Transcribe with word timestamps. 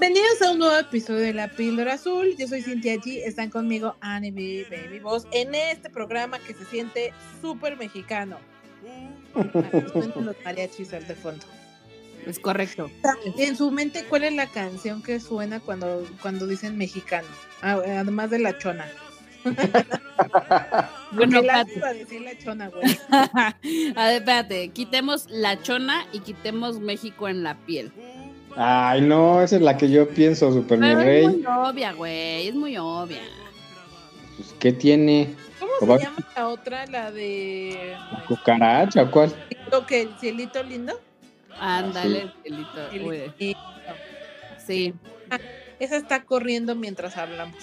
Bienvenidos 0.00 0.40
a 0.42 0.52
un 0.52 0.60
nuevo 0.60 0.76
episodio 0.76 1.22
de 1.22 1.34
La 1.34 1.48
Píldora 1.48 1.94
Azul. 1.94 2.36
Yo 2.38 2.46
soy 2.46 2.62
Cintia 2.62 2.94
G. 2.94 3.20
Están 3.24 3.50
conmigo 3.50 3.96
Annie 4.00 4.30
B, 4.30 4.64
Baby 4.70 5.00
Boss 5.00 5.26
en 5.32 5.56
este 5.56 5.90
programa 5.90 6.38
que 6.38 6.54
se 6.54 6.64
siente 6.66 7.12
súper 7.42 7.76
mexicano. 7.76 8.38
los 9.34 10.36
mariachis 10.44 10.94
al 10.94 11.04
de 11.04 11.16
fondo. 11.16 11.44
Es 12.24 12.38
correcto. 12.38 12.88
En 13.38 13.56
su 13.56 13.72
mente, 13.72 14.04
¿cuál 14.04 14.22
es 14.22 14.34
la 14.34 14.46
canción 14.46 15.02
que 15.02 15.18
suena 15.18 15.58
cuando, 15.58 16.06
cuando 16.22 16.46
dicen 16.46 16.78
mexicano? 16.78 17.26
Ah, 17.62 17.80
además 17.84 18.30
de 18.30 18.38
la 18.38 18.56
chona. 18.56 18.86
bueno, 21.10 21.42
la 21.42 21.64
decir 21.64 22.20
la 22.20 22.38
chona, 22.38 22.68
güey. 22.68 22.96
A 23.10 24.06
ver, 24.06 24.18
espérate, 24.18 24.68
quitemos 24.68 25.26
la 25.28 25.60
chona 25.60 26.06
y 26.12 26.20
quitemos 26.20 26.78
México 26.78 27.28
en 27.28 27.42
la 27.42 27.56
piel. 27.66 27.90
Ay, 28.60 29.02
no, 29.02 29.40
esa 29.40 29.54
es 29.54 29.62
la 29.62 29.76
que 29.76 29.88
yo 29.88 30.08
pienso, 30.08 30.52
Super 30.52 30.80
mi 30.80 30.92
rey. 30.92 31.26
Es 31.26 31.32
muy 31.32 31.46
obvia, 31.46 31.92
güey, 31.92 32.48
es 32.48 32.54
muy 32.56 32.76
obvia. 32.76 33.20
Pues, 34.36 34.52
¿qué 34.58 34.72
tiene? 34.72 35.36
¿Cómo 35.78 35.96
se 35.96 36.04
llama 36.04 36.16
la 36.34 36.48
otra, 36.48 36.86
la 36.86 37.12
de... 37.12 37.94
¿La 38.10 38.24
cucaracha 38.26 39.04
o 39.04 39.10
cuál? 39.12 39.32
que 39.86 40.02
el 40.02 40.18
cielito 40.18 40.60
lindo? 40.64 40.98
Ándale, 41.60 42.22
el 42.22 42.32
cielito. 42.42 43.56
Sí. 44.66 44.92
Ah, 45.30 45.38
esa 45.78 45.96
está 45.96 46.24
corriendo 46.24 46.74
mientras 46.74 47.16
hablamos. 47.16 47.62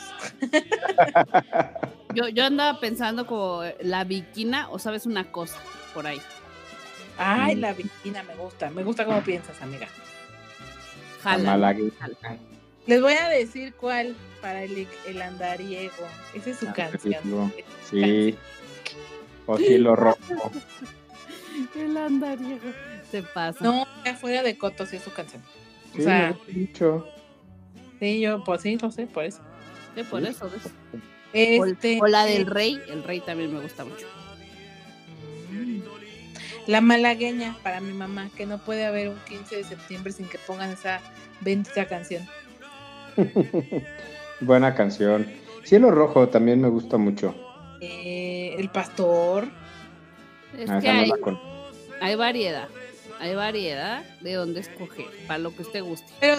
yo, 2.14 2.30
yo 2.30 2.46
andaba 2.46 2.80
pensando 2.80 3.28
como 3.28 3.64
la 3.82 4.06
viquina, 4.06 4.70
o 4.70 4.80
sabes 4.80 5.06
una 5.06 5.30
cosa, 5.30 5.58
por 5.94 6.08
ahí. 6.08 6.22
Ay, 7.18 7.58
mm. 7.58 7.60
la 7.60 7.74
viquina 7.74 8.24
me 8.24 8.36
gusta. 8.36 8.70
Me 8.70 8.84
gusta 8.84 9.04
cómo 9.04 9.22
piensas, 9.22 9.62
amiga. 9.62 9.90
Les 12.88 13.02
voy 13.02 13.14
a 13.14 13.30
decir 13.30 13.74
cuál 13.74 14.16
para 14.42 14.64
el, 14.64 14.88
el 15.08 15.22
andariego. 15.22 16.08
Esa 16.34 16.50
es 16.52 16.58
su 16.58 16.68
ah, 16.68 16.74
canción. 16.74 17.54
Sí. 17.90 18.36
O 19.48 19.58
lo 19.58 19.96
rojo. 19.96 20.52
el 21.76 21.98
andariego. 21.98 22.72
Se 23.10 23.24
pasa. 23.24 23.64
No, 23.64 23.88
afuera 24.06 24.44
de 24.44 24.58
Coto 24.58 24.86
sí 24.86 24.98
es 24.98 25.04
su 25.04 25.12
canción. 25.12 25.42
o 25.98 26.02
sea, 26.02 26.38
dicho. 26.48 27.08
Sí, 28.00 28.20
yo, 28.20 28.44
pues 28.44 28.62
sí, 28.62 28.76
no 28.76 28.92
sé, 28.92 29.08
por 29.08 29.24
eso. 29.24 29.42
Sí, 29.96 30.04
por 30.04 30.24
eso. 30.24 30.50
Este, 31.34 32.00
o, 32.02 32.08
la 32.08 32.26
del 32.26 32.46
rey, 32.46 32.80
el 32.88 33.04
rey 33.04 33.20
también 33.20 33.54
me 33.54 33.62
gusta 33.62 33.84
mucho. 33.84 34.06
La 36.68 36.82
malagueña 36.82 37.56
para 37.62 37.80
mi 37.80 37.94
mamá, 37.94 38.30
que 38.36 38.46
no 38.46 38.58
puede 38.58 38.86
haber 38.86 39.10
un 39.10 39.20
15 39.28 39.58
de 39.58 39.64
septiembre 39.64 40.12
sin 40.12 40.28
que 40.28 40.40
pongan 40.40 40.72
esa 40.72 41.00
bendita 41.42 41.86
canción. 41.86 42.28
Buena 44.42 44.74
canción. 44.74 45.28
Cielo 45.64 45.92
Rojo 45.92 46.30
también 46.30 46.62
me 46.62 46.68
gusta 46.68 46.98
mucho. 46.98 47.36
Eh, 47.82 48.56
el 48.58 48.70
Pastor. 48.70 49.48
Es 50.58 50.70
ah, 50.70 50.80
que 50.80 50.90
hay, 50.90 51.12
hay, 52.02 52.16
variedad. 52.16 52.68
Hay 53.20 53.36
variedad 53.36 54.04
de 54.22 54.34
dónde 54.34 54.62
escoger, 54.62 55.08
para 55.28 55.40
lo 55.40 55.56
que 55.56 55.64
usted 55.64 55.84
guste. 55.84 56.12
Pero 56.20 56.38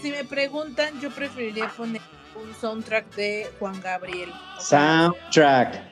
si, 0.00 0.10
me 0.10 0.24
preguntan, 0.24 1.00
yo 1.00 1.10
preferiría 1.10 1.68
poner 1.68 2.00
un 2.34 2.54
soundtrack 2.54 3.14
de 3.14 3.46
Juan 3.58 3.80
Gabriel. 3.80 4.32
Soundtrack 4.58 5.87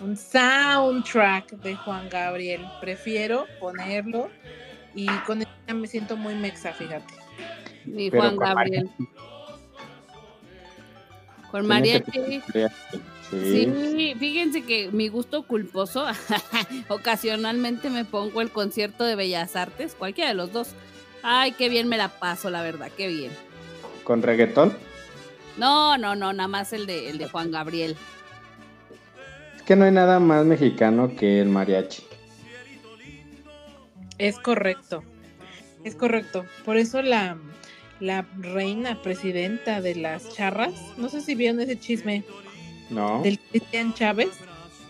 un 0.00 0.16
soundtrack 0.16 1.50
de 1.62 1.74
Juan 1.76 2.08
Gabriel. 2.08 2.66
Prefiero 2.80 3.46
ponerlo 3.60 4.30
y 4.94 5.06
con 5.26 5.42
ella 5.42 5.74
me 5.74 5.86
siento 5.86 6.16
muy 6.16 6.34
mexa, 6.34 6.72
fíjate. 6.72 7.14
Mi 7.84 8.10
Juan 8.10 8.36
Gabriel. 8.36 8.90
Con 11.50 11.66
mariachi. 11.66 12.42
Sí. 13.30 14.14
fíjense 14.18 14.62
que 14.64 14.90
mi 14.90 15.08
gusto 15.08 15.42
culposo, 15.42 16.06
ocasionalmente 16.88 17.90
me 17.90 18.04
pongo 18.04 18.40
el 18.40 18.50
concierto 18.50 19.04
de 19.04 19.16
Bellas 19.16 19.54
Artes, 19.54 19.94
cualquiera 19.94 20.30
de 20.30 20.34
los 20.34 20.52
dos. 20.52 20.68
Ay, 21.22 21.52
qué 21.52 21.68
bien 21.68 21.88
me 21.88 21.98
la 21.98 22.08
paso, 22.08 22.48
la 22.48 22.62
verdad, 22.62 22.90
qué 22.96 23.08
bien. 23.08 23.30
¿Con 24.04 24.22
reggaetón? 24.22 24.76
No, 25.58 25.98
no, 25.98 26.14
no, 26.14 26.32
nada 26.32 26.48
más 26.48 26.72
el 26.72 26.86
de, 26.86 27.10
el 27.10 27.18
de 27.18 27.28
Juan 27.28 27.50
Gabriel 27.50 27.96
que 29.68 29.76
no 29.76 29.84
hay 29.84 29.92
nada 29.92 30.18
más 30.18 30.46
mexicano 30.46 31.14
que 31.14 31.42
el 31.42 31.50
mariachi. 31.50 32.02
Es 34.16 34.38
correcto, 34.38 35.04
es 35.84 35.94
correcto. 35.94 36.46
Por 36.64 36.78
eso 36.78 37.02
la, 37.02 37.36
la 38.00 38.24
reina 38.38 39.02
presidenta 39.02 39.82
de 39.82 39.94
las 39.94 40.34
charras, 40.34 40.72
no 40.96 41.10
sé 41.10 41.20
si 41.20 41.34
vieron 41.34 41.60
ese 41.60 41.78
chisme. 41.78 42.24
No. 42.88 43.20
Del 43.20 43.38
Cristian 43.38 43.92
Chávez, 43.92 44.30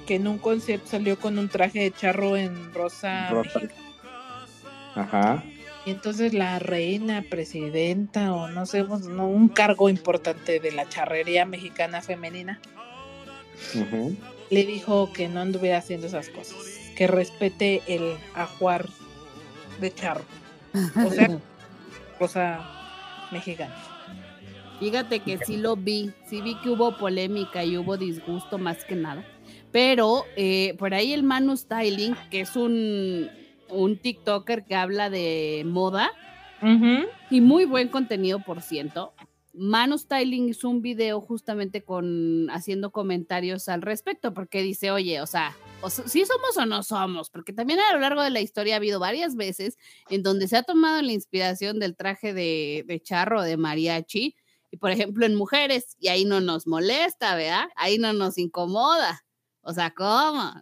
que 0.06 0.14
en 0.14 0.28
un 0.28 0.38
concierto 0.38 0.86
salió 0.86 1.18
con 1.18 1.40
un 1.40 1.48
traje 1.48 1.80
de 1.80 1.90
charro 1.90 2.36
en 2.36 2.72
rosa. 2.72 3.30
rosa. 3.30 3.62
Ajá. 4.94 5.42
Y 5.86 5.90
entonces 5.90 6.34
la 6.34 6.60
reina, 6.60 7.24
presidenta 7.28 8.32
o 8.32 8.46
no 8.46 8.64
sé, 8.64 8.84
no, 8.84 9.26
un 9.26 9.48
cargo 9.48 9.88
importante 9.88 10.60
de 10.60 10.70
la 10.70 10.88
charrería 10.88 11.46
mexicana 11.46 12.00
femenina. 12.00 12.60
Ajá 13.74 14.37
le 14.50 14.64
dijo 14.64 15.12
que 15.12 15.28
no 15.28 15.40
anduviera 15.40 15.78
haciendo 15.78 16.06
esas 16.06 16.28
cosas, 16.28 16.56
que 16.96 17.06
respete 17.06 17.82
el 17.86 18.16
ajuar 18.34 18.88
de 19.80 19.94
charro. 19.94 20.24
O 21.06 21.10
sea, 21.10 21.38
cosa 22.18 22.68
mexicana. 23.30 23.74
Fíjate 24.80 25.20
que 25.20 25.38
sí 25.44 25.56
lo 25.56 25.76
vi, 25.76 26.12
sí 26.28 26.40
vi 26.40 26.54
que 26.60 26.70
hubo 26.70 26.96
polémica 26.96 27.64
y 27.64 27.76
hubo 27.76 27.96
disgusto 27.96 28.58
más 28.58 28.84
que 28.84 28.94
nada. 28.94 29.24
Pero 29.72 30.24
eh, 30.36 30.74
por 30.78 30.94
ahí 30.94 31.12
el 31.12 31.24
Manu 31.24 31.56
Styling, 31.56 32.14
que 32.30 32.42
es 32.42 32.54
un, 32.54 33.28
un 33.70 33.96
TikToker 33.96 34.64
que 34.64 34.76
habla 34.76 35.10
de 35.10 35.64
moda 35.66 36.10
y 37.30 37.40
muy 37.40 37.64
buen 37.66 37.88
contenido, 37.88 38.40
por 38.40 38.62
ciento, 38.62 39.12
Manu 39.58 39.98
Styling 39.98 40.48
hizo 40.48 40.68
un 40.68 40.82
video 40.82 41.20
justamente 41.20 41.82
con 41.82 42.48
haciendo 42.50 42.92
comentarios 42.92 43.68
al 43.68 43.82
respecto, 43.82 44.32
porque 44.32 44.62
dice, 44.62 44.90
oye, 44.90 45.20
o 45.20 45.26
sea, 45.26 45.56
si 46.06 46.24
somos 46.24 46.56
o 46.56 46.64
no 46.64 46.82
somos, 46.82 47.28
porque 47.28 47.52
también 47.52 47.80
a 47.80 47.92
lo 47.92 48.00
largo 48.00 48.22
de 48.22 48.30
la 48.30 48.40
historia 48.40 48.74
ha 48.74 48.76
habido 48.76 49.00
varias 49.00 49.34
veces 49.34 49.76
en 50.10 50.22
donde 50.22 50.46
se 50.46 50.56
ha 50.56 50.62
tomado 50.62 51.02
la 51.02 51.12
inspiración 51.12 51.80
del 51.80 51.96
traje 51.96 52.32
de, 52.32 52.84
de 52.86 53.00
charro 53.00 53.42
de 53.42 53.56
mariachi, 53.56 54.36
y 54.70 54.76
por 54.76 54.90
ejemplo 54.90 55.26
en 55.26 55.34
mujeres, 55.34 55.96
y 55.98 56.08
ahí 56.08 56.24
no 56.24 56.40
nos 56.40 56.66
molesta, 56.66 57.34
¿verdad? 57.34 57.68
Ahí 57.74 57.98
no 57.98 58.12
nos 58.12 58.38
incomoda. 58.38 59.24
O 59.60 59.72
sea, 59.72 59.92
¿cómo? 59.92 60.52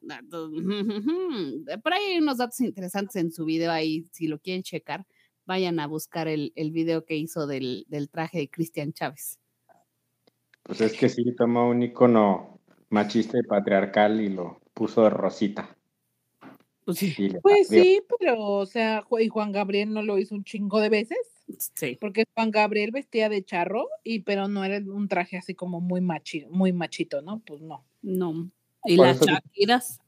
Por 1.82 1.92
ahí 1.92 2.04
hay 2.04 2.18
unos 2.18 2.38
datos 2.38 2.60
interesantes 2.60 3.16
en 3.16 3.30
su 3.30 3.44
video 3.44 3.70
ahí, 3.70 4.04
si 4.10 4.26
lo 4.26 4.38
quieren 4.38 4.62
checar 4.62 5.06
vayan 5.46 5.80
a 5.80 5.86
buscar 5.86 6.28
el, 6.28 6.52
el 6.56 6.72
video 6.72 7.04
que 7.04 7.16
hizo 7.16 7.46
del, 7.46 7.86
traje 8.10 8.38
de 8.38 8.50
Cristian 8.50 8.92
Chávez. 8.92 9.38
Pues 10.62 10.80
es 10.80 10.92
que 10.94 11.08
sí, 11.08 11.34
tomó 11.36 11.68
un 11.68 11.82
icono 11.82 12.60
machista 12.90 13.38
y 13.38 13.42
patriarcal 13.42 14.20
y 14.20 14.28
lo 14.28 14.60
puso 14.74 15.04
de 15.04 15.10
rosita. 15.10 15.76
Pues 16.84 16.98
sí, 16.98 17.34
pues 17.42 17.68
sí 17.68 18.00
pero, 18.18 18.38
o 18.38 18.66
sea, 18.66 19.04
y 19.18 19.28
Juan 19.28 19.50
Gabriel 19.50 19.92
no 19.92 20.02
lo 20.02 20.18
hizo 20.18 20.34
un 20.34 20.44
chingo 20.44 20.80
de 20.80 20.88
veces. 20.88 21.18
Sí. 21.74 21.97
Porque 22.00 22.24
Juan 22.34 22.50
Gabriel 22.50 22.91
vestía 22.92 23.28
de 23.28 23.44
charro, 23.44 23.88
y 24.04 24.21
pero 24.21 24.48
no 24.48 24.65
era 24.65 24.78
un 24.78 25.09
traje 25.09 25.36
así 25.36 25.54
como 25.54 25.80
muy 25.80 26.00
machi, 26.00 26.44
muy 26.47 26.72
machito, 26.72 27.22
¿no? 27.22 27.41
Pues 27.41 27.60
no. 27.60 27.84
No. 28.03 28.50
Y 28.84 28.97
las 28.97 29.21
Shakiras. 29.21 30.00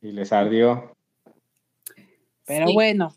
Y 0.00 0.12
les 0.12 0.32
ardió. 0.32 0.96
Pero 2.46 2.72
bueno, 2.72 3.14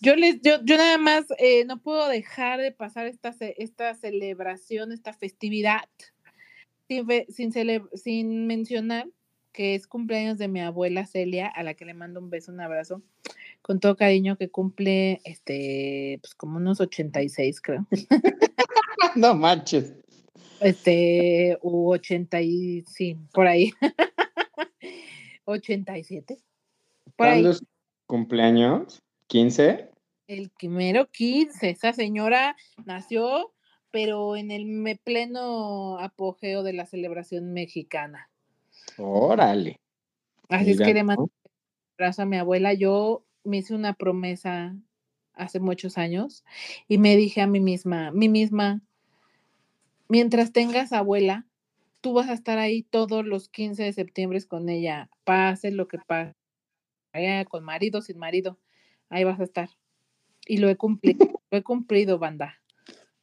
yo 0.00 0.16
les, 0.16 0.40
yo, 0.42 0.62
yo 0.64 0.76
nada 0.76 0.98
más 0.98 1.26
eh, 1.38 1.64
no 1.64 1.80
puedo 1.80 2.08
dejar 2.08 2.60
de 2.60 2.72
pasar 2.72 3.06
esta, 3.06 3.34
esta 3.40 3.94
celebración, 3.94 4.92
esta 4.92 5.12
festividad, 5.12 5.88
sin, 6.88 7.52
sin, 7.52 7.52
sin 7.94 8.46
mencionar 8.46 9.06
que 9.56 9.74
es 9.74 9.86
cumpleaños 9.86 10.36
de 10.36 10.48
mi 10.48 10.60
abuela 10.60 11.06
Celia, 11.06 11.48
a 11.48 11.62
la 11.62 11.72
que 11.72 11.86
le 11.86 11.94
mando 11.94 12.20
un 12.20 12.28
beso, 12.28 12.52
un 12.52 12.60
abrazo, 12.60 13.02
con 13.62 13.80
todo 13.80 13.96
cariño, 13.96 14.36
que 14.36 14.50
cumple, 14.50 15.22
este, 15.24 16.18
pues 16.20 16.34
como 16.34 16.58
unos 16.58 16.78
86, 16.78 17.62
creo. 17.62 17.86
no 19.16 19.34
manches. 19.34 19.94
Este, 20.60 21.58
u 21.62 21.90
80 21.90 22.42
y, 22.42 22.82
sí, 22.82 23.16
por 23.32 23.46
ahí. 23.46 23.72
87. 25.46 26.36
Por 27.04 27.14
¿Cuándo 27.16 27.50
es 27.50 27.64
cumpleaños? 28.06 29.02
¿15? 29.28 29.90
El 30.26 30.50
primero 30.50 31.08
15. 31.10 31.70
Esa 31.70 31.92
señora 31.92 32.56
nació, 32.84 33.52
pero 33.90 34.36
en 34.36 34.50
el 34.50 35.00
pleno 35.02 35.98
apogeo 35.98 36.62
de 36.62 36.72
la 36.72 36.86
celebración 36.86 37.52
mexicana. 37.52 38.30
Órale. 38.98 39.80
Así 40.48 40.72
es 40.72 40.78
que 40.78 40.94
le 40.94 41.02
mando 41.02 41.24
un 41.24 41.30
abrazo 41.98 42.22
a 42.22 42.26
mi 42.26 42.36
abuela. 42.36 42.72
Yo 42.72 43.24
me 43.44 43.58
hice 43.58 43.74
una 43.74 43.94
promesa 43.94 44.76
hace 45.32 45.60
muchos 45.60 45.98
años 45.98 46.44
y 46.88 46.98
me 46.98 47.16
dije 47.16 47.40
a 47.40 47.46
mí 47.46 47.60
misma, 47.60 48.10
mí 48.10 48.28
misma, 48.28 48.80
mientras 50.08 50.52
tengas 50.52 50.92
abuela, 50.92 51.46
tú 52.00 52.14
vas 52.14 52.28
a 52.28 52.32
estar 52.32 52.58
ahí 52.58 52.82
todos 52.82 53.24
los 53.24 53.48
15 53.48 53.84
de 53.84 53.92
septiembre 53.92 54.42
con 54.46 54.68
ella, 54.68 55.10
pase 55.24 55.70
lo 55.70 55.88
que 55.88 55.98
pase, 55.98 56.34
con 57.48 57.64
marido, 57.64 58.00
sin 58.02 58.18
marido, 58.18 58.58
ahí 59.10 59.24
vas 59.24 59.40
a 59.40 59.44
estar. 59.44 59.70
Y 60.46 60.58
lo 60.58 60.68
he 60.68 60.76
cumplido, 60.76 61.18
lo 61.50 61.58
he 61.58 61.62
cumplido, 61.62 62.18
banda. 62.18 62.60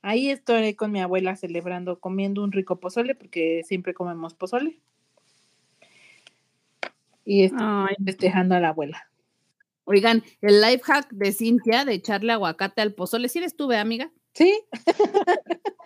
Ahí 0.01 0.30
estoy 0.30 0.75
con 0.75 0.91
mi 0.91 1.01
abuela 1.01 1.35
celebrando, 1.35 2.00
comiendo 2.00 2.44
un 2.44 2.51
rico 2.51 2.80
pozole, 2.80 3.15
porque 3.15 3.62
siempre 3.65 3.94
comemos 3.94 4.33
pozole. 4.33 4.80
Y 7.25 7.44
estoy 7.45 7.95
festejando 8.03 8.56
a 8.56 8.59
la 8.59 8.69
abuela. 8.69 9.07
Oigan, 9.85 10.24
el 10.41 10.62
life 10.62 10.83
hack 10.83 11.09
de 11.12 11.31
Cintia 11.31 11.86
de 11.86 11.94
echarle 11.94 12.33
aguacate 12.33 12.81
al 12.81 12.94
pozole, 12.94 13.29
¿sí 13.29 13.39
eres 13.39 13.56
tú, 13.56 13.71
amiga? 13.71 14.12
Sí. 14.33 14.62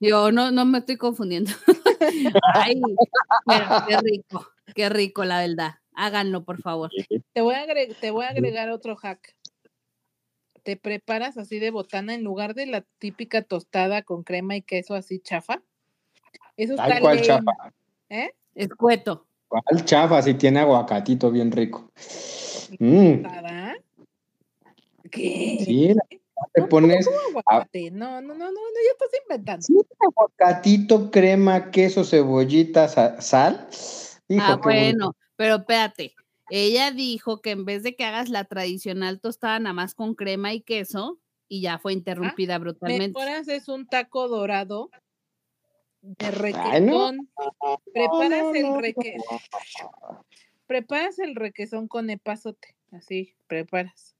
Yo 0.00 0.30
no, 0.30 0.50
no 0.50 0.64
me 0.64 0.78
estoy 0.78 0.96
confundiendo. 0.96 1.50
Ay, 2.54 2.80
qué 3.88 3.96
rico, 3.98 4.46
qué 4.74 4.88
rico, 4.88 5.24
la 5.24 5.40
verdad. 5.40 5.76
Háganlo, 5.96 6.44
por 6.44 6.60
favor. 6.60 6.90
Te 7.32 7.40
voy, 7.40 7.54
a 7.54 7.66
te 8.00 8.10
voy 8.10 8.26
a 8.26 8.28
agregar 8.28 8.70
otro 8.70 8.96
hack. 8.96 9.34
Te 10.62 10.76
preparas 10.76 11.38
así 11.38 11.58
de 11.58 11.70
botana 11.70 12.14
en 12.14 12.22
lugar 12.22 12.54
de 12.54 12.66
la 12.66 12.84
típica 12.98 13.40
tostada 13.42 14.02
con 14.02 14.22
crema 14.22 14.56
y 14.56 14.62
queso 14.62 14.94
así 14.94 15.20
chafa. 15.20 15.62
Eso 16.56 16.74
está 16.74 17.00
cual 17.00 17.22
chafa? 17.22 17.52
¿Eh? 18.10 18.32
Escueto. 18.54 19.26
¿Cuál 19.48 19.84
chafa? 19.86 20.20
Si 20.20 20.34
tiene 20.34 20.60
aguacatito 20.60 21.30
bien 21.30 21.50
rico. 21.50 21.90
Mm. 22.78 23.22
¿Qué? 25.10 25.58
Sí, 25.64 25.94
te 26.52 26.62
pones. 26.64 27.08
No, 27.92 28.20
no, 28.20 28.20
no, 28.20 28.34
no, 28.34 28.50
no, 28.50 28.60
ya 28.84 28.92
estás 28.92 29.20
inventando. 29.22 29.62
Sí, 29.62 29.80
aguacatito, 30.00 31.10
crema, 31.10 31.70
queso, 31.70 32.04
cebollita, 32.04 32.88
sal. 32.88 33.68
ah, 34.38 34.60
bueno, 34.62 35.14
pero 35.36 35.56
espérate. 35.56 36.14
Ella 36.48 36.92
dijo 36.92 37.40
que 37.40 37.50
en 37.50 37.64
vez 37.64 37.82
de 37.82 37.96
que 37.96 38.04
hagas 38.04 38.28
la 38.28 38.44
tradicional 38.44 39.20
tostada 39.20 39.58
nada 39.58 39.72
más 39.72 39.94
con 39.94 40.14
crema 40.14 40.52
y 40.52 40.60
queso, 40.60 41.18
y 41.48 41.60
ya 41.60 41.78
fue 41.78 41.92
ah, 41.92 41.94
interrumpida 41.94 42.58
brutalmente. 42.58 43.18
Mejoras 43.18 43.48
es 43.48 43.68
un 43.68 43.86
taco 43.86 44.28
dorado 44.28 44.90
de 46.02 46.30
requesón. 46.30 47.30
Preparas 47.92 48.54
el 48.54 48.80
requesón. 48.80 49.38
Preparas 50.66 51.18
el 51.18 51.34
requesón 51.34 51.88
con 51.88 52.10
epazote. 52.10 52.76
Así, 52.92 53.34
preparas. 53.46 54.16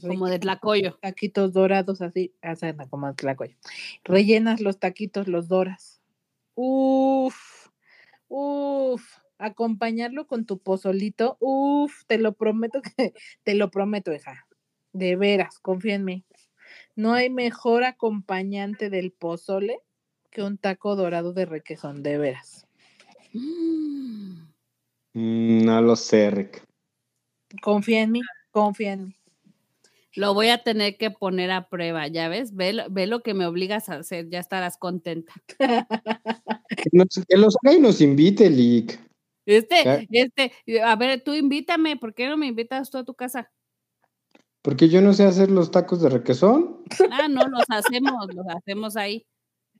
Como 0.00 0.28
de 0.28 0.38
tlacoyo. 0.38 0.98
Taquitos 1.00 1.52
dorados, 1.52 2.00
así, 2.00 2.34
hacen 2.42 2.76
como 2.88 3.08
de 3.08 3.14
tlacoyo. 3.14 3.56
Rellenas 4.04 4.60
los 4.60 4.78
taquitos, 4.78 5.28
los 5.28 5.48
doras. 5.48 6.00
Uf, 6.54 7.68
uf, 8.28 9.02
acompañarlo 9.40 10.26
con 10.26 10.44
tu 10.44 10.58
pozolito, 10.58 11.36
uf, 11.40 12.04
te 12.06 12.18
lo 12.18 12.34
prometo 12.34 12.82
que, 12.96 13.14
te 13.42 13.54
lo 13.54 13.70
prometo, 13.70 14.12
hija. 14.12 14.46
De 14.92 15.16
veras, 15.16 15.58
confía 15.58 15.94
en 15.94 16.04
mí. 16.04 16.24
No 16.96 17.14
hay 17.14 17.30
mejor 17.30 17.84
acompañante 17.84 18.90
del 18.90 19.12
pozole 19.12 19.80
que 20.30 20.42
un 20.42 20.58
taco 20.58 20.96
dorado 20.96 21.32
de 21.32 21.46
requesón, 21.46 22.02
de 22.02 22.18
veras. 22.18 22.66
Mm, 23.32 24.44
no 25.14 25.82
lo 25.82 25.96
sé, 25.96 26.30
Rick. 26.30 26.64
Confía 27.62 28.02
en 28.02 28.12
mí, 28.12 28.20
confía 28.50 28.92
en 28.92 29.08
mí. 29.08 29.14
Lo 30.16 30.34
voy 30.34 30.48
a 30.48 30.58
tener 30.58 30.96
que 30.96 31.12
poner 31.12 31.52
a 31.52 31.68
prueba, 31.68 32.08
ya 32.08 32.28
ves, 32.28 32.54
ve, 32.54 32.72
lo 33.06 33.22
que 33.22 33.32
me 33.32 33.46
obligas 33.46 33.88
a 33.88 33.94
hacer, 33.94 34.28
ya 34.28 34.40
estarás 34.40 34.76
contenta. 34.76 35.32
que, 37.28 37.36
los 37.36 37.56
haga 37.62 37.76
y 37.76 37.80
nos 37.80 38.00
invite, 38.00 38.50
Lick. 38.50 39.09
Este, 39.46 40.08
este, 40.10 40.52
a 40.82 40.96
ver, 40.96 41.22
tú 41.22 41.34
invítame, 41.34 41.96
¿por 41.96 42.14
qué 42.14 42.28
no 42.28 42.36
me 42.36 42.46
invitas 42.46 42.90
tú 42.90 42.98
a 42.98 43.04
tu 43.04 43.14
casa? 43.14 43.50
Porque 44.62 44.88
yo 44.88 45.00
no 45.00 45.14
sé 45.14 45.24
hacer 45.24 45.50
los 45.50 45.70
tacos 45.70 46.02
de 46.02 46.10
requesón. 46.10 46.80
Ah, 47.10 47.28
no, 47.28 47.48
los 47.48 47.64
hacemos, 47.68 48.34
los 48.34 48.46
hacemos 48.48 48.96
ahí. 48.96 49.26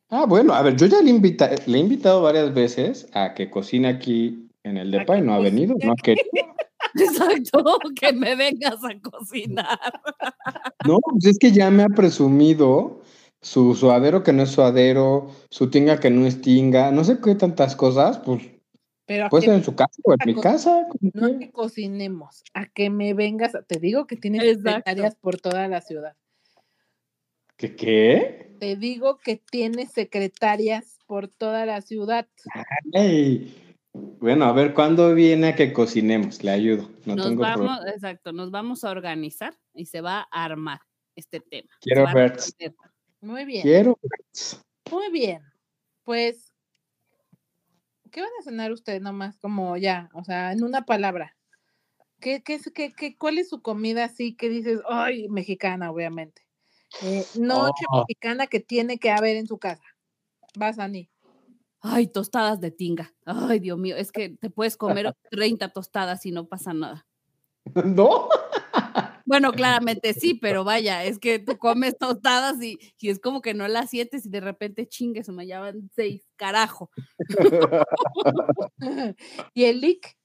Ah, 0.09 0.25
bueno, 0.27 0.55
a 0.55 0.63
ver, 0.63 0.77
yo 0.77 0.87
ya 0.87 1.03
le, 1.03 1.11
invita, 1.11 1.51
le 1.67 1.79
he 1.79 1.81
invitado 1.81 2.23
varias 2.23 2.53
veces 2.53 3.09
a 3.13 3.35
que 3.35 3.51
cocine 3.51 3.89
aquí 3.89 4.49
en 4.65 4.77
el 4.77 4.91
depa 4.91 5.19
y 5.19 5.23
no 5.23 5.35
ha 5.35 5.39
venido, 5.39 5.77
no 5.83 5.93
ha 5.93 5.97
querido. 5.97 6.25
Exacto, 6.95 7.79
que 7.95 8.13
me 8.13 8.35
vengas 8.35 8.79
a 8.83 8.99
cocinar. 9.01 9.79
No, 10.87 10.99
pues 10.99 11.27
es 11.27 11.39
que 11.39 11.53
ya 11.53 11.71
me 11.71 11.85
ha 11.85 11.89
presumido 11.89 13.03
su 13.41 13.75
suadero 13.75 14.23
que 14.23 14.33
no 14.33 14.43
es 14.43 14.51
suadero, 14.51 15.29
su 15.51 15.71
tinga 15.71 16.01
que 16.01 16.11
no 16.11 16.27
es 16.27 16.41
tinga, 16.41 16.91
no 16.91 17.05
sé 17.05 17.21
qué 17.21 17.35
tantas 17.35 17.77
cosas, 17.77 18.19
pues 18.19 18.43
pero 19.11 19.29
puede 19.29 19.47
ser 19.47 19.55
en 19.55 19.65
su 19.65 19.75
casa 19.75 20.01
o 20.05 20.13
en 20.13 20.19
mi 20.25 20.41
casa. 20.41 20.87
No 21.01 21.37
que 21.37 21.51
cocinemos, 21.51 22.45
a 22.55 22.67
que 22.67 22.91
me 22.91 23.13
vengas, 23.13 23.59
te 23.67 23.81
digo 23.81 24.07
que 24.07 24.15
tienes 24.15 24.45
secretarias 24.63 25.17
por 25.17 25.41
toda 25.41 25.67
la 25.67 25.81
ciudad. 25.81 26.15
¿Qué 27.57 27.75
qué? 27.75 28.55
Te 28.61 28.77
digo 28.77 29.19
que 29.19 29.35
tienes 29.35 29.91
secretarias 29.91 31.01
por 31.09 31.27
toda 31.27 31.67
la 31.67 31.81
ciudad. 31.81 32.29
Ay, 32.95 33.53
bueno, 33.93 34.45
a 34.45 34.53
ver, 34.53 34.75
¿cuándo 34.75 35.13
viene 35.13 35.49
a 35.49 35.57
que 35.57 35.73
cocinemos? 35.73 36.45
Le 36.45 36.53
ayudo. 36.53 36.89
nos 37.05 37.35
vamos, 37.35 37.81
exacto, 37.93 38.33
nos 38.33 38.53
vamos 38.53 38.85
a 38.85 38.93
organizar 38.93 39.59
y 39.75 39.87
se 39.87 40.03
va 40.03 40.29
a 40.31 40.45
armar 40.45 40.83
este 41.17 41.41
tema. 41.41 41.71
Quiero 41.81 42.07
ver. 42.15 42.37
Muy 43.21 43.45
bien. 43.45 43.63
Quiero 43.63 43.99
Muy 44.89 45.11
bien. 45.11 45.43
Pues, 46.05 46.50
¿qué 48.11 48.21
van 48.21 48.31
a 48.39 48.43
cenar 48.43 48.73
ustedes 48.73 49.01
nomás? 49.01 49.39
Como 49.39 49.77
ya, 49.77 50.11
o 50.15 50.25
sea, 50.25 50.53
en 50.53 50.63
una 50.63 50.85
palabra. 50.85 51.37
¿Qué, 52.21 52.43
qué, 52.43 52.61
qué, 52.75 52.93
qué, 52.93 53.17
¿Cuál 53.17 53.39
es 53.39 53.49
su 53.49 53.63
comida 53.63 54.05
así 54.05 54.37
que 54.37 54.49
dices, 54.49 54.81
ay, 54.89 55.29
mexicana, 55.29 55.91
obviamente? 55.91 56.43
Eh, 57.03 57.25
noche 57.39 57.85
oh. 57.91 58.01
mexicana 58.01 58.47
que 58.47 58.61
tiene 58.61 58.99
que 58.99 59.11
haber 59.11 59.37
en 59.37 59.47
su 59.47 59.59
casa. 59.59 59.85
Vas, 60.57 60.79
Ani. 60.79 61.11
Ay, 61.81 62.09
tostadas 62.09 62.61
de 62.61 62.71
tinga. 62.71 63.15
Ay, 63.25 63.59
Dios 63.61 63.79
mío, 63.79 63.97
es 63.97 64.13
que 64.13 64.31
te 64.31 64.51
puedes 64.51 64.77
comer 64.77 65.15
30 65.31 65.71
tostadas 65.71 66.27
y 66.27 66.33
no 66.33 66.47
pasa 66.47 66.75
nada. 66.75 67.07
¿No? 67.85 68.29
Bueno, 69.31 69.53
claramente 69.53 70.13
sí, 70.13 70.35
pero 70.35 70.65
vaya, 70.65 71.05
es 71.05 71.21
que 71.21 71.39
tú 71.39 71.57
comes 71.57 71.97
tostadas 71.97 72.61
y, 72.61 72.81
es 73.01 73.21
como 73.21 73.41
que 73.43 73.55
no 73.55 73.69
las 73.69 73.89
sientes 73.89 74.27
y 74.27 74.29
de 74.29 74.41
repente 74.41 74.89
chingues, 74.89 75.27
se 75.27 75.31
me 75.31 75.47
llaman 75.47 75.89
seis, 75.95 76.27
carajo. 76.35 76.91
¿Y 79.55 79.65
el 79.67 79.81
lick? 79.83 80.17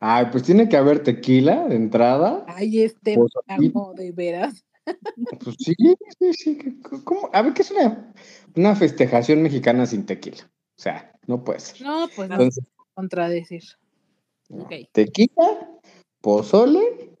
Ay, 0.00 0.26
pues 0.32 0.42
tiene 0.42 0.68
que 0.68 0.76
haber 0.76 1.04
tequila 1.04 1.68
de 1.68 1.76
entrada. 1.76 2.44
Ay, 2.48 2.82
este 2.82 3.16
amo 3.46 3.94
de 3.94 4.10
veras. 4.10 4.64
Pues 5.44 5.56
sí, 5.60 5.74
sí, 6.18 6.32
sí. 6.32 6.80
¿Cómo? 7.04 7.30
A 7.32 7.42
ver, 7.42 7.54
¿qué 7.54 7.62
es 7.62 7.70
una, 7.70 8.12
una 8.56 8.74
festejación 8.74 9.40
mexicana 9.40 9.86
sin 9.86 10.04
tequila? 10.04 10.42
O 10.76 10.82
sea, 10.82 11.12
no 11.28 11.44
puedes. 11.44 11.80
No, 11.80 12.08
pues 12.14 12.28
no, 12.28 12.38
contradecir. 12.94 13.62
Tequila, 14.92 15.70
pozole 16.20 17.13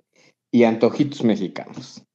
y 0.54 0.62
antojitos 0.62 1.24
mexicanos. 1.24 2.06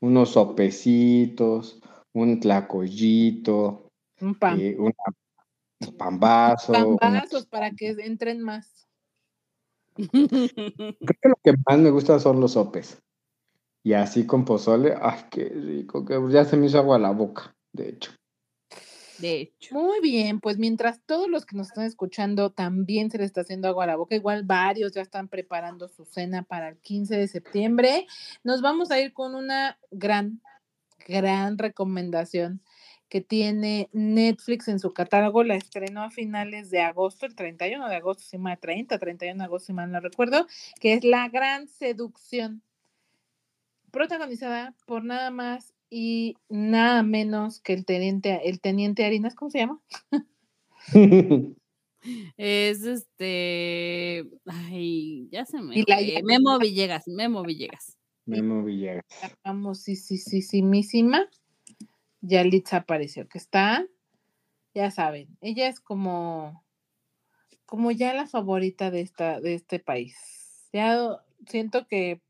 Unos 0.00 0.30
sopecitos, 0.30 1.78
un 2.14 2.40
tlacoyito, 2.40 3.90
un 4.18 4.34
pan. 4.34 4.58
Eh, 4.58 4.74
un 4.78 4.94
pambazo. 5.98 6.72
Pambazos 6.72 7.44
para 7.44 7.70
que 7.72 7.90
entren 7.90 8.40
más. 8.40 8.88
Creo 9.96 11.18
que 11.20 11.28
lo 11.28 11.36
que 11.44 11.52
más 11.68 11.78
me 11.78 11.90
gusta 11.90 12.18
son 12.18 12.40
los 12.40 12.52
sopes. 12.52 12.98
Y 13.84 13.92
así 13.92 14.24
con 14.24 14.46
pozole, 14.46 14.94
ay, 14.98 15.26
qué 15.30 15.50
rico, 15.50 16.06
que 16.06 16.18
ya 16.30 16.46
se 16.46 16.56
me 16.56 16.68
hizo 16.68 16.78
agua 16.78 16.96
a 16.96 17.00
la 17.00 17.10
boca, 17.10 17.54
de 17.74 17.90
hecho. 17.90 18.12
De 19.22 19.40
hecho. 19.40 19.76
Muy 19.76 20.00
bien, 20.00 20.40
pues 20.40 20.58
mientras 20.58 21.00
todos 21.06 21.28
los 21.28 21.46
que 21.46 21.56
nos 21.56 21.68
están 21.68 21.84
escuchando 21.84 22.50
también 22.50 23.08
se 23.08 23.18
les 23.18 23.26
está 23.26 23.42
haciendo 23.42 23.68
agua 23.68 23.84
a 23.84 23.86
la 23.86 23.94
boca, 23.94 24.16
igual 24.16 24.42
varios 24.42 24.90
ya 24.90 25.00
están 25.00 25.28
preparando 25.28 25.86
su 25.86 26.04
cena 26.04 26.42
para 26.42 26.70
el 26.70 26.78
15 26.78 27.16
de 27.16 27.28
septiembre, 27.28 28.08
nos 28.42 28.62
vamos 28.62 28.90
a 28.90 28.98
ir 28.98 29.12
con 29.12 29.36
una 29.36 29.78
gran, 29.92 30.40
gran 31.06 31.56
recomendación 31.56 32.62
que 33.08 33.20
tiene 33.20 33.88
Netflix 33.92 34.66
en 34.66 34.80
su 34.80 34.92
catálogo, 34.92 35.44
la 35.44 35.54
estrenó 35.54 36.02
a 36.02 36.10
finales 36.10 36.70
de 36.70 36.80
agosto, 36.80 37.24
el 37.24 37.36
31 37.36 37.88
de 37.88 37.94
agosto, 37.94 38.24
si 38.24 38.38
mal 38.38 38.58
30, 38.58 38.98
31 38.98 39.38
de 39.38 39.44
agosto, 39.44 39.66
si 39.66 39.72
mal 39.72 39.92
no 39.92 40.00
recuerdo, 40.00 40.48
que 40.80 40.94
es 40.94 41.04
La 41.04 41.28
Gran 41.28 41.68
Seducción 41.68 42.60
protagonizada 43.92 44.74
por 44.84 45.04
nada 45.04 45.30
más 45.30 45.74
y 45.94 46.38
nada 46.48 47.02
menos 47.02 47.60
que 47.60 47.74
el 47.74 47.84
teniente, 47.84 48.48
el 48.48 48.62
teniente 48.62 49.04
Harinas, 49.04 49.34
¿cómo 49.34 49.50
se 49.50 49.58
llama? 49.58 49.82
es 52.38 52.82
este, 52.82 54.24
ay, 54.46 55.28
ya 55.30 55.44
se 55.44 55.60
me, 55.60 55.84
Memo 56.24 56.58
Villegas, 56.58 57.06
Memo 57.08 57.42
Villegas. 57.42 57.98
Memo 58.24 58.64
Villegas. 58.64 59.04
Vamos, 59.44 59.82
sí, 59.82 59.96
sí, 59.96 60.16
sí, 60.16 60.40
sí, 60.40 60.62
misima. 60.62 61.28
Yalitza 62.22 62.78
apareció, 62.78 63.28
que 63.28 63.36
está, 63.36 63.86
ya 64.74 64.90
saben, 64.90 65.36
ella 65.42 65.68
es 65.68 65.78
como, 65.78 66.64
como 67.66 67.90
ya 67.90 68.14
la 68.14 68.26
favorita 68.26 68.90
de 68.90 69.02
esta, 69.02 69.42
de 69.42 69.52
este 69.52 69.78
país. 69.78 70.16
Ya 70.72 71.22
siento 71.46 71.86
que, 71.86 72.22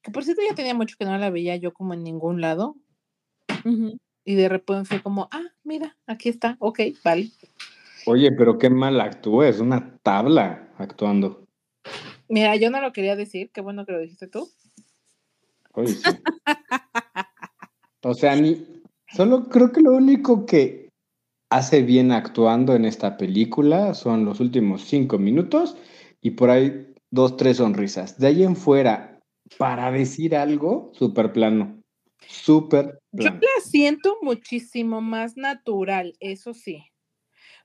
que 0.00 0.10
por 0.10 0.24
cierto 0.24 0.40
ya 0.48 0.54
tenía 0.54 0.72
mucho 0.72 0.96
que 0.98 1.04
no 1.04 1.18
la 1.18 1.28
veía 1.28 1.56
yo 1.56 1.74
como 1.74 1.92
en 1.92 2.02
ningún 2.02 2.40
lado. 2.40 2.74
Y 4.24 4.34
de 4.34 4.48
repente 4.48 4.84
fue 4.84 5.02
como, 5.02 5.28
ah, 5.30 5.44
mira, 5.64 5.96
aquí 6.06 6.28
está, 6.28 6.56
ok, 6.58 6.80
vale. 7.04 7.30
Oye, 8.06 8.30
pero 8.32 8.58
qué 8.58 8.70
mal 8.70 9.00
actúa, 9.00 9.48
es 9.48 9.60
una 9.60 9.98
tabla 10.02 10.68
actuando. 10.78 11.46
Mira, 12.28 12.56
yo 12.56 12.70
no 12.70 12.80
lo 12.80 12.92
quería 12.92 13.16
decir, 13.16 13.50
qué 13.52 13.60
bueno 13.60 13.86
que 13.86 13.92
lo 13.92 14.00
dijiste 14.00 14.28
tú. 14.28 14.48
Oye, 15.72 15.88
sí. 15.88 16.10
o 18.02 18.14
sea, 18.14 18.36
ni, 18.36 18.64
solo 19.12 19.48
creo 19.48 19.72
que 19.72 19.80
lo 19.80 19.92
único 19.92 20.46
que 20.46 20.88
hace 21.50 21.82
bien 21.82 22.12
actuando 22.12 22.74
en 22.74 22.84
esta 22.84 23.16
película 23.16 23.94
son 23.94 24.24
los 24.24 24.40
últimos 24.40 24.82
cinco 24.82 25.18
minutos 25.18 25.76
y 26.20 26.32
por 26.32 26.50
ahí 26.50 26.94
dos, 27.10 27.36
tres 27.36 27.58
sonrisas. 27.58 28.18
De 28.18 28.28
ahí 28.28 28.42
en 28.42 28.56
fuera, 28.56 29.20
para 29.58 29.90
decir 29.92 30.34
algo, 30.34 30.90
súper 30.94 31.32
plano. 31.32 31.75
Súper. 32.28 32.98
Yo 33.12 33.30
la 33.30 33.60
siento 33.62 34.18
muchísimo 34.22 35.00
más 35.00 35.36
natural, 35.36 36.14
eso 36.20 36.54
sí 36.54 36.84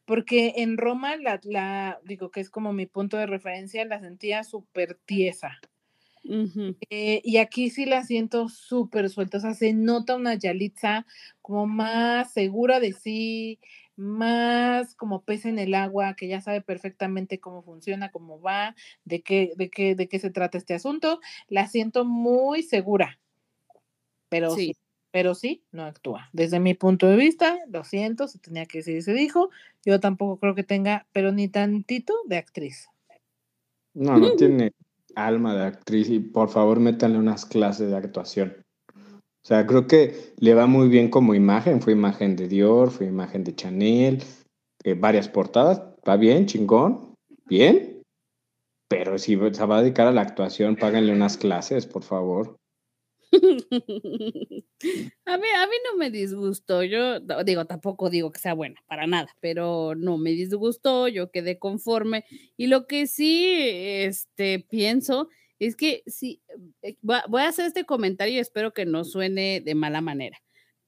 porque 0.06 0.56
en 0.58 0.78
Roma 0.78 1.16
la, 1.16 1.40
la, 1.44 2.02
digo 2.04 2.32
que 2.32 2.42
es 2.42 2.50
como 2.50 2.74
mi 2.74 2.86
punto 2.86 3.16
de 3.16 3.28
referencia, 3.28 3.86
la 3.86 4.00
sentía 4.00 4.44
súper 4.44 5.00
tiesa. 5.06 5.60
Eh, 6.90 7.22
y 7.24 7.38
aquí 7.38 7.70
sí 7.70 7.86
la 7.86 8.04
siento 8.04 8.48
súper 8.48 9.10
suelta, 9.10 9.38
o 9.38 9.42
sea, 9.42 9.54
se 9.54 9.74
nota 9.74 10.16
una 10.16 10.36
Yalitza 10.36 11.06
como 11.42 11.66
más 11.66 12.32
segura 12.34 12.80
de 12.80 12.94
sí, 12.94 13.60
más 13.96 14.96
como 14.96 15.24
pez 15.24 15.46
en 15.46 15.60
el 15.60 15.74
agua, 15.74 16.16
que 16.16 16.28
ya 16.28 16.42
sabe 16.42 16.62
perfectamente 16.62 17.40
cómo 17.40 17.64
funciona, 17.64 18.12
cómo 18.12 18.40
va, 18.40 18.76
de 19.04 19.22
qué, 19.22 19.54
de 19.56 19.70
qué, 19.70 19.96
de 19.96 20.08
qué 20.08 20.20
se 20.20 20.30
trata 20.30 20.58
este 20.58 20.74
asunto. 20.74 21.20
La 21.48 21.68
siento 21.68 22.06
muy 22.06 22.64
segura, 22.64 23.20
pero 24.32 24.56
sí 24.56 24.74
pero 25.12 25.36
sí, 25.36 25.64
no 25.72 25.84
actúa. 25.84 26.30
Desde 26.32 26.60
mi 26.60 26.74
punto 26.74 27.08
de 27.08 27.18
vista, 27.18 27.60
lo 27.70 27.84
siento, 27.84 28.28
se 28.28 28.40
tenía 28.40 28.66
que 28.66 28.80
decir, 28.80 29.04
se 29.04 29.14
dijo, 29.14 29.50
yo 29.86 30.00
tampoco 30.00 30.38
creo 30.38 30.56
que 30.56 30.64
tenga, 30.64 31.06
pero 31.12 31.32
ni 31.32 31.50
tantito 31.50 32.14
de 32.26 32.38
actriz. 32.38 32.88
No, 33.94 34.18
no 34.18 34.32
tiene 34.38 34.72
alma 35.16 35.54
de 35.54 35.66
actriz 35.66 36.10
y 36.10 36.20
por 36.20 36.50
favor 36.50 36.80
métanle 36.80 37.18
unas 37.18 37.46
clases 37.46 37.90
de 37.90 37.98
actuación. 37.98 38.56
O 38.96 39.48
sea, 39.48 39.66
creo 39.68 39.88
que 39.88 40.34
le 40.38 40.54
va 40.54 40.68
muy 40.68 40.88
bien 40.88 41.10
como 41.10 41.36
imagen, 41.36 41.82
fue 41.82 41.94
imagen 41.94 42.36
de 42.36 42.48
Dior, 42.48 42.92
fue 42.92 43.08
imagen 43.08 43.44
de 43.44 43.56
Chanel, 43.56 44.24
eh, 44.84 44.94
varias 44.94 45.28
portadas, 45.28 45.82
va 46.08 46.16
bien, 46.16 46.46
chingón, 46.46 47.16
bien, 47.48 48.02
pero 48.88 49.18
si 49.18 49.38
se 49.52 49.66
va 49.66 49.78
a 49.78 49.82
dedicar 49.82 50.08
a 50.08 50.12
la 50.12 50.22
actuación, 50.22 50.76
páganle 50.76 51.12
unas 51.12 51.38
clases, 51.38 51.88
por 51.88 52.04
favor. 52.04 52.61
a 55.26 55.38
mí, 55.38 55.48
a 55.56 55.68
mí 55.68 55.76
no 55.86 55.98
me 55.98 56.10
disgustó, 56.12 56.84
yo 56.84 57.20
digo, 57.46 57.66
tampoco 57.66 58.10
digo 58.10 58.32
que 58.32 58.40
sea 58.40 58.54
buena, 58.54 58.82
para 58.88 59.08
nada, 59.08 59.30
pero 59.40 59.96
no 59.96 60.18
me 60.18 60.32
disgustó, 60.32 61.08
yo 61.08 61.32
quedé 61.32 61.58
conforme 61.60 62.26
y 62.58 62.68
lo 62.68 62.88
que 62.88 63.08
sí 63.08 63.56
este, 63.58 64.60
pienso 64.70 65.30
es 65.60 65.76
que 65.76 66.04
sí, 66.08 66.42
eh, 66.82 66.98
voy 67.02 67.42
a 67.42 67.48
hacer 67.48 67.68
este 67.68 67.86
comentario 67.86 68.36
y 68.36 68.40
espero 68.40 68.74
que 68.74 68.86
no 68.86 69.04
suene 69.06 69.62
de 69.62 69.76
mala 69.76 70.02
manera 70.02 70.38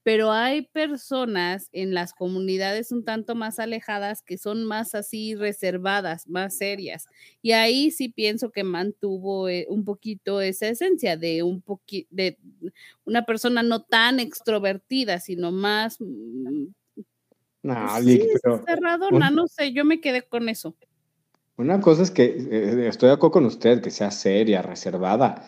pero 0.04 0.32
hay 0.32 0.64
personas 0.64 1.70
en 1.72 1.94
las 1.94 2.14
comunidades 2.14 2.92
un 2.92 3.06
tanto 3.06 3.36
más 3.36 3.58
alejadas 3.60 4.22
que 4.22 4.38
son 4.38 4.66
más 4.66 4.96
así 4.96 5.34
reservadas, 5.34 6.28
más 6.28 6.58
serias. 6.58 7.08
Y 7.42 7.54
ahí 7.54 7.90
sí 7.90 8.10
pienso 8.10 8.52
que 8.52 8.64
mantuvo 8.64 9.48
eh, 9.48 9.66
un 9.70 9.86
poquito 9.86 10.42
esa 10.42 10.68
esencia 10.68 11.16
de 11.16 11.42
un 11.42 11.64
de 12.10 12.38
una 13.06 13.26
persona 13.26 13.64
no 13.64 13.84
tan 13.84 14.20
extrovertida, 14.20 15.20
sino 15.22 15.52
más 15.52 15.98
mm, 16.00 16.66
no, 17.64 17.76
pues 18.04 18.42
cerradona, 18.66 19.32
no 19.32 19.48
sé, 19.48 19.72
yo 19.72 19.86
me 19.86 20.02
quedé 20.02 20.22
con 20.22 20.50
eso. 20.50 20.76
Una 21.56 21.80
cosa 21.80 22.04
es 22.04 22.12
que 22.12 22.26
eh, 22.26 22.88
estoy 22.88 23.08
de 23.08 23.14
acuerdo 23.14 23.32
con 23.32 23.46
usted, 23.46 23.82
que 23.82 23.90
sea 23.90 24.12
seria, 24.12 24.62
reservada, 24.62 25.46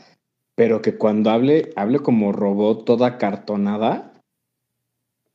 pero 0.56 0.82
que 0.82 0.98
cuando 0.98 1.30
hable, 1.30 1.74
hable 1.76 2.00
como 2.00 2.32
robot 2.32 2.86
toda 2.86 3.18
cartonada, 3.18 4.15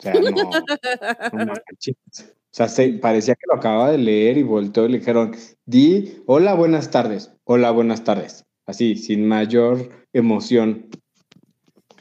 sea, 0.00 0.14
no, 0.14 0.50
O 0.50 2.52
sea, 2.52 2.68
se, 2.68 2.92
parecía 2.94 3.34
que 3.34 3.46
lo 3.46 3.56
acababa 3.56 3.90
de 3.90 3.98
leer 3.98 4.38
y 4.38 4.42
volteó 4.42 4.86
y 4.86 4.92
le 4.92 4.98
dijeron, 4.98 5.36
di, 5.64 6.22
hola, 6.26 6.54
buenas 6.54 6.90
tardes, 6.90 7.32
hola, 7.44 7.70
buenas 7.70 8.04
tardes. 8.04 8.44
Así, 8.66 8.96
sin 8.96 9.26
mayor 9.26 10.06
emoción. 10.12 10.88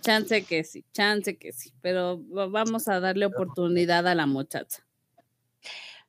Chance 0.01 0.43
que 0.43 0.63
sí, 0.63 0.85
chance 0.93 1.37
que 1.37 1.51
sí, 1.51 1.73
pero 1.81 2.19
vamos 2.19 2.87
a 2.87 2.99
darle 2.99 3.25
oportunidad 3.25 4.07
a 4.07 4.15
la 4.15 4.25
muchacha. 4.25 4.83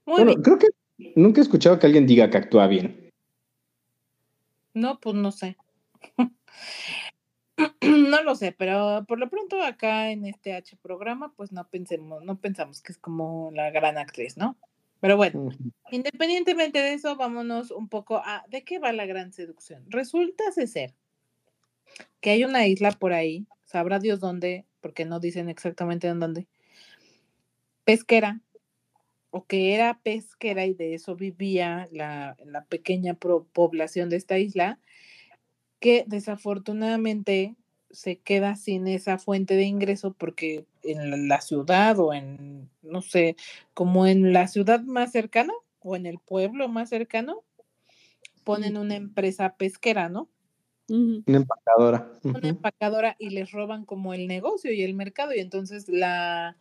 bueno, 0.06 0.34
creo 0.42 0.58
que 0.58 0.68
nunca 1.16 1.40
he 1.40 1.42
escuchado 1.42 1.78
que 1.78 1.86
alguien 1.86 2.06
diga 2.06 2.30
que 2.30 2.38
actúa 2.38 2.66
bien. 2.66 3.10
No, 4.74 5.00
pues 5.00 5.16
no 5.16 5.32
sé. 5.32 5.56
no 7.80 8.22
lo 8.22 8.34
sé, 8.34 8.52
pero 8.52 9.04
por 9.06 9.18
lo 9.18 9.28
pronto 9.28 9.62
acá 9.62 10.10
en 10.10 10.26
este 10.26 10.54
H 10.54 10.76
programa, 10.76 11.32
pues 11.36 11.52
no 11.52 11.68
pensemos, 11.68 12.22
no 12.24 12.40
pensamos 12.40 12.80
que 12.82 12.92
es 12.92 12.98
como 12.98 13.50
la 13.52 13.70
gran 13.70 13.98
actriz, 13.98 14.36
¿no? 14.36 14.56
Pero 15.00 15.16
bueno, 15.16 15.48
independientemente 15.90 16.78
de 16.80 16.92
eso, 16.92 17.16
vámonos 17.16 17.70
un 17.70 17.88
poco 17.88 18.18
a 18.18 18.44
¿de 18.48 18.64
qué 18.64 18.78
va 18.78 18.92
la 18.92 19.06
gran 19.06 19.32
seducción? 19.32 19.84
Resulta 19.88 20.44
ser 20.52 20.94
que 22.20 22.30
hay 22.30 22.44
una 22.44 22.66
isla 22.66 22.92
por 22.92 23.12
ahí, 23.12 23.46
sabrá 23.64 23.98
Dios 23.98 24.20
dónde, 24.20 24.66
porque 24.80 25.06
no 25.06 25.18
dicen 25.18 25.48
exactamente 25.48 26.06
en 26.06 26.20
dónde, 26.20 26.46
pesquera, 27.84 28.40
o 29.30 29.46
que 29.46 29.74
era 29.74 30.00
pesquera 30.02 30.66
y 30.66 30.74
de 30.74 30.94
eso 30.94 31.16
vivía 31.16 31.88
la, 31.92 32.36
la 32.44 32.64
pequeña 32.64 33.14
población 33.14 34.10
de 34.10 34.16
esta 34.16 34.38
isla, 34.38 34.80
que 35.80 36.04
desafortunadamente 36.06 37.56
se 37.90 38.18
queda 38.18 38.54
sin 38.54 38.86
esa 38.86 39.18
fuente 39.18 39.56
de 39.56 39.64
ingreso 39.64 40.12
porque 40.12 40.66
en 40.82 41.28
la 41.28 41.40
ciudad 41.40 41.98
o 41.98 42.14
en, 42.14 42.70
no 42.82 43.02
sé, 43.02 43.36
como 43.74 44.06
en 44.06 44.32
la 44.32 44.46
ciudad 44.46 44.80
más 44.82 45.10
cercana 45.10 45.52
o 45.80 45.96
en 45.96 46.06
el 46.06 46.18
pueblo 46.18 46.68
más 46.68 46.88
cercano, 46.88 47.42
ponen 48.44 48.76
una 48.76 48.94
empresa 48.94 49.56
pesquera, 49.56 50.08
¿no? 50.08 50.28
Una 50.88 51.22
empacadora. 51.26 52.12
Una 52.24 52.48
empacadora 52.48 53.16
y 53.18 53.30
les 53.30 53.52
roban 53.52 53.84
como 53.84 54.12
el 54.12 54.26
negocio 54.26 54.72
y 54.72 54.82
el 54.82 54.94
mercado 54.94 55.32
y 55.34 55.38
entonces 55.40 55.88
la, 55.88 56.56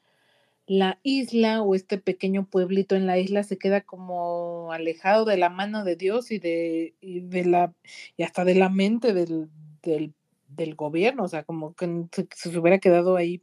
la 0.69 0.99
isla 1.01 1.63
o 1.63 1.73
este 1.73 1.97
pequeño 1.97 2.45
pueblito 2.45 2.95
en 2.95 3.07
la 3.07 3.17
isla 3.17 3.41
se 3.41 3.57
queda 3.57 3.81
como 3.81 4.71
alejado 4.71 5.25
de 5.25 5.35
la 5.35 5.49
mano 5.49 5.83
de 5.83 5.95
Dios 5.95 6.29
y 6.29 6.38
de, 6.38 6.93
de 7.01 7.43
la 7.43 7.73
y 8.17 8.21
hasta 8.21 8.45
de 8.45 8.53
la 8.53 8.69
mente 8.69 9.15
del, 9.15 9.49
del, 9.81 10.75
gobierno, 10.75 11.23
o 11.23 11.27
sea, 11.27 11.43
como 11.43 11.73
que 11.73 12.05
se, 12.35 12.59
hubiera 12.59 12.77
quedado 12.77 13.15
ahí 13.15 13.41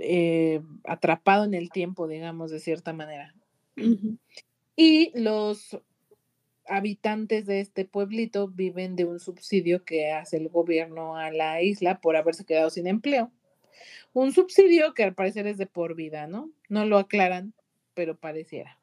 eh, 0.00 0.60
atrapado 0.84 1.44
en 1.44 1.54
el 1.54 1.70
tiempo, 1.70 2.06
digamos, 2.06 2.50
de 2.50 2.60
cierta 2.60 2.92
manera. 2.92 3.34
Y 4.76 5.18
los 5.18 5.80
habitantes 6.66 7.46
de 7.46 7.60
este 7.60 7.86
pueblito 7.86 8.48
viven 8.48 8.96
de 8.96 9.06
un 9.06 9.18
subsidio 9.18 9.82
que 9.84 10.12
hace 10.12 10.36
el 10.36 10.50
gobierno 10.50 11.16
a 11.16 11.30
la 11.30 11.62
isla 11.62 12.02
por 12.02 12.16
haberse 12.16 12.44
quedado 12.44 12.68
sin 12.68 12.86
empleo 12.86 13.32
un 14.12 14.32
subsidio 14.32 14.94
que 14.94 15.04
al 15.04 15.14
parecer 15.14 15.46
es 15.46 15.58
de 15.58 15.66
por 15.66 15.94
vida, 15.94 16.26
¿no? 16.26 16.50
No 16.68 16.84
lo 16.84 16.98
aclaran, 16.98 17.54
pero 17.94 18.16
pareciera. 18.16 18.78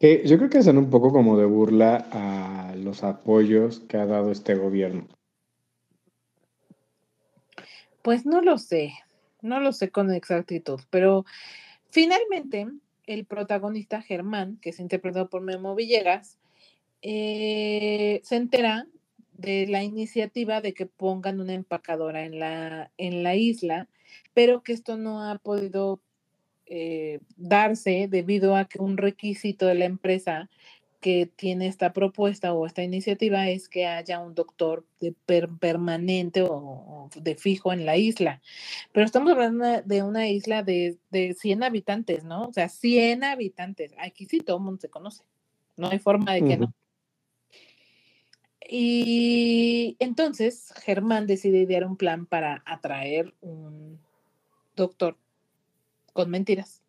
yo 0.00 0.38
creo 0.38 0.50
que 0.50 0.62
son 0.62 0.78
un 0.78 0.90
poco 0.90 1.12
como 1.12 1.38
de 1.38 1.44
burla 1.44 2.06
a 2.12 2.74
los 2.76 3.02
apoyos 3.02 3.80
que 3.80 3.96
ha 3.96 4.06
dado 4.06 4.30
este 4.30 4.54
gobierno. 4.54 5.08
Pues 8.02 8.24
no 8.24 8.40
lo 8.40 8.58
sé, 8.58 8.92
no 9.42 9.58
lo 9.60 9.72
sé 9.72 9.90
con 9.90 10.12
exactitud, 10.12 10.80
pero 10.90 11.24
finalmente 11.90 12.68
el 13.06 13.24
protagonista 13.24 14.02
Germán, 14.02 14.58
que 14.60 14.70
es 14.70 14.80
interpretado 14.80 15.28
por 15.28 15.42
Memo 15.42 15.74
Villegas, 15.74 16.38
eh, 17.02 18.20
se 18.24 18.36
entera 18.36 18.86
de 19.38 19.66
la 19.66 19.82
iniciativa 19.82 20.60
de 20.60 20.74
que 20.74 20.86
pongan 20.86 21.40
una 21.40 21.54
empacadora 21.54 22.24
en 22.24 22.38
la, 22.38 22.90
en 22.96 23.22
la 23.22 23.36
isla, 23.36 23.88
pero 24.34 24.62
que 24.62 24.72
esto 24.72 24.96
no 24.96 25.22
ha 25.28 25.38
podido 25.38 26.00
eh, 26.66 27.20
darse 27.36 28.08
debido 28.10 28.56
a 28.56 28.64
que 28.64 28.80
un 28.80 28.96
requisito 28.96 29.66
de 29.66 29.74
la 29.74 29.84
empresa 29.84 30.48
que 31.00 31.26
tiene 31.26 31.68
esta 31.68 31.92
propuesta 31.92 32.52
o 32.52 32.66
esta 32.66 32.82
iniciativa 32.82 33.48
es 33.48 33.68
que 33.68 33.86
haya 33.86 34.18
un 34.18 34.34
doctor 34.34 34.84
de 34.98 35.14
permanente 35.58 36.42
o, 36.42 37.08
de 37.14 37.36
fijo 37.36 37.72
en 37.72 37.86
la 37.86 37.96
isla. 37.96 38.40
Pero 38.92 39.06
estamos 39.06 39.30
hablando 39.30 39.82
de 39.82 40.02
una 40.02 40.28
isla 40.28 40.62
de, 40.62 40.98
de 41.10 41.34
100 41.34 41.62
habitantes, 41.62 42.24
¿no? 42.24 42.48
O 42.48 42.52
sea, 42.52 42.68
100 42.68 43.22
habitantes. 43.22 43.92
Aquí 43.98 44.26
sí 44.26 44.40
todo 44.40 44.56
el 44.56 44.64
mundo 44.64 44.80
se 44.80 44.88
conoce. 44.88 45.22
No 45.76 45.90
hay 45.90 45.98
forma 45.98 46.32
de 46.32 46.44
que 46.44 46.56
no. 46.56 46.74
Y 48.68 49.96
entonces 49.98 50.72
Germán 50.82 51.26
decide 51.26 51.58
idear 51.58 51.84
un 51.84 51.96
plan 51.96 52.26
para 52.26 52.62
atraer 52.66 53.34
un 53.40 54.00
doctor 54.74 55.16
con 56.12 56.30
mentiras 56.30 56.82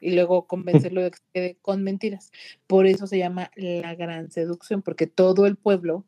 y 0.00 0.14
luego 0.14 0.46
convencerlo 0.46 1.02
de 1.02 1.12
que 1.12 1.18
se 1.18 1.24
quede 1.32 1.56
con 1.62 1.82
mentiras. 1.82 2.32
Por 2.66 2.86
eso 2.86 3.06
se 3.06 3.18
llama 3.18 3.50
la 3.54 3.94
gran 3.94 4.30
seducción, 4.30 4.82
porque 4.82 5.06
todo 5.06 5.46
el 5.46 5.56
pueblo 5.56 6.04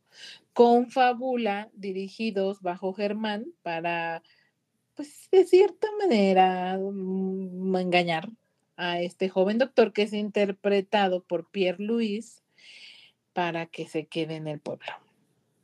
confabula 0.52 1.70
dirigidos 1.74 2.60
bajo 2.60 2.92
Germán 2.92 3.46
para, 3.62 4.22
pues, 4.94 5.28
de 5.30 5.44
cierta 5.44 5.88
manera, 6.00 6.78
mm, 6.78 7.76
engañar 7.76 8.28
a 8.76 9.00
este 9.00 9.28
joven 9.28 9.58
doctor 9.58 9.92
que 9.92 10.02
es 10.02 10.12
interpretado 10.12 11.22
por 11.22 11.48
Pierre 11.50 11.82
Louis 11.82 12.42
para 13.32 13.66
que 13.66 13.86
se 13.86 14.06
quede 14.06 14.36
en 14.36 14.48
el 14.48 14.60
pueblo. 14.60 15.03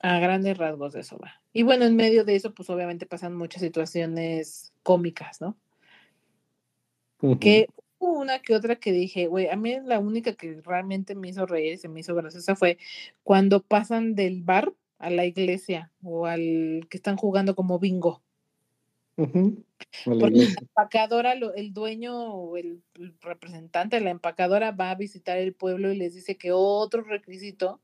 A 0.01 0.19
grandes 0.19 0.57
rasgos 0.57 0.95
de 0.95 1.01
eso 1.01 1.19
va. 1.19 1.41
Y 1.53 1.63
bueno, 1.63 1.85
en 1.85 1.95
medio 1.95 2.25
de 2.25 2.35
eso, 2.35 2.55
pues 2.55 2.71
obviamente 2.71 3.07
pasan 3.07 3.37
muchas 3.37 3.63
situaciones 3.63 4.73
cómicas, 4.83 5.41
¿no? 5.41 5.57
Que 7.39 7.69
una 7.99 8.41
que 8.41 8.55
otra 8.55 8.77
que 8.77 8.93
dije, 8.93 9.27
güey, 9.27 9.49
a 9.49 9.57
mí 9.57 9.77
la 9.85 9.99
única 9.99 10.33
que 10.35 10.61
realmente 10.65 11.15
me 11.15 11.29
hizo 11.29 11.45
reír 11.45 11.75
y 11.75 11.77
se 11.77 11.89
me 11.89 12.01
hizo 12.01 12.15
graciosa 12.15 12.57
fue 12.57 12.79
cuando 13.23 13.63
pasan 13.63 14.15
del 14.15 14.43
bar 14.43 14.73
a 14.99 15.11
la 15.11 15.27
iglesia 15.27 15.93
o 16.03 16.27
al 16.27 16.87
que 16.89 16.97
están 16.97 17.17
jugando 17.17 17.55
como 17.55 17.79
bingo. 17.79 18.23
Porque 19.17 20.31
la 20.31 20.61
empacadora, 20.61 21.33
el 21.33 21.75
dueño 21.75 22.33
o 22.33 22.57
el, 22.57 22.83
representante 23.21 23.97
de 23.97 24.03
la 24.03 24.11
empacadora 24.11 24.73
va 24.73 24.91
a 24.91 24.95
visitar 24.95 25.37
el 25.37 25.53
pueblo 25.53 25.93
y 25.93 25.97
les 25.97 26.15
dice 26.15 26.39
que 26.39 26.53
otro 26.53 27.03
requisito 27.03 27.81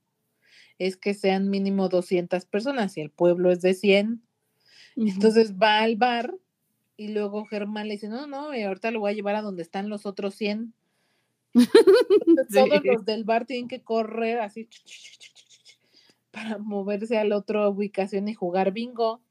es 0.79 0.97
que 0.97 1.15
sean 1.15 1.49
mínimo 1.49 1.89
200 1.89 2.45
personas 2.47 2.97
y 2.97 3.01
el 3.01 3.11
pueblo 3.11 3.51
es 3.51 3.61
de 3.61 3.75
100. 3.75 4.23
Entonces 4.97 5.57
va 5.57 5.81
al 5.81 5.97
bar 5.97 6.35
y 6.97 7.09
luego 7.09 7.45
Germán 7.45 7.89
le 7.89 7.95
dice, 7.95 8.09
no, 8.09 8.27
no, 8.27 8.53
ahorita 8.53 8.91
lo 8.91 9.01
voy 9.01 9.13
a 9.13 9.15
llevar 9.15 9.37
a 9.37 9.43
donde 9.43 9.63
están 9.63 9.89
los 9.89 10.07
otros 10.07 10.35
100. 10.35 10.73
Todos 12.53 12.85
los 12.85 13.05
del 13.05 13.25
bar 13.25 13.47
tienen 13.47 13.69
que 13.69 13.83
correr 13.83 14.41
así 14.41 14.69
para 16.31 16.59
moverse 16.59 17.17
a 17.19 17.25
la 17.25 17.39
otra 17.39 17.69
ubicación 17.69 18.29
y 18.29 18.35
jugar 18.35 18.73
bingo. 18.73 19.23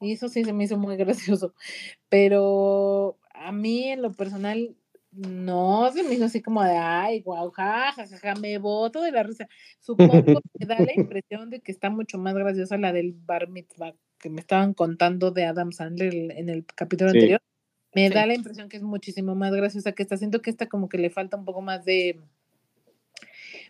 Y 0.00 0.12
eso 0.12 0.28
sí 0.28 0.44
se 0.44 0.52
me 0.52 0.64
hizo 0.64 0.78
muy 0.78 0.96
gracioso. 0.96 1.54
Pero 2.08 3.18
a 3.32 3.52
mí 3.52 3.84
en 3.84 4.02
lo 4.02 4.12
personal 4.12 4.74
no 5.14 5.90
se 5.92 6.02
me 6.02 6.14
hizo 6.14 6.24
así 6.24 6.42
como 6.42 6.62
de, 6.62 6.76
ay, 6.76 7.22
guau, 7.22 7.50
jajaja, 7.50 8.34
me 8.40 8.58
voto 8.58 9.00
de 9.00 9.12
la 9.12 9.22
risa. 9.22 9.48
Supongo 9.80 10.40
que 10.58 10.66
da 10.66 10.78
la 10.78 10.92
impresión 10.96 11.50
de 11.50 11.60
que 11.60 11.72
está 11.72 11.90
mucho 11.90 12.18
más 12.18 12.34
graciosa 12.34 12.76
la 12.78 12.92
del 12.92 13.12
bar 13.12 13.48
mitzvah 13.48 13.94
que 14.18 14.30
me 14.30 14.40
estaban 14.40 14.72
contando 14.72 15.30
de 15.30 15.44
Adam 15.44 15.70
Sandler 15.70 16.14
en 16.14 16.48
el 16.48 16.64
capítulo 16.64 17.10
anterior, 17.10 17.42
me 17.94 18.08
da 18.08 18.24
la 18.26 18.34
impresión 18.34 18.68
que 18.68 18.78
es 18.78 18.82
muchísimo 18.82 19.34
más 19.34 19.52
graciosa 19.52 19.92
que 19.92 20.02
esta. 20.02 20.16
Siento 20.16 20.40
que 20.40 20.50
esta 20.50 20.66
como 20.66 20.88
que 20.88 20.98
le 20.98 21.10
falta 21.10 21.36
un 21.36 21.44
poco 21.44 21.60
más 21.60 21.84
de, 21.84 22.20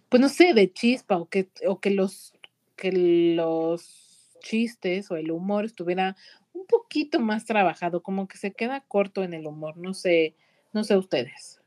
pues 0.08 0.20
no 0.20 0.28
sé, 0.28 0.54
de 0.54 0.72
chispa 0.72 1.16
o 1.16 1.28
que, 1.28 1.48
o 1.66 1.80
que 1.80 1.90
los, 1.90 2.34
que 2.76 2.92
los 3.36 4.38
chistes 4.40 5.10
o 5.10 5.16
el 5.16 5.30
humor 5.30 5.64
estuviera 5.64 6.16
un 6.52 6.66
poquito 6.66 7.18
más 7.18 7.44
trabajado, 7.44 8.02
como 8.02 8.28
que 8.28 8.38
se 8.38 8.52
queda 8.52 8.80
corto 8.86 9.24
en 9.24 9.34
el 9.34 9.46
humor, 9.46 9.76
no 9.76 9.92
sé, 9.92 10.36
no 10.74 10.84
sé 10.84 10.96
ustedes. 10.96 11.60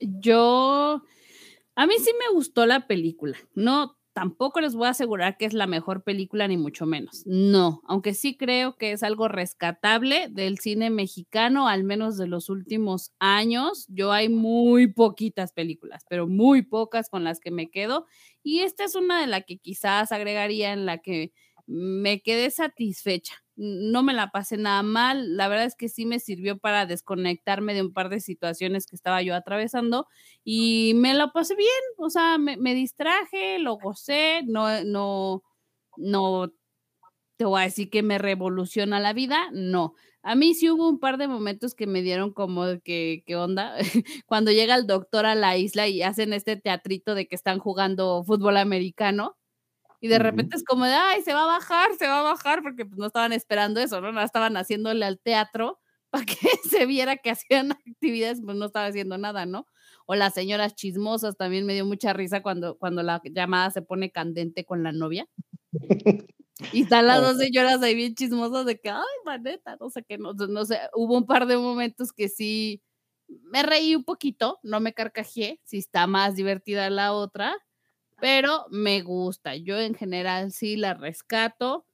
Yo, 0.00 1.02
a 1.74 1.86
mí 1.86 1.94
sí 1.98 2.10
me 2.18 2.34
gustó 2.34 2.64
la 2.64 2.86
película, 2.86 3.36
no 3.54 4.00
tampoco 4.12 4.60
les 4.60 4.74
voy 4.74 4.86
a 4.86 4.90
asegurar 4.90 5.36
que 5.36 5.46
es 5.46 5.54
la 5.54 5.66
mejor 5.66 6.02
película, 6.02 6.48
ni 6.48 6.56
mucho 6.56 6.84
menos. 6.86 7.22
No, 7.26 7.80
aunque 7.86 8.14
sí 8.14 8.36
creo 8.36 8.76
que 8.76 8.92
es 8.92 9.02
algo 9.02 9.28
rescatable 9.28 10.28
del 10.28 10.58
cine 10.58 10.90
mexicano, 10.90 11.68
al 11.68 11.84
menos 11.84 12.18
de 12.18 12.26
los 12.26 12.48
últimos 12.48 13.12
años. 13.18 13.86
Yo 13.88 14.12
hay 14.12 14.28
muy 14.28 14.88
poquitas 14.88 15.52
películas, 15.52 16.04
pero 16.08 16.26
muy 16.26 16.62
pocas 16.62 17.08
con 17.08 17.24
las 17.24 17.40
que 17.40 17.50
me 17.50 17.70
quedo. 17.70 18.06
Y 18.42 18.60
esta 18.60 18.84
es 18.84 18.94
una 18.94 19.20
de 19.20 19.26
las 19.26 19.44
que 19.44 19.58
quizás 19.58 20.12
agregaría 20.12 20.72
en 20.72 20.86
la 20.86 20.98
que 20.98 21.32
me 21.66 22.20
quedé 22.20 22.50
satisfecha 22.50 23.44
no 23.60 24.02
me 24.02 24.14
la 24.14 24.30
pasé 24.30 24.56
nada 24.56 24.82
mal. 24.82 25.36
La 25.36 25.46
verdad 25.48 25.66
es 25.66 25.74
que 25.74 25.90
sí 25.90 26.06
me 26.06 26.18
sirvió 26.18 26.58
para 26.58 26.86
desconectarme 26.86 27.74
de 27.74 27.82
un 27.82 27.92
par 27.92 28.08
de 28.08 28.20
situaciones 28.20 28.86
que 28.86 28.96
estaba 28.96 29.20
yo 29.22 29.34
atravesando 29.34 30.06
y 30.44 30.94
me 30.96 31.12
la 31.12 31.30
pasé 31.32 31.54
bien. 31.56 31.68
O 31.98 32.08
sea, 32.08 32.38
me, 32.38 32.74
distraje, 32.74 33.58
lo 33.58 33.76
gocé, 33.76 34.42
no, 34.46 34.82
no, 34.84 35.42
no 35.98 36.52
te 37.36 37.44
voy 37.44 37.60
a 37.60 37.64
decir 37.64 37.90
que 37.90 38.02
me 38.02 38.18
revoluciona 38.18 38.98
la 38.98 39.12
vida, 39.12 39.50
no. 39.52 39.94
A 40.22 40.34
mí 40.34 40.54
sí 40.54 40.70
hubo 40.70 40.88
un 40.88 40.98
par 40.98 41.18
de 41.18 41.28
momentos 41.28 41.74
que 41.74 41.86
me 41.86 42.02
dieron 42.02 42.32
como 42.32 42.64
que, 42.82 43.24
¿qué 43.26 43.36
onda? 43.36 43.76
Cuando 44.26 44.52
llega 44.52 44.74
el 44.74 44.86
doctor 44.86 45.26
a 45.26 45.34
la 45.34 45.56
isla 45.58 45.86
y 45.88 46.02
hacen 46.02 46.32
este 46.32 46.56
teatrito 46.56 47.14
de 47.14 47.28
que 47.28 47.36
están 47.36 47.58
jugando 47.58 48.22
fútbol 48.24 48.56
americano 48.56 49.36
y 50.00 50.08
de 50.08 50.18
repente 50.18 50.56
es 50.56 50.64
como 50.64 50.86
de, 50.86 50.94
ay, 50.94 51.22
se 51.22 51.34
va 51.34 51.44
a 51.44 51.58
bajar, 51.58 51.90
se 51.98 52.06
va 52.06 52.20
a 52.20 52.22
bajar, 52.22 52.62
porque 52.62 52.86
pues, 52.86 52.98
no 52.98 53.06
estaban 53.06 53.32
esperando 53.32 53.80
eso, 53.80 54.00
¿no? 54.00 54.12
No 54.12 54.22
estaban 54.22 54.56
haciéndole 54.56 55.04
al 55.04 55.18
teatro 55.20 55.78
para 56.10 56.24
que 56.24 56.34
se 56.68 56.86
viera 56.86 57.18
que 57.18 57.30
hacían 57.30 57.72
actividades, 57.72 58.40
pues 58.44 58.56
no 58.56 58.66
estaba 58.66 58.86
haciendo 58.86 59.18
nada, 59.18 59.46
¿no? 59.46 59.66
O 60.06 60.14
las 60.14 60.34
señoras 60.34 60.74
chismosas, 60.74 61.36
también 61.36 61.66
me 61.66 61.74
dio 61.74 61.84
mucha 61.84 62.12
risa 62.12 62.42
cuando, 62.42 62.78
cuando 62.78 63.02
la 63.02 63.20
llamada 63.24 63.70
se 63.70 63.82
pone 63.82 64.10
candente 64.10 64.64
con 64.64 64.82
la 64.82 64.92
novia. 64.92 65.28
Y 66.74 66.82
están 66.82 67.06
las 67.06 67.22
dos 67.22 67.38
señoras 67.38 67.82
ahí 67.82 67.94
bien 67.94 68.14
chismosas 68.14 68.66
de 68.66 68.78
que, 68.78 68.90
ay, 68.90 69.02
maneta, 69.24 69.78
no 69.80 69.88
sé 69.88 70.04
qué, 70.06 70.18
no, 70.18 70.34
no 70.34 70.64
sé, 70.66 70.78
hubo 70.94 71.16
un 71.16 71.24
par 71.24 71.46
de 71.46 71.56
momentos 71.56 72.12
que 72.12 72.28
sí 72.28 72.82
me 73.28 73.62
reí 73.62 73.94
un 73.94 74.04
poquito, 74.04 74.58
no 74.62 74.80
me 74.80 74.92
carcajeé, 74.92 75.60
si 75.64 75.78
está 75.78 76.06
más 76.06 76.34
divertida 76.34 76.90
la 76.90 77.12
otra, 77.12 77.56
pero 78.20 78.66
me 78.70 79.02
gusta. 79.02 79.56
Yo 79.56 79.78
en 79.78 79.94
general 79.94 80.52
sí 80.52 80.76
la 80.76 80.94
rescato. 80.94 81.84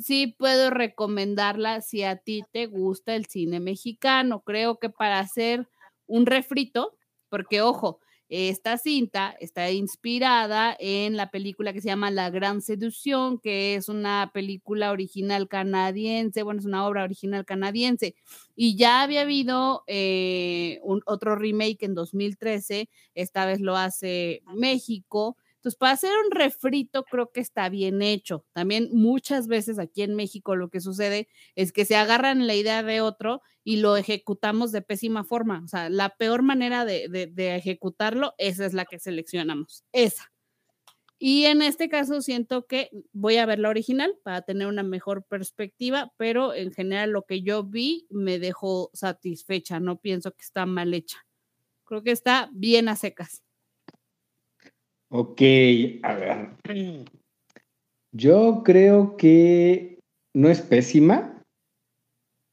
Sí 0.00 0.34
puedo 0.38 0.70
recomendarla 0.70 1.80
si 1.80 2.02
a 2.02 2.16
ti 2.16 2.42
te 2.52 2.66
gusta 2.66 3.14
el 3.14 3.26
cine 3.26 3.60
mexicano. 3.60 4.42
Creo 4.42 4.78
que 4.78 4.90
para 4.90 5.20
hacer 5.20 5.68
un 6.06 6.26
refrito, 6.26 6.96
porque 7.28 7.62
ojo, 7.62 8.00
esta 8.28 8.78
cinta 8.78 9.36
está 9.38 9.70
inspirada 9.70 10.74
en 10.80 11.16
la 11.16 11.30
película 11.30 11.72
que 11.72 11.80
se 11.80 11.88
llama 11.88 12.10
La 12.10 12.30
Gran 12.30 12.62
Seducción, 12.62 13.38
que 13.38 13.74
es 13.74 13.88
una 13.88 14.30
película 14.32 14.90
original 14.90 15.46
canadiense, 15.46 16.42
bueno, 16.42 16.60
es 16.60 16.66
una 16.66 16.86
obra 16.86 17.04
original 17.04 17.44
canadiense. 17.44 18.14
Y 18.56 18.76
ya 18.76 19.02
había 19.02 19.20
habido 19.22 19.84
eh, 19.86 20.80
un, 20.82 21.02
otro 21.06 21.36
remake 21.36 21.82
en 21.82 21.94
2013, 21.94 22.88
esta 23.14 23.44
vez 23.44 23.60
lo 23.60 23.76
hace 23.76 24.42
México, 24.46 25.36
entonces, 25.64 25.78
para 25.78 25.92
hacer 25.94 26.12
un 26.26 26.30
refrito 26.30 27.04
creo 27.04 27.32
que 27.32 27.40
está 27.40 27.70
bien 27.70 28.02
hecho. 28.02 28.44
También 28.52 28.90
muchas 28.92 29.46
veces 29.48 29.78
aquí 29.78 30.02
en 30.02 30.14
México 30.14 30.56
lo 30.56 30.68
que 30.68 30.82
sucede 30.82 31.26
es 31.54 31.72
que 31.72 31.86
se 31.86 31.96
agarran 31.96 32.46
la 32.46 32.54
idea 32.54 32.82
de 32.82 33.00
otro 33.00 33.40
y 33.64 33.78
lo 33.78 33.96
ejecutamos 33.96 34.72
de 34.72 34.82
pésima 34.82 35.24
forma. 35.24 35.62
O 35.64 35.68
sea, 35.68 35.88
la 35.88 36.10
peor 36.10 36.42
manera 36.42 36.84
de, 36.84 37.08
de 37.32 37.56
ejecutarlo, 37.56 38.34
esa 38.36 38.66
es 38.66 38.74
la 38.74 38.84
que 38.84 38.98
seleccionamos, 38.98 39.84
esa. 39.92 40.30
Y 41.18 41.46
en 41.46 41.62
este 41.62 41.88
caso 41.88 42.20
siento 42.20 42.66
que 42.66 42.90
voy 43.14 43.38
a 43.38 43.46
ver 43.46 43.58
la 43.58 43.70
original 43.70 44.18
para 44.22 44.42
tener 44.42 44.66
una 44.66 44.82
mejor 44.82 45.24
perspectiva, 45.24 46.12
pero 46.18 46.52
en 46.52 46.72
general 46.72 47.12
lo 47.12 47.22
que 47.22 47.40
yo 47.40 47.64
vi 47.64 48.06
me 48.10 48.38
dejó 48.38 48.90
satisfecha, 48.92 49.80
no 49.80 49.96
pienso 49.96 50.32
que 50.32 50.42
está 50.42 50.66
mal 50.66 50.92
hecha. 50.92 51.26
Creo 51.84 52.02
que 52.02 52.10
está 52.10 52.50
bien 52.52 52.90
a 52.90 52.96
secas. 52.96 53.44
Ok, 55.16 55.40
a 56.02 56.14
ver. 56.14 56.48
Yo 58.10 58.62
creo 58.64 59.16
que 59.16 60.00
no 60.34 60.48
es 60.48 60.60
pésima. 60.60 61.40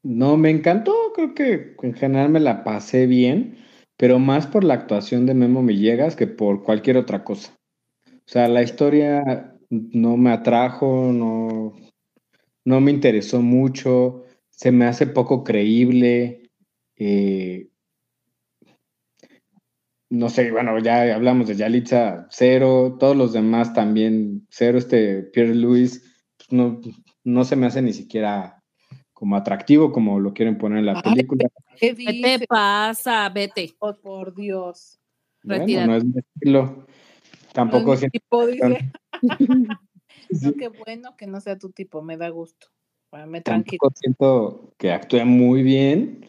No 0.04 0.38
me 0.38 0.52
encantó, 0.52 0.93
creo 1.15 1.34
que 1.34 1.76
en 1.82 1.95
general 1.95 2.30
me 2.30 2.39
la 2.39 2.63
pasé 2.63 3.08
bien, 3.08 3.58
pero 3.97 4.19
más 4.19 4.45
por 4.45 4.63
la 4.63 4.76
actuación 4.76 5.26
de 5.26 5.34
Memo 5.34 5.63
Villegas 5.63 6.15
que 6.15 6.28
por 6.28 6.62
cualquier 6.62 6.97
otra 6.97 7.24
cosa. 7.24 7.58
O 8.06 8.28
sea, 8.28 8.47
la 8.47 8.62
historia 8.62 9.58
no 9.71 10.17
me 10.17 10.32
atrajo, 10.32 11.12
no, 11.12 11.74
no 12.63 12.80
me 12.80 12.91
interesó 12.91 13.41
mucho, 13.41 14.26
se 14.52 14.71
me 14.71 14.86
hace 14.86 15.08
poco 15.08 15.43
creíble. 15.43 16.52
Eh, 16.95 17.70
no 20.12 20.30
sé, 20.30 20.52
bueno, 20.52 20.78
ya 20.80 21.15
hablamos 21.15 21.47
de 21.47 21.56
Yalitza, 21.56 22.28
cero, 22.30 22.97
todos 23.00 23.15
los 23.15 23.32
demás 23.32 23.74
también, 23.74 24.45
cero, 24.50 24.78
este 24.78 25.24
Pierre 25.24 25.56
Louis, 25.56 26.04
pues, 26.38 26.52
no, 26.52 26.82
no 27.24 27.45
se 27.45 27.56
me 27.56 27.67
hace 27.67 27.82
ni 27.82 27.93
siquiera 27.93 28.62
como 29.13 29.38
atractivo 29.38 29.93
como 29.93 30.19
lo 30.19 30.34
quieren 30.34 30.58
poner 30.58 30.80
en 30.80 30.88
la 30.88 31.02
película. 31.02 31.47
¿Qué, 31.80 31.95
te 31.95 32.45
pasa? 32.45 33.30
Vete. 33.30 33.71
Oh, 33.80 33.95
por 33.95 34.36
Dios. 34.36 35.00
Bueno, 35.43 35.88
no 35.88 35.95
es 35.95 36.04
mi 36.04 36.19
estilo. 36.19 36.86
Tampoco 37.54 37.93
es 37.93 38.02
tipo, 38.12 38.45
qué 40.60 40.67
bueno 40.67 41.15
que 41.15 41.28
no 41.28 41.39
sea 41.39 41.58
tu 41.58 41.69
tipo, 41.69 42.02
me 42.02 42.17
da 42.17 42.28
gusto. 42.30 42.67
Me 43.28 43.39
tranquilo. 43.41 43.80
siento 43.95 44.74
que 44.78 44.91
actúe 44.91 45.24
muy 45.24 45.63
bien. 45.63 46.28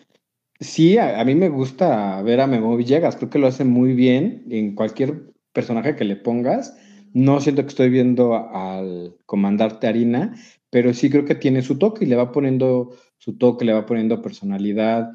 Sí, 0.62 0.96
a, 0.96 1.24
mí 1.24 1.34
me 1.34 1.48
gusta 1.48 2.22
ver 2.22 2.40
a 2.40 2.46
Memo 2.46 2.76
Villegas, 2.76 3.16
creo 3.16 3.30
que 3.30 3.38
lo 3.40 3.48
hace 3.48 3.64
muy 3.64 3.94
bien 3.94 4.44
en 4.48 4.74
cualquier 4.76 5.32
personaje 5.52 5.96
que 5.96 6.04
le 6.04 6.14
pongas. 6.16 6.76
No 7.12 7.40
siento 7.40 7.62
que 7.62 7.68
estoy 7.68 7.90
viendo 7.90 8.34
al 8.34 9.16
comandante 9.26 9.88
Harina, 9.88 10.36
pero 10.70 10.94
sí 10.94 11.10
creo 11.10 11.24
que 11.24 11.34
tiene 11.34 11.62
su 11.62 11.78
toque 11.78 12.04
y 12.04 12.08
le 12.08 12.16
va 12.16 12.30
poniendo 12.30 12.96
su 13.18 13.36
toque, 13.38 13.64
le 13.64 13.72
va 13.72 13.86
poniendo 13.86 14.22
personalidad, 14.22 15.10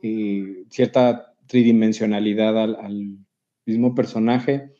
y 0.00 0.64
cierta 0.70 1.34
tridimensionalidad 1.46 2.58
al, 2.58 3.18
mismo 3.64 3.94
personaje. 3.94 4.72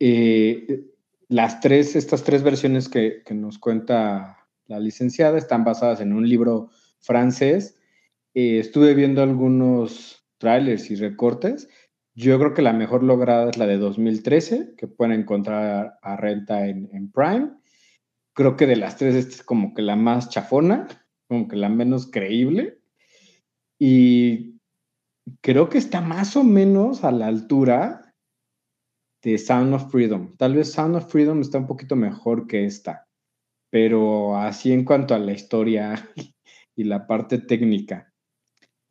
Eh, 0.00 0.84
las 1.28 1.60
tres, 1.60 1.94
estas 1.94 2.24
tres 2.24 2.42
versiones 2.42 2.88
que, 2.88 3.22
nos 3.30 3.58
cuenta 3.58 4.48
la 4.66 4.80
licenciada 4.80 5.38
están 5.38 5.64
basadas 5.64 6.00
en 6.00 6.12
un 6.12 6.28
libro 6.28 6.70
francés. 7.00 7.79
Eh, 8.34 8.60
estuve 8.60 8.94
viendo 8.94 9.22
algunos 9.22 10.24
trailers 10.38 10.90
y 10.90 10.96
recortes. 10.96 11.68
Yo 12.14 12.38
creo 12.38 12.54
que 12.54 12.62
la 12.62 12.72
mejor 12.72 13.02
lograda 13.02 13.50
es 13.50 13.56
la 13.56 13.66
de 13.66 13.78
2013, 13.78 14.74
que 14.76 14.86
pueden 14.86 15.20
encontrar 15.20 15.98
a 16.02 16.16
renta 16.16 16.66
en, 16.66 17.10
Prime. 17.12 17.52
Creo 18.34 18.56
que 18.56 18.66
de 18.66 18.76
las 18.76 18.96
tres, 18.96 19.14
esta 19.14 19.34
es 19.36 19.42
como 19.42 19.74
que 19.74 19.82
la 19.82 19.96
más 19.96 20.28
chafona, 20.28 20.86
como 21.28 21.48
que 21.48 21.56
la 21.56 21.68
menos 21.68 22.10
creíble. 22.10 22.80
Y 23.78 24.58
creo 25.40 25.68
que 25.68 25.78
está 25.78 26.00
más 26.00 26.36
o 26.36 26.44
menos 26.44 27.04
a 27.04 27.12
la 27.12 27.26
altura 27.26 28.14
de 29.22 29.38
Sound 29.38 29.74
of 29.74 29.90
Freedom. 29.90 30.36
Tal 30.36 30.54
vez 30.54 30.72
Sound 30.72 30.96
of 30.96 31.10
Freedom 31.10 31.40
está 31.40 31.58
un 31.58 31.66
poquito 31.66 31.96
mejor 31.96 32.46
que 32.46 32.64
esta, 32.64 33.08
pero 33.70 34.36
así 34.36 34.72
en 34.72 34.84
cuanto 34.84 35.14
a 35.14 35.18
la 35.18 35.32
historia 35.32 35.94
y 36.76 36.84
la 36.84 37.06
parte 37.06 37.38
técnica. 37.38 38.09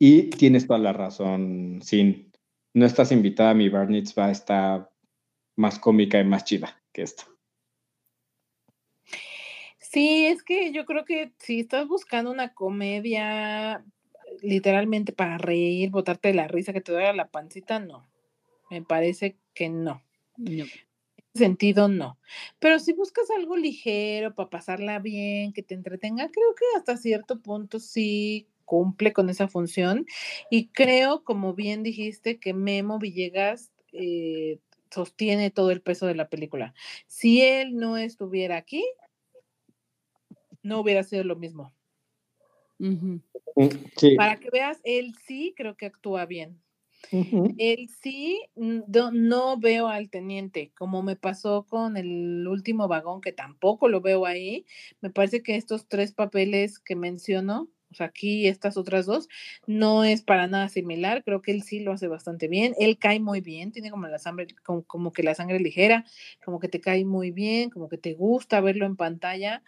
Y 0.02 0.30
tienes 0.30 0.66
toda 0.66 0.78
la 0.78 0.94
razón, 0.94 1.80
Sin. 1.82 2.32
No 2.72 2.86
estás 2.86 3.12
invitada 3.12 3.50
a 3.50 3.54
mi 3.54 3.68
Bar 3.68 3.88
Mitzvah, 3.88 4.30
está 4.30 4.90
más 5.56 5.78
cómica 5.78 6.18
y 6.18 6.24
más 6.24 6.44
chida 6.44 6.82
que 6.90 7.02
esto. 7.02 7.24
Sí, 9.78 10.24
es 10.24 10.42
que 10.42 10.72
yo 10.72 10.86
creo 10.86 11.04
que 11.04 11.32
si 11.38 11.60
estás 11.60 11.86
buscando 11.86 12.30
una 12.30 12.54
comedia 12.54 13.84
literalmente 14.40 15.12
para 15.12 15.36
reír, 15.36 15.90
botarte 15.90 16.28
de 16.28 16.34
la 16.34 16.48
risa 16.48 16.72
que 16.72 16.80
te 16.80 16.92
duele 16.92 17.12
la 17.12 17.28
pancita, 17.28 17.78
no. 17.78 18.08
Me 18.70 18.80
parece 18.80 19.36
que 19.52 19.68
no. 19.68 20.02
En 20.38 20.60
ese 20.60 20.86
sentido, 21.34 21.88
no. 21.88 22.18
Pero 22.58 22.78
si 22.78 22.94
buscas 22.94 23.30
algo 23.36 23.56
ligero 23.56 24.34
para 24.34 24.48
pasarla 24.48 24.98
bien, 24.98 25.52
que 25.52 25.62
te 25.62 25.74
entretenga, 25.74 26.30
creo 26.30 26.54
que 26.54 26.64
hasta 26.78 26.96
cierto 26.96 27.42
punto 27.42 27.80
sí 27.80 28.46
cumple 28.70 29.12
con 29.12 29.28
esa 29.30 29.48
función. 29.48 30.06
Y 30.48 30.68
creo, 30.68 31.24
como 31.24 31.54
bien 31.54 31.82
dijiste, 31.82 32.38
que 32.38 32.54
Memo 32.54 33.00
Villegas 33.00 33.72
eh, 33.92 34.60
sostiene 34.92 35.50
todo 35.50 35.72
el 35.72 35.82
peso 35.82 36.06
de 36.06 36.14
la 36.14 36.28
película. 36.28 36.72
Si 37.08 37.42
él 37.42 37.74
no 37.74 37.96
estuviera 37.96 38.56
aquí, 38.56 38.84
no 40.62 40.78
hubiera 40.78 41.02
sido 41.02 41.24
lo 41.24 41.34
mismo. 41.34 41.74
Mm, 42.78 43.16
para 44.16 44.36
que 44.38 44.50
veas, 44.50 44.78
él 44.84 45.16
sí 45.26 45.52
creo 45.56 45.76
que 45.76 45.86
actúa 45.86 46.24
bien. 46.26 46.62
Él 47.10 47.88
sí, 48.00 48.40
no, 48.54 49.58
veo 49.58 49.88
al 49.88 50.10
teniente, 50.10 50.70
como 50.78 51.02
me 51.02 51.16
pasó 51.16 51.66
con 51.68 51.96
el 51.96 52.46
último 52.46 52.86
vagón, 52.86 53.20
que 53.20 53.32
tampoco 53.32 53.88
lo 53.88 54.00
veo 54.00 54.26
ahí. 54.26 54.64
Me 55.00 55.10
parece 55.10 55.42
que 55.42 55.56
estos 55.56 55.88
tres 55.88 56.12
papeles 56.12 56.78
que 56.78 56.94
menciono, 56.94 57.68
o 57.90 57.94
sea, 57.94 58.06
aquí 58.06 58.46
estas 58.46 58.76
otras 58.76 59.06
dos, 59.06 59.28
no 59.66 60.04
es 60.04 60.22
para 60.22 60.46
nada 60.46 60.68
similar. 60.68 61.24
Creo 61.24 61.42
que 61.42 61.50
él 61.50 61.62
sí 61.62 61.80
lo 61.80 61.92
hace 61.92 62.06
bastante 62.06 62.46
bien. 62.46 62.74
Él 62.78 62.98
cae 62.98 63.18
muy 63.18 63.40
bien, 63.40 63.72
tiene 63.72 63.90
como 63.90 64.06
la 64.06 64.18
sangre, 64.18 64.46
como, 64.62 65.12
que 65.12 65.22
la 65.22 65.34
sangre 65.34 65.58
ligera, 65.58 66.04
como 66.44 66.60
que 66.60 66.68
te 66.68 66.80
cae 66.80 67.04
muy 67.04 67.32
bien, 67.32 67.70
como 67.70 67.88
que 67.88 67.98
te 67.98 68.14
gusta 68.14 68.60
verlo 68.60 68.86
en 68.86 68.96
pantalla. 68.96 69.62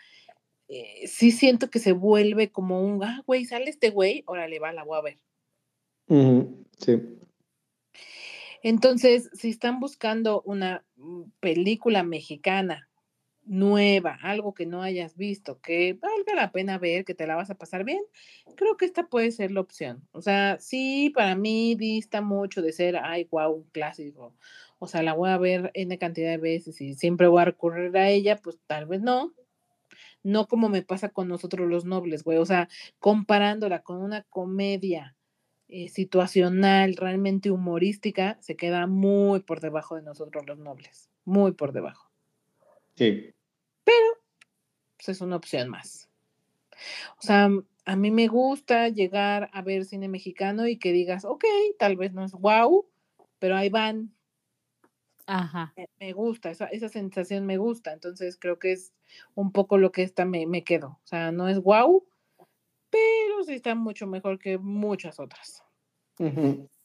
Eh, 0.68 1.06
sí 1.06 1.32
siento 1.32 1.68
que 1.68 1.80
se 1.80 1.92
vuelve 1.92 2.50
como 2.50 2.80
un, 2.80 3.02
ah, 3.02 3.22
güey, 3.26 3.44
sale 3.44 3.68
este 3.68 3.90
güey, 3.90 4.22
órale, 4.26 4.58
va, 4.61 4.72
la 4.72 4.85
voy 4.85 4.98
a 4.98 5.02
ver. 5.02 5.18
Sí. 6.78 7.00
Entonces, 8.62 9.30
si 9.35 9.48
están 9.48 9.80
buscando 9.80 10.42
una 10.42 10.85
mm, 10.96 11.22
película 11.40 12.04
mexicana 12.04 12.88
nueva, 13.44 14.18
algo 14.22 14.55
que 14.55 14.66
no 14.66 14.83
hayas 14.83 15.16
visto, 15.16 15.61
que 15.61 15.94
valga 15.94 16.35
la 16.35 16.52
pena 16.52 16.78
ver, 16.78 17.05
que 17.05 17.14
te 17.14 17.26
la 17.26 17.37
vas 17.37 17.50
a 17.50 17.57
pasar 17.57 17.85
bien, 17.85 18.02
creo 18.57 18.76
que 18.76 18.85
esta 18.85 19.09
puede 19.09 19.33
ser 19.33 19.50
la 19.50 19.61
opción. 19.61 20.07
O 20.12 20.22
sea, 20.22 20.59
sí, 20.61 21.11
para 21.14 21.35
mí 21.35 21.74
dista 21.74 22.20
mucho 22.20 22.62
de 22.62 22.72
ser, 22.72 22.96
ay, 22.96 23.24
guau, 23.24 23.52
un 23.55 23.64
clásico. 23.64 24.35
O 24.78 24.88
sea, 24.88 25.02
la 25.02 25.14
voy 25.14 25.31
a 25.31 25.38
ver 25.38 25.70
N 25.74 25.96
cantidad 25.98 26.31
de 26.31 26.38
veces 26.38 26.81
y 26.81 26.94
siempre 26.94 27.26
voy 27.28 27.42
a 27.42 27.46
recurrir 27.46 27.96
a 27.96 28.09
ella, 28.09 28.37
pues 28.37 28.59
tal 28.66 28.87
vez 28.87 29.00
no. 29.00 29.33
No 30.22 30.46
como 30.46 30.68
me 30.68 30.83
pasa 30.83 31.09
con 31.09 31.28
nosotros 31.28 31.68
los 31.68 31.85
nobles, 31.85 32.22
güey. 32.24 32.38
O 32.38 32.46
sea, 32.46 32.68
comparándola 33.00 33.83
con 33.83 33.98
una 33.98 34.22
comedia 34.24 35.16
eh, 35.68 35.88
situacional, 35.88 36.96
realmente 36.96 37.50
humorística, 37.50 38.38
se 38.40 38.57
queda 38.57 38.87
muy 38.87 39.40
por 39.40 39.61
debajo 39.61 39.96
de 39.96 40.02
nosotros 40.02 40.44
los 40.46 40.59
nobles, 40.59 41.11
muy 41.24 41.52
por 41.52 41.72
debajo. 41.72 42.12
Sí. 42.96 43.35
Pero, 43.85 44.07
pues 44.96 45.09
es 45.09 45.20
una 45.20 45.37
opción 45.37 45.68
más. 45.68 46.09
O 47.18 47.22
sea, 47.22 47.48
a 47.85 47.96
mí 47.96 48.11
me 48.11 48.28
gusta 48.28 48.88
llegar 48.88 49.50
a 49.52 49.62
ver 49.62 49.85
cine 49.85 50.09
mexicano 50.09 50.66
y 50.66 50.78
que 50.78 50.92
digas, 50.92 51.24
ok, 51.24 51.44
tal 51.78 51.96
vez 51.96 52.12
no 52.12 52.24
es 52.24 52.33
wow, 52.33 52.87
pero 53.38 53.57
ahí 53.57 53.68
van. 53.68 54.14
Ajá. 55.26 55.72
Me, 55.98 56.12
gusta, 56.12 56.50
esa, 56.50 56.66
esa, 56.66 56.88
sensación 56.88 57.46
me 57.46 57.57
gusta. 57.57 57.92
Entonces 57.92 58.37
creo 58.38 58.59
que 58.59 58.72
es 58.72 58.92
un 59.35 59.52
poco 59.52 59.78
lo 59.78 59.92
que 59.92 60.02
esta 60.02 60.24
me, 60.24 60.46
me 60.46 60.64
quedo. 60.64 61.00
O 61.02 61.07
sea, 61.07 61.33
no 61.33 61.48
es 61.48 61.61
wow, 61.61 62.05
pero 62.90 63.42
sí 63.44 63.55
está 63.55 63.74
mucho 63.74 64.07
mejor 64.07 64.38
que 64.38 64.59
muchas 64.59 65.18
otras. 65.18 65.62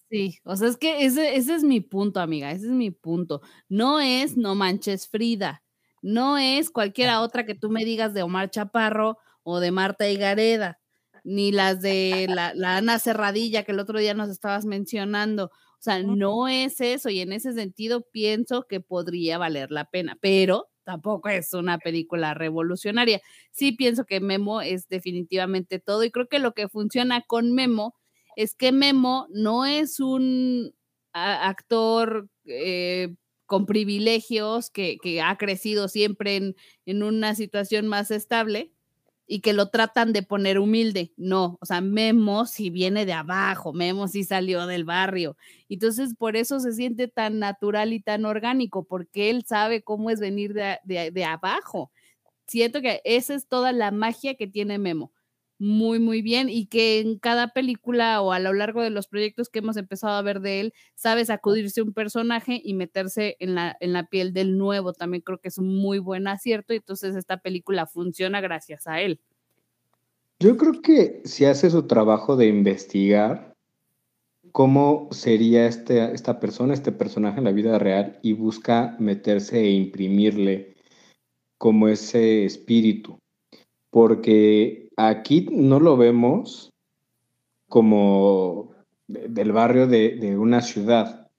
Sí, 0.09 0.39
o 0.43 0.55
sea, 0.55 0.69
es 0.69 0.77
que 0.77 1.05
ese, 1.05 1.35
ese 1.35 1.53
es 1.53 1.63
mi 1.63 1.81
punto, 1.81 2.21
amiga, 2.21 2.51
ese 2.51 2.67
es 2.67 2.71
mi 2.71 2.91
punto. 2.91 3.41
No 3.67 3.99
es 3.99 4.37
No 4.37 4.55
Manches 4.55 5.07
Frida, 5.07 5.63
no 6.01 6.37
es 6.37 6.69
cualquiera 6.69 7.21
otra 7.21 7.45
que 7.45 7.55
tú 7.55 7.69
me 7.69 7.85
digas 7.85 8.13
de 8.13 8.23
Omar 8.23 8.49
Chaparro 8.49 9.17
o 9.43 9.59
de 9.59 9.71
Marta 9.71 10.09
Higareda, 10.09 10.79
ni 11.23 11.51
las 11.51 11.81
de 11.81 12.27
la, 12.29 12.53
la 12.53 12.77
Ana 12.77 12.99
Cerradilla 12.99 13.63
que 13.63 13.71
el 13.71 13.79
otro 13.79 13.99
día 13.99 14.13
nos 14.13 14.29
estabas 14.29 14.65
mencionando. 14.65 15.45
O 15.45 15.81
sea, 15.81 16.01
no 16.01 16.47
es 16.47 16.81
eso 16.81 17.09
y 17.09 17.19
en 17.21 17.33
ese 17.33 17.53
sentido 17.53 18.01
pienso 18.11 18.63
que 18.67 18.79
podría 18.81 19.37
valer 19.37 19.71
la 19.71 19.85
pena, 19.85 20.17
pero 20.21 20.69
tampoco 20.83 21.29
es 21.29 21.53
una 21.53 21.77
película 21.77 22.33
revolucionaria. 22.33 23.21
Sí 23.51 23.73
pienso 23.73 24.05
que 24.05 24.21
Memo 24.21 24.61
es 24.61 24.87
definitivamente 24.87 25.79
todo 25.79 26.03
y 26.03 26.11
creo 26.11 26.27
que 26.29 26.39
lo 26.39 26.53
que 26.53 26.69
funciona 26.69 27.21
con 27.21 27.53
Memo 27.53 27.93
es 28.37 28.55
que 28.55 28.71
Memo 28.71 29.27
no 29.29 29.65
es 29.65 29.99
un 29.99 30.73
actor 31.11 32.29
eh, 32.45 33.15
con 33.47 33.65
privilegios 33.65 34.69
que, 34.69 34.99
ha 35.23 35.37
crecido 35.37 35.87
siempre 35.87 36.35
en, 36.35 36.55
en 36.85 37.01
una 37.01 37.33
situación 37.33 37.87
más 37.87 38.11
estable, 38.11 38.71
y 39.29 39.41
que 39.41 39.51
lo 39.51 39.69
tratan 39.69 40.13
de 40.13 40.23
poner 40.23 40.57
humilde. 40.57 41.11
No, 41.17 41.57
o 41.59 41.65
sea, 41.65 41.81
Memo 41.81 42.45
sí 42.45 42.69
viene 42.69 43.05
de 43.05 43.11
abajo, 43.11 43.73
Memo 43.73 44.07
sí 44.07 44.23
salió 44.23 44.65
del 44.65 44.85
barrio. 44.85 45.35
Entonces, 45.67 46.15
por 46.15 46.37
eso 46.37 46.61
se 46.61 46.71
siente 46.71 47.09
tan 47.09 47.39
natural 47.39 47.91
y 47.91 47.99
tan 47.99 48.23
orgánico, 48.23 48.85
porque 48.85 49.29
él 49.29 49.43
sabe 49.45 49.83
cómo 49.83 50.09
es 50.09 50.21
venir 50.21 50.53
de, 50.53 50.79
de 50.85 51.25
abajo. 51.25 51.91
Siento 52.47 52.81
que 52.81 53.01
esa 53.03 53.35
es 53.35 53.47
toda 53.49 53.73
la 53.73 53.91
magia 53.91 54.35
que 54.35 54.47
tiene 54.47 54.77
Memo 54.77 55.11
muy, 55.59 55.99
muy 55.99 56.21
bien 56.21 56.49
y 56.49 56.67
que 56.67 56.99
en 56.99 57.17
cada 57.17 57.49
película 57.53 58.21
o 58.21 58.31
a 58.31 58.39
lo 58.39 58.53
largo 58.53 58.81
de 58.81 58.89
los 58.89 59.07
proyectos 59.07 59.49
que 59.49 59.59
hemos 59.59 59.77
empezado 59.77 60.13
a 60.13 60.21
ver 60.21 60.39
de 60.39 60.59
él, 60.59 60.73
sabe 60.95 61.25
sacudirse 61.25 61.81
un 61.81 61.93
personaje 61.93 62.61
y 62.63 62.73
meterse 62.73 63.35
en 63.39 63.55
la, 63.55 63.75
en 63.79 63.93
la 63.93 64.07
piel 64.07 64.33
del 64.33 64.57
nuevo. 64.57 64.93
También 64.93 65.21
creo 65.21 65.39
que 65.39 65.47
es 65.47 65.57
un 65.57 65.75
muy 65.75 65.99
buen 65.99 66.27
acierto 66.27 66.73
y 66.73 66.77
entonces 66.77 67.15
esta 67.15 67.37
película 67.37 67.87
funciona 67.87 68.41
gracias 68.41 68.87
a 68.87 69.01
él. 69.01 69.19
Yo 70.39 70.55
creo 70.57 70.81
que 70.81 71.21
si 71.25 71.45
hace 71.45 71.69
su 71.69 71.87
trabajo 71.87 72.35
de 72.35 72.47
investigar, 72.47 73.55
cómo 74.51 75.07
sería 75.11 75.67
este, 75.67 76.13
esta 76.13 76.39
persona, 76.39 76.73
este 76.73 76.91
personaje 76.91 77.39
en 77.39 77.45
la 77.45 77.51
vida 77.51 77.79
real 77.79 78.19
y 78.21 78.33
busca 78.33 78.95
meterse 78.99 79.59
e 79.61 79.71
imprimirle 79.71 80.75
como 81.57 81.87
ese 81.87 82.45
espíritu. 82.45 83.19
Porque 83.89 84.86
aquí 84.97 85.47
no 85.51 85.79
lo 85.79 85.95
vemos 85.95 86.73
como 87.69 88.73
del 89.07 89.51
barrio 89.53 89.87
de, 89.87 90.37
una 90.37 90.61
ciudad, 90.61 91.29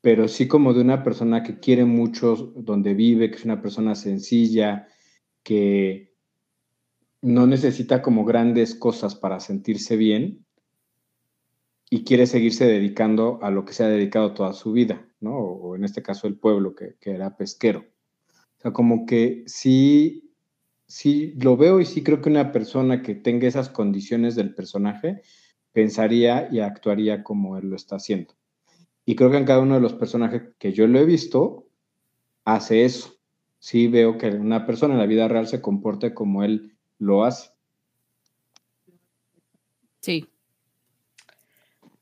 pero 0.00 0.28
sí 0.28 0.46
como 0.46 0.72
de 0.74 0.82
una 0.82 1.02
persona 1.02 1.42
que 1.42 1.58
quiere 1.58 1.84
mucho 1.84 2.36
donde 2.54 2.94
vive, 2.94 3.30
que 3.30 3.36
es 3.38 3.44
una 3.44 3.60
persona 3.60 3.94
sencilla, 3.96 4.86
que 5.42 6.14
no 7.22 7.46
necesita 7.46 8.02
como 8.02 8.24
grandes 8.24 8.74
cosas 8.74 9.16
para 9.16 9.40
sentirse 9.40 9.96
bien 9.96 10.44
y 11.88 12.04
quiere 12.04 12.26
seguirse 12.26 12.66
dedicando 12.66 13.38
a 13.42 13.50
lo 13.50 13.64
que 13.64 13.72
se 13.72 13.84
ha 13.84 13.88
dedicado 13.88 14.34
toda 14.34 14.52
su 14.52 14.72
vida, 14.72 15.08
¿no? 15.20 15.36
O, 15.36 15.76
en 15.76 15.84
este 15.84 16.02
caso 16.02 16.26
el 16.26 16.38
pueblo, 16.38 16.74
que, 16.74 16.96
que, 17.00 17.12
era 17.12 17.36
pesquero. 17.36 17.80
O 18.58 18.60
sea, 18.60 18.72
como 18.72 19.06
que 19.06 19.44
sí, 19.46 20.25
sí 20.86 21.34
lo 21.40 21.56
veo 21.56 21.80
y 21.80 21.84
sí 21.84 22.02
creo 22.02 22.20
que 22.20 22.30
una 22.30 22.52
persona 22.52 23.02
que 23.02 23.14
tenga 23.14 23.48
esas 23.48 23.68
condiciones 23.68 24.34
del 24.34 24.54
personaje 24.54 25.22
pensaría 25.72 26.48
y 26.50 26.60
actuaría 26.60 27.22
como 27.22 27.58
él 27.58 27.68
lo 27.68 27.76
está 27.76 27.96
haciendo. 27.96 28.34
Y 29.04 29.14
creo 29.14 29.30
que 29.30 29.36
en 29.36 29.44
cada 29.44 29.60
uno 29.60 29.74
de 29.74 29.80
los 29.80 29.94
personajes 29.94 30.42
que 30.58 30.72
yo 30.72 30.86
lo 30.86 30.98
he 30.98 31.04
visto, 31.04 31.66
hace 32.44 32.84
eso. 32.84 33.14
Sí 33.58 33.88
veo 33.88 34.18
que 34.18 34.28
una 34.28 34.66
persona 34.66 34.94
en 34.94 35.00
la 35.00 35.06
vida 35.06 35.28
real 35.28 35.46
se 35.46 35.60
comporte 35.60 36.14
como 36.14 36.44
él 36.44 36.76
lo 36.98 37.24
hace. 37.24 37.50
Sí, 40.00 40.28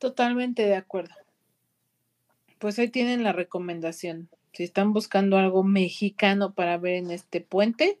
Totalmente 0.05 0.63
de 0.67 0.75
acuerdo. 0.75 1.15
Pues 2.59 2.77
ahí 2.79 2.89
tienen 2.89 3.23
la 3.23 3.33
recomendación. 3.33 4.29
Si 4.53 4.63
están 4.63 4.93
buscando 4.93 5.37
algo 5.37 5.63
mexicano 5.63 6.53
para 6.53 6.77
ver 6.77 6.95
en 6.95 7.09
este 7.09 7.41
puente, 7.41 7.99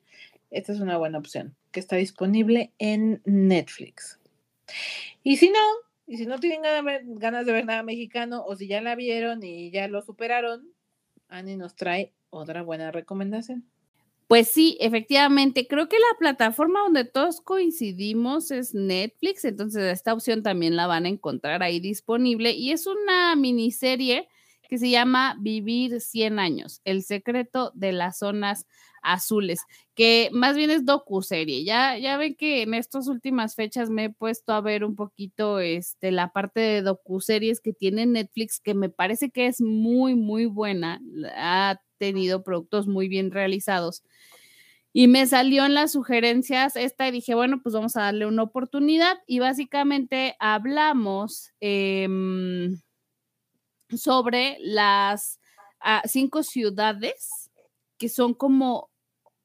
esta 0.55 0.71
es 0.71 0.79
una 0.79 0.97
buena 0.97 1.17
opción, 1.17 1.55
que 1.71 1.81
está 1.81 1.97
disponible 1.97 2.71
en 2.79 3.21
Netflix. 3.25 4.19
Y 5.21 5.35
si 5.35 5.49
no, 5.49 5.59
y 6.07 6.17
si 6.17 6.25
no 6.25 6.39
tienen 6.39 6.61
ganas 7.19 7.45
de 7.45 7.51
ver 7.51 7.65
nada 7.65 7.83
mexicano, 7.83 8.43
o 8.45 8.55
si 8.55 8.67
ya 8.67 8.79
la 8.81 8.95
vieron 8.95 9.43
y 9.43 9.69
ya 9.71 9.89
lo 9.89 10.01
superaron, 10.01 10.71
Ani 11.27 11.57
nos 11.57 11.75
trae 11.75 12.13
otra 12.29 12.63
buena 12.63 12.91
recomendación. 12.91 13.65
Pues 14.27 14.47
sí, 14.47 14.77
efectivamente, 14.79 15.67
creo 15.67 15.89
que 15.89 15.97
la 15.99 16.17
plataforma 16.17 16.79
donde 16.79 17.03
todos 17.03 17.41
coincidimos 17.41 18.49
es 18.49 18.73
Netflix, 18.73 19.43
entonces 19.43 19.83
esta 19.91 20.13
opción 20.13 20.41
también 20.41 20.77
la 20.77 20.87
van 20.87 21.05
a 21.05 21.09
encontrar 21.09 21.63
ahí 21.63 21.81
disponible 21.81 22.51
y 22.51 22.71
es 22.71 22.87
una 22.87 23.35
miniserie 23.35 24.29
que 24.67 24.77
se 24.79 24.89
llama 24.89 25.35
Vivir 25.39 26.01
100 26.01 26.39
años, 26.39 26.81
el 26.85 27.03
secreto 27.03 27.71
de 27.75 27.91
las 27.91 28.17
zonas 28.17 28.65
azules, 29.05 29.61
que 29.93 30.29
más 30.33 30.55
bien 30.55 30.69
es 30.71 30.85
docu-serie. 30.85 31.63
Ya, 31.63 31.97
ya 31.97 32.17
ven 32.17 32.35
que 32.35 32.63
en 32.63 32.73
estas 32.73 33.07
últimas 33.07 33.55
fechas 33.55 33.89
me 33.89 34.05
he 34.05 34.09
puesto 34.09 34.53
a 34.53 34.61
ver 34.61 34.83
un 34.83 34.95
poquito 34.95 35.59
este, 35.59 36.11
la 36.11 36.33
parte 36.33 36.59
de 36.59 36.81
docu-series 36.81 37.61
que 37.61 37.73
tiene 37.73 38.05
Netflix, 38.05 38.59
que 38.59 38.73
me 38.73 38.89
parece 38.89 39.29
que 39.29 39.47
es 39.47 39.61
muy, 39.61 40.15
muy 40.15 40.45
buena. 40.45 41.01
Ha 41.35 41.79
tenido 41.97 42.43
productos 42.43 42.87
muy 42.87 43.07
bien 43.07 43.31
realizados. 43.31 44.03
Y 44.91 45.07
me 45.07 45.27
salió 45.27 45.65
en 45.65 45.73
las 45.73 45.91
sugerencias 45.91 46.77
esta 46.77 47.07
y 47.07 47.11
dije, 47.11 47.35
bueno, 47.35 47.61
pues 47.61 47.75
vamos 47.75 47.97
a 47.97 48.03
darle 48.03 48.25
una 48.25 48.43
oportunidad. 48.43 49.17
Y 49.27 49.39
básicamente 49.39 50.35
hablamos 50.39 51.51
em, 51.59 52.79
sobre 53.89 54.57
las 54.61 55.39
ah, 55.81 56.01
cinco 56.05 56.43
ciudades 56.43 57.51
que 57.97 58.09
son 58.09 58.33
como 58.33 58.89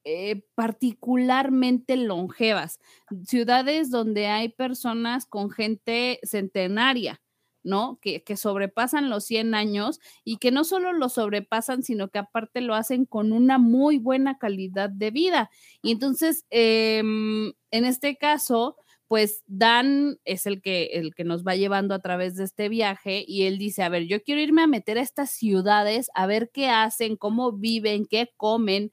eh, 0.03 0.43
particularmente 0.55 1.95
longevas, 1.97 2.79
ciudades 3.25 3.91
donde 3.91 4.27
hay 4.27 4.49
personas 4.49 5.25
con 5.25 5.51
gente 5.51 6.19
centenaria. 6.23 7.21
¿no? 7.63 7.99
Que, 8.01 8.23
sobrepasan 8.35 9.11
los 9.11 9.25
100 9.25 9.53
años 9.53 9.99
y 10.23 10.37
que 10.37 10.49
no 10.49 10.63
solo 10.63 10.93
lo 10.93 11.09
sobrepasan, 11.09 11.83
sino 11.83 12.09
que 12.09 12.19
aparte 12.19 12.61
lo 12.61 12.73
hacen 12.73 13.05
con 13.05 13.31
una 13.33 13.59
muy 13.59 13.99
buena 13.99 14.39
calidad 14.39 14.89
de 14.89 15.11
vida. 15.11 15.51
Y 15.83 15.91
entonces, 15.91 16.45
em, 16.49 17.53
en 17.69 17.85
este 17.85 18.17
caso, 18.17 18.77
pues 19.07 19.43
Dan 19.45 20.19
es 20.23 20.45
el 20.45 20.61
que, 20.61 20.91
el 20.93 21.13
que 21.13 21.25
nos 21.25 21.43
va 21.43 21.55
llevando 21.55 21.93
a 21.93 21.99
través 21.99 22.35
de 22.35 22.45
este 22.45 22.69
viaje 22.69 23.25
y 23.27 23.43
él 23.43 23.57
dice, 23.57 23.83
a 23.83 23.89
ver, 23.89 24.07
yo 24.07 24.23
quiero 24.23 24.39
irme 24.39 24.61
a 24.61 24.67
meter 24.67 24.97
a 24.97 25.01
estas 25.01 25.31
ciudades, 25.31 26.09
a 26.15 26.27
ver 26.27 26.49
qué 26.53 26.69
hacen, 26.69 27.17
cómo 27.17 27.51
viven, 27.51 28.05
qué 28.05 28.29
comen, 28.37 28.91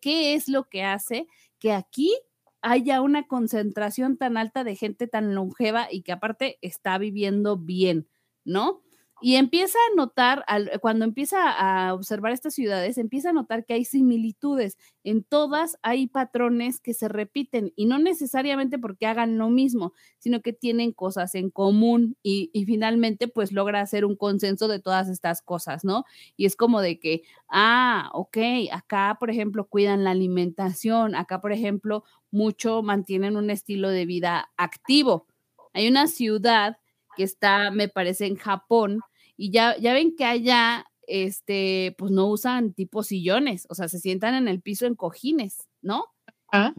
qué, 0.00 0.34
es 0.34 0.48
lo 0.48 0.68
que 0.68 0.82
hace, 0.84 1.26
que 1.58 1.72
aquí 1.72 2.16
haya 2.62 3.00
una 3.02 3.26
concentración 3.26 4.16
tan 4.16 4.36
alta 4.36 4.64
de 4.64 4.74
gente 4.74 5.06
tan 5.06 5.34
longeva 5.34 5.88
y 5.90 6.02
que 6.02 6.12
aparte 6.12 6.58
está 6.62 6.98
viviendo 6.98 7.58
bien, 7.58 8.08
¿no? 8.44 8.82
Y 9.18 9.36
empieza 9.36 9.78
a 9.78 9.96
notar, 9.96 10.44
cuando 10.82 11.06
empieza 11.06 11.50
a 11.50 11.94
observar 11.94 12.32
estas 12.32 12.52
ciudades, 12.54 12.98
empieza 12.98 13.30
a 13.30 13.32
notar 13.32 13.64
que 13.64 13.72
hay 13.72 13.84
similitudes. 13.86 14.76
En 15.04 15.24
todas 15.24 15.78
hay 15.82 16.06
patrones 16.06 16.80
que 16.80 16.92
se 16.92 17.08
repiten 17.08 17.72
y 17.76 17.86
no 17.86 17.98
necesariamente 17.98 18.78
porque 18.78 19.06
hagan 19.06 19.38
lo 19.38 19.48
mismo, 19.48 19.94
sino 20.18 20.42
que 20.42 20.52
tienen 20.52 20.92
cosas 20.92 21.34
en 21.34 21.48
común 21.50 22.18
y, 22.22 22.50
y 22.52 22.66
finalmente 22.66 23.26
pues 23.26 23.52
logra 23.52 23.80
hacer 23.80 24.04
un 24.04 24.16
consenso 24.16 24.68
de 24.68 24.80
todas 24.80 25.08
estas 25.08 25.40
cosas, 25.40 25.82
¿no? 25.82 26.04
Y 26.36 26.44
es 26.44 26.54
como 26.54 26.82
de 26.82 26.98
que, 27.00 27.22
ah, 27.48 28.10
ok, 28.12 28.36
acá 28.70 29.16
por 29.18 29.30
ejemplo 29.30 29.66
cuidan 29.66 30.04
la 30.04 30.10
alimentación, 30.10 31.14
acá 31.14 31.40
por 31.40 31.52
ejemplo 31.52 32.04
mucho 32.30 32.82
mantienen 32.82 33.36
un 33.36 33.48
estilo 33.50 33.88
de 33.88 34.04
vida 34.04 34.50
activo. 34.58 35.26
Hay 35.72 35.88
una 35.88 36.06
ciudad 36.06 36.76
que 37.16 37.22
está, 37.22 37.70
me 37.70 37.88
parece, 37.88 38.26
en 38.26 38.36
Japón, 38.36 39.00
y 39.36 39.50
ya, 39.50 39.76
ya 39.78 39.92
ven 39.92 40.14
que 40.16 40.24
allá, 40.24 40.86
este, 41.06 41.94
pues 41.98 42.10
no 42.10 42.26
usan 42.26 42.72
tipo 42.72 43.02
sillones, 43.02 43.66
o 43.68 43.74
sea, 43.74 43.88
se 43.88 43.98
sientan 43.98 44.34
en 44.34 44.48
el 44.48 44.60
piso 44.60 44.86
en 44.86 44.94
cojines, 44.94 45.68
¿no? 45.82 46.04
Ah. 46.52 46.74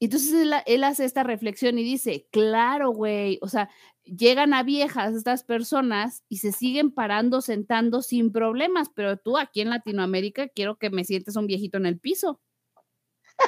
Entonces 0.00 0.32
él, 0.32 0.52
él, 0.66 0.84
hace 0.84 1.04
esta 1.04 1.22
reflexión 1.22 1.78
y 1.78 1.84
dice, 1.84 2.26
claro, 2.30 2.90
güey, 2.90 3.38
o 3.42 3.48
sea, 3.48 3.68
llegan 4.04 4.54
a 4.54 4.62
viejas 4.62 5.14
estas 5.14 5.44
personas 5.44 6.24
y 6.28 6.38
se 6.38 6.52
siguen 6.52 6.90
parando, 6.90 7.40
sentando 7.40 8.02
sin 8.02 8.32
problemas, 8.32 8.88
pero 8.94 9.16
tú 9.18 9.38
aquí 9.38 9.60
en 9.60 9.70
Latinoamérica 9.70 10.48
quiero 10.48 10.76
que 10.76 10.90
me 10.90 11.04
sientes 11.04 11.36
un 11.36 11.46
viejito 11.46 11.78
en 11.78 11.86
el 11.86 11.98
piso. 11.98 12.40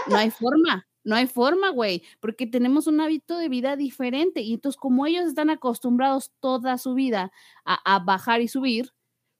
No 0.08 0.16
hay 0.16 0.30
forma. 0.30 0.86
No 1.04 1.16
hay 1.16 1.26
forma, 1.26 1.70
güey, 1.70 2.02
porque 2.20 2.46
tenemos 2.46 2.86
un 2.86 3.00
hábito 3.00 3.36
de 3.38 3.48
vida 3.48 3.76
diferente 3.76 4.40
y 4.40 4.54
entonces 4.54 4.78
como 4.78 5.06
ellos 5.06 5.26
están 5.26 5.50
acostumbrados 5.50 6.30
toda 6.40 6.78
su 6.78 6.94
vida 6.94 7.32
a, 7.64 7.98
bajar 8.00 8.40
y 8.40 8.48
subir, 8.48 8.92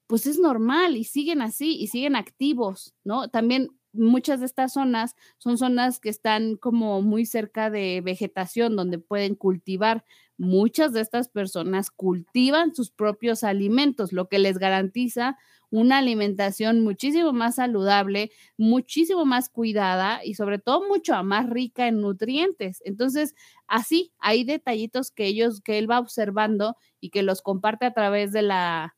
pues 0.07 0.27
es 0.27 0.38
normal 0.38 0.96
y 0.96 1.05
siguen 1.05 1.42
así 1.42 1.77
y 1.77 1.87
siguen 1.88 2.16
activos, 2.16 2.94
¿no? 3.05 3.29
También 3.29 3.70
muchas 3.92 4.40
de 4.40 4.46
estas 4.46 4.72
zonas 4.72 5.16
son 5.38 5.59
zonas 5.59 6.00
que 6.00 6.09
están 6.09 6.57
como 6.57 7.02
muy 7.02 7.26
cerca 7.26 7.70
de 7.70 8.00
vegetación 8.02 8.76
donde 8.76 8.98
pueden 8.98 9.35
cultivar. 9.35 10.05
Muchas 10.38 10.92
de 10.92 11.00
estas 11.00 11.28
personas 11.28 11.90
cultivan 11.90 12.74
sus 12.74 12.90
propios 12.90 13.44
alimentos, 13.44 14.12
lo 14.12 14.28
que 14.28 14.38
les 14.38 14.59
garantiza 14.59 15.37
una 15.70 15.98
alimentación 15.98 16.81
muchísimo 16.81 17.33
más 17.33 17.55
saludable, 17.55 18.31
muchísimo 18.59 19.24
más 19.24 19.48
cuidada 19.48 20.22
y 20.22 20.35
sobre 20.35 20.59
todo 20.59 20.87
mucho 20.87 21.22
más 21.24 21.48
rica 21.48 21.88
en 21.88 22.00
nutrientes. 22.00 22.83
Entonces, 22.85 23.35
así 23.66 24.12
hay 24.18 24.44
detallitos 24.44 25.11
que 25.11 25.26
ellos, 25.26 25.62
que 25.62 25.78
él 25.78 25.90
va 25.90 25.98
observando 25.98 26.76
y 27.00 27.09
que 27.09 27.22
los 27.22 27.40
comparte 27.40 27.87
a 27.87 27.94
través 27.94 28.33
de 28.33 28.42
la, 28.42 28.96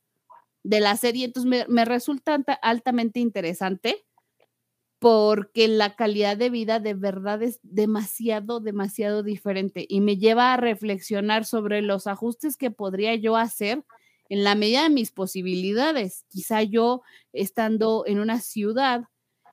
de 0.63 0.81
la 0.81 0.97
serie. 0.97 1.25
Entonces, 1.25 1.49
me, 1.49 1.65
me 1.69 1.85
resulta 1.85 2.43
altamente 2.61 3.21
interesante 3.21 4.05
porque 5.05 5.67
la 5.67 5.95
calidad 5.95 6.35
de 6.35 6.49
vida 6.49 6.79
de 6.79 6.95
verdad 6.95 7.43
es 7.43 7.59
demasiado, 7.61 8.59
demasiado 8.59 9.21
diferente 9.21 9.85
y 9.87 10.01
me 10.01 10.17
lleva 10.17 10.51
a 10.51 10.57
reflexionar 10.57 11.45
sobre 11.45 11.83
los 11.83 12.07
ajustes 12.07 12.57
que 12.57 12.71
podría 12.71 13.13
yo 13.13 13.37
hacer 13.37 13.83
en 14.29 14.43
la 14.43 14.55
medida 14.55 14.81
de 14.81 14.89
mis 14.89 15.11
posibilidades. 15.11 16.25
Quizá 16.29 16.63
yo, 16.63 17.03
estando 17.33 18.03
en 18.07 18.19
una 18.19 18.39
ciudad, 18.39 19.03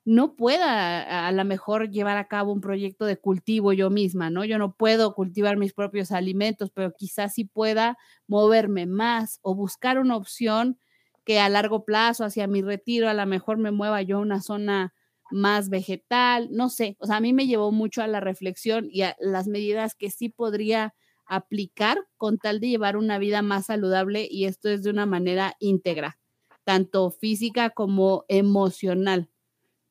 no 0.07 0.37
pueda 0.37 1.29
a 1.29 1.33
lo 1.33 1.45
mejor 1.45 1.91
llevar 1.91 2.17
a 2.17 2.29
cabo 2.29 2.51
un 2.51 2.63
proyecto 2.63 3.05
de 3.05 3.19
cultivo 3.19 3.75
yo 3.75 3.91
misma, 3.91 4.31
¿no? 4.31 4.47
Yo 4.47 4.57
no 4.57 4.75
puedo 4.75 5.15
cultivar 5.15 5.59
mis 5.59 5.75
propios 5.75 6.13
alimentos, 6.13 6.71
pero 6.71 6.95
quizás 6.97 7.35
sí 7.35 7.45
pueda 7.45 7.99
moverme 8.27 8.87
más 8.87 9.39
o 9.43 9.55
buscar 9.55 9.99
una 9.99 10.17
opción 10.17 10.79
que 11.27 11.41
a 11.41 11.51
largo 11.51 11.85
plazo, 11.85 12.25
hacia 12.25 12.47
mi 12.47 12.63
retiro, 12.63 13.11
a 13.11 13.13
lo 13.13 13.27
mejor 13.27 13.59
me 13.59 13.71
mueva 13.71 14.01
yo 14.01 14.17
a 14.17 14.21
una 14.21 14.41
zona 14.41 14.95
más 15.33 15.69
vegetal, 15.71 16.49
no 16.53 16.69
sé, 16.69 16.97
o 17.01 17.07
sea, 17.07 17.17
a 17.17 17.21
mí 17.21 17.33
me 17.33 17.47
llevó 17.47 17.73
mucho 17.73 18.03
a 18.03 18.07
la 18.07 18.21
reflexión 18.21 18.89
y 18.91 19.03
a 19.03 19.17
las 19.21 19.49
medidas 19.49 19.95
que 19.95 20.11
sí 20.11 20.29
podría 20.29 20.95
aplicar 21.27 21.99
con 22.17 22.39
tal 22.39 22.61
de 22.61 22.69
llevar 22.69 22.97
una 22.97 23.19
vida 23.19 23.43
más 23.43 23.67
saludable 23.67 24.29
y 24.31 24.45
esto 24.45 24.69
es 24.69 24.83
de 24.83 24.91
una 24.91 25.07
manera 25.07 25.57
íntegra, 25.61 26.19
tanto 26.65 27.11
física 27.11 27.71
como 27.71 28.25
emocional. 28.29 29.31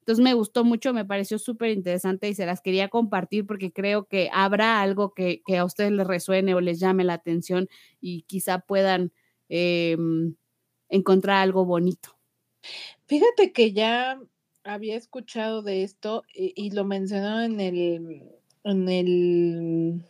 Entonces 0.02 0.24
me 0.24 0.34
gustó 0.34 0.64
mucho, 0.64 0.94
me 0.94 1.06
pareció 1.06 1.38
súper 1.38 1.72
interesante 1.72 2.28
y 2.28 2.34
se 2.34 2.46
las 2.46 2.62
quería 2.62 2.90
compartir 2.90 3.46
porque 3.46 3.72
creo 3.72 4.06
que 4.06 4.30
habrá 4.34 4.82
algo 4.82 5.14
que, 5.14 5.42
a 5.58 5.64
ustedes 5.64 5.92
les 5.92 6.08
resuene 6.08 6.56
o 6.56 6.62
les 6.62 6.80
llame 6.80 7.04
la 7.04 7.14
atención 7.14 7.68
y 8.00 8.24
quizá 8.24 8.60
puedan 8.60 9.14
em, 9.50 10.36
encontrar 10.90 11.38
algo 11.38 11.66
bonito. 11.66 12.18
Fíjate 13.06 13.54
que 13.54 13.74
ya 13.74 14.20
había 14.64 14.96
escuchado 14.96 15.62
de 15.62 15.84
esto 15.84 16.24
y, 16.34 16.72
lo 16.72 16.86
mencionó 16.86 17.42
en 17.42 17.60
el, 17.60 18.24
en 18.64 18.90
el, 18.90 20.02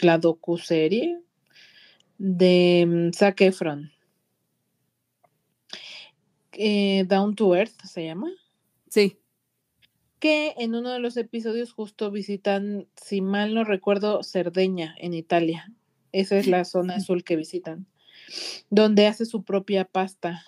la 0.00 0.18
docuserie 0.18 1.20
de 2.18 2.84
mm, 2.86 3.12
Zac 3.12 3.40
Efron. 3.42 3.92
Eh, 6.52 7.04
Down 7.06 7.34
to 7.34 7.54
Earth 7.54 7.82
se 7.84 8.04
llama. 8.04 8.30
Sí. 8.88 9.18
Que 10.18 10.54
en 10.56 10.74
uno 10.74 10.90
de 10.90 11.00
los 11.00 11.18
episodios 11.18 11.72
justo 11.72 12.10
visitan, 12.10 12.88
si 12.96 13.20
mal 13.20 13.54
no 13.54 13.64
recuerdo, 13.64 14.22
Cerdeña, 14.22 14.94
en 14.98 15.12
Italia. 15.12 15.70
Esa 16.12 16.38
es 16.38 16.46
la 16.46 16.64
zona 16.64 16.96
azul 16.96 17.24
que 17.24 17.36
visitan. 17.36 17.86
Donde 18.70 19.06
hace 19.06 19.26
su 19.26 19.44
propia 19.44 19.84
pasta. 19.84 20.42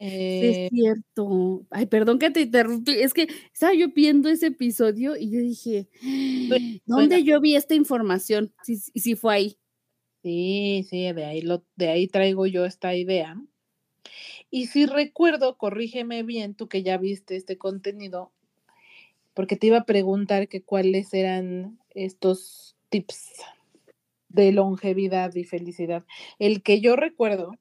Sí, 0.00 0.06
es 0.06 0.56
eh, 0.56 0.68
cierto. 0.70 1.66
Ay, 1.70 1.86
perdón 1.86 2.18
que 2.18 2.30
te 2.30 2.40
interrumpí. 2.42 2.92
Es 2.92 3.12
que 3.12 3.28
estaba 3.52 3.74
yo 3.74 3.88
viendo 3.94 4.28
ese 4.28 4.46
episodio 4.46 5.16
y 5.16 5.30
yo 5.30 5.40
dije, 5.40 5.88
¿dónde 6.86 7.22
yo 7.22 7.40
vi 7.40 7.54
esta 7.54 7.74
información? 7.74 8.52
Sí, 8.62 8.76
sí, 8.76 9.14
fue 9.14 9.34
ahí. 9.34 9.58
Sí, 10.22 10.86
sí, 10.88 11.12
de 11.12 11.24
ahí, 11.24 11.42
lo, 11.42 11.64
de 11.76 11.88
ahí 11.88 12.08
traigo 12.08 12.46
yo 12.46 12.64
esta 12.64 12.94
idea. 12.94 13.36
Y 14.50 14.66
si 14.66 14.86
recuerdo, 14.86 15.56
corrígeme 15.56 16.22
bien, 16.22 16.54
tú 16.54 16.68
que 16.68 16.82
ya 16.82 16.98
viste 16.98 17.36
este 17.36 17.56
contenido, 17.56 18.32
porque 19.34 19.56
te 19.56 19.68
iba 19.68 19.78
a 19.78 19.84
preguntar 19.84 20.48
que 20.48 20.62
cuáles 20.62 21.14
eran 21.14 21.78
estos 21.94 22.76
tips 22.88 23.30
de 24.28 24.52
longevidad 24.52 25.34
y 25.34 25.44
felicidad. 25.44 26.04
El 26.38 26.62
que 26.62 26.80
yo 26.80 26.96
recuerdo 26.96 27.52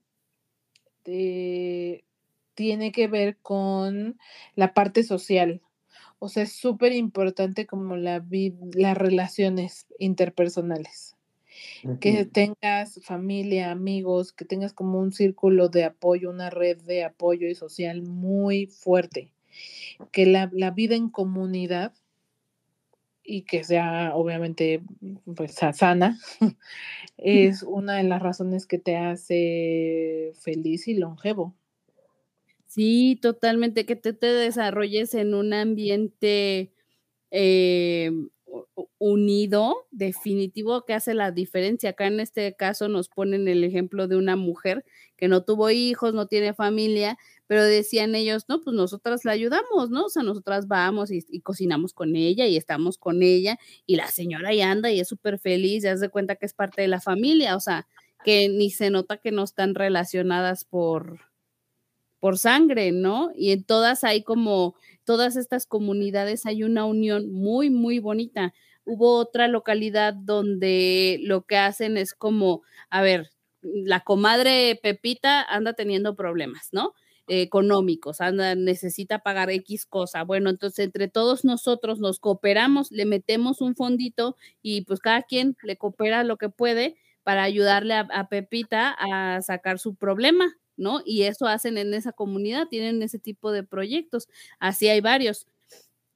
eh, 1.06 2.04
tiene 2.60 2.92
que 2.92 3.08
ver 3.08 3.38
con 3.38 4.20
la 4.54 4.74
parte 4.74 5.04
social. 5.04 5.62
O 6.20 6.28
sea, 6.28 6.44
es 6.44 6.52
súper 6.52 6.92
importante 6.92 7.66
como 7.66 7.96
la 7.96 8.22
las 8.74 8.98
relaciones 8.98 9.88
interpersonales 9.98 11.16
que 12.02 12.26
tengas 12.26 13.00
familia, 13.02 13.72
amigos, 13.72 14.34
que 14.34 14.44
tengas 14.44 14.74
como 14.74 15.00
un 15.00 15.14
círculo 15.14 15.70
de 15.70 15.86
apoyo, 15.86 16.30
una 16.30 16.50
red 16.50 16.82
de 16.82 17.06
apoyo 17.06 17.48
y 17.48 17.56
social 17.56 18.02
muy 18.02 18.68
fuerte, 18.68 19.32
que 20.12 20.26
la, 20.26 20.48
vida 20.72 20.96
en 20.96 21.10
comunidad 21.10 21.94
y 23.24 23.44
que 23.44 23.64
sea 23.64 24.12
obviamente 24.16 24.82
pues 25.34 25.54
sana, 25.54 26.20
es 27.18 27.64
una 27.64 27.96
de 27.96 28.04
las 28.04 28.22
razones 28.22 28.66
que 28.66 28.80
te 28.80 28.98
hace 28.98 30.34
feliz 30.42 30.90
y 30.90 30.96
longevo. 30.96 31.56
Sí, 32.80 33.20
totalmente, 33.22 33.86
que 33.86 33.98
te, 33.98 34.14
te 34.14 34.28
desarrolles 34.28 35.14
en 35.14 35.34
un 35.34 35.54
ambiente 35.54 36.72
eh, 37.30 38.10
unido, 39.00 39.86
definitivo, 39.92 40.86
que 40.86 40.94
hace 40.94 41.14
la 41.14 41.32
diferencia. 41.32 41.90
Acá 41.90 42.08
en 42.08 42.22
este 42.22 42.56
caso 42.56 42.88
nos 42.88 43.10
ponen 43.10 43.50
el 43.50 43.66
ejemplo 43.66 44.08
de 44.08 44.16
una 44.16 44.38
mujer 44.38 44.86
que 45.18 45.28
no 45.28 45.44
tuvo 45.44 45.70
hijos, 45.72 46.14
no 46.14 46.28
tiene 46.28 46.54
familia, 46.54 47.18
pero 47.48 47.66
decían 47.66 48.16
ellos, 48.16 48.46
no, 48.48 48.62
pues 48.62 48.74
nosotras 48.74 49.26
la 49.26 49.34
ayudamos, 49.34 49.90
¿no? 49.90 50.06
O 50.06 50.10
sea, 50.10 50.24
nosotras 50.24 50.70
vamos 50.70 51.12
y, 51.12 51.42
cocinamos 51.42 51.94
con 51.94 52.16
ella 52.16 52.48
y 52.48 52.56
estamos 52.56 52.98
con 52.98 53.24
ella 53.24 53.60
y 53.88 53.98
la 53.98 54.08
señora 54.08 54.50
ahí 54.50 54.62
anda 54.62 54.90
y 54.90 55.02
es 55.02 55.10
súper 55.10 55.38
feliz, 55.38 55.84
ya 55.84 55.98
se 55.98 56.08
cuenta 56.08 56.38
que 56.38 56.46
es 56.46 56.54
parte 56.54 56.82
de 56.82 56.88
la 56.88 57.02
familia, 57.02 57.58
o 57.58 57.60
sea, 57.60 57.88
que 58.24 58.48
ni 58.48 58.70
se 58.72 58.90
nota 58.90 59.18
que 59.18 59.32
no 59.34 59.44
están 59.44 59.76
relacionadas 59.76 60.64
por, 60.64 61.29
por 62.20 62.38
sangre, 62.38 62.92
¿no? 62.92 63.32
Y 63.36 63.52
en 63.52 63.64
todas 63.64 64.04
hay 64.04 64.24
como, 64.24 64.76
todas 65.04 65.36
estas 65.36 65.66
comunidades 65.66 66.46
hay 66.46 66.64
una 66.64 66.86
unión 66.86 67.32
muy, 67.32 67.70
muy 67.70 68.00
bonita. 68.00 68.54
Hubo 68.86 69.16
otra 69.18 69.48
localidad 69.48 70.14
donde 70.14 71.20
lo 71.24 71.44
que 71.44 71.58
hacen 71.58 71.98
es 71.98 72.14
como, 72.14 72.62
a 72.90 73.02
ver, 73.02 73.30
la 73.62 74.02
comadre 74.02 74.80
Pepita 74.82 75.42
anda 75.44 75.74
teniendo 75.74 76.16
problemas, 76.16 76.70
¿no? 76.72 76.94
económicos, 77.30 78.22
anda, 78.22 78.56
necesita 78.56 79.20
pagar 79.20 79.50
X 79.52 79.86
cosa. 79.86 80.24
Bueno, 80.24 80.50
entonces 80.50 80.86
entre 80.86 81.08
todos 81.08 81.46
nosotros 81.46 82.00
nos 82.00 82.20
cooperamos, 82.20 82.92
le 82.92 83.06
metemos 83.06 83.62
un 83.62 83.76
fondito 83.76 84.36
y 84.62 84.82
pues 84.82 85.00
cada 85.00 85.22
quien 85.24 85.56
le 85.64 85.78
coopera 85.78 86.24
lo 86.24 86.38
que 86.38 86.50
puede 86.50 86.96
para 87.24 87.44
ayudarle 87.44 87.94
a 87.94 88.28
Pepita 88.30 88.96
a 88.98 89.42
sacar 89.42 89.78
su 89.78 89.96
problema, 89.96 90.56
¿no? 90.80 91.02
Y 91.06 91.24
eso 91.24 91.46
hacen 91.46 91.78
en 91.78 91.94
esa 91.94 92.14
comunidad, 92.14 92.68
tienen 92.68 93.02
ese 93.04 93.20
tipo 93.20 93.52
de 93.52 93.64
proyectos. 93.64 94.28
Así 94.60 94.88
hay 94.88 95.02
varios. 95.02 95.46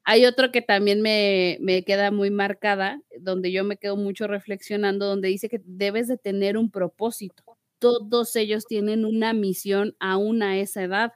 Hay 0.06 0.26
otro 0.26 0.52
que 0.52 0.62
también 0.62 1.02
me, 1.02 1.84
queda 1.86 2.12
muy 2.12 2.32
marcada, 2.32 3.02
donde 3.20 3.52
yo 3.52 3.64
me 3.64 3.78
quedo 3.78 3.96
mucho 3.96 4.28
reflexionando, 4.28 5.06
donde 5.06 5.30
dice 5.30 5.50
que 5.50 5.62
debes 5.66 6.08
de 6.08 6.18
tener 6.18 6.58
un 6.58 6.72
propósito. 6.72 7.44
Todos 7.80 8.36
ellos 8.36 8.66
tienen 8.66 9.06
una 9.06 9.34
misión 9.34 9.96
aún 10.00 10.44
a 10.44 10.58
esa 10.58 10.84
edad. 10.84 11.14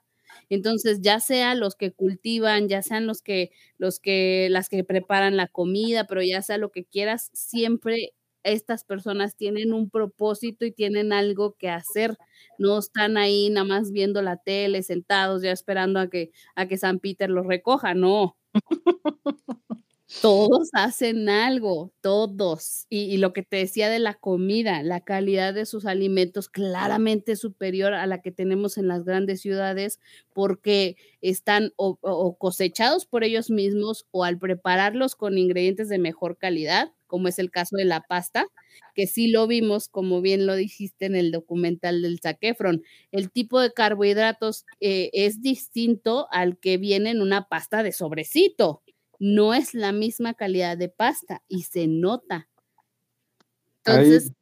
Entonces, 0.50 1.00
ya 1.02 1.20
sea 1.20 1.56
los 1.56 1.76
que 1.76 1.92
cultivan, 1.92 2.70
ya 2.70 2.82
sean 2.82 3.08
los 3.08 3.22
que, 3.22 3.52
los 3.78 4.00
que, 4.00 4.48
las 4.52 4.70
que 4.70 4.84
preparan 4.84 5.38
la 5.38 5.48
comida, 5.48 6.06
pero 6.06 6.22
ya 6.22 6.42
sea 6.42 6.58
lo 6.58 6.72
que 6.72 6.86
quieras, 6.86 7.30
siempre 7.34 8.14
estas 8.48 8.84
personas 8.84 9.36
tienen 9.36 9.74
un 9.74 9.90
propósito 9.90 10.66
y 10.66 10.72
tienen 10.72 11.14
algo 11.14 11.56
que 11.58 11.70
hacer. 11.70 12.18
No 12.58 12.80
están 12.80 13.18
ahí 13.18 13.50
nada 13.50 13.66
más 13.66 13.92
viendo 13.92 14.22
la 14.22 14.38
tele, 14.38 14.84
sentados 14.84 15.42
ya 15.42 15.52
esperando 15.52 16.00
a 16.00 16.10
que, 16.10 16.32
a 16.56 16.68
que 16.68 16.78
San 16.78 17.00
Peter 17.00 17.30
los 17.30 17.46
recoja, 17.46 17.94
no. 17.94 18.38
todos 20.22 20.70
hacen 20.74 21.30
algo, 21.30 21.92
todos. 22.02 22.86
Y, 22.90 23.18
lo 23.18 23.34
que 23.34 23.44
te 23.44 23.58
decía 23.58 23.90
de 23.90 24.00
la 24.00 24.14
comida, 24.14 24.82
la 24.84 25.02
calidad 25.02 25.54
de 25.54 25.66
sus 25.66 25.86
alimentos 25.86 26.50
claramente 26.50 27.36
superior 27.36 27.94
a 27.94 28.08
la 28.08 28.22
que 28.22 28.32
tenemos 28.32 28.78
en 28.78 28.88
las 28.88 29.04
grandes 29.04 29.42
ciudades 29.42 30.00
porque 30.34 30.96
están 31.22 31.74
o 31.76 32.38
cosechados 32.38 33.06
por 33.06 33.24
ellos 33.24 33.50
mismos 33.50 34.08
o 34.12 34.24
al 34.24 34.40
prepararlos 34.40 35.16
con 35.16 35.38
ingredientes 35.38 35.90
de 35.90 36.00
mejor 36.00 36.38
calidad 36.38 36.94
como 37.08 37.28
es 37.28 37.40
el 37.40 37.50
caso 37.50 37.76
de 37.78 37.86
la 37.86 38.02
pasta, 38.02 38.46
que 38.94 39.08
sí 39.08 39.30
lo 39.30 39.48
vimos, 39.48 39.88
como 39.90 40.22
bien 40.22 40.46
lo 40.46 40.56
dijiste 40.56 41.06
en 41.06 41.16
el 41.16 41.32
documental 41.32 42.02
del 42.02 42.20
Saquefron. 42.20 42.84
El 43.12 43.32
tipo 43.32 43.60
de 43.60 43.74
carbohidratos 43.74 44.66
eh, 44.80 45.10
es 45.14 45.42
distinto 45.42 46.28
al 46.32 46.60
que 46.60 46.78
viene 46.78 47.12
en 47.12 47.22
una 47.22 47.48
pasta 47.48 47.84
de 47.84 47.92
sobrecito. 47.92 48.84
No 49.20 49.54
es 49.54 49.74
la 49.74 49.92
misma 49.92 50.34
calidad 50.36 50.78
de 50.78 50.90
pasta 50.90 51.44
y 51.48 51.64
se 51.64 51.88
nota. 51.88 52.50
Entonces, 53.84 54.34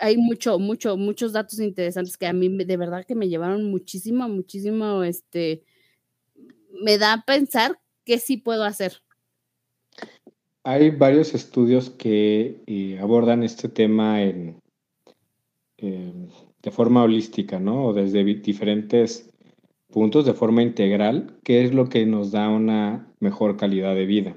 hay, 0.00 0.16
mucho, 0.16 0.58
mucho, 0.58 0.96
muchos 0.96 1.32
datos 1.32 1.58
interesantes 1.60 2.16
que 2.16 2.26
a 2.26 2.32
mí 2.32 2.48
de 2.64 2.76
verdad 2.76 3.04
que 3.04 3.14
me 3.14 3.28
llevaron 3.28 3.70
muchísimo, 3.70 4.28
muchísimo, 4.28 5.02
este, 5.02 5.64
me 6.82 6.98
da 6.98 7.12
a 7.14 7.24
pensar 7.24 7.80
qué 8.04 8.18
sí 8.18 8.36
puedo 8.36 8.64
hacer. 8.64 9.02
Hay 10.64 10.90
varios 10.90 11.34
estudios 11.34 11.90
que 11.90 12.62
eh, 12.66 12.98
abordan 13.00 13.42
este 13.42 13.68
tema 13.68 14.20
de 15.78 16.70
forma 16.70 17.02
holística, 17.02 17.58
¿no? 17.58 17.86
O 17.86 17.92
desde 17.92 18.22
diferentes 18.22 19.28
puntos, 19.88 20.24
de 20.24 20.34
forma 20.34 20.62
integral, 20.62 21.38
qué 21.42 21.64
es 21.64 21.74
lo 21.74 21.88
que 21.88 22.06
nos 22.06 22.30
da 22.30 22.48
una 22.48 23.12
mejor 23.20 23.56
calidad 23.56 23.94
de 23.94 24.06
vida. 24.06 24.36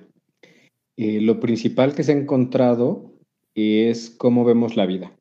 Eh, 0.97 1.21
lo 1.21 1.39
principal 1.39 1.93
que 1.93 2.03
se 2.03 2.13
ha 2.13 2.17
encontrado 2.17 3.13
es 3.53 4.09
cómo 4.09 4.45
vemos 4.45 4.75
la 4.75 4.85
vida. 4.85 5.17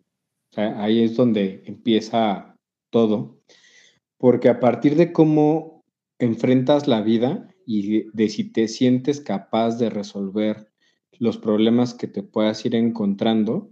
ahí 0.56 1.02
es 1.02 1.16
donde 1.16 1.62
empieza 1.66 2.56
todo, 2.90 3.40
porque 4.18 4.48
a 4.48 4.60
partir 4.60 4.94
de 4.94 5.12
cómo 5.12 5.82
enfrentas 6.20 6.86
la 6.86 7.02
vida 7.02 7.48
y 7.66 8.04
de 8.16 8.28
si 8.28 8.52
te 8.52 8.68
sientes 8.68 9.20
capaz 9.20 9.78
de 9.78 9.90
resolver 9.90 10.70
los 11.18 11.38
problemas 11.38 11.94
que 11.94 12.06
te 12.06 12.22
puedas 12.22 12.64
ir 12.64 12.74
encontrando, 12.74 13.70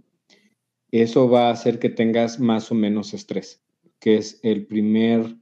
eso 0.91 1.29
va 1.29 1.47
a 1.47 1.51
hacer 1.51 1.79
que 1.79 1.89
tengas 1.89 2.39
más 2.39 2.71
o 2.71 2.75
menos 2.75 3.13
estrés, 3.13 3.63
que 3.99 4.17
es 4.17 4.39
el 4.43 4.67
primer 4.67 5.37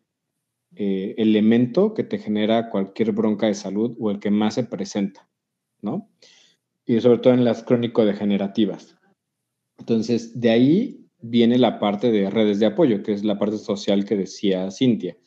eh, 0.76 1.16
elemento 1.18 1.94
que 1.94 2.04
te 2.04 2.18
genera 2.18 2.70
cualquier 2.70 3.12
bronca 3.12 3.48
de 3.48 3.54
salud 3.54 3.96
o 4.00 4.10
el 4.12 4.20
que 4.20 4.32
más 4.32 4.54
se 4.56 4.64
presenta, 4.64 5.30
¿no? 5.82 6.10
Y 6.86 7.00
sobre 7.02 7.20
todo 7.20 7.34
en 7.34 7.44
las 7.44 7.64
crónico-degenerativas. 7.64 8.96
Entonces, 9.78 10.40
de 10.40 10.50
ahí 10.50 11.10
viene 11.20 11.58
la 11.58 11.80
parte 11.80 12.12
de 12.12 12.30
redes 12.30 12.60
de 12.60 12.68
apoyo, 12.68 13.04
que 13.04 13.14
es 13.14 13.24
la 13.24 13.38
parte 13.38 13.58
social 13.58 14.06
que 14.06 14.16
decía 14.16 14.72
Cintia. 14.72 15.18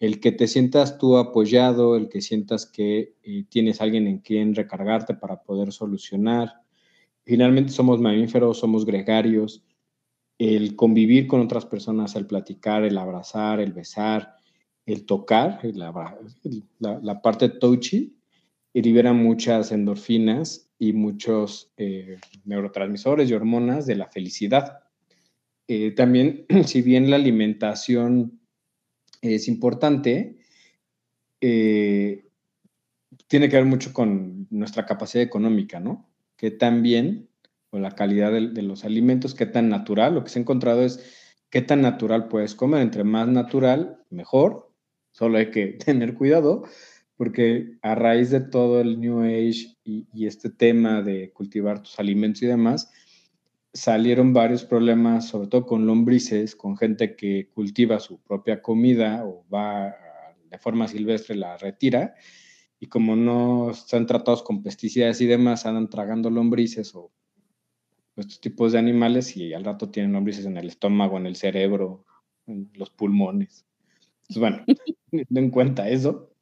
El 0.00 0.20
que 0.20 0.30
te 0.32 0.46
sientas 0.46 0.98
tú 0.98 1.16
apoyado, 1.16 1.96
el 1.96 2.08
que 2.08 2.20
sientas 2.20 2.66
que 2.66 3.14
eh, 3.22 3.44
tienes 3.48 3.80
alguien 3.80 4.06
en 4.06 4.18
quien 4.18 4.54
recargarte 4.54 5.14
para 5.14 5.42
poder 5.42 5.72
solucionar. 5.72 6.62
Finalmente 7.24 7.72
somos 7.72 8.00
mamíferos, 8.00 8.58
somos 8.58 8.86
gregarios. 8.86 9.64
El 10.38 10.76
convivir 10.76 11.26
con 11.26 11.40
otras 11.40 11.66
personas, 11.66 12.14
el 12.14 12.26
platicar, 12.26 12.84
el 12.84 12.96
abrazar, 12.96 13.60
el 13.60 13.72
besar, 13.72 14.36
el 14.86 15.04
tocar, 15.04 15.60
la, 15.64 17.20
parte 17.20 17.48
touchy, 17.48 18.16
libera 18.72 19.12
muchas 19.12 19.72
endorfinas 19.72 20.70
y 20.78 20.92
muchos 20.92 21.72
eh, 21.76 22.18
neurotransmisores 22.44 23.28
y 23.28 23.34
hormonas 23.34 23.86
de 23.86 23.96
la 23.96 24.06
felicidad. 24.06 24.78
Eh, 25.66 25.90
también, 25.90 26.46
si 26.64 26.82
bien 26.82 27.10
la 27.10 27.16
alimentación 27.16 28.37
es 29.22 29.48
importante, 29.48 30.38
eh, 31.40 32.24
tiene 33.26 33.48
que 33.48 33.56
ver 33.56 33.64
mucho 33.64 33.92
con 33.92 34.46
nuestra 34.50 34.86
capacidad 34.86 35.24
económica, 35.24 35.80
¿no? 35.80 36.08
Que 36.36 36.50
también, 36.50 37.28
con 37.70 37.82
la 37.82 37.92
calidad 37.92 38.32
de, 38.32 38.62
los 38.62 38.84
alimentos, 38.84 39.34
qué 39.34 39.46
tan 39.46 39.68
natural, 39.68 40.14
lo 40.14 40.24
que 40.24 40.30
se 40.30 40.38
ha 40.38 40.42
encontrado 40.42 40.82
es 40.82 41.34
qué 41.50 41.62
tan 41.62 41.82
natural 41.82 42.28
puedes 42.28 42.54
comer. 42.54 42.82
Entre 42.82 43.04
más 43.04 43.28
natural, 43.28 44.02
mejor. 44.10 44.72
Solo 45.10 45.38
hay 45.38 45.50
que 45.50 45.66
tener 45.84 46.14
cuidado, 46.14 46.64
porque 47.16 47.78
a 47.82 47.94
raíz 47.94 48.30
de 48.30 48.40
todo 48.40 48.80
el 48.80 49.00
New 49.00 49.20
Age 49.20 49.76
y 49.84 50.26
este 50.26 50.50
tema 50.50 51.02
de 51.02 51.32
cultivar 51.32 51.82
tus 51.82 51.98
alimentos 51.98 52.42
y 52.42 52.46
demás, 52.46 52.90
salieron 53.78 54.32
varios 54.32 54.64
problemas, 54.64 55.28
sobre 55.28 55.48
todo 55.48 55.64
con 55.64 55.86
lombrices, 55.86 56.56
con 56.56 56.76
gente 56.76 57.14
que 57.16 57.48
cultiva 57.54 58.00
su 58.00 58.20
propia 58.20 58.60
comida 58.60 59.24
o 59.24 59.46
va 59.52 59.94
de 60.50 60.58
forma 60.58 60.88
silvestre, 60.88 61.36
la 61.36 61.56
retira, 61.56 62.14
y 62.80 62.88
como 62.88 63.16
no 63.16 63.70
están 63.70 64.06
tratados 64.06 64.42
con 64.42 64.62
pesticidas 64.62 65.20
y 65.20 65.26
demás, 65.26 65.66
andan 65.66 65.90
tragando 65.90 66.30
lombrices 66.30 66.94
o 66.94 67.12
estos 68.16 68.40
tipos 68.40 68.72
de 68.72 68.78
animales 68.78 69.36
y 69.36 69.52
al 69.52 69.64
rato 69.64 69.90
tienen 69.90 70.12
lombrices 70.12 70.44
en 70.46 70.56
el 70.56 70.68
estómago, 70.68 71.16
en 71.16 71.26
el 71.26 71.36
cerebro, 71.36 72.04
en 72.46 72.70
los 72.74 72.90
pulmones. 72.90 73.64
Entonces, 74.28 74.40
bueno, 74.40 74.64
ten 75.10 75.44
en 75.44 75.50
cuenta 75.50 75.88
eso. 75.88 76.34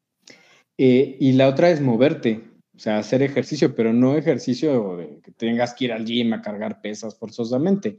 Eh, 0.78 1.16
y 1.20 1.32
la 1.32 1.48
otra 1.48 1.70
es 1.70 1.80
moverte. 1.80 2.44
O 2.76 2.78
sea, 2.78 2.98
hacer 2.98 3.22
ejercicio, 3.22 3.74
pero 3.74 3.92
no 3.92 4.16
ejercicio 4.16 4.98
de 4.98 5.20
que 5.22 5.32
tengas 5.32 5.74
que 5.74 5.86
ir 5.86 5.92
al 5.92 6.04
gym 6.04 6.34
a 6.34 6.42
cargar 6.42 6.82
pesas 6.82 7.18
forzosamente. 7.18 7.98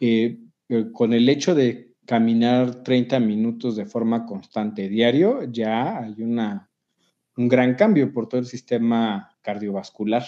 Eh, 0.00 0.38
eh, 0.68 0.86
con 0.92 1.12
el 1.12 1.28
hecho 1.28 1.54
de 1.54 1.94
caminar 2.06 2.84
30 2.84 3.18
minutos 3.18 3.74
de 3.74 3.84
forma 3.84 4.24
constante 4.24 4.88
diario, 4.88 5.42
ya 5.50 5.98
hay 5.98 6.22
una, 6.22 6.70
un 7.36 7.48
gran 7.48 7.74
cambio 7.74 8.12
por 8.12 8.28
todo 8.28 8.40
el 8.40 8.46
sistema 8.46 9.36
cardiovascular. 9.42 10.24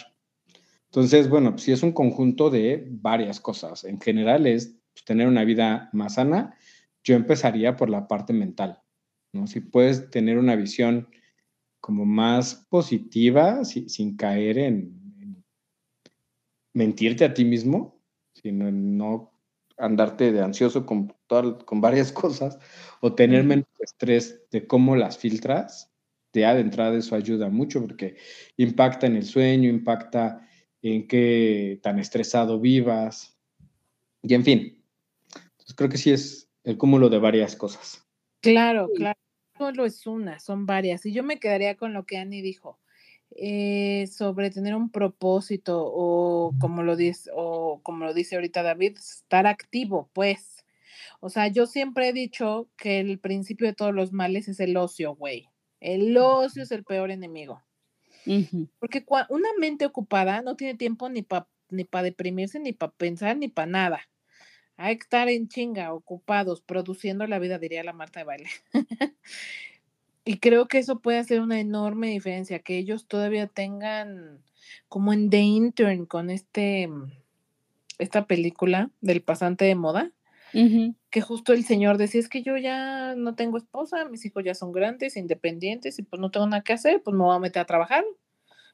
Entonces, 0.87 1.29
bueno, 1.29 1.57
si 1.59 1.71
es 1.71 1.83
un 1.83 1.93
conjunto 1.93 2.51
de 2.51 2.85
varias 2.91 3.41
cosas. 3.41 3.85
En 3.85 4.01
general 4.01 4.47
es 4.47 4.77
pues, 4.93 5.05
tener 5.05 5.29
una 5.29 5.45
vida 5.45 5.89
más 5.93 6.15
sana. 6.15 6.57
Yo 7.05 7.15
empezaría 7.15 7.77
por 7.77 7.91
la 7.91 8.09
parte 8.09 8.33
mental, 8.33 8.83
¿no? 9.33 9.47
Si 9.47 9.61
puedes 9.61 10.11
tener 10.11 10.37
una 10.39 10.57
visión 10.57 11.09
como 11.81 12.05
más 12.05 12.67
positiva, 12.69 13.65
sin 13.65 14.17
caer 14.17 14.59
en, 14.59 15.45
mentirte 16.75 17.25
a 17.25 17.35
ti 17.35 17.45
mismo, 17.45 18.01
sino 18.35 18.69
en 18.69 18.97
no 18.97 19.33
andarte 19.77 20.33
de 20.33 20.41
ansioso 20.41 20.87
con, 20.87 21.15
con 21.65 21.81
varias 21.81 22.13
cosas 22.23 22.59
o 23.01 23.15
tener 23.15 23.45
menos 23.45 23.67
estrés 23.79 24.43
de 24.51 24.67
cómo 24.67 24.97
las 24.97 25.19
filtras, 25.19 25.93
ya 26.33 26.55
de 26.55 26.61
entrada 26.61 26.97
eso 26.97 27.17
ayuda 27.17 27.49
mucho 27.49 27.81
porque 27.81 28.17
impacta 28.57 29.07
en 29.07 29.17
el 29.17 29.25
sueño, 29.25 29.69
impacta 29.69 30.47
en 30.83 31.09
qué 31.09 31.81
tan 31.83 31.99
estresado 31.99 32.61
vivas 32.61 33.37
y 34.23 34.35
en 34.35 34.45
fin. 34.45 34.85
Entonces 35.35 35.75
creo 35.75 35.89
que 35.89 35.99
sí 35.99 36.13
es 36.13 36.49
el 36.63 36.79
cúmulo 36.79 37.09
de 37.09 37.19
varias 37.19 37.57
cosas. 37.57 38.07
Claro, 38.41 38.89
claro 38.95 39.19
solo 39.59 39.85
es 39.85 40.07
una, 40.07 40.39
son 40.39 40.67
varias. 40.67 41.05
Y 41.07 41.13
yo 41.13 41.23
me 41.23 41.39
quedaría 41.39 41.77
con 41.77 41.93
lo 41.93 42.07
que 42.07 42.19
Annie 42.19 42.43
dijo 42.43 42.79
eh, 43.37 44.07
sobre 44.11 44.51
tener 44.51 44.75
un 44.75 44.91
propósito 44.91 45.83
o 45.85 46.55
como 46.59 46.83
lo 46.83 46.97
dice, 46.97 47.31
o 47.35 47.81
como 47.83 48.05
lo 48.05 48.15
dice 48.15 48.37
ahorita 48.37 48.63
David, 48.63 48.97
estar 48.99 49.47
activo, 49.47 50.11
pues. 50.13 50.65
O 51.21 51.29
sea, 51.31 51.49
yo 51.49 51.67
siempre 51.67 52.09
he 52.09 52.13
dicho 52.13 52.69
que 52.77 53.01
el 53.01 53.19
principio 53.19 53.67
de 53.67 53.75
todos 53.75 53.95
los 53.95 54.13
males 54.13 54.49
es 54.49 54.61
el 54.61 54.77
ocio, 54.77 55.15
güey. 55.15 55.49
El 55.81 56.17
ocio 56.17 56.63
es 56.63 56.71
el 56.71 56.85
peor 56.85 57.11
enemigo. 57.11 57.63
Porque 58.79 59.05
una 59.31 59.49
mente 59.59 59.87
ocupada 59.87 60.43
no 60.43 60.55
tiene 60.55 60.75
tiempo 60.77 61.09
ni 61.09 61.23
para 61.23 61.49
ni 61.71 61.85
para 61.85 62.05
deprimirse, 62.05 62.59
ni 62.61 62.73
para 62.73 62.93
pensar, 62.93 63.37
ni 63.37 63.49
para 63.49 63.67
nada. 63.67 64.01
Que 64.79 64.93
estar 64.93 65.29
en 65.29 65.49
chinga, 65.49 65.93
ocupados, 65.93 66.61
produciendo 66.61 67.27
la 67.27 67.39
vida, 67.39 67.59
diría 67.59 67.83
la 67.83 67.93
Marta 67.93 68.21
de 68.21 68.25
baile. 68.25 68.51
y 70.25 70.39
creo 70.39 70.69
que 70.69 70.79
eso 70.79 71.01
puede 71.01 71.19
hacer 71.19 71.41
una 71.41 71.61
enorme 71.61 72.09
diferencia, 72.09 72.61
que 72.61 72.79
ellos 72.79 73.07
todavía 73.07 73.47
tengan 73.49 74.41
como 74.89 75.13
en 75.13 75.31
The 75.31 75.41
Intern 75.41 76.07
con 76.07 76.31
este 76.31 76.89
esta 77.99 78.27
película 78.27 78.91
del 79.01 79.23
pasante 79.23 79.65
de 79.65 79.75
moda, 79.75 80.13
que 81.11 81.21
justo 81.21 81.53
el 81.53 81.65
señor 81.65 81.99
decía, 81.99 82.21
es 82.21 82.29
que 82.29 82.43
yo 82.43 82.57
ya 82.57 83.15
no 83.17 83.35
tengo 83.35 83.59
esposa, 83.59 84.09
mis 84.09 84.25
hijos 84.25 84.45
ya 84.45 84.55
son 84.55 84.73
grandes, 84.73 85.17
independientes, 85.17 85.99
y 85.99 86.03
pues 86.03 86.21
no 86.21 86.31
tengo 86.31 86.47
nada 86.47 86.63
que 86.63 86.73
hacer, 86.73 87.03
pues 87.03 87.15
me 87.15 87.25
voy 87.25 87.37
a 87.37 87.41
meter 87.41 87.61
a 87.61 87.67
trabajar. 87.67 88.05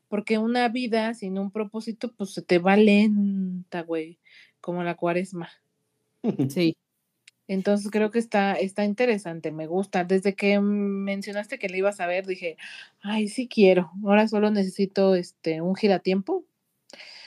Porque 0.09 0.39
una 0.39 0.69
vida 0.69 1.15
sin 1.15 1.39
un 1.39 1.51
propósito, 1.51 2.13
pues 2.13 2.31
se 2.31 2.43
te 2.43 2.59
va 2.59 2.77
lenta, 2.77 3.83
güey, 3.83 4.19
como 4.61 4.85
la 4.85 4.95
cuaresma. 4.95 5.49
Sí. 6.51 6.77
Entonces 7.49 7.91
creo 7.91 8.11
que 8.11 8.18
está, 8.18 8.55
está 8.55 8.85
interesante, 8.85 9.53
me 9.53 9.66
gusta. 9.66 10.05
Desde 10.05 10.35
que 10.35 10.61
mencionaste 10.61 11.59
que 11.59 11.68
le 11.68 11.79
ibas 11.79 12.01
a 12.01 12.07
ver, 12.07 12.27
dije, 12.27 12.57
ay, 13.03 13.29
sí 13.29 13.49
quiero. 13.49 13.91
Ahora 14.05 14.29
solo 14.29 14.51
necesito 14.51 15.14
este 15.14 15.61
un 15.61 15.77
giratiempo. 15.77 16.47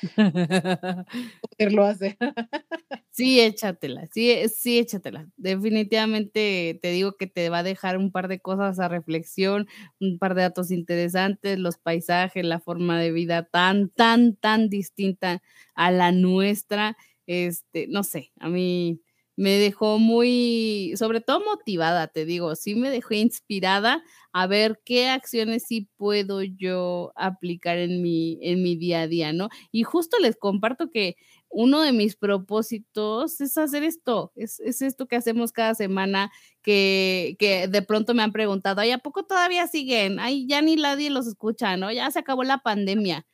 Poderlo 1.42 1.86
hacer. 1.86 2.18
sí, 3.12 3.40
échatela, 3.42 4.08
sí, 4.14 4.34
sí, 4.50 4.80
échatela. 4.80 5.28
Definitivamente 5.38 6.80
te 6.82 6.92
digo 6.92 7.18
que 7.18 7.28
te 7.28 7.50
va 7.50 7.60
a 7.60 7.64
dejar 7.64 7.98
un 7.98 8.12
par 8.12 8.28
de 8.28 8.40
cosas 8.40 8.80
a 8.80 8.88
reflexión, 8.90 9.68
un 10.00 10.20
par 10.20 10.36
de 10.36 10.44
datos 10.44 10.72
interesantes, 10.72 11.60
los 11.60 11.78
paisajes, 11.78 12.46
la 12.46 12.60
forma 12.60 13.00
de 13.00 13.12
vida 13.12 13.44
tan, 13.44 13.90
tan, 13.90 14.36
tan 14.36 14.70
distinta 14.70 15.42
a 15.76 15.92
la 15.92 16.12
nuestra 16.12 16.98
este, 17.28 17.88
no 17.88 18.04
sé, 18.04 18.32
a 18.40 18.50
mí 18.50 19.02
me 19.38 19.52
dejó 19.60 20.00
muy, 20.00 20.94
sobre 20.98 21.22
todo 21.22 21.42
motivada, 21.46 22.08
te 22.08 22.26
digo, 22.26 22.56
sí 22.56 22.74
me 22.74 22.90
dejó 22.90 23.14
inspirada 23.14 24.04
a 24.34 24.48
ver 24.48 24.82
qué 24.84 25.10
acciones 25.10 25.64
sí 25.68 25.90
puedo 25.96 26.42
yo 26.42 27.14
aplicar 27.16 27.78
en 27.78 28.02
mi, 28.02 28.40
en 28.42 28.64
mi 28.64 28.76
día 28.76 29.02
a 29.02 29.08
día, 29.08 29.34
¿no? 29.34 29.50
Y 29.72 29.84
justo 29.84 30.18
les 30.20 30.38
comparto 30.38 30.90
que 30.90 31.18
uno 31.50 31.82
de 31.82 31.92
mis 31.94 32.16
propósitos 32.16 33.40
es 33.40 33.58
hacer 33.60 33.84
esto, 33.84 34.32
es, 34.36 34.60
esto 34.60 35.08
que 35.08 35.16
hacemos 35.16 35.52
cada 35.52 35.76
semana, 35.76 36.32
que, 36.64 37.36
que, 37.40 37.68
de 37.68 37.82
pronto 37.84 38.16
me 38.16 38.24
han 38.24 38.32
preguntado, 38.32 38.82
ay, 38.82 38.92
¿a 38.92 38.98
poco 38.98 39.24
todavía 39.24 39.68
siguen? 39.68 40.20
Ay, 40.20 40.48
ya 40.48 40.62
ni 40.64 40.76
nadie 40.78 41.12
los 41.12 41.28
escucha, 41.28 41.78
¿no? 41.78 41.92
Ya 41.92 42.10
se 42.12 42.20
acabó 42.20 42.44
la 42.44 42.58
pandemia 42.60 43.26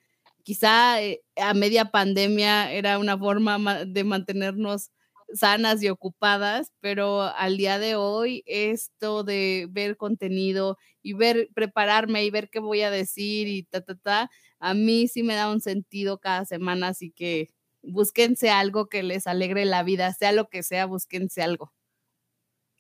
quizá 0.44 1.02
eh, 1.02 1.22
a 1.38 1.54
media 1.54 1.86
pandemia 1.92 2.72
era 2.72 3.00
una 3.00 3.18
forma 3.18 3.86
de 3.86 4.04
mantenernos 4.04 4.92
sanas 5.34 5.82
y 5.84 5.90
ocupadas, 5.90 6.72
pero 6.80 7.22
al 7.24 7.58
día 7.58 7.80
de 7.80 7.96
hoy 7.96 8.44
esto 8.46 9.24
de 9.24 9.68
ver 9.72 9.98
contenido 9.98 10.78
y 11.02 11.14
ver, 11.14 11.50
prepararme 11.56 12.24
y 12.26 12.30
ver 12.32 12.50
qué 12.50 12.60
voy 12.60 12.82
a 12.82 12.92
decir 12.92 13.48
y 13.48 13.64
ta, 13.64 13.82
ta, 13.82 13.96
ta, 13.96 14.30
a 14.60 14.74
mí 14.74 15.08
sí 15.08 15.24
me 15.24 15.36
da 15.36 15.50
un 15.52 15.62
sentido 15.62 16.20
cada 16.20 16.46
semana, 16.46 16.90
así 16.90 17.12
que 17.12 17.50
búsquense 17.82 18.50
algo 18.50 18.88
que 18.88 19.04
les 19.04 19.28
alegre 19.28 19.66
la 19.66 19.84
vida, 19.84 20.14
sea 20.14 20.32
lo 20.32 20.50
que 20.50 20.64
sea, 20.64 20.86
búsquense 20.86 21.42
algo. 21.42 21.74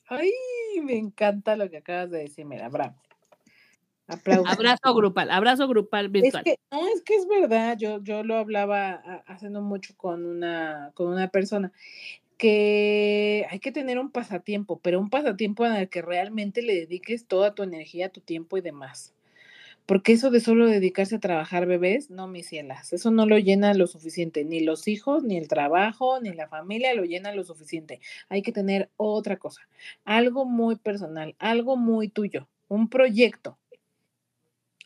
Ay, 0.07 0.31
me 0.81 0.95
encanta 0.97 1.55
lo 1.57 1.69
que 1.69 1.77
acabas 1.77 2.09
de 2.11 2.19
decir, 2.19 2.45
mira, 2.45 2.69
bravo. 2.69 3.01
Abrazo 4.07 4.93
grupal, 4.93 5.31
abrazo 5.31 5.67
grupal 5.67 6.09
virtual. 6.09 6.43
Es 6.45 6.53
que, 6.53 6.59
no, 6.71 6.87
es 6.87 7.01
que 7.03 7.15
es 7.15 7.27
verdad, 7.27 7.77
yo, 7.77 8.03
yo 8.03 8.23
lo 8.23 8.37
hablaba 8.37 8.93
haciendo 9.27 9.61
mucho 9.61 9.95
con 9.95 10.25
una, 10.25 10.91
con 10.93 11.07
una 11.07 11.29
persona, 11.29 11.71
que 12.37 13.45
hay 13.49 13.59
que 13.59 13.71
tener 13.71 13.99
un 13.99 14.11
pasatiempo, 14.11 14.79
pero 14.81 14.99
un 14.99 15.09
pasatiempo 15.09 15.65
en 15.65 15.73
el 15.75 15.89
que 15.89 16.01
realmente 16.01 16.61
le 16.61 16.75
dediques 16.75 17.25
toda 17.27 17.55
tu 17.55 17.63
energía, 17.63 18.09
tu 18.09 18.21
tiempo 18.21 18.57
y 18.57 18.61
demás. 18.61 19.13
porque 19.85 20.13
eso 20.13 20.31
de 20.31 20.39
solo 20.39 20.67
dedicarse 20.67 21.15
a 21.15 21.19
trabajar 21.19 21.65
bebés, 21.65 22.09
no, 22.09 22.27
mis 22.27 22.47
cielas, 22.47 22.93
eso 22.93 23.11
no 23.11 23.25
lo 23.25 23.37
llena 23.37 23.73
lo 23.73 23.87
suficiente, 23.87 24.45
ni 24.45 24.61
los 24.61 24.87
hijos, 24.87 25.23
ni 25.23 25.37
el 25.37 25.47
trabajo, 25.47 26.19
ni 26.21 26.33
la 26.33 26.47
familia 26.47 26.93
lo 26.93 27.03
llena 27.03 27.33
lo 27.33 27.43
suficiente. 27.43 27.99
Hay 28.29 28.41
que 28.41 28.51
tener 28.53 28.89
otra 28.97 29.37
cosa, 29.37 29.61
algo 30.05 30.45
muy 30.45 30.77
personal, 30.77 31.35
algo 31.39 31.75
muy 31.77 32.07
tuyo, 32.09 32.47
un 32.69 32.89
proyecto. 32.89 33.57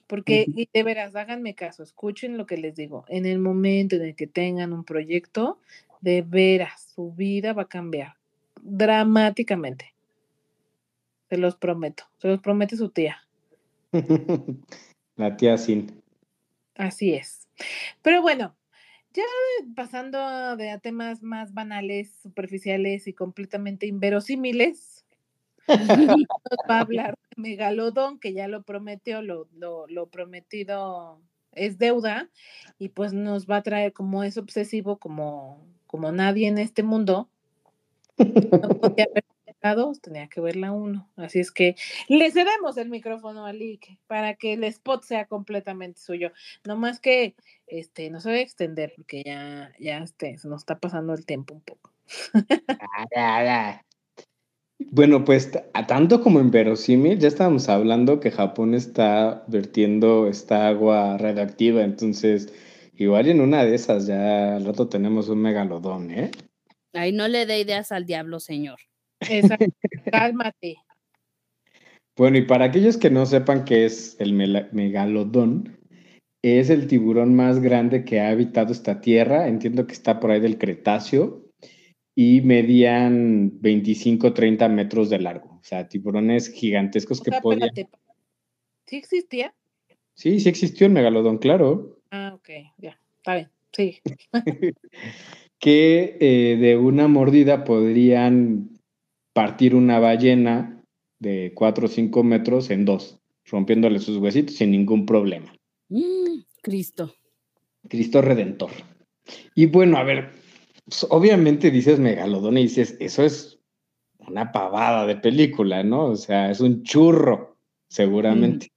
Porque 0.08 0.68
de 0.74 0.84
veras, 0.84 1.16
háganme 1.16 1.53
caso, 1.53 1.84
escuchen 1.84 2.38
lo 2.38 2.45
que 2.45 2.58
les 2.58 2.76
digo. 2.76 3.03
En 3.10 3.26
el 3.26 3.39
momento 3.39 3.97
en 3.97 4.03
el 4.03 4.16
que 4.16 4.26
tengan 4.26 4.72
un 4.72 4.86
proyecto, 4.86 5.60
de 6.01 6.22
veras, 6.22 6.93
su 6.95 7.12
vida 7.12 7.53
va 7.53 7.64
a 7.64 7.68
cambiar 7.68 8.16
dramáticamente. 8.62 9.93
Se 11.30 11.38
los 11.38 11.55
prometo, 11.58 12.05
se 12.20 12.30
los 12.30 12.39
promete 12.39 12.78
su 12.78 12.89
tía. 12.89 13.28
La 15.16 15.36
tía 15.36 15.58
Sin. 15.58 16.01
Así 16.76 17.14
es. 17.14 17.47
Pero 18.01 18.22
bueno, 18.22 18.55
ya 19.14 19.24
pasando 19.76 20.55
de 20.55 20.70
a 20.70 20.80
temas 20.80 21.24
más 21.24 21.53
banales, 21.53 22.14
superficiales 22.22 23.08
y 23.08 23.14
completamente 23.14 23.88
inverosímiles, 23.88 25.05
nos 25.68 26.70
va 26.70 26.78
a 26.78 26.82
hablar 26.82 27.18
Megalodón, 27.38 28.20
que 28.20 28.34
ya 28.34 28.48
lo 28.48 28.64
prometió, 28.64 29.22
lo, 29.22 29.48
lo, 29.54 30.08
prometido 30.08 31.22
es 31.54 31.78
deuda, 31.78 32.30
y 32.78 32.90
pues 32.90 33.14
nos 33.14 33.48
va 33.48 33.58
a 33.58 33.64
traer 33.64 33.94
como 33.94 34.24
es 34.24 34.38
obsesivo, 34.38 34.98
como, 34.98 35.66
como 35.88 36.12
nadie 36.12 36.48
en 36.48 36.58
este 36.58 36.84
mundo, 36.84 37.30
no 38.18 38.70
podía 38.70 39.08
tenía 40.02 40.28
que 40.28 40.42
verla 40.42 40.72
uno. 40.72 41.10
Así 41.16 41.40
es 41.40 41.52
que 41.52 41.76
le 42.08 42.32
cedemos 42.32 42.78
el 42.78 42.90
micrófono 42.90 43.46
a 43.46 43.54
Lick 43.54 44.00
para 44.08 44.36
que 44.36 44.54
el 44.54 44.64
spot 44.64 45.04
sea 45.04 45.26
completamente 45.26 46.00
suyo. 46.00 46.32
No 46.66 46.78
más 46.78 47.00
que 47.00 47.36
este, 47.68 48.10
no 48.10 48.20
se 48.20 48.30
va 48.30 48.36
a 48.36 48.40
extender 48.40 48.94
porque 48.96 49.24
ya, 49.26 49.74
ya 49.80 50.00
este, 50.00 50.38
se 50.38 50.48
nos 50.48 50.62
está 50.62 50.80
pasando 50.80 51.14
el 51.14 51.26
tiempo 51.26 51.54
un 51.54 51.62
poco. 51.62 51.92
Bueno, 54.80 55.26
pues 55.26 55.52
a 55.74 55.88
tanto 55.88 56.22
como 56.22 56.40
en 56.40 56.52
verosímil, 56.52 57.18
ya 57.18 57.28
estábamos 57.28 57.68
hablando 57.68 58.20
que 58.20 58.30
Japón 58.30 58.76
está 58.76 59.44
vertiendo 59.48 60.28
esta 60.28 60.68
agua 60.68 61.18
radioactiva, 61.18 61.84
entonces 61.84 62.54
igual 62.96 63.28
en 63.28 63.42
una 63.42 63.66
de 63.66 63.74
esas 63.74 64.06
ya 64.06 64.56
al 64.56 64.66
rato 64.66 64.88
tenemos 64.88 65.30
un 65.30 65.42
megalodón, 65.42 66.12
¿eh? 66.12 66.32
Ay, 66.94 67.12
no 67.12 67.28
le 67.28 67.46
dé 67.46 67.60
ideas 67.60 67.92
al 67.92 68.06
diablo, 68.06 68.40
señor. 68.40 68.80
Cálmate. 70.12 70.78
Bueno, 72.16 72.38
y 72.38 72.44
para 72.44 72.66
aquellos 72.66 72.98
que 72.98 73.10
no 73.10 73.26
sepan 73.26 73.66
qué 73.66 73.86
es 73.86 74.16
el 74.20 74.34
megalodón, 74.34 75.78
es 76.44 76.70
el 76.70 76.88
tiburón 76.88 77.36
más 77.36 77.60
grande 77.60 78.06
que 78.06 78.20
ha 78.20 78.30
habitado 78.30 78.72
esta 78.72 79.02
tierra. 79.02 79.48
Entiendo 79.48 79.86
que 79.86 79.94
está 79.94 80.20
por 80.20 80.32
ahí 80.32 80.40
del 80.40 80.58
Cretáceo 80.58 81.47
y 82.20 82.41
medían 82.41 83.61
25, 83.61 84.34
30 84.34 84.68
metros 84.70 85.11
de 85.11 85.20
largo. 85.20 85.59
O 85.61 85.63
sea, 85.63 85.88
tiburones 85.88 86.49
gigantescos 86.49 87.22
que 87.22 87.30
podían. 87.43 87.70
¿Sí 88.88 88.95
existía? 88.95 89.53
Sí, 90.15 90.39
sí 90.39 90.49
existió 90.49 90.88
el 90.88 90.93
megalodón, 90.93 91.38
claro. 91.38 91.99
Ah, 92.09 92.32
ok, 92.34 92.49
ya, 92.80 92.99
está 93.18 93.36
bien, 93.36 93.51
sí. 93.72 93.99
que 95.59 96.18
eh, 96.20 96.57
de 96.59 96.76
una 96.76 97.07
mordida 97.07 97.63
podrían 97.63 98.72
partir 99.34 99.76
una 99.76 99.99
ballena 99.99 100.84
de 101.20 101.51
4 101.53 101.86
o 101.86 101.88
5 101.88 102.24
metros 102.24 102.72
en 102.72 102.86
dos, 102.86 103.20
rompiéndole 103.45 103.99
sus 103.99 104.18
huesitos 104.18 104.55
sin 104.55 104.72
ningún 104.72 105.05
problema. 105.05 105.53
Mm, 105.89 106.39
Cristo. 106.63 107.13
Cristo 107.88 108.24
Redentor. 108.24 108.72
Y 109.53 109.68
bueno, 109.68 109.97
a 109.97 110.03
ver, 110.03 110.47
pues, 110.88 111.06
obviamente 111.10 111.70
dices 111.72 112.00
megalodón 112.00 112.58
y 112.58 112.64
dices, 112.64 112.96
eso 113.00 113.24
es 113.24 113.60
una 114.20 114.52
pavada 114.52 115.06
de 115.06 115.18
película, 115.18 115.84
¿no? 115.84 116.06
O 116.06 116.16
sea, 116.16 116.50
es 116.50 116.60
un 116.62 116.84
churro, 116.84 117.58
seguramente. 117.90 118.72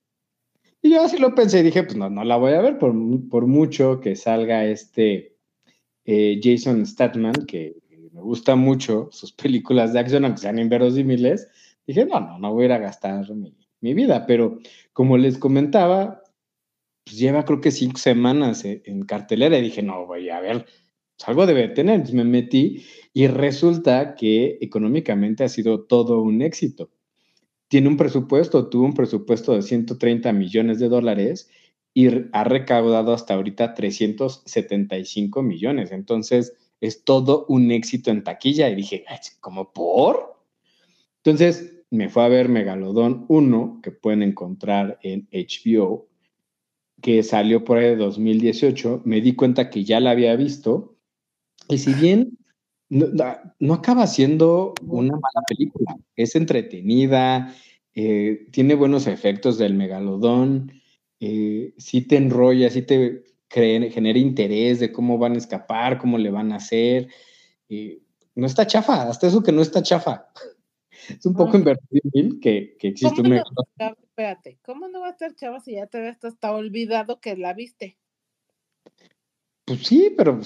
Y 0.83 0.91
yo 0.91 1.03
así 1.03 1.19
lo 1.19 1.35
pensé 1.35 1.61
y 1.61 1.65
dije, 1.65 1.83
pues 1.83 1.97
no, 1.97 2.11
no 2.11 2.25
la 2.25 2.37
voy 2.37 2.53
a 2.55 2.61
ver 2.61 2.79
por, 2.79 2.95
por 3.29 3.47
mucho 3.47 4.01
que 4.01 4.17
salga 4.17 4.65
este 4.65 5.37
eh, 6.05 6.41
Jason 6.43 6.87
Statman, 6.87 7.47
que 7.47 7.77
me 8.13 8.21
gusta 8.21 8.57
mucho 8.57 9.09
sus 9.13 9.33
películas 9.33 9.93
de 9.93 10.01
acción, 10.01 10.25
aunque 10.25 10.41
sean 10.41 10.59
inverosímiles, 10.59 11.49
dije, 11.87 12.07
no, 12.07 12.21
no, 12.21 12.39
no 12.39 12.53
voy 12.53 12.63
a 12.63 12.67
ir 12.67 12.73
a 12.73 12.79
gastar 12.79 13.25
mi, 13.35 13.95
vida, 13.95 14.27
pero 14.27 14.59
como 14.93 15.17
les 15.17 15.39
comentaba, 15.39 16.23
pues 17.05 17.19
lleva 17.19 17.45
creo 17.45 17.61
que 17.61 17.71
cinco 17.71 17.99
semanas 17.99 18.65
e, 18.65 18.83
en, 18.87 19.03
cartelera 19.03 19.59
y 19.59 19.63
dije, 19.63 19.83
no, 19.83 20.07
voy 20.07 20.31
a 20.31 20.41
ver, 20.41 20.67
pues 21.21 21.29
algo 21.29 21.47
debe 21.47 21.69
tener, 21.69 21.97
entonces 21.97 22.15
me 22.15 22.25
metí 22.25 22.83
y 23.13 23.27
resulta 23.27 24.15
que 24.15 24.57
económicamente 24.63 25.45
ha 25.45 25.51
sido 25.51 25.83
todo 25.83 26.23
un 26.23 26.41
éxito. 26.41 26.91
Tiene 27.69 27.89
un 27.89 27.99
presupuesto, 27.99 28.71
tuvo 28.71 28.87
un 28.87 28.95
presupuesto 28.95 29.55
de 29.55 29.61
130 29.61 30.33
millones 30.33 30.79
de 30.79 30.89
dólares 30.89 31.51
y 31.93 32.09
ha 32.33 32.45
recaudado 32.45 33.13
hasta 33.13 33.35
ahorita 33.35 33.75
375 33.75 35.43
millones. 35.43 35.93
Entonces, 35.93 36.55
es 36.81 37.05
todo 37.05 37.45
un 37.49 37.71
éxito 37.71 38.11
en 38.11 38.25
taquilla. 38.25 38.71
Y 38.71 38.77
dije, 38.77 39.05
¿cómo 39.41 39.75
por? 39.75 40.43
Entonces 41.23 41.85
me 41.91 42.09
fue 42.09 42.25
a 42.25 42.29
ver 42.29 42.49
Megalodón 42.49 43.27
1, 43.29 43.81
que 43.83 43.91
pueden 43.91 44.23
encontrar 44.23 44.99
en 45.03 45.29
HBO, 45.31 46.09
que 47.03 47.23
salió 47.23 47.63
por 47.63 47.77
ahí 47.77 47.91
de 47.91 47.97
2018. 47.97 49.03
Me 49.05 49.21
di 49.21 49.35
cuenta 49.35 49.69
que 49.69 49.85
ya 49.85 50.01
la 50.01 50.13
había 50.13 50.35
visto. 50.35 50.97
Y 51.71 51.79
si 51.79 51.95
bien 51.95 52.37
no, 52.89 53.75
acaba 53.75 54.07
siendo 54.07 54.75
una 54.83 55.13
mala 55.13 55.47
película, 55.47 55.97
es 56.17 56.35
entretenida, 56.35 57.55
eh, 57.95 58.49
tiene 58.51 58.75
buenos 58.75 59.07
efectos 59.07 59.59
del 59.59 59.75
megalodón, 59.75 60.73
eh, 61.21 61.75
sí 61.79 62.03
te 62.03 62.17
enrolla, 62.17 62.71
sí 62.71 62.83
te 62.83 63.25
genera 63.49 64.19
interés 64.19 64.81
de 64.81 64.93
cómo 64.93 65.19
van 65.19 65.35
a 65.35 65.39
escapar, 65.39 65.99
cómo 65.99 66.19
le 66.19 66.31
van 66.31 66.53
a 66.53 66.57
hacer. 66.57 67.09
no 68.35 68.47
está 68.47 68.67
chafa, 68.67 69.09
hasta 69.09 69.27
eso 69.29 69.43
que 69.43 69.53
no 69.53 69.63
está 69.63 69.83
chafa. 69.83 70.27
Es 71.09 71.25
un 71.27 71.35
poco 71.35 71.57
invertible 71.57 72.39
que, 72.41 72.77
que 72.79 72.89
existe 72.89 73.23
un... 73.23 73.33
espérate, 73.33 74.59
¿cómo 74.63 74.87
no 74.87 75.01
va 75.01 75.09
a 75.09 75.11
estar 75.11 75.35
chafa 75.35 75.59
si 75.59 75.73
ya 75.73 75.87
te 75.87 75.99
ves 75.99 76.23
hasta 76.23 76.53
olvidado 76.53 77.21
que 77.21 77.37
la 77.37 77.53
viste? 77.55 77.97
Pues 79.65 79.87
sí, 79.87 80.13
pero 80.17 80.41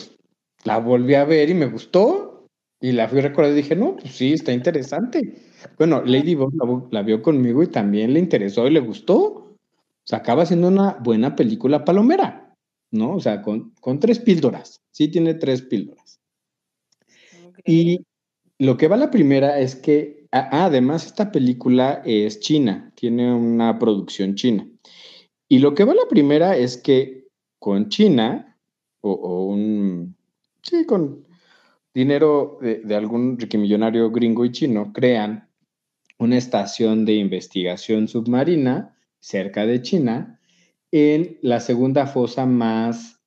la 0.64 0.78
volví 0.78 1.14
a 1.14 1.24
ver 1.24 1.50
y 1.50 1.54
me 1.54 1.66
gustó. 1.66 2.46
Y 2.80 2.92
la 2.92 3.08
fui 3.08 3.20
a 3.20 3.22
recordar 3.22 3.52
y 3.52 3.56
dije, 3.56 3.76
no, 3.76 3.96
pues 3.96 4.14
sí, 4.14 4.34
está 4.34 4.52
interesante. 4.52 5.36
Bueno, 5.78 6.02
Lady 6.04 6.34
Bob 6.34 6.52
la, 6.54 6.82
la, 6.90 7.02
vio 7.02 7.22
conmigo 7.22 7.62
y 7.62 7.68
también 7.68 8.12
le 8.12 8.20
interesó 8.20 8.66
y 8.66 8.70
le 8.70 8.80
gustó. 8.80 9.16
O 9.16 9.56
sea, 10.04 10.18
acaba 10.18 10.44
siendo 10.44 10.68
una 10.68 10.98
buena 11.00 11.34
película 11.34 11.84
palomera. 11.84 12.44
¿no? 12.94 13.14
O 13.14 13.20
sea, 13.20 13.42
con, 13.42 13.72
tres 14.00 14.20
píldoras. 14.20 14.80
Sí 14.90 15.08
tiene 15.08 15.34
tres 15.34 15.62
píldoras. 15.62 16.20
Y 17.64 18.06
lo 18.58 18.76
que 18.76 18.88
va 18.88 18.96
la 18.96 19.10
primera 19.10 19.58
es 19.58 19.74
que, 19.74 20.26
además, 20.30 21.06
esta 21.06 21.32
película 21.32 22.02
es 22.04 22.40
china, 22.40 22.92
tiene 22.94 23.34
una 23.34 23.78
producción 23.78 24.36
china. 24.36 24.66
Y 25.48 25.58
lo 25.58 25.74
que 25.74 25.84
va 25.84 25.94
la 25.94 26.08
primera 26.08 26.56
es 26.56 26.76
que 26.76 27.26
con 27.58 27.88
China, 27.88 28.56
o, 29.00 29.46
un, 29.46 30.16
sí, 30.64 30.84
con 30.84 31.24
dinero 31.94 32.58
de, 32.60 32.94
algún 32.96 33.38
riquimillonario 33.38 34.10
gringo 34.10 34.44
y 34.44 34.50
chino, 34.50 34.92
crean 34.92 35.48
una 36.18 36.36
estación 36.36 37.04
de 37.04 37.14
investigación 37.14 38.08
submarina 38.08 38.96
cerca 39.20 39.64
de 39.66 39.80
China 39.82 40.40
en 40.90 41.38
la 41.42 41.60
segunda 41.60 42.06
fosa 42.06 42.46
más 42.46 43.20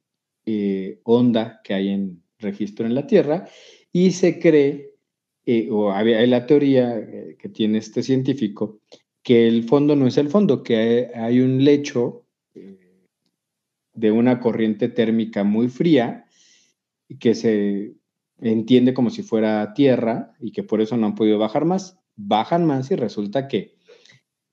eh, 0.45 0.99
honda 1.03 1.61
que 1.63 1.73
hay 1.73 1.89
en 1.89 2.23
registro 2.39 2.85
en 2.85 2.95
la 2.95 3.07
Tierra 3.07 3.47
y 3.91 4.11
se 4.11 4.39
cree, 4.39 4.93
eh, 5.45 5.69
o 5.71 5.91
hay, 5.91 6.27
la 6.27 6.45
teoría 6.45 6.97
eh, 6.97 7.35
que 7.39 7.49
tiene 7.49 7.79
este 7.79 8.03
científico, 8.03 8.79
que 9.23 9.47
el 9.47 9.63
fondo 9.63 9.95
no 9.95 10.07
es 10.07 10.17
el 10.17 10.29
fondo, 10.29 10.63
que 10.63 11.09
hay, 11.13 11.39
un 11.39 11.63
lecho 11.63 12.25
de 13.93 14.11
una 14.11 14.39
corriente 14.39 14.87
térmica 14.89 15.43
muy 15.43 15.67
fría 15.67 16.26
que 17.15 17.35
se 17.35 17.95
entiende 18.39 18.93
como 18.93 19.09
si 19.09 19.23
fuera 19.23 19.73
tierra 19.73 20.33
y 20.39 20.51
que 20.51 20.63
por 20.63 20.81
eso 20.81 20.97
no 20.97 21.07
han 21.07 21.15
podido 21.15 21.39
bajar 21.39 21.65
más. 21.65 21.99
Bajan 22.15 22.65
más 22.65 22.91
y 22.91 22.95
resulta 22.95 23.47
que 23.47 23.77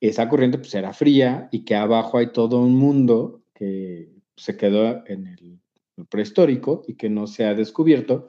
esa 0.01 0.29
corriente 0.29 0.59
pues 0.59 0.75
era 0.75 0.93
fría 0.93 1.49
y 1.51 1.65
que 1.65 1.75
abajo 1.75 2.19
hay 2.19 2.33
todo 2.33 2.61
un 2.61 2.77
mundo 2.77 3.43
que 3.55 4.13
se 4.37 4.57
quedó 4.57 5.07
en 5.07 5.27
el, 5.27 5.61
prehistórico 6.09 6.83
y 6.89 6.97
que 6.97 7.09
no 7.09 7.29
se 7.29 7.45
ha 7.45 7.55
descubierto. 7.55 8.29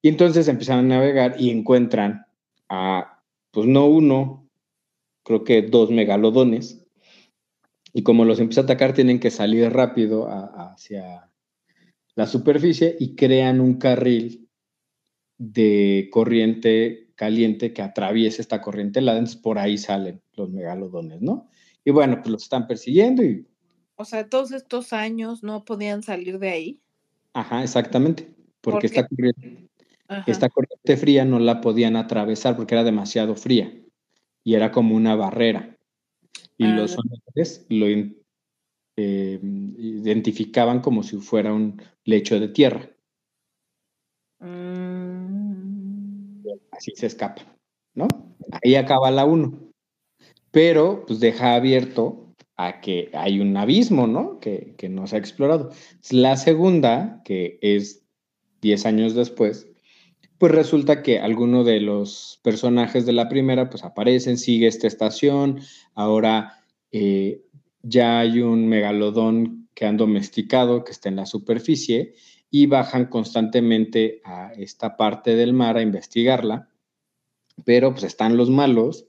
Y 0.00 0.08
entonces 0.08 0.48
empiezan 0.48 0.78
a 0.78 0.82
navegar 0.82 1.36
y 1.38 1.50
encuentran 1.50 2.24
a, 2.70 3.22
pues 3.50 3.66
no 3.66 3.86
uno, 3.86 4.48
creo 5.22 5.44
que 5.44 5.60
dos 5.60 5.90
megalodones 5.90 6.86
Y 7.92 8.02
como 8.02 8.24
los 8.24 8.40
empieza 8.40 8.62
a 8.62 8.64
atacar, 8.64 8.94
tienen 8.94 9.20
que 9.20 9.30
salir 9.30 9.70
rápido 9.70 10.26
hacia 10.26 11.30
la 12.14 12.26
superficie 12.26 12.96
y 12.98 13.14
crean 13.14 13.60
un 13.60 13.74
carril 13.74 14.48
de 15.38 16.08
corriente 16.12 17.12
caliente 17.14 17.72
que 17.72 17.82
atraviesa 17.82 18.42
esta 18.42 18.60
corriente 18.60 18.98
helada, 18.98 19.18
entonces 19.18 19.40
por 19.40 19.58
ahí 19.58 19.78
salen 19.78 20.22
los 20.34 20.50
megalodones, 20.50 21.20
¿no? 21.20 21.48
Y 21.84 21.90
bueno, 21.90 22.16
pues 22.20 22.30
los 22.30 22.42
están 22.44 22.66
persiguiendo 22.66 23.22
y... 23.22 23.46
O 23.96 24.04
sea, 24.04 24.28
todos 24.28 24.52
estos 24.52 24.92
años 24.92 25.42
no 25.42 25.64
podían 25.64 26.02
salir 26.02 26.38
de 26.38 26.50
ahí. 26.50 26.80
Ajá, 27.34 27.62
exactamente, 27.62 28.28
porque 28.60 28.86
esta, 28.86 29.06
corriente, 29.06 29.68
esta 30.26 30.48
corriente 30.48 30.96
fría 30.96 31.24
no 31.24 31.38
la 31.38 31.60
podían 31.60 31.96
atravesar 31.96 32.56
porque 32.56 32.74
era 32.74 32.84
demasiado 32.84 33.34
fría 33.36 33.72
y 34.44 34.54
era 34.54 34.70
como 34.70 34.94
una 34.96 35.14
barrera. 35.14 35.76
Y 36.58 36.66
los 36.66 36.96
ah. 36.96 37.00
hombres 37.00 37.66
lo 37.68 37.88
eh, 38.96 39.40
identificaban 39.42 40.80
como 40.80 41.02
si 41.02 41.18
fuera 41.18 41.52
un 41.52 41.80
lecho 42.04 42.38
de 42.38 42.48
tierra. 42.48 42.90
Mm. 44.40 45.62
Así 46.72 46.92
se 46.94 47.06
escapa, 47.06 47.42
¿no? 47.94 48.08
Ahí 48.62 48.74
acaba 48.74 49.10
la 49.10 49.24
1. 49.24 49.72
Pero 50.50 51.04
pues 51.06 51.20
deja 51.20 51.54
abierto 51.54 52.34
a 52.56 52.80
que 52.80 53.10
hay 53.14 53.40
un 53.40 53.56
abismo, 53.56 54.06
¿no? 54.06 54.38
Que, 54.40 54.74
que 54.76 54.88
no 54.88 55.06
se 55.06 55.16
ha 55.16 55.18
explorado. 55.18 55.70
La 56.10 56.36
segunda, 56.36 57.22
que 57.24 57.58
es 57.62 58.02
10 58.60 58.86
años 58.86 59.14
después, 59.14 59.68
pues 60.42 60.50
resulta 60.50 61.04
que 61.04 61.20
alguno 61.20 61.62
de 61.62 61.78
los 61.78 62.40
personajes 62.42 63.06
de 63.06 63.12
la 63.12 63.28
primera 63.28 63.70
pues 63.70 63.84
aparecen, 63.84 64.38
sigue 64.38 64.66
esta 64.66 64.88
estación, 64.88 65.60
ahora 65.94 66.64
eh, 66.90 67.42
ya 67.82 68.20
hay 68.20 68.40
un 68.40 68.68
megalodón 68.68 69.68
que 69.74 69.86
han 69.86 69.96
domesticado, 69.96 70.84
que 70.84 70.92
está 70.92 71.08
en 71.08 71.16
la 71.16 71.26
superficie, 71.26 72.14
y 72.50 72.66
bajan 72.66 73.06
constantemente 73.06 74.20
a 74.24 74.52
esta 74.52 74.96
parte 74.96 75.36
del 75.36 75.52
mar 75.54 75.76
a 75.78 75.82
investigarla, 75.82 76.68
pero 77.64 77.92
pues 77.92 78.04
están 78.04 78.36
los 78.36 78.50
malos 78.50 79.06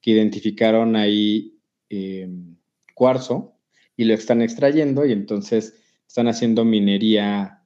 que 0.00 0.12
identificaron 0.12 0.96
ahí 0.96 1.58
em, 1.88 2.56
cuarzo 2.94 3.58
y 3.96 4.04
lo 4.04 4.14
están 4.14 4.40
extrayendo 4.40 5.04
y 5.04 5.12
entonces 5.12 5.74
están 6.06 6.28
haciendo 6.28 6.64
minería 6.64 7.62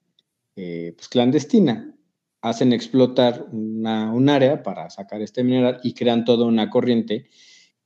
eh, 0.56 0.94
pues, 0.96 1.08
clandestina. 1.08 1.94
Hacen 2.42 2.72
explotar 2.72 3.46
un 3.52 4.28
área 4.28 4.62
para 4.62 4.88
sacar 4.88 5.20
este 5.20 5.44
mineral 5.44 5.78
y 5.84 5.92
crean 5.92 6.24
toda 6.24 6.46
una 6.46 6.70
corriente 6.70 7.28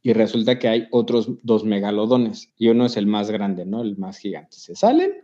y 0.07 0.13
resulta 0.13 0.59
que 0.59 0.69
hay 0.69 0.87
otros 0.91 1.31
dos 1.43 1.65
megalodones 1.65 2.53
y 2.59 2.69
uno 2.69 2.85
es 2.85 2.99
el 2.99 3.07
más 3.07 3.31
grande, 3.31 3.65
¿no? 3.65 3.81
El 3.81 3.97
más 3.97 4.19
gigante. 4.19 4.59
Se 4.59 4.77
salen 4.77 5.15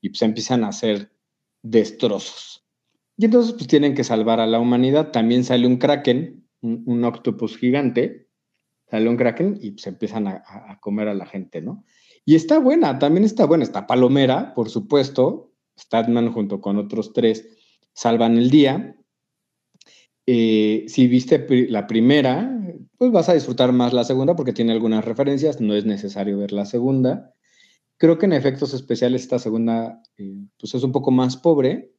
y 0.00 0.08
pues 0.08 0.22
empiezan 0.22 0.64
a 0.64 0.68
hacer 0.68 1.12
destrozos. 1.62 2.66
Y 3.16 3.26
entonces 3.26 3.52
pues 3.52 3.68
tienen 3.68 3.94
que 3.94 4.02
salvar 4.02 4.40
a 4.40 4.48
la 4.48 4.58
humanidad. 4.58 5.12
También 5.12 5.44
sale 5.44 5.68
un 5.68 5.76
kraken, 5.76 6.48
un, 6.62 7.04
octopus 7.04 7.56
gigante, 7.56 8.26
sale 8.90 9.08
un 9.08 9.16
kraken 9.16 9.56
y 9.62 9.70
pues 9.70 9.86
empiezan 9.86 10.26
a, 10.26 10.78
comer 10.80 11.06
a 11.06 11.14
la 11.14 11.26
gente, 11.26 11.62
¿no? 11.62 11.84
Y 12.24 12.34
está 12.34 12.58
buena, 12.58 12.98
también 12.98 13.22
está 13.22 13.46
buena. 13.46 13.62
Está 13.62 13.86
Palomera, 13.86 14.52
por 14.54 14.68
supuesto. 14.68 15.52
Statman 15.78 16.32
junto 16.32 16.60
con 16.60 16.76
otros 16.76 17.12
tres 17.12 17.46
salvan 17.92 18.36
el 18.36 18.50
día. 18.50 18.96
Eh, 20.26 20.86
si 20.88 21.06
viste 21.06 21.46
la 21.68 21.86
primera, 21.86 22.50
pues 23.04 23.12
vas 23.12 23.28
a 23.28 23.34
disfrutar 23.34 23.70
más 23.72 23.92
la 23.92 24.04
segunda 24.04 24.34
porque 24.34 24.54
tiene 24.54 24.72
algunas 24.72 25.04
referencias, 25.04 25.60
no 25.60 25.74
es 25.74 25.84
necesario 25.84 26.38
ver 26.38 26.52
la 26.52 26.64
segunda. 26.64 27.34
Creo 27.98 28.16
que 28.16 28.24
en 28.24 28.32
efectos 28.32 28.72
especiales 28.72 29.22
esta 29.22 29.38
segunda 29.38 30.00
eh, 30.16 30.46
pues 30.58 30.74
es 30.74 30.82
un 30.82 30.90
poco 30.90 31.10
más 31.10 31.36
pobre, 31.36 31.92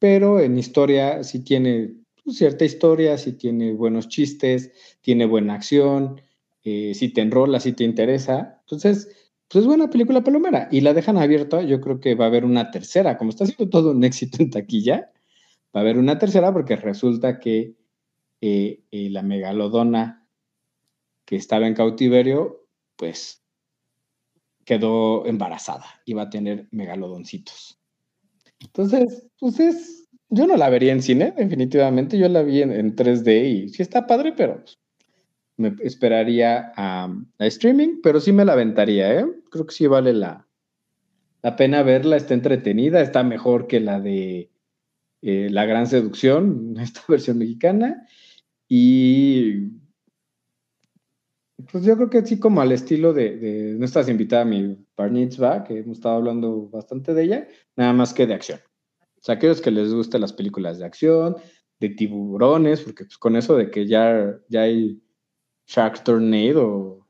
pero 0.00 0.40
en 0.40 0.58
historia 0.58 1.22
sí 1.22 1.44
tiene 1.44 1.94
pues, 2.24 2.36
cierta 2.38 2.64
historia, 2.64 3.16
sí 3.16 3.34
tiene 3.34 3.74
buenos 3.74 4.08
chistes, 4.08 4.72
tiene 5.02 5.24
buena 5.24 5.54
acción, 5.54 6.20
eh, 6.64 6.94
si 6.94 7.10
te 7.12 7.20
enrola, 7.20 7.60
si 7.60 7.72
te 7.72 7.84
interesa. 7.84 8.58
Entonces, 8.62 9.08
pues 9.46 9.62
es 9.62 9.66
buena 9.66 9.88
película 9.88 10.24
palomera 10.24 10.68
y 10.72 10.80
la 10.80 10.94
dejan 10.94 11.16
abierta. 11.16 11.62
Yo 11.62 11.80
creo 11.80 12.00
que 12.00 12.16
va 12.16 12.24
a 12.24 12.28
haber 12.28 12.44
una 12.44 12.72
tercera, 12.72 13.18
como 13.18 13.30
está 13.30 13.46
siendo 13.46 13.68
todo 13.68 13.92
un 13.92 14.02
éxito 14.02 14.42
en 14.42 14.50
taquilla, 14.50 15.12
va 15.74 15.78
a 15.78 15.82
haber 15.82 15.96
una 15.96 16.18
tercera 16.18 16.52
porque 16.52 16.74
resulta 16.74 17.38
que 17.38 17.76
eh, 18.40 18.82
la 18.90 19.22
megalodona 19.22 20.19
que 21.30 21.36
estaba 21.36 21.68
en 21.68 21.74
cautiverio, 21.74 22.66
pues 22.96 23.40
quedó 24.64 25.24
embarazada, 25.26 25.84
iba 26.04 26.22
a 26.22 26.28
tener 26.28 26.66
megalodoncitos. 26.72 27.80
Entonces, 28.58 29.28
pues 29.38 29.60
es, 29.60 30.08
yo 30.28 30.48
no 30.48 30.56
la 30.56 30.68
vería 30.68 30.90
en 30.90 31.00
cine, 31.00 31.32
definitivamente, 31.36 32.18
yo 32.18 32.28
la 32.28 32.42
vi 32.42 32.62
en, 32.62 32.96
3D 32.96 33.44
y 33.48 33.68
sí 33.68 33.80
está 33.80 34.08
padre, 34.08 34.32
pero 34.36 34.56
pues, 34.56 34.80
me 35.56 35.76
esperaría 35.84 36.72
a, 36.76 37.14
streaming, 37.38 38.00
pero 38.02 38.18
sí 38.18 38.32
me 38.32 38.44
la 38.44 38.54
aventaría, 38.54 39.20
¿eh? 39.20 39.26
Creo 39.52 39.66
que 39.66 39.74
sí 39.74 39.86
vale 39.86 40.12
la, 40.12 40.48
la 41.42 41.54
pena 41.54 41.84
verla, 41.84 42.16
está 42.16 42.34
entretenida, 42.34 43.00
está 43.00 43.22
mejor 43.22 43.68
que 43.68 43.78
la 43.78 44.00
de 44.00 44.50
eh, 45.22 45.46
La 45.48 45.64
Gran 45.64 45.86
Seducción, 45.86 46.74
esta 46.80 47.02
versión 47.06 47.38
mexicana, 47.38 48.04
y 48.66 49.79
pues 51.70 51.84
yo 51.84 51.96
creo 51.96 52.10
que 52.10 52.24
sí, 52.24 52.38
como 52.38 52.60
al 52.60 52.72
estilo 52.72 53.12
de, 53.12 53.36
de 53.36 53.74
no 53.78 53.84
estás 53.84 54.08
invitada 54.08 54.42
a 54.42 54.44
mi 54.44 54.86
Bar 54.96 55.64
que 55.64 55.78
hemos 55.78 55.98
estado 55.98 56.16
hablando 56.16 56.68
bastante 56.68 57.14
de 57.14 57.22
ella, 57.22 57.48
nada 57.76 57.92
más 57.92 58.14
que 58.14 58.26
de 58.26 58.34
acción. 58.34 58.60
O 59.16 59.22
sea, 59.22 59.34
aquellos 59.34 59.60
que 59.60 59.70
les 59.70 59.92
gusten 59.92 60.20
las 60.20 60.32
películas 60.32 60.78
de 60.78 60.86
acción, 60.86 61.36
de 61.78 61.88
tiburones, 61.90 62.80
porque 62.82 63.04
pues 63.04 63.18
con 63.18 63.36
eso 63.36 63.56
de 63.56 63.70
que 63.70 63.86
ya, 63.86 64.38
ya 64.48 64.62
hay 64.62 65.02
Shark 65.66 66.04
Tornado 66.04 66.66
o 66.66 67.08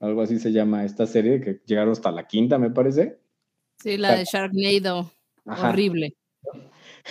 algo 0.00 0.22
así 0.22 0.38
se 0.38 0.52
llama 0.52 0.84
esta 0.84 1.06
serie, 1.06 1.40
que 1.40 1.60
llegaron 1.66 1.92
hasta 1.92 2.10
la 2.10 2.26
quinta, 2.26 2.58
me 2.58 2.70
parece. 2.70 3.18
Sí, 3.78 3.96
la 3.96 4.16
de 4.16 4.24
Sharknado. 4.24 5.10
Horrible. 5.44 6.14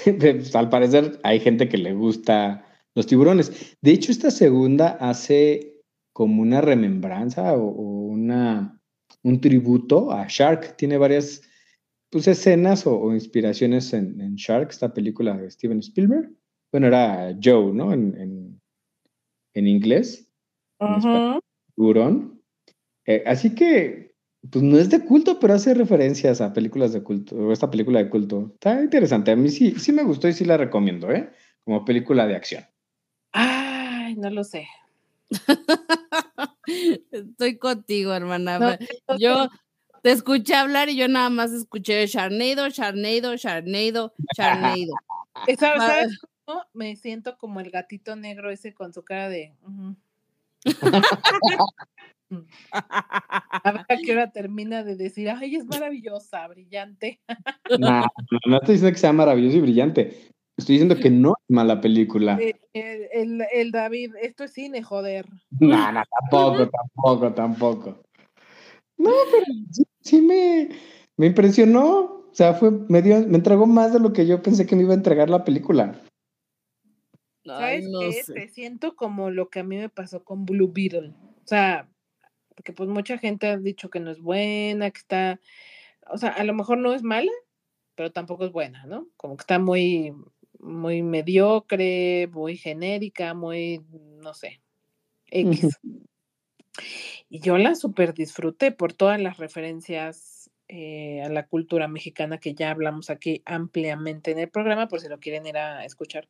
Pues, 0.04 0.54
al 0.54 0.68
parecer 0.68 1.22
hay 1.24 1.40
gente 1.40 1.70
que 1.70 1.78
le 1.78 1.94
gusta 1.94 2.66
los 2.96 3.08
tiburones. 3.08 3.78
De 3.82 3.92
hecho, 3.92 4.12
esta 4.12 4.30
segunda 4.30 4.90
hace 5.00 5.75
como 6.16 6.42
una 6.42 6.62
remembranza 6.62 7.58
o, 7.58 7.68
una, 7.68 8.80
un 9.22 9.42
tributo 9.42 10.14
a 10.14 10.26
Shark. 10.30 10.78
Tiene 10.78 10.98
varias 10.98 11.42
pues, 12.10 12.26
escenas 12.30 12.88
o, 12.88 13.14
inspiraciones 13.14 13.92
en, 13.94 14.36
Shark, 14.36 14.70
esta 14.70 14.94
película 14.94 15.36
de 15.36 15.52
Steven 15.52 15.80
Spielberg. 15.80 16.32
Bueno, 16.72 16.88
era 16.88 17.38
Joe, 17.44 17.74
¿no? 17.74 17.92
En, 17.92 18.62
inglés. 19.56 20.32
Uh 20.80 21.40
así 23.26 23.54
que, 23.54 24.16
pues 24.50 24.64
no 24.64 24.78
es 24.78 24.90
de 24.90 25.04
culto, 25.04 25.38
pero 25.40 25.54
hace 25.54 25.74
referencias 25.74 26.40
a 26.40 26.54
películas 26.54 26.94
de 26.94 27.04
culto, 27.04 27.36
o 27.36 27.52
esta 27.52 27.70
película 27.70 28.02
de 28.02 28.10
culto. 28.10 28.52
Está 28.54 28.82
interesante. 28.82 29.32
A 29.32 29.36
mí 29.36 29.50
sí, 29.50 29.72
sí 29.78 29.92
me 29.92 30.04
gustó 30.04 30.30
y 30.30 30.34
sí 30.34 30.46
la 30.46 30.56
recomiendo, 30.56 31.12
¿eh? 31.12 31.30
Como 31.66 31.84
película 31.84 32.26
de 32.26 32.38
acción. 32.38 32.64
Ay, 33.34 34.16
no 34.16 34.30
lo 34.30 34.46
sé. 34.46 34.66
Estoy 37.12 37.58
contigo, 37.58 38.14
hermana. 38.14 38.78
yo 39.18 39.50
te 40.02 40.12
escuché 40.12 40.56
hablar 40.56 40.90
y 40.90 40.96
yo 40.96 41.08
nada 41.08 41.30
más 41.30 41.52
escuché 41.52 42.08
Charneido, 42.08 42.70
Charneido, 42.70 43.36
Charneido, 43.38 44.14
Charneido. 44.36 44.94
¿Sabes, 45.60 46.20
Me 46.74 46.96
siento 46.96 47.38
como 47.38 47.60
el 47.60 47.72
gatito 47.72 48.16
negro 48.16 48.52
ese 48.52 48.74
con 48.74 48.94
su 48.94 49.04
cara 49.04 49.30
de. 49.30 49.54
A 52.72 53.72
ver 53.72 53.82
a 53.88 53.98
qué 54.04 54.12
hora 54.12 54.32
termina 54.32 54.84
de 54.84 54.96
decir, 54.96 55.30
ay, 55.30 55.56
es 55.56 55.66
maravillosa, 55.66 56.48
brillante. 56.48 57.20
no, 57.80 58.04
no 58.48 58.58
estoy 58.58 58.76
diciendo 58.76 58.92
que 58.92 59.00
sea 59.00 59.14
maravilloso 59.14 59.58
y 59.58 59.62
brillante. 59.62 60.35
Estoy 60.58 60.76
diciendo 60.76 60.96
que 60.96 61.10
no 61.10 61.32
es 61.32 61.46
mala 61.50 61.82
película. 61.82 62.40
Eh, 62.40 63.10
el, 63.14 63.72
David, 63.72 64.14
esto 64.22 64.46
es 64.46 64.54
cine, 64.54 64.82
joder. 64.84 65.28
No, 65.60 65.92
no, 65.92 66.04
tampoco, 66.20 66.70
tampoco, 66.96 67.34
tampoco. 67.34 68.04
No, 68.98 69.12
pero 69.32 69.46
sí, 70.02 70.22
me, 70.22 70.70
me, 71.18 71.28
impresionó. 71.28 72.26
O 72.32 72.34
sea, 72.34 72.54
fue, 72.54 72.72
me, 72.72 73.02
dio, 73.02 73.28
me 73.28 73.38
entregó 73.38 73.66
más 73.66 73.94
de 73.94 74.00
lo 74.00 74.14
que 74.14 74.26
yo 74.26 74.42
pensé 74.42 74.66
que 74.66 74.76
me 74.76 74.84
iba 74.84 74.94
a 74.94 74.98
entregar 74.98 75.30
la 75.30 75.44
película. 75.44 76.02
¿Sabes 77.46 77.86
qué? 78.00 78.34
Te 78.34 78.48
siento 78.48 78.96
como 78.96 79.30
lo 79.30 79.50
que 79.50 79.60
a 79.60 79.64
mí 79.64 79.78
me 79.78 79.90
pasó 79.90 80.24
con 80.24 80.46
Blue 80.46 80.72
Beetle. 80.74 81.14
O 81.44 81.48
sea, 81.48 81.90
porque 82.56 82.74
pues 82.74 82.90
mucha 82.90 83.18
gente 83.18 83.48
ha 83.48 83.58
dicho 83.58 83.90
que 83.90 84.00
no 84.00 84.10
es 84.10 84.20
buena, 84.20 84.90
que 84.90 85.00
está, 85.00 85.40
o 86.10 86.18
sea, 86.18 86.30
a 86.30 86.44
lo 86.44 86.54
mejor 86.54 86.78
no 86.78 86.94
es 86.94 87.04
mala, 87.04 87.32
pero 87.96 88.12
tampoco 88.12 88.46
es 88.46 88.52
buena, 88.52 88.86
¿no? 88.86 89.08
Como 89.18 89.38
que 89.38 89.42
está 89.42 89.60
muy, 89.60 90.14
muy 90.66 91.04
mediocre, 91.04 92.28
muy 92.32 92.58
genérica, 92.58 93.34
muy, 93.34 93.82
no 94.22 94.34
sé, 94.34 94.62
X. 95.28 95.80
Y 97.30 97.40
yo 97.40 97.58
la 97.58 97.76
super 97.76 98.14
disfruté 98.14 98.72
por 98.72 98.94
todas 98.94 99.20
las 99.22 99.38
referencias 99.38 100.52
eh, 100.68 101.22
a 101.22 101.30
la 101.30 101.48
cultura 101.48 101.88
mexicana 101.88 102.40
que 102.40 102.56
ya 102.56 102.72
hablamos 102.72 103.10
aquí 103.10 103.42
ampliamente 103.46 104.32
en 104.32 104.40
el 104.40 104.50
programa, 104.50 104.88
por 104.88 105.00
si 105.00 105.08
lo 105.08 105.20
quieren 105.20 105.46
ir 105.46 105.58
a 105.58 105.86
escuchar. 105.86 106.28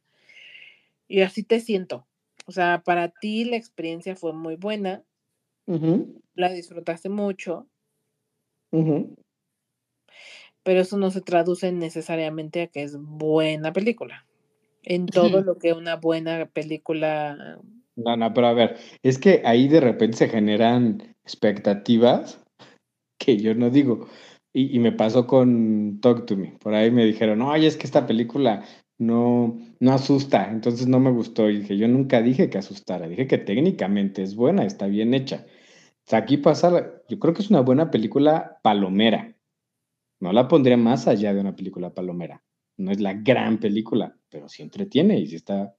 Y 1.07 1.21
así 1.21 1.43
te 1.43 1.59
siento. 1.59 2.05
O 2.45 2.51
sea, 2.51 2.83
para 2.83 3.09
ti 3.09 3.45
la 3.45 3.55
experiencia 3.55 4.15
fue 4.15 4.33
muy 4.33 4.55
buena. 4.55 5.03
La 6.35 6.51
disfrutaste 6.51 7.09
mucho. 7.09 7.67
Pero 10.65 10.81
eso 10.81 10.97
no 10.97 11.11
se 11.11 11.21
traduce 11.21 11.71
necesariamente 11.71 12.63
a 12.63 12.67
que 12.67 12.81
es 12.81 12.97
buena 12.97 13.71
película. 13.71 14.25
En 14.81 15.05
todo 15.05 15.43
lo 15.43 15.59
que 15.59 15.73
una 15.73 15.95
buena 15.95 16.47
película. 16.47 17.59
No, 17.95 18.17
no, 18.17 18.33
pero 18.33 18.47
a 18.47 18.53
ver, 18.53 18.77
es 19.03 19.19
que 19.19 19.43
ahí 19.45 19.67
de 19.67 19.79
repente 19.79 20.17
se 20.17 20.27
generan 20.27 21.15
expectativas 21.23 22.41
que 23.19 23.37
yo 23.37 23.53
no 23.53 23.69
digo. 23.69 24.07
Y, 24.53 24.75
y 24.75 24.79
me 24.79 24.91
pasó 24.91 25.27
con 25.27 25.99
Talk 26.01 26.25
to 26.25 26.35
Me. 26.35 26.57
Por 26.59 26.73
ahí 26.73 26.89
me 26.89 27.05
dijeron, 27.05 27.39
no, 27.39 27.53
es 27.53 27.77
que 27.77 27.85
esta 27.85 28.07
película 28.07 28.63
no, 28.97 29.59
no 29.79 29.93
asusta, 29.93 30.49
entonces 30.49 30.87
no 30.87 30.99
me 30.99 31.11
gustó. 31.11 31.47
Y 31.47 31.59
dije, 31.59 31.77
yo 31.77 31.87
nunca 31.87 32.23
dije 32.23 32.49
que 32.49 32.57
asustara, 32.57 33.07
dije 33.07 33.27
que 33.27 33.37
técnicamente 33.37 34.23
es 34.23 34.35
buena, 34.35 34.65
está 34.65 34.87
bien 34.87 35.13
hecha. 35.13 35.45
O 35.45 36.09
sea, 36.09 36.19
aquí 36.19 36.37
pasa, 36.37 36.91
yo 37.07 37.19
creo 37.19 37.35
que 37.35 37.43
es 37.43 37.51
una 37.51 37.61
buena 37.61 37.91
película 37.91 38.57
palomera. 38.63 39.34
No 40.25 40.33
la 40.33 40.47
pondría 40.47 40.75
más 40.75 41.07
allá 41.07 41.35
de 41.35 41.39
una 41.39 41.55
película 41.55 41.93
palomera. 41.93 42.43
No 42.77 42.91
es 42.91 42.99
la 42.99 43.13
gran 43.13 43.59
película, 43.59 44.17
pero 44.27 44.49
sí 44.49 44.63
entretiene 44.63 45.19
y 45.19 45.27
sí 45.27 45.35
está 45.35 45.77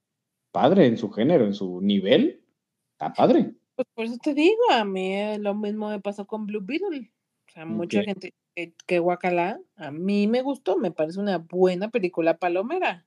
padre 0.53 0.85
en 0.85 0.97
su 0.97 1.11
género, 1.11 1.45
en 1.45 1.53
su 1.53 1.81
nivel. 1.81 2.45
Está 2.93 3.11
padre. 3.11 3.55
Pues 3.75 3.85
por 3.93 4.05
eso 4.05 4.15
te 4.23 4.33
digo, 4.33 4.71
a 4.71 4.85
mí 4.85 5.37
lo 5.39 5.53
mismo 5.53 5.89
me 5.89 5.99
pasó 5.99 6.25
con 6.25 6.45
Blue 6.45 6.63
Beetle. 6.63 7.11
O 7.45 7.51
sea, 7.51 7.65
mucha 7.65 8.01
gente 8.03 8.33
que, 8.55 8.73
que 8.85 8.99
guacala, 8.99 9.59
a 9.75 9.91
mí 9.91 10.27
me 10.27 10.41
gustó, 10.43 10.77
me 10.77 10.91
parece 10.91 11.19
una 11.19 11.39
buena 11.39 11.89
película 11.89 12.37
palomera. 12.37 13.05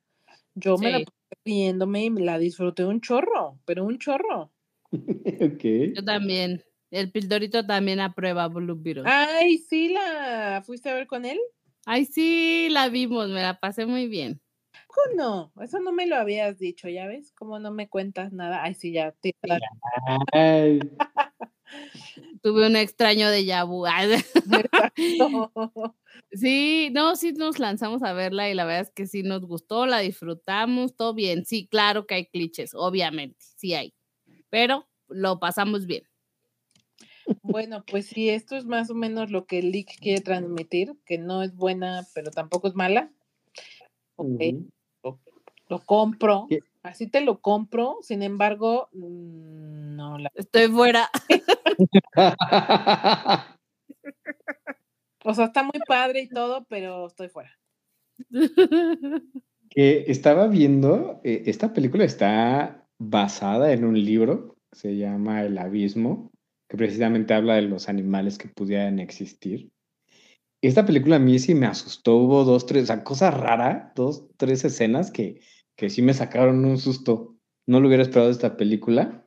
Yo 0.55 0.77
me 0.77 0.91
la 0.91 0.99
puse 0.99 1.41
viéndome 1.43 2.05
y 2.05 2.11
la 2.11 2.39
disfruté 2.39 2.85
un 2.85 3.01
chorro, 3.01 3.59
pero 3.65 3.87
un 3.87 3.97
chorro. 3.97 4.53
Yo 5.95 6.05
también. 6.05 6.63
El 6.91 7.13
Pildorito 7.13 7.65
también 7.65 8.01
aprueba 8.01 8.49
Blue 8.49 8.77
Beetle. 8.77 9.05
Ay, 9.07 9.59
sí, 9.59 9.91
la 9.91 10.61
fuiste 10.65 10.91
a 10.91 10.95
ver 10.95 11.07
con 11.07 11.25
él. 11.25 11.39
Ay, 11.87 12.05
sí, 12.05 12.69
la 12.71 12.89
vimos, 12.89 13.29
me 13.29 13.43
la 13.43 13.61
pasé 13.61 13.87
muy 13.87 14.09
bien. 14.09 14.41
¿Cómo 14.87 15.17
no? 15.17 15.53
Eso 15.63 15.81
no 15.81 15.93
me 15.93 16.07
lo 16.07 16.17
habías 16.17 16.59
dicho, 16.59 16.89
¿ya 16.89 17.07
ves? 17.07 17.33
¿Cómo 17.33 17.61
no 17.61 17.71
me 17.71 17.89
cuentas 17.89 18.33
nada? 18.33 18.63
Ay, 18.63 18.75
sí, 18.75 18.93
ya. 18.93 19.13
Te... 19.13 19.35
Tuve 22.43 22.67
un 22.67 22.77
extraño 22.77 23.31
de 23.31 23.45
Yabu. 23.45 23.87
Sí, 26.33 26.91
no, 26.93 27.17
sí 27.17 27.33
nos 27.33 27.59
lanzamos 27.59 28.03
a 28.03 28.13
verla 28.13 28.51
y 28.51 28.55
la 28.55 28.65
verdad 28.65 28.83
es 28.83 28.91
que 28.91 29.07
sí 29.07 29.23
nos 29.23 29.43
gustó, 29.43 29.87
la 29.87 29.99
disfrutamos, 29.99 30.97
todo 30.97 31.15
bien. 31.15 31.45
Sí, 31.45 31.67
claro 31.69 32.07
que 32.07 32.15
hay 32.15 32.27
clichés, 32.27 32.73
obviamente, 32.75 33.37
sí 33.57 33.75
hay, 33.75 33.95
pero 34.49 34.89
lo 35.09 35.41
pasamos 35.41 35.87
bien. 35.87 36.05
Bueno, 37.43 37.85
pues 37.91 38.07
sí, 38.07 38.31
esto 38.31 38.57
es 38.57 38.67
más 38.67 38.91
o 38.91 38.95
menos 38.95 39.31
lo 39.31 39.47
que 39.47 39.59
el 39.59 39.73
leak 39.73 39.99
quiere 40.01 40.21
transmitir, 40.21 40.95
que 41.05 41.19
no 41.19 41.43
es 41.43 41.55
buena, 41.55 42.07
pero 42.15 42.31
tampoco 42.31 42.69
es 42.69 42.75
mala. 42.75 43.11
Ok, 44.17 44.41
lo, 45.69 45.79
compro, 45.79 46.49
así 46.83 47.07
te 47.07 47.21
lo 47.21 47.41
compro, 47.41 47.99
sin 48.03 48.23
embargo, 48.23 48.89
mm, 48.93 49.97
no 49.97 50.19
la... 50.19 50.31
Estoy 50.35 50.69
fuera. 50.69 51.09
O 55.25 55.35
sea, 55.35 55.47
está 55.47 55.63
muy 55.63 55.81
padre 55.87 56.23
y 56.23 56.29
todo, 56.29 56.65
pero 56.69 57.07
estoy 57.07 57.29
fuera. 57.29 57.59
Que 59.73 60.07
estaba 60.09 60.49
viendo, 60.49 61.21
eh, 61.23 61.45
esta 61.47 61.73
película 61.73 62.03
está 62.03 62.89
basada 62.99 63.73
en 63.73 63.85
un 63.85 64.05
libro, 64.05 64.57
se 64.73 64.97
llama 64.97 65.45
El 65.45 65.57
Abismo, 65.59 66.33
que 66.71 66.77
precisamente 66.77 67.35
habla 67.35 67.57
de 67.57 67.63
los 67.63 67.89
animales 67.89 68.39
que 68.39 68.47
pudieran 68.49 69.01
existir. 69.01 69.73
Esta 70.63 70.87
película 70.87 71.17
a 71.17 71.19
mí 71.19 71.41
sí 71.41 71.53
me 71.53 71.67
asustó, 71.67 72.15
hubo 72.17 72.45
dos, 72.45 72.65
tres, 72.65 72.85
o 72.85 72.87
sea, 72.87 73.03
cosa 73.03 73.33
rara, 73.33 73.93
dos, 73.97 74.29
tres 74.37 74.65
escenas 74.65 75.11
que, 75.11 75.41
que 75.75 75.91
sí 75.91 76.01
me 76.01 76.15
sacaron 76.15 76.65
un 76.65 76.79
susto. 76.79 77.37
No 77.67 77.81
lo 77.81 77.89
hubiera 77.89 78.05
esperado 78.05 78.31
esta 78.31 78.57
película. 78.57 79.27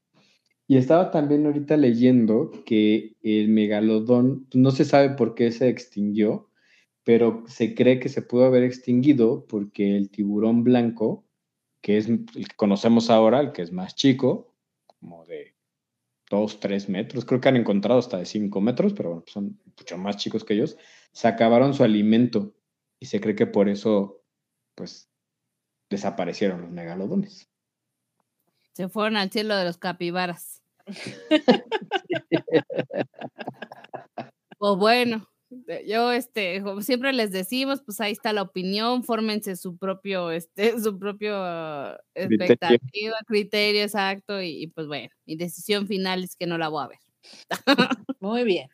Y 0.67 0.77
estaba 0.77 1.11
también 1.11 1.45
ahorita 1.45 1.75
leyendo 1.75 2.51
que 2.65 3.17
el 3.21 3.49
megalodón, 3.49 4.47
no 4.53 4.71
se 4.71 4.85
sabe 4.85 5.09
por 5.09 5.35
qué 5.35 5.51
se 5.51 5.67
extinguió, 5.67 6.49
pero 7.03 7.43
se 7.47 7.75
cree 7.75 7.99
que 7.99 8.07
se 8.07 8.21
pudo 8.21 8.45
haber 8.45 8.63
extinguido 8.63 9.45
porque 9.47 9.97
el 9.97 10.09
tiburón 10.09 10.63
blanco, 10.63 11.25
que 11.81 11.97
es 11.97 12.07
el 12.07 12.25
que 12.25 12.55
conocemos 12.55 13.09
ahora, 13.09 13.41
el 13.41 13.51
que 13.51 13.63
es 13.63 13.73
más 13.73 13.95
chico, 13.95 14.55
como 14.85 15.25
de 15.25 15.52
2, 16.33 16.59
3 16.59 16.89
metros, 16.89 17.25
creo 17.25 17.39
que 17.39 17.49
han 17.49 17.57
encontrado 17.57 17.99
hasta 17.99 18.17
de 18.17 18.25
5 18.25 18.59
metros, 18.59 18.93
pero 18.93 19.09
bueno, 19.09 19.23
son 19.27 19.59
mucho 19.77 19.99
más 19.99 20.17
chicos 20.17 20.43
que 20.43 20.55
ellos, 20.55 20.77
se 21.11 21.27
acabaron 21.27 21.75
su 21.75 21.83
alimento 21.83 22.55
y 22.99 23.05
se 23.05 23.21
cree 23.21 23.35
que 23.35 23.45
por 23.45 23.69
eso, 23.69 24.23
pues, 24.73 25.11
desaparecieron 25.91 26.61
los 26.61 26.71
megalodones. 26.71 27.51
Se 28.73 28.89
fueron 28.89 29.17
al 29.17 29.29
cielo 29.29 29.55
de 29.55 29.65
los 29.65 29.77
capibaras. 29.77 30.63
pues 34.57 34.75
bueno, 34.77 35.29
yo 35.85 36.11
este, 36.11 36.61
como 36.61 36.81
siempre 36.81 37.13
les 37.13 37.31
decimos, 37.31 37.81
pues 37.81 37.99
ahí 38.01 38.11
está 38.11 38.33
la 38.33 38.41
opinión, 38.41 39.03
fórmense 39.03 39.55
su 39.55 39.77
propio, 39.77 40.31
este, 40.31 40.73
su 40.79 40.97
propio 40.99 41.35
expectativa, 42.15 43.17
criterio, 43.27 43.83
exacto, 43.83 44.41
y, 44.41 44.67
pues 44.67 44.87
bueno, 44.87 45.09
mi 45.25 45.35
decisión 45.35 45.87
final 45.87 46.23
es 46.23 46.35
que 46.35 46.47
no 46.47 46.57
la 46.57 46.69
voy 46.69 46.83
a 46.83 46.87
ver. 46.87 46.99
Muy 48.19 48.43
bien. 48.43 48.69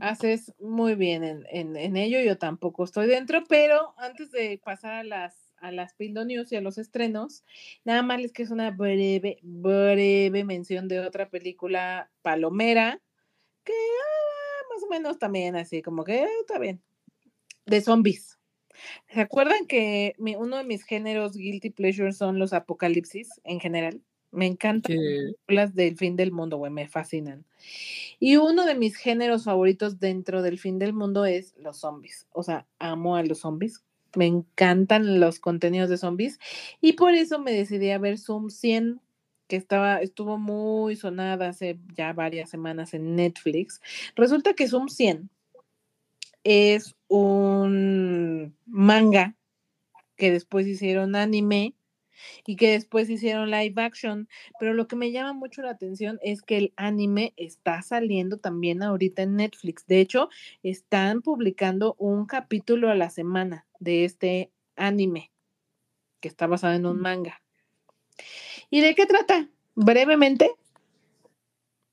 Haces 0.00 0.54
muy 0.60 0.94
bien 0.94 1.24
en, 1.24 1.44
en, 1.50 1.76
en 1.76 1.96
ello, 1.96 2.20
yo 2.20 2.38
tampoco 2.38 2.84
estoy 2.84 3.08
dentro, 3.08 3.42
pero 3.48 3.92
antes 3.98 4.30
de 4.30 4.60
pasar 4.64 4.92
a 4.92 5.02
las 5.02 5.50
a 5.60 5.70
las 5.70 5.94
Pindo 5.94 6.24
News 6.24 6.50
y 6.52 6.56
a 6.56 6.60
los 6.60 6.78
estrenos. 6.78 7.44
Nada 7.84 8.02
más 8.02 8.20
les 8.20 8.32
que 8.32 8.42
es 8.42 8.50
una 8.50 8.70
breve, 8.70 9.38
breve 9.42 10.44
mención 10.44 10.88
de 10.88 11.00
otra 11.00 11.28
película 11.28 12.10
palomera, 12.22 13.00
que 13.64 13.72
ah, 13.72 14.39
más 14.72 14.82
o 14.82 14.88
menos 14.88 15.18
también 15.18 15.56
así, 15.56 15.82
como 15.82 16.04
que 16.04 16.22
eh, 16.22 16.28
está 16.40 16.58
bien, 16.58 16.80
de 17.66 17.80
zombies. 17.80 18.38
¿Se 19.12 19.20
acuerdan 19.20 19.66
que 19.66 20.14
uno 20.18 20.56
de 20.56 20.64
mis 20.64 20.84
géneros 20.84 21.36
guilty 21.36 21.70
pleasures 21.70 22.16
son 22.16 22.38
los 22.38 22.52
apocalipsis 22.52 23.28
en 23.44 23.60
general? 23.60 24.00
Me 24.30 24.46
encantan 24.46 24.96
las 25.48 25.74
del 25.74 25.96
fin 25.96 26.16
del 26.16 26.30
mundo, 26.30 26.56
güey, 26.56 26.70
me 26.70 26.88
fascinan. 26.88 27.44
Y 28.20 28.36
uno 28.36 28.64
de 28.64 28.76
mis 28.76 28.96
géneros 28.96 29.44
favoritos 29.44 29.98
dentro 29.98 30.40
del 30.40 30.58
fin 30.58 30.78
del 30.78 30.92
mundo 30.92 31.26
es 31.26 31.54
los 31.58 31.78
zombies. 31.78 32.28
O 32.30 32.42
sea, 32.42 32.66
amo 32.78 33.16
a 33.16 33.24
los 33.24 33.40
zombies 33.40 33.82
me 34.16 34.26
encantan 34.26 35.20
los 35.20 35.38
contenidos 35.38 35.88
de 35.90 35.98
zombies 35.98 36.38
y 36.80 36.94
por 36.94 37.14
eso 37.14 37.38
me 37.38 37.52
decidí 37.52 37.90
a 37.90 37.98
ver 37.98 38.18
Zoom 38.18 38.50
100 38.50 39.00
que 39.50 39.56
estaba, 39.56 40.00
estuvo 40.00 40.38
muy 40.38 40.94
sonada 40.94 41.48
hace 41.48 41.76
ya 41.96 42.12
varias 42.12 42.48
semanas 42.48 42.94
en 42.94 43.16
Netflix. 43.16 43.80
Resulta 44.14 44.54
que 44.54 44.68
Zoom 44.68 44.88
100 44.88 45.28
es 46.44 46.94
un 47.08 48.56
manga 48.64 49.34
que 50.16 50.30
después 50.30 50.68
hicieron 50.68 51.16
anime 51.16 51.74
y 52.46 52.54
que 52.54 52.70
después 52.70 53.10
hicieron 53.10 53.50
live 53.50 53.82
action, 53.82 54.28
pero 54.60 54.72
lo 54.72 54.86
que 54.86 54.94
me 54.94 55.10
llama 55.10 55.32
mucho 55.32 55.62
la 55.62 55.72
atención 55.72 56.20
es 56.22 56.42
que 56.42 56.56
el 56.56 56.72
anime 56.76 57.34
está 57.36 57.82
saliendo 57.82 58.38
también 58.38 58.84
ahorita 58.84 59.22
en 59.22 59.34
Netflix. 59.34 59.84
De 59.88 60.00
hecho, 60.00 60.28
están 60.62 61.22
publicando 61.22 61.96
un 61.98 62.24
capítulo 62.26 62.88
a 62.88 62.94
la 62.94 63.10
semana 63.10 63.66
de 63.80 64.04
este 64.04 64.52
anime 64.76 65.32
que 66.20 66.28
está 66.28 66.46
basado 66.46 66.74
en 66.74 66.86
un 66.86 67.00
manga. 67.00 67.42
¿Y 68.70 68.80
de 68.80 68.94
qué 68.94 69.06
trata? 69.06 69.48
Brevemente. 69.74 70.52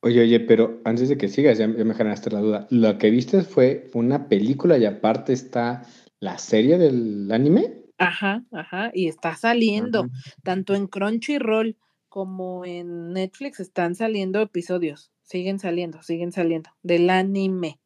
Oye, 0.01 0.21
oye, 0.21 0.39
pero 0.39 0.79
antes 0.85 1.09
de 1.09 1.17
que 1.17 1.27
sigas, 1.27 1.57
ya, 1.57 1.67
me 1.67 1.95
generaste 1.95 2.29
la 2.29 2.39
duda. 2.39 2.67
¿Lo 2.69 2.97
que 2.99 3.09
viste 3.09 3.41
fue 3.41 3.89
una 3.93 4.27
película 4.29 4.77
y 4.77 4.85
aparte 4.85 5.33
está 5.33 5.83
la 6.19 6.37
serie 6.37 6.77
del 6.77 7.31
anime? 7.31 7.73
Ajá, 7.97 8.43
ajá, 8.51 8.91
y 8.93 9.07
está 9.07 9.35
saliendo, 9.35 10.07
tanto 10.43 10.75
en 10.75 10.85
Crunchyroll 10.85 11.77
como 12.09 12.63
en 12.63 13.13
Netflix 13.13 13.59
están 13.59 13.95
saliendo 13.95 14.39
episodios, 14.39 15.11
siguen 15.23 15.57
saliendo, 15.57 16.03
siguen 16.03 16.31
saliendo, 16.31 16.69
del 16.83 17.09
anime. 17.09 17.79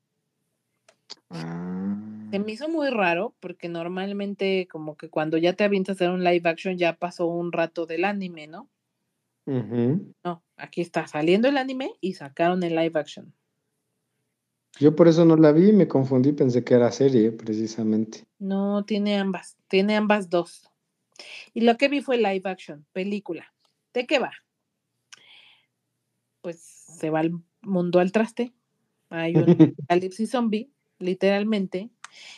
Se 1.30 2.40
me 2.40 2.46
ah. 2.46 2.52
hizo 2.52 2.68
muy 2.68 2.90
raro 2.90 3.34
porque 3.40 3.70
normalmente 3.70 4.68
como 4.70 4.98
que 4.98 5.10
cuando 5.10 5.38
ya 5.38 5.54
te 5.54 5.64
avientas 5.64 5.94
a 5.94 5.98
hacer 5.98 6.10
un 6.10 6.26
live 6.26 6.50
action 6.50 6.78
ya 6.78 6.98
pasó 6.98 7.28
un 7.28 7.54
rato 7.54 7.86
del 7.86 8.04
anime, 8.04 8.48
¿no? 8.48 8.70
No, 9.46 10.44
aquí 10.56 10.82
está 10.82 11.08
saliendo 11.08 11.48
el 11.48 11.58
anime 11.58 11.94
y 12.00 12.14
sacaron 12.14 12.64
el 12.64 12.76
live 12.76 13.00
action. 13.00 13.34
Yo 14.80 14.96
por 14.96 15.08
eso 15.08 15.26
no 15.26 15.36
la 15.36 15.52
vi, 15.52 15.74
me 15.74 15.88
confundí, 15.88 16.32
pensé 16.32 16.64
que 16.64 16.76
era 16.76 16.92
serie, 16.92 17.32
precisamente. 17.32 18.26
No, 18.40 18.86
tiene 18.86 19.18
ambas, 19.18 19.58
tiene 19.68 19.96
ambas 19.96 20.30
dos. 20.30 20.70
Y 21.54 21.62
lo 21.62 21.78
que 21.78 21.90
vi 21.90 22.02
fue 22.02 22.18
live 22.18 22.42
action, 22.46 22.86
película. 22.94 23.54
¿De 23.94 24.08
qué 24.08 24.20
va? 24.20 24.32
Pues 26.42 26.62
se 26.62 27.10
va 27.10 27.22
el 27.22 27.34
mundo 27.62 28.00
al 28.00 28.12
traste. 28.12 28.54
Hay 29.10 29.36
un 29.36 29.50
apocalipsis 29.90 30.32
zombie, 30.32 30.72
literalmente. 31.00 31.90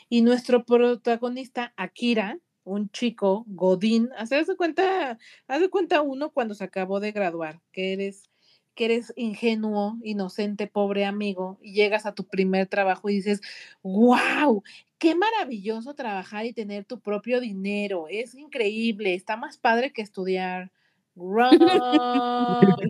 Y 0.09 0.21
nuestro 0.21 0.65
protagonista, 0.65 1.73
Akira, 1.77 2.39
un 2.63 2.89
chico, 2.89 3.45
Godín, 3.47 4.09
hace 4.17 4.55
cuenta, 4.55 5.17
hace 5.47 5.69
cuenta 5.69 6.01
uno 6.01 6.31
cuando 6.31 6.53
se 6.53 6.63
acabó 6.63 6.99
de 6.99 7.11
graduar, 7.11 7.61
que 7.71 7.93
eres 7.93 8.29
que 8.75 8.85
eres 8.85 9.13
ingenuo, 9.15 9.97
inocente, 10.03 10.67
pobre 10.67 11.05
amigo, 11.05 11.59
y 11.61 11.73
llegas 11.73 12.05
a 12.05 12.13
tu 12.13 12.25
primer 12.25 12.67
trabajo 12.67 13.09
y 13.09 13.15
dices, 13.15 13.41
wow, 13.83 14.63
qué 14.97 15.15
maravilloso 15.15 15.93
trabajar 15.93 16.45
y 16.45 16.53
tener 16.53 16.85
tu 16.85 16.99
propio 16.99 17.39
dinero, 17.39 18.07
es 18.09 18.33
increíble, 18.35 19.13
está 19.13 19.37
más 19.37 19.57
padre 19.57 19.93
que 19.93 20.01
estudiar. 20.01 20.71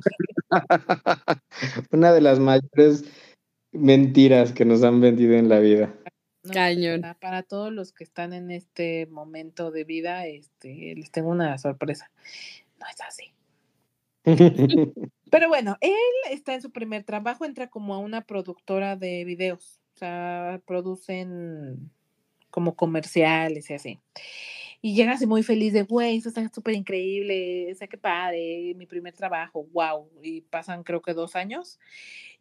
Una 1.92 2.14
de 2.14 2.22
las 2.22 2.40
mayores 2.40 3.04
mentiras 3.74 4.54
que 4.54 4.64
nos 4.64 4.84
han 4.84 5.02
vendido 5.02 5.34
en 5.34 5.50
la 5.50 5.60
vida. 5.60 5.94
Cañón. 6.52 7.02
Para, 7.20 7.44
todos 7.44 7.72
los 7.72 7.94
que 7.94 8.04
están 8.04 8.34
en 8.34 8.52
este 8.52 9.06
momento 9.08 9.72
de 9.72 9.84
vida, 9.84 10.28
este, 10.28 10.94
les 10.96 11.12
tengo 11.12 11.30
una 11.30 11.58
sorpresa. 11.58 12.12
No 12.80 12.86
es 12.88 13.02
así. 13.02 13.34
Pero 15.32 15.48
bueno, 15.48 15.78
él 15.82 15.94
está 16.32 16.54
en 16.54 16.62
su 16.62 16.72
primer 16.72 17.04
trabajo, 17.04 17.46
entra 17.46 17.70
como 17.70 17.94
a 17.94 17.98
una 17.98 18.22
productora 18.22 18.96
de 18.96 19.26
videos, 19.26 19.82
o 19.96 19.98
sea, 19.98 20.62
producen 20.66 21.92
como 22.50 22.76
comerciales 22.76 23.70
y 23.70 23.74
así. 23.74 24.00
Y 24.80 24.96
llega 24.96 25.14
así 25.14 25.26
muy 25.26 25.44
feliz 25.44 25.74
de, 25.74 25.84
güey, 25.84 26.18
eso 26.18 26.30
está 26.30 26.48
súper 26.54 26.76
increíble, 26.76 27.72
o 27.72 27.76
sea, 27.76 27.88
qué 27.88 27.98
padre, 27.98 28.74
mi 28.76 28.86
primer 28.86 29.14
trabajo, 29.14 29.66
wow. 29.72 30.10
Y 30.22 30.42
pasan 30.42 30.84
creo 30.84 31.02
que 31.02 31.14
dos 31.14 31.36
años 31.36 31.80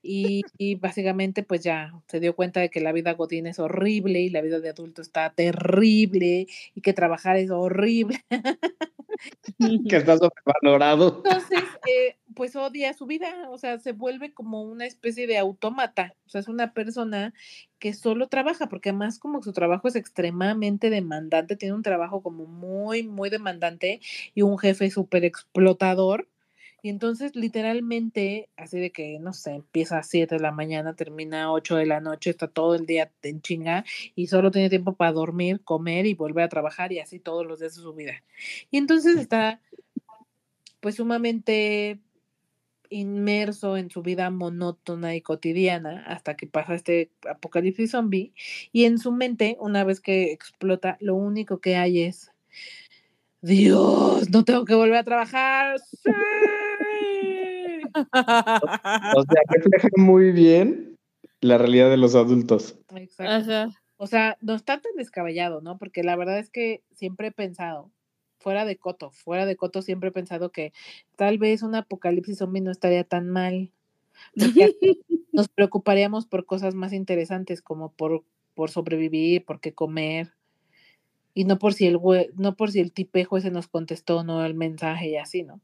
y, 0.02 0.42
y, 0.58 0.74
básicamente 0.74 1.42
pues 1.42 1.62
ya 1.62 1.92
se 2.08 2.20
dio 2.20 2.34
cuenta 2.34 2.60
de 2.60 2.70
que 2.70 2.80
la 2.80 2.92
vida 2.92 3.12
godín 3.12 3.46
es 3.46 3.58
horrible 3.58 4.20
y 4.20 4.30
la 4.30 4.40
vida 4.40 4.60
de 4.60 4.70
adulto 4.70 5.00
está 5.00 5.32
terrible 5.32 6.46
y 6.74 6.80
que 6.80 6.92
trabajar 6.92 7.36
es 7.36 7.50
horrible. 7.50 8.24
que 9.88 9.96
está 9.96 10.16
sobrevalorado. 10.18 11.22
Entonces, 11.24 11.64
eh, 11.86 12.16
pues 12.34 12.56
odia 12.56 12.92
su 12.94 13.06
vida, 13.06 13.48
o 13.50 13.58
sea, 13.58 13.78
se 13.78 13.92
vuelve 13.92 14.32
como 14.32 14.62
una 14.62 14.86
especie 14.86 15.26
de 15.26 15.38
autómata, 15.38 16.14
o 16.26 16.30
sea, 16.30 16.40
es 16.40 16.48
una 16.48 16.72
persona 16.72 17.34
que 17.78 17.94
solo 17.94 18.28
trabaja, 18.28 18.68
porque 18.68 18.90
además 18.90 19.18
como 19.18 19.42
su 19.42 19.52
trabajo 19.52 19.88
es 19.88 19.96
extremadamente 19.96 20.90
demandante, 20.90 21.56
tiene 21.56 21.74
un 21.74 21.82
trabajo 21.82 22.22
como 22.22 22.46
muy, 22.46 23.02
muy 23.02 23.30
demandante 23.30 24.00
y 24.34 24.42
un 24.42 24.58
jefe 24.58 24.90
súper 24.90 25.24
explotador, 25.24 26.28
y 26.82 26.88
entonces, 26.88 27.36
literalmente, 27.36 28.48
así 28.56 28.80
de 28.80 28.90
que, 28.90 29.20
no 29.20 29.32
sé, 29.32 29.52
empieza 29.52 29.98
a 29.98 30.02
7 30.02 30.34
de 30.34 30.40
la 30.40 30.50
mañana, 30.50 30.94
termina 30.94 31.44
a 31.44 31.52
8 31.52 31.76
de 31.76 31.86
la 31.86 32.00
noche, 32.00 32.30
está 32.30 32.48
todo 32.48 32.74
el 32.74 32.86
día 32.86 33.12
en 33.22 33.40
chinga 33.40 33.84
y 34.16 34.26
solo 34.26 34.50
tiene 34.50 34.68
tiempo 34.68 34.94
para 34.94 35.12
dormir, 35.12 35.60
comer 35.62 36.06
y 36.06 36.14
volver 36.14 36.44
a 36.44 36.48
trabajar 36.48 36.92
y 36.92 36.98
así 36.98 37.20
todos 37.20 37.46
los 37.46 37.60
días 37.60 37.76
de 37.76 37.82
su 37.82 37.94
vida. 37.94 38.24
Y 38.72 38.78
entonces 38.78 39.16
está, 39.16 39.60
pues, 40.80 40.96
sumamente 40.96 42.00
inmerso 42.90 43.76
en 43.76 43.88
su 43.90 44.02
vida 44.02 44.28
monótona 44.30 45.14
y 45.14 45.22
cotidiana 45.22 46.04
hasta 46.06 46.36
que 46.36 46.46
pasa 46.46 46.74
este 46.74 47.10
apocalipsis 47.28 47.92
zombie 47.92 48.32
y 48.72 48.84
en 48.84 48.98
su 48.98 49.12
mente, 49.12 49.56
una 49.60 49.84
vez 49.84 50.00
que 50.00 50.32
explota, 50.32 50.98
lo 51.00 51.14
único 51.14 51.60
que 51.60 51.76
hay 51.76 52.02
es, 52.02 52.32
Dios, 53.40 54.30
no 54.30 54.44
tengo 54.44 54.64
que 54.64 54.74
volver 54.74 54.96
a 54.96 55.04
trabajar. 55.04 55.80
O 57.94 59.22
sea, 59.22 59.42
refleja 59.48 59.88
muy 59.96 60.32
bien 60.32 60.96
la 61.40 61.58
realidad 61.58 61.90
de 61.90 61.96
los 61.96 62.14
adultos. 62.14 62.78
Exacto. 62.94 63.74
O 63.96 64.08
sea, 64.08 64.36
no 64.40 64.54
está 64.54 64.80
tan 64.80 64.96
descabellado, 64.96 65.60
¿no? 65.60 65.78
Porque 65.78 66.02
la 66.02 66.16
verdad 66.16 66.38
es 66.38 66.50
que 66.50 66.82
siempre 66.92 67.28
he 67.28 67.32
pensado, 67.32 67.92
fuera 68.40 68.64
de 68.64 68.76
Coto, 68.76 69.12
fuera 69.12 69.46
de 69.46 69.56
Coto 69.56 69.80
siempre 69.80 70.08
he 70.08 70.12
pensado 70.12 70.50
que 70.50 70.72
tal 71.16 71.38
vez 71.38 71.62
un 71.62 71.76
apocalipsis 71.76 72.38
zombie 72.38 72.60
no 72.60 72.72
estaría 72.72 73.04
tan 73.04 73.30
mal. 73.30 73.70
nos 75.32 75.48
preocuparíamos 75.48 76.26
por 76.26 76.46
cosas 76.46 76.74
más 76.74 76.92
interesantes 76.92 77.62
como 77.62 77.92
por, 77.92 78.24
por 78.54 78.70
sobrevivir, 78.70 79.44
por 79.44 79.60
qué 79.60 79.72
comer. 79.72 80.32
Y 81.34 81.44
no 81.44 81.58
por 81.58 81.72
si 81.72 81.86
el 81.86 81.98
no 82.34 82.56
por 82.56 82.70
si 82.70 82.80
el 82.80 82.92
tipejo 82.92 83.38
ese 83.38 83.50
nos 83.50 83.68
contestó 83.68 84.18
o 84.18 84.24
no 84.24 84.44
el 84.44 84.54
mensaje 84.54 85.10
y 85.10 85.16
así, 85.16 85.44
¿no? 85.44 85.60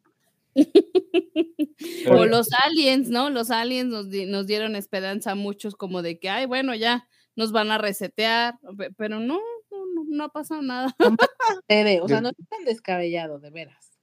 o 2.10 2.24
los 2.24 2.48
aliens, 2.64 3.08
¿no? 3.08 3.30
Los 3.30 3.50
aliens 3.50 3.90
nos, 3.90 4.46
dieron 4.46 4.76
esperanza 4.76 5.32
a 5.32 5.34
muchos 5.34 5.74
como 5.74 6.02
de 6.02 6.18
que, 6.18 6.28
ay, 6.28 6.46
bueno, 6.46 6.74
ya 6.74 7.08
nos 7.36 7.52
van 7.52 7.70
a 7.70 7.78
resetear, 7.78 8.58
pero 8.96 9.20
no, 9.20 9.40
no, 9.70 10.04
no 10.08 10.24
ha 10.24 10.28
pasado 10.30 10.62
nada. 10.62 10.94
o 10.98 12.08
sea, 12.08 12.20
no 12.20 12.30
es 12.30 12.48
tan 12.48 12.64
descabellado, 12.64 13.38
de 13.38 13.50
veras. 13.50 13.98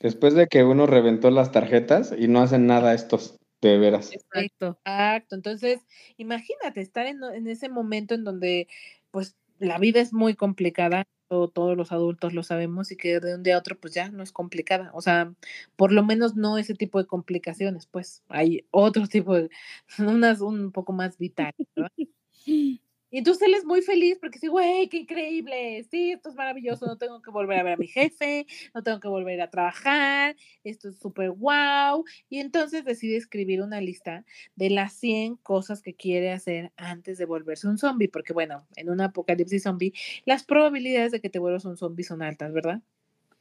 Después 0.00 0.34
de 0.34 0.46
que 0.46 0.64
uno 0.64 0.86
reventó 0.86 1.30
las 1.30 1.52
tarjetas 1.52 2.14
y 2.16 2.28
no 2.28 2.40
hacen 2.40 2.66
nada 2.66 2.94
estos, 2.94 3.38
de 3.60 3.78
veras. 3.78 4.12
Exacto. 4.12 4.78
Exacto. 4.84 5.34
Entonces, 5.34 5.80
imagínate 6.16 6.80
estar 6.80 7.06
en, 7.06 7.22
en 7.22 7.46
ese 7.46 7.68
momento 7.68 8.14
en 8.14 8.24
donde, 8.24 8.68
pues, 9.10 9.36
la 9.58 9.78
vida 9.78 10.00
es 10.00 10.12
muy 10.12 10.34
complicada, 10.34 11.04
todos 11.30 11.76
los 11.76 11.92
adultos 11.92 12.34
lo 12.34 12.42
sabemos 12.42 12.90
y 12.92 12.96
que 12.96 13.20
de 13.20 13.34
un 13.36 13.42
día 13.44 13.56
a 13.56 13.58
otro 13.58 13.78
pues 13.78 13.94
ya 13.94 14.10
no 14.10 14.22
es 14.22 14.32
complicada, 14.32 14.90
o 14.94 15.00
sea, 15.00 15.32
por 15.76 15.92
lo 15.92 16.02
menos 16.04 16.36
no 16.36 16.58
ese 16.58 16.74
tipo 16.74 16.98
de 16.98 17.06
complicaciones, 17.06 17.86
pues 17.86 18.22
hay 18.28 18.66
otro 18.70 19.06
tipo 19.06 19.34
de, 19.34 19.50
unas 19.98 20.40
un 20.40 20.72
poco 20.72 20.92
más 20.92 21.18
vitales. 21.18 21.54
Y 23.10 23.18
entonces 23.18 23.42
él 23.48 23.54
es 23.54 23.64
muy 23.64 23.82
feliz 23.82 24.18
porque 24.20 24.36
dice, 24.36 24.48
güey, 24.48 24.88
qué 24.88 24.98
increíble, 24.98 25.84
sí, 25.90 26.12
esto 26.12 26.28
es 26.28 26.34
maravilloso, 26.36 26.86
no 26.86 26.96
tengo 26.96 27.20
que 27.22 27.30
volver 27.30 27.58
a 27.58 27.62
ver 27.64 27.72
a 27.74 27.76
mi 27.76 27.88
jefe, 27.88 28.46
no 28.74 28.82
tengo 28.82 29.00
que 29.00 29.08
volver 29.08 29.40
a 29.40 29.50
trabajar, 29.50 30.36
esto 30.64 30.88
es 30.88 30.98
súper 30.98 31.30
guau. 31.32 32.04
Y 32.28 32.38
entonces 32.38 32.84
decide 32.84 33.16
escribir 33.16 33.62
una 33.62 33.80
lista 33.80 34.24
de 34.56 34.70
las 34.70 34.94
100 34.94 35.36
cosas 35.36 35.82
que 35.82 35.94
quiere 35.94 36.32
hacer 36.32 36.72
antes 36.76 37.18
de 37.18 37.24
volverse 37.24 37.66
un 37.68 37.78
zombie, 37.78 38.08
porque 38.08 38.32
bueno, 38.32 38.66
en 38.76 38.90
un 38.90 39.00
apocalipsis 39.00 39.62
zombie, 39.64 39.92
las 40.24 40.44
probabilidades 40.44 41.12
de 41.12 41.20
que 41.20 41.30
te 41.30 41.38
vuelvas 41.38 41.64
un 41.64 41.76
zombie 41.76 42.04
son 42.04 42.22
altas, 42.22 42.52
¿verdad? 42.52 42.80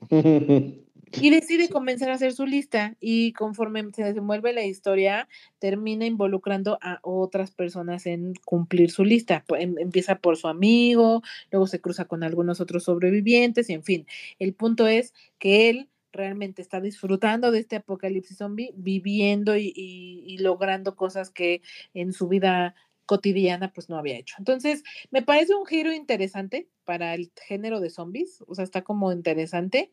Y 1.12 1.32
decide 1.32 1.70
comenzar 1.70 2.10
a 2.10 2.14
hacer 2.14 2.34
su 2.34 2.46
lista 2.46 2.96
y 3.00 3.34
conforme 3.34 3.84
se 3.96 4.04
desenvuelve 4.04 4.54
la 4.54 4.64
historia, 4.64 5.28
termina 5.58 6.06
involucrando 6.06 6.78
a 6.82 7.00
otras 7.02 7.52
personas 7.52 8.06
en 8.06 8.34
cumplir 8.46 8.92
su 8.92 9.04
lista. 9.04 9.44
Em, 9.58 9.76
empieza 9.80 10.20
por 10.20 10.38
su 10.38 10.48
amigo, 10.48 11.24
luego 11.52 11.68
se 11.68 11.82
cruza 11.82 12.06
con 12.06 12.24
algunos 12.24 12.62
otros 12.62 12.84
sobrevivientes 12.84 13.70
y 13.70 13.74
en 13.74 13.84
fin, 13.84 14.08
el 14.38 14.54
punto 14.54 14.88
es 14.88 15.14
que 15.40 15.70
él 15.70 15.90
realmente 16.12 16.62
está 16.62 16.80
disfrutando 16.80 17.52
de 17.52 17.60
este 17.60 17.78
apocalipsis 17.78 18.38
zombie, 18.38 18.72
viviendo 18.76 19.58
y, 19.58 19.74
y 19.76 20.38
logrando 20.40 20.96
cosas 20.96 21.32
que 21.32 21.62
en 21.94 22.14
su 22.14 22.28
vida 22.28 22.76
cotidiana 23.10 23.74
pues 23.74 23.90
no 23.90 23.98
había 23.98 24.20
hecho. 24.20 24.36
Entonces, 24.38 24.84
me 25.10 25.24
parece 25.24 25.56
un 25.56 25.66
giro 25.66 25.92
interesante 25.92 26.70
para 26.86 27.16
el 27.16 27.32
género 27.48 27.80
de 27.80 27.90
zombies, 27.90 28.44
o 28.46 28.54
sea, 28.54 28.64
está 28.64 28.84
como 28.84 29.12
interesante. 29.12 29.90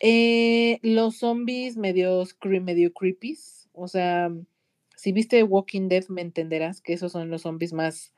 Eh, 0.00 0.78
los 0.82 1.16
zombies 1.16 1.76
medio, 1.76 2.22
medio 2.62 2.92
creepy, 2.92 3.36
o 3.72 3.88
sea, 3.88 4.32
si 4.94 5.10
viste 5.10 5.42
Walking 5.42 5.88
Dead 5.88 6.04
me 6.06 6.20
entenderás 6.20 6.80
que 6.80 6.92
esos 6.92 7.10
son 7.10 7.30
los 7.30 7.42
zombies 7.42 7.72
más, 7.72 8.14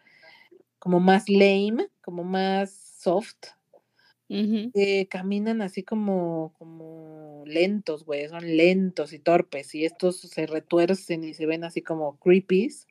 como 0.79 1.01
más 1.01 1.31
lame, 1.31 1.89
como 2.03 2.23
más 2.23 2.73
soft, 3.01 3.47
que 4.29 5.07
caminan 5.09 5.63
así 5.63 5.83
como, 5.83 6.53
como 6.59 7.45
lentos, 7.47 8.05
güey, 8.05 8.29
son 8.29 8.57
lentos 8.57 9.13
y 9.13 9.19
torpes, 9.19 9.75
y 9.75 9.85
estos 9.85 10.19
se 10.21 10.47
retuercen 10.47 11.25
y 11.25 11.35
se 11.35 11.47
ven 11.47 11.65
así 11.65 11.83
como 11.83 12.19
creepies. 12.19 12.87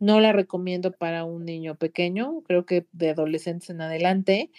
No 0.00 0.20
la 0.20 0.32
recomiendo 0.32 0.92
para 0.92 1.24
un 1.24 1.44
niño 1.44 1.76
pequeño, 1.76 2.42
creo 2.42 2.66
que 2.66 2.86
de 2.92 3.10
adolescentes 3.10 3.70
en 3.70 3.80
adelante 3.80 4.50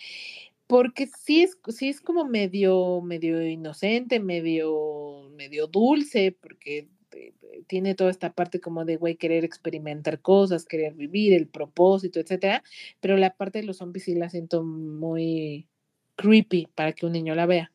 porque 0.67 1.07
sí 1.07 1.43
es, 1.43 1.57
sí 1.69 1.89
es 1.89 2.01
como 2.01 2.25
medio, 2.25 3.01
medio 3.01 3.41
inocente, 3.47 4.19
medio, 4.19 5.29
medio 5.35 5.67
dulce, 5.67 6.35
porque 6.41 6.89
eh, 7.11 7.33
eh, 7.41 7.63
tiene 7.67 7.95
toda 7.95 8.09
esta 8.09 8.33
parte 8.33 8.59
como 8.59 8.83
de, 8.85 8.97
güey, 8.97 9.15
querer 9.15 9.45
experimentar 9.45 10.21
cosas, 10.21 10.65
querer 10.65 10.93
vivir, 10.95 11.33
el 11.33 11.47
propósito, 11.47 12.19
etcétera, 12.19 12.63
pero 12.99 13.17
la 13.17 13.35
parte 13.35 13.59
de 13.59 13.65
los 13.65 13.77
zombies 13.77 14.05
sí 14.05 14.15
la 14.15 14.29
siento 14.29 14.63
muy 14.63 15.67
creepy 16.15 16.67
para 16.75 16.93
que 16.93 17.05
un 17.05 17.11
niño 17.11 17.35
la 17.35 17.45
vea. 17.45 17.71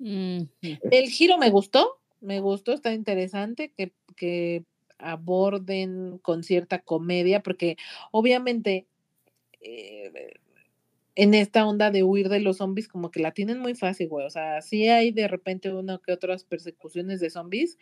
El 0.00 1.08
giro 1.08 1.38
me 1.38 1.50
gustó, 1.50 2.00
me 2.20 2.40
gustó, 2.40 2.72
está 2.72 2.92
interesante 2.92 3.72
que, 3.76 3.92
que 4.16 4.64
aborden 4.98 6.18
con 6.18 6.42
cierta 6.42 6.80
comedia, 6.80 7.42
porque 7.42 7.76
obviamente 8.10 8.86
eh, 9.60 10.34
en 11.14 11.34
esta 11.34 11.66
onda 11.66 11.90
de 11.90 12.02
huir 12.02 12.28
de 12.28 12.40
los 12.40 12.58
zombies, 12.58 12.88
como 12.88 13.10
que 13.10 13.20
la 13.20 13.32
tienen 13.32 13.58
muy 13.58 13.74
fácil, 13.74 14.08
güey. 14.08 14.26
O 14.26 14.30
sea, 14.30 14.62
sí 14.62 14.88
hay 14.88 15.12
de 15.12 15.28
repente 15.28 15.72
una 15.72 16.00
que 16.04 16.12
otras 16.12 16.44
persecuciones 16.44 17.20
de 17.20 17.30
zombies, 17.30 17.78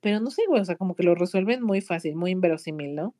pero 0.00 0.20
no 0.20 0.30
sé, 0.30 0.42
güey, 0.48 0.60
o 0.60 0.64
sea, 0.64 0.76
como 0.76 0.96
que 0.96 1.04
lo 1.04 1.14
resuelven 1.14 1.62
muy 1.62 1.80
fácil, 1.80 2.16
muy 2.16 2.32
inverosímil, 2.32 2.94
¿no? 2.94 3.14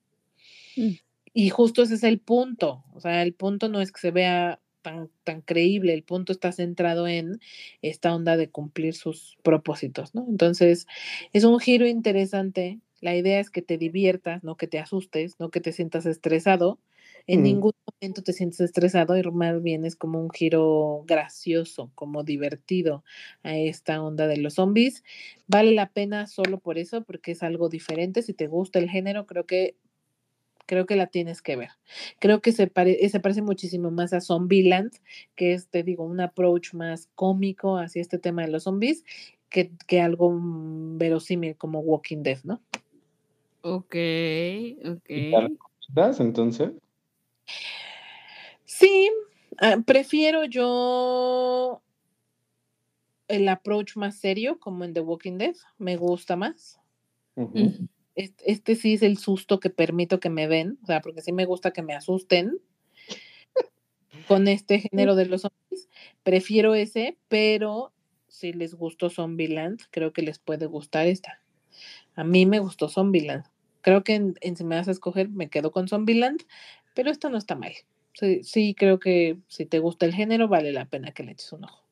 Mm. 0.77 0.93
Y 1.35 1.49
justo 1.51 1.83
ese 1.83 1.95
es 1.95 2.03
el 2.03 2.19
punto. 2.19 2.85
O 2.93 3.01
sea, 3.01 3.23
el 3.23 3.35
punto 3.35 3.69
no 3.69 3.81
es 3.81 3.93
que 3.93 4.01
se 4.01 4.11
vea 4.11 4.61
tan, 4.83 5.11
tan 5.25 5.41
creíble, 5.43 5.95
el 5.95 6.03
punto 6.03 6.33
está 6.33 6.53
centrado 6.53 7.09
en 7.09 7.41
esta 7.83 8.15
onda 8.15 8.37
de 8.37 8.51
cumplir 8.51 8.95
sus 8.95 9.39
propósitos, 9.43 10.15
¿no? 10.15 10.27
Entonces, 10.29 10.87
es 11.33 11.45
un 11.45 11.59
giro 11.61 11.87
interesante. 11.87 12.81
La 13.01 13.17
idea 13.17 13.41
es 13.41 13.51
que 13.51 13.63
te 13.63 13.79
diviertas, 13.79 14.45
no 14.45 14.57
que 14.57 14.69
te 14.69 14.79
asustes, 14.79 15.41
no 15.41 15.51
que 15.51 15.61
te 15.61 15.73
sientas 15.73 16.07
estresado, 16.07 16.79
en 17.27 17.43
ningún 17.43 17.73
momento 18.01 18.23
te 18.23 18.33
sientes 18.33 18.61
estresado 18.61 19.17
y 19.17 19.23
más 19.31 19.63
bien 19.63 19.85
es 19.85 19.97
como 19.97 20.21
un 20.21 20.31
giro 20.31 21.05
gracioso, 21.07 21.91
como 21.95 22.25
divertido 22.25 23.05
a 23.43 23.57
esta 23.57 24.03
onda 24.03 24.27
de 24.27 24.39
los 24.39 24.55
zombies. 24.55 25.05
Vale 25.47 25.73
la 25.73 25.91
pena 25.93 26.27
solo 26.27 26.59
por 26.59 26.79
eso, 26.79 27.05
porque 27.05 27.33
es 27.33 27.43
algo 27.43 27.69
diferente. 27.69 28.23
Si 28.23 28.35
te 28.35 28.49
gusta 28.49 28.79
el 28.79 28.91
género, 28.91 29.27
creo 29.27 29.47
que 29.47 29.77
creo 30.67 30.87
que 30.87 30.97
la 30.97 31.07
tienes 31.07 31.43
que 31.43 31.57
ver. 31.57 31.71
Creo 32.19 32.41
que 32.41 32.53
se, 32.53 32.71
se 33.09 33.21
parece 33.21 33.43
muchísimo 33.43 33.91
más 33.91 34.13
a 34.13 34.21
Zombieland, 34.21 34.93
que 35.35 35.55
es, 35.55 35.69
te 35.69 35.83
digo, 35.83 36.05
un 36.05 36.21
approach 36.21 36.75
más 36.75 37.09
cómico 37.15 37.77
hacia 37.77 38.03
este 38.03 38.19
tema 38.19 38.43
de 38.43 38.49
los 38.49 38.65
zombies, 38.65 39.05
que, 39.49 39.73
que 39.87 40.01
algo 40.01 40.31
mm, 40.31 40.99
verosímil 40.99 41.57
como 41.57 41.81
Walking 41.81 42.23
Dead, 42.23 42.39
¿no? 42.45 42.61
Ok, 43.63 43.95
ok. 44.85 45.11
¿Estás 45.89 46.21
entonces? 46.21 46.71
Sí, 48.65 49.11
ah, 49.59 49.77
prefiero 49.85 50.45
yo 50.45 51.83
el 53.29 53.49
approach 53.49 53.97
más 53.97 54.17
serio, 54.17 54.59
como 54.59 54.85
en 54.85 54.95
The 54.95 55.01
Walking 55.01 55.39
Dead, 55.39 55.55
me 55.79 55.97
gusta 55.97 56.37
más. 56.37 56.81
Este, 58.15 58.75
sí 58.75 58.95
es 58.95 59.03
el 59.03 59.19
susto 59.19 59.61
que 59.61 59.71
permito 59.71 60.21
que 60.21 60.31
me 60.31 60.49
den, 60.49 60.79
o 60.83 60.87
sea, 60.87 61.01
porque 61.01 61.23
sí 61.23 61.33
me 61.33 61.45
gusta 61.45 61.73
que 61.73 61.83
me 61.83 61.95
asusten 61.95 62.59
con 64.29 64.49
este 64.49 64.81
género 64.81 65.15
de 65.15 65.27
los 65.27 65.43
zombies. 65.43 65.89
Prefiero 66.23 66.75
ese, 66.75 67.17
pero 67.29 67.93
si 68.29 68.53
les 68.53 68.75
gustó 68.75 69.11
Zombieland, 69.11 69.81
creo 69.91 70.13
que 70.13 70.23
les 70.23 70.39
puede 70.39 70.67
gustar 70.67 71.07
esta. 71.07 71.43
A 72.15 72.25
mí 72.25 72.47
me 72.47 72.59
gustó 72.59 72.89
Zombieland. 72.89 73.45
Creo 73.81 74.05
que 74.05 74.15
en, 74.15 74.35
en 74.41 74.57
si 74.57 74.65
me 74.65 74.77
vas 74.77 74.89
a 74.89 74.93
escoger, 74.93 75.29
me 75.29 75.49
quedo 75.49 75.73
con 75.73 75.89
Zombieland, 75.89 76.43
pero 76.95 77.11
esto 77.11 77.31
no 77.31 77.39
está 77.39 77.57
mal. 77.57 77.73
Sí, 78.15 78.45
sí, 78.45 78.75
creo 78.75 78.99
que 78.99 79.39
si 79.49 79.67
te 79.67 79.79
gusta 79.79 80.07
el 80.07 80.15
género, 80.15 80.49
vale 80.49 80.73
la 80.73 80.85
pena 80.85 81.13
que 81.13 81.25
le 81.25 81.33
eches 81.33 81.53
un 81.53 81.65
ojo. 81.65 81.83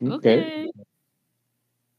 Ok. 0.00 0.26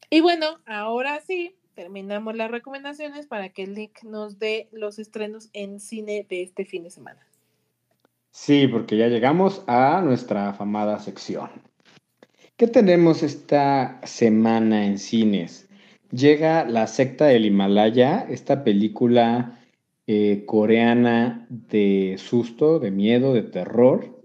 Y 0.09 0.19
bueno, 0.19 0.59
ahora 0.65 1.21
sí, 1.21 1.55
terminamos 1.73 2.35
las 2.35 2.51
recomendaciones 2.51 3.27
para 3.27 3.49
que 3.49 3.67
Lick 3.67 4.03
nos 4.03 4.39
dé 4.39 4.67
los 4.71 4.99
estrenos 4.99 5.49
en 5.53 5.79
cine 5.79 6.25
de 6.29 6.43
este 6.43 6.65
fin 6.65 6.83
de 6.83 6.91
semana. 6.91 7.19
Sí, 8.31 8.67
porque 8.67 8.97
ya 8.97 9.07
llegamos 9.07 9.63
a 9.67 10.01
nuestra 10.01 10.49
afamada 10.49 10.99
sección. 10.99 11.49
¿Qué 12.55 12.67
tenemos 12.67 13.23
esta 13.23 13.99
semana 14.03 14.85
en 14.85 14.99
cines? 14.99 15.67
Llega 16.11 16.63
La 16.65 16.87
secta 16.87 17.25
del 17.25 17.45
Himalaya, 17.45 18.25
esta 18.29 18.63
película 18.63 19.59
eh, 20.07 20.43
coreana 20.45 21.47
de 21.49 22.15
susto, 22.17 22.79
de 22.79 22.91
miedo, 22.91 23.33
de 23.33 23.43
terror. 23.43 24.21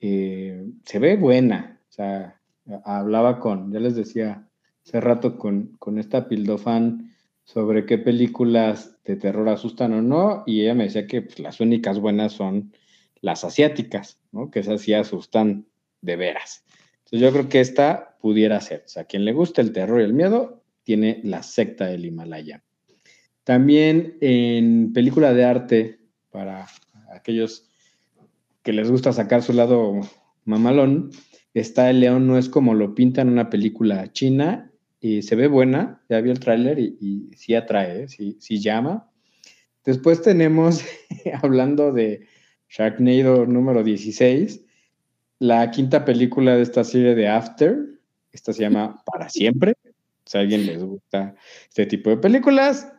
Eh, 0.00 0.66
se 0.84 0.98
ve 0.98 1.16
buena. 1.16 1.80
O 1.88 1.92
sea, 1.92 2.40
hablaba 2.84 3.38
con, 3.38 3.72
ya 3.72 3.80
les 3.80 3.96
decía 3.96 4.48
hace 4.84 5.00
rato 5.00 5.38
con, 5.38 5.76
con 5.78 5.98
esta 5.98 6.28
pildofan 6.28 7.12
sobre 7.44 7.86
qué 7.86 7.98
películas 7.98 8.96
de 9.04 9.16
terror 9.16 9.48
asustan 9.48 9.92
o 9.94 10.02
no, 10.02 10.44
y 10.46 10.62
ella 10.62 10.74
me 10.74 10.84
decía 10.84 11.06
que 11.06 11.22
pues, 11.22 11.38
las 11.38 11.60
únicas 11.60 11.98
buenas 11.98 12.32
son 12.32 12.72
las 13.20 13.44
asiáticas, 13.44 14.20
¿no? 14.32 14.50
Que 14.50 14.60
esas 14.60 14.80
sí 14.80 14.94
asustan 14.94 15.66
de 16.00 16.16
veras. 16.16 16.64
Entonces 17.04 17.20
yo 17.20 17.32
creo 17.32 17.48
que 17.48 17.60
esta 17.60 18.16
pudiera 18.20 18.60
ser. 18.60 18.82
O 18.86 18.88
sea, 18.88 19.04
quien 19.04 19.24
le 19.24 19.32
gusta 19.32 19.60
el 19.60 19.72
terror 19.72 20.00
y 20.00 20.04
el 20.04 20.14
miedo, 20.14 20.62
tiene 20.82 21.20
la 21.22 21.42
secta 21.42 21.86
del 21.86 22.04
Himalaya. 22.04 22.64
También 23.44 24.16
en 24.20 24.92
película 24.92 25.32
de 25.34 25.44
arte, 25.44 26.00
para 26.30 26.66
aquellos 27.14 27.68
que 28.62 28.72
les 28.72 28.90
gusta 28.90 29.12
sacar 29.12 29.42
su 29.42 29.52
lado 29.52 30.00
mamalón, 30.44 31.10
está 31.54 31.90
El 31.90 32.00
León 32.00 32.26
no 32.26 32.38
es 32.38 32.48
como 32.48 32.74
lo 32.74 32.94
pintan 32.94 33.28
en 33.28 33.34
una 33.34 33.50
película 33.50 34.12
china 34.12 34.71
y 35.04 35.22
se 35.22 35.34
ve 35.34 35.48
buena, 35.48 36.00
ya 36.08 36.20
vi 36.20 36.30
el 36.30 36.38
tráiler 36.38 36.78
y, 36.78 37.28
sí 37.36 37.56
atrae, 37.56 38.06
sí, 38.06 38.36
sí 38.40 38.60
llama. 38.60 39.10
Después 39.84 40.22
tenemos, 40.22 40.84
hablando 41.42 41.92
de 41.92 42.28
Sharknado 42.68 43.44
número 43.44 43.82
16, 43.82 44.64
la 45.40 45.68
quinta 45.72 46.04
película 46.04 46.54
de 46.54 46.62
esta 46.62 46.84
serie 46.84 47.16
de 47.16 47.26
After, 47.26 47.84
esta 48.30 48.52
se 48.52 48.62
llama 48.62 49.02
Para 49.12 49.28
Siempre, 49.28 49.74
si 50.24 50.38
a 50.38 50.42
alguien 50.42 50.66
les 50.66 50.84
gusta 50.84 51.34
este 51.68 51.86
tipo 51.86 52.10
de 52.10 52.18
películas, 52.18 52.92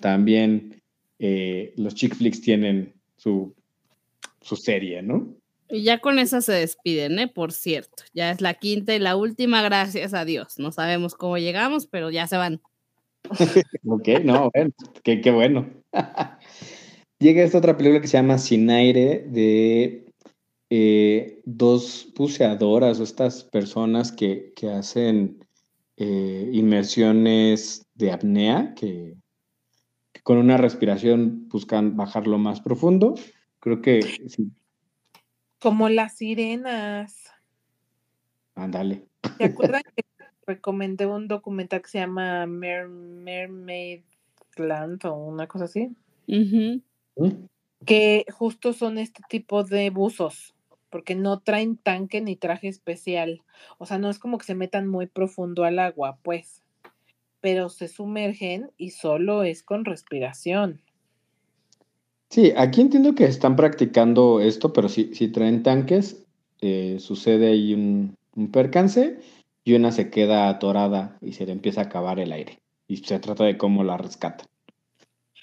también 0.00 0.82
eh, 1.18 1.74
los 1.76 1.94
chick 1.94 2.14
flicks 2.16 2.40
tienen 2.40 2.94
su, 3.16 3.54
su 4.40 4.56
serie, 4.56 5.02
¿no? 5.02 5.36
Y 5.72 5.84
ya 5.84 6.00
con 6.00 6.18
esa 6.18 6.42
se 6.42 6.52
despiden, 6.52 7.18
¿eh? 7.18 7.28
Por 7.28 7.50
cierto. 7.50 8.04
Ya 8.12 8.30
es 8.30 8.42
la 8.42 8.52
quinta 8.52 8.94
y 8.94 8.98
la 8.98 9.16
última, 9.16 9.62
gracias 9.62 10.12
a 10.12 10.26
Dios. 10.26 10.58
No 10.58 10.70
sabemos 10.70 11.14
cómo 11.14 11.38
llegamos, 11.38 11.86
pero 11.86 12.10
ya 12.10 12.26
se 12.26 12.36
van. 12.36 12.60
ok, 13.86 14.08
no, 14.22 14.50
bueno, 14.52 14.70
qué, 15.02 15.30
bueno. 15.30 15.70
Llega 17.18 17.42
esta 17.42 17.56
otra 17.56 17.78
película 17.78 18.02
que 18.02 18.06
se 18.06 18.18
llama 18.18 18.36
Sin 18.36 18.68
Aire 18.68 19.24
de 19.26 20.04
eh, 20.68 21.40
dos 21.46 22.06
buceadoras 22.14 23.00
o 23.00 23.04
estas 23.04 23.42
personas 23.44 24.12
que, 24.12 24.52
hacen 24.70 25.42
eh, 25.96 26.50
inmersiones 26.52 27.86
de 27.94 28.12
apnea, 28.12 28.74
que 28.74 29.14
con 30.22 30.36
una 30.36 30.58
respiración 30.58 31.48
buscan 31.48 31.96
bajarlo 31.96 32.36
más 32.36 32.60
profundo. 32.60 33.14
Creo 33.58 33.80
que 33.80 34.02
sí. 34.28 34.52
Como 35.62 35.88
las 35.88 36.16
sirenas. 36.16 37.30
Ándale. 38.54 39.06
¿Te 39.38 39.44
acuerdan 39.78 39.82
que 39.96 40.04
recomendé 40.46 41.06
un 41.06 41.28
documental 41.28 41.82
que 41.82 41.88
se 41.88 41.98
llama 41.98 42.46
Mermaid 42.46 44.02
Land 44.56 45.06
o 45.06 45.14
una 45.14 45.46
cosa 45.46 45.64
así? 45.64 45.94
¿Mm? 46.26 46.78
Que 47.86 48.26
justo 48.32 48.72
son 48.72 48.98
este 48.98 49.22
tipo 49.28 49.64
de 49.64 49.90
buzos, 49.90 50.54
porque 50.90 51.14
no 51.14 51.40
traen 51.40 51.76
tanque 51.76 52.20
ni 52.20 52.36
traje 52.36 52.68
especial. 52.68 53.42
O 53.78 53.86
sea, 53.86 53.98
no 53.98 54.10
es 54.10 54.18
como 54.18 54.38
que 54.38 54.46
se 54.46 54.54
metan 54.54 54.88
muy 54.88 55.06
profundo 55.06 55.64
al 55.64 55.78
agua, 55.78 56.18
pues 56.22 56.62
pero 57.42 57.68
se 57.68 57.88
sumergen 57.88 58.70
y 58.78 58.90
solo 58.90 59.42
es 59.42 59.64
con 59.64 59.84
respiración. 59.84 60.80
Sí, 62.32 62.54
aquí 62.56 62.80
entiendo 62.80 63.14
que 63.14 63.26
están 63.26 63.56
practicando 63.56 64.40
esto, 64.40 64.72
pero 64.72 64.88
si, 64.88 65.14
si 65.14 65.28
traen 65.28 65.62
tanques, 65.62 66.24
eh, 66.62 66.96
sucede 66.98 67.48
ahí 67.48 67.74
un, 67.74 68.16
percance 68.50 69.20
y 69.64 69.74
una 69.74 69.92
se 69.92 70.08
queda 70.08 70.48
atorada 70.48 71.18
y 71.20 71.34
se 71.34 71.44
le 71.44 71.52
empieza 71.52 71.82
a 71.82 71.84
acabar 71.84 72.18
el 72.18 72.32
aire. 72.32 72.58
Y 72.88 72.96
se 72.96 73.18
trata 73.18 73.44
de 73.44 73.58
cómo 73.58 73.84
la 73.84 73.98
rescata. 73.98 74.46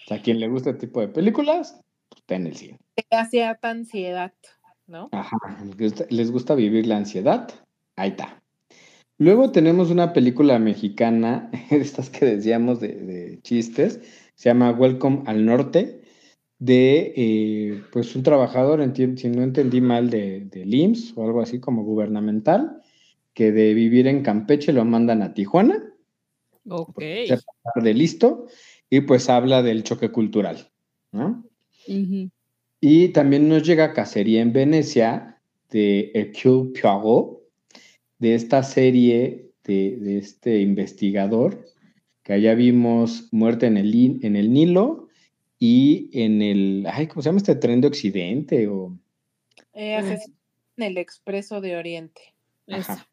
a 0.10 0.18
quien 0.18 0.40
le 0.40 0.48
gusta 0.48 0.72
este 0.72 0.88
tipo 0.88 1.00
de 1.00 1.10
películas, 1.10 1.80
pues, 2.10 2.22
está 2.22 2.36
en 2.38 2.48
el 2.48 2.56
cine. 2.56 2.80
cierta 3.30 3.70
ansiedad, 3.70 4.34
¿no? 4.88 5.10
Ajá, 5.12 5.38
les 6.10 6.32
gusta 6.32 6.56
vivir 6.56 6.88
la 6.88 6.98
ansiedad, 6.98 7.52
ahí 7.98 8.10
está. 8.10 8.42
Luego 9.20 9.52
tenemos 9.52 9.92
una 9.92 10.12
película 10.12 10.58
mexicana, 10.58 11.52
estas 11.70 12.10
que 12.10 12.26
decíamos 12.26 12.80
de, 12.80 13.38
chistes, 13.44 14.00
se 14.34 14.50
llama 14.50 14.72
Welcome 14.72 15.22
al 15.28 15.46
Norte, 15.46 15.99
de 16.60 17.14
eh, 17.16 17.84
pues 17.92 18.16
un 18.16 18.24
trabajador, 18.24 18.84
si 18.96 19.30
no 19.30 19.42
entendí 19.42 19.82
mal, 19.82 20.10
de, 20.10 20.42
de 20.42 20.66
IMSS 20.66 21.14
o 21.16 21.26
algo 21.26 21.42
así 21.42 21.60
como 21.60 21.84
gubernamental, 21.84 22.82
que 23.34 23.52
de 23.52 23.74
vivir 23.74 24.08
en 24.08 24.22
Campeche 24.22 24.74
lo 24.74 24.84
mandan 24.84 25.22
a 25.22 25.34
Tijuana. 25.34 25.94
Ok. 26.68 27.02
De 27.76 27.94
listo, 27.94 28.48
y 28.90 29.02
pues 29.02 29.30
habla 29.30 29.64
del 29.64 29.84
choque 29.84 30.12
cultural, 30.12 30.70
¿no? 31.12 31.46
Y 32.82 33.10
también 33.10 33.50
nos 33.50 33.64
llega 33.64 33.94
Cacería 33.94 34.42
en 34.42 34.54
Venecia 34.54 35.42
de 35.70 36.12
Hercule 36.14 36.72
Poirot, 36.80 37.40
de 38.20 38.36
esta 38.36 38.64
serie 38.64 39.50
este, 39.70 39.98
de 39.98 40.18
este 40.18 40.60
investigador, 40.62 41.66
que 42.24 42.34
allá 42.34 42.56
vimos 42.56 43.30
Muerte 43.32 43.68
en 43.68 43.78
el, 43.78 44.20
en 44.24 44.36
el 44.36 44.52
Nilo 44.52 45.09
y 45.60 46.10
en 46.14 46.42
el, 46.42 46.88
ay, 46.90 47.08
¿cómo 47.08 47.22
se 47.22 47.28
llama 47.28 47.38
este 47.38 47.56
tren 47.56 47.82
de 47.82 47.88
Occidente? 47.88 48.68
O... 48.68 48.98
Eh, 49.74 50.18
en 50.78 50.84
el 50.84 50.98
Expreso 50.98 51.60
de 51.60 51.76
Oriente. 51.76 52.34
Ajá. 52.68 53.08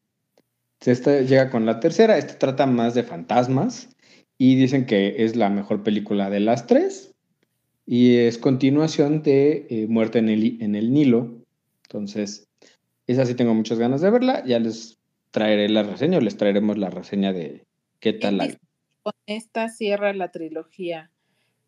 Esta 0.81 1.21
llega 1.23 1.51
con 1.51 1.67
la 1.67 1.81
tercera, 1.81 2.17
esta 2.17 2.39
trata 2.39 2.67
más 2.67 2.95
de 2.95 3.03
fantasmas 3.03 3.89
y 4.39 4.55
dicen 4.55 4.87
que 4.87 5.25
es 5.25 5.35
la 5.35 5.51
mejor 5.51 5.83
película 5.83 6.31
de 6.31 6.41
las 6.41 6.67
tres 6.67 7.15
y 7.87 8.17
es 8.17 8.39
continuación 8.39 9.23
de 9.23 9.67
eh, 9.69 9.87
Muerte 9.89 10.19
en 10.19 10.29
el, 10.29 10.63
en 10.63 10.77
el 10.77 10.93
Nilo. 10.93 11.35
Entonces, 11.85 12.49
esa 13.09 13.27
sí 13.27 13.35
tengo 13.35 13.55
muchas 13.55 13.79
ganas 13.79 14.01
de 14.01 14.11
verla, 14.11 14.45
ya 14.45 14.61
les 14.61 14.99
traeré 15.33 15.69
la 15.69 15.83
reseña 15.83 16.19
o 16.19 16.21
les 16.21 16.37
traeremos 16.37 16.79
la 16.79 16.91
reseña 16.91 17.33
de 17.33 17.65
qué 17.99 18.13
tal 18.13 18.37
la... 18.37 18.49
Con 19.03 19.15
esta 19.27 19.69
cierra 19.69 20.13
la 20.13 20.31
trilogía 20.31 21.11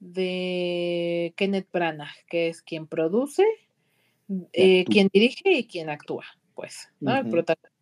de 0.01 1.33
Kenneth 1.37 1.69
Branagh, 1.73 2.15
que 2.29 2.49
es 2.49 2.63
quien 2.63 2.87
produce, 2.87 3.45
eh, 4.53 4.85
quien 4.85 5.09
dirige 5.13 5.53
y 5.53 5.67
quien 5.67 5.91
actúa, 5.91 6.25
pues, 6.55 6.91
¿no? 7.01 7.17
El 7.17 7.29
protagonista. 7.29 7.79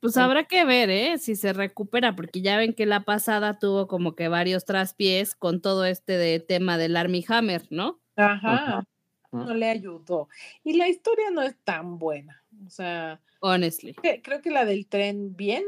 Pues 0.00 0.16
habrá 0.16 0.44
que 0.44 0.64
ver, 0.64 0.90
¿eh? 0.90 1.18
Si 1.18 1.34
se 1.34 1.52
recupera, 1.52 2.14
porque 2.14 2.40
ya 2.40 2.56
ven 2.56 2.72
que 2.72 2.86
la 2.86 3.04
pasada 3.04 3.58
tuvo 3.58 3.88
como 3.88 4.14
que 4.14 4.28
varios 4.28 4.64
traspiés 4.64 5.34
con 5.34 5.60
todo 5.60 5.84
este 5.84 6.16
de 6.16 6.38
tema 6.38 6.78
del 6.78 6.96
Army 6.96 7.24
Hammer, 7.28 7.66
¿no? 7.70 8.00
Ajá. 8.16 8.84
No 9.32 9.54
le 9.54 9.68
ayudó. 9.68 10.28
Y 10.64 10.74
la 10.74 10.88
historia 10.88 11.30
no 11.30 11.42
es 11.42 11.56
tan 11.64 11.98
buena. 11.98 12.42
O 12.66 12.70
sea. 12.70 13.20
Honestly. 13.40 13.94
Creo 13.94 14.40
que 14.40 14.50
la 14.50 14.64
del 14.64 14.86
tren, 14.86 15.36
bien. 15.36 15.64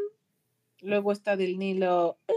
Luego 0.80 1.12
está 1.12 1.36
del 1.36 1.58
Nilo. 1.58 2.18
Eh, 2.28 2.32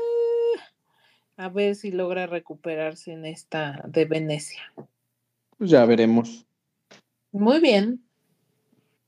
a 1.37 1.49
ver 1.49 1.75
si 1.75 1.91
logra 1.91 2.27
recuperarse 2.27 3.11
en 3.11 3.25
esta 3.25 3.83
de 3.87 4.05
Venecia. 4.05 4.61
Pues 5.57 5.69
ya 5.69 5.85
veremos. 5.85 6.45
Muy 7.31 7.59
bien. 7.59 8.03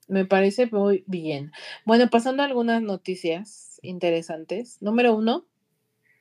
Me 0.08 0.26
parece 0.26 0.68
muy 0.68 1.04
bien. 1.08 1.52
Bueno, 1.86 2.10
pasando 2.10 2.44
a 2.44 2.46
algunas 2.46 2.82
noticias 2.82 3.80
interesantes. 3.82 4.78
Número 4.82 5.16
uno, 5.16 5.46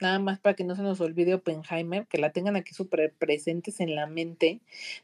nada 0.01 0.19
más 0.19 0.41
para 0.41 0.55
que 0.55 0.65
no 0.65 0.75
se 0.75 0.83
nos 0.83 1.01
olvide 1.01 1.35
Oppenheimer, 1.35 2.07
que 2.07 2.19
la 2.19 2.33
tengan 2.33 2.57
aquí 2.57 2.75
súper 2.75 3.13
presentes 3.13 3.81
en 3.81 3.95
la 3.95 4.07
mente. 4.07 4.61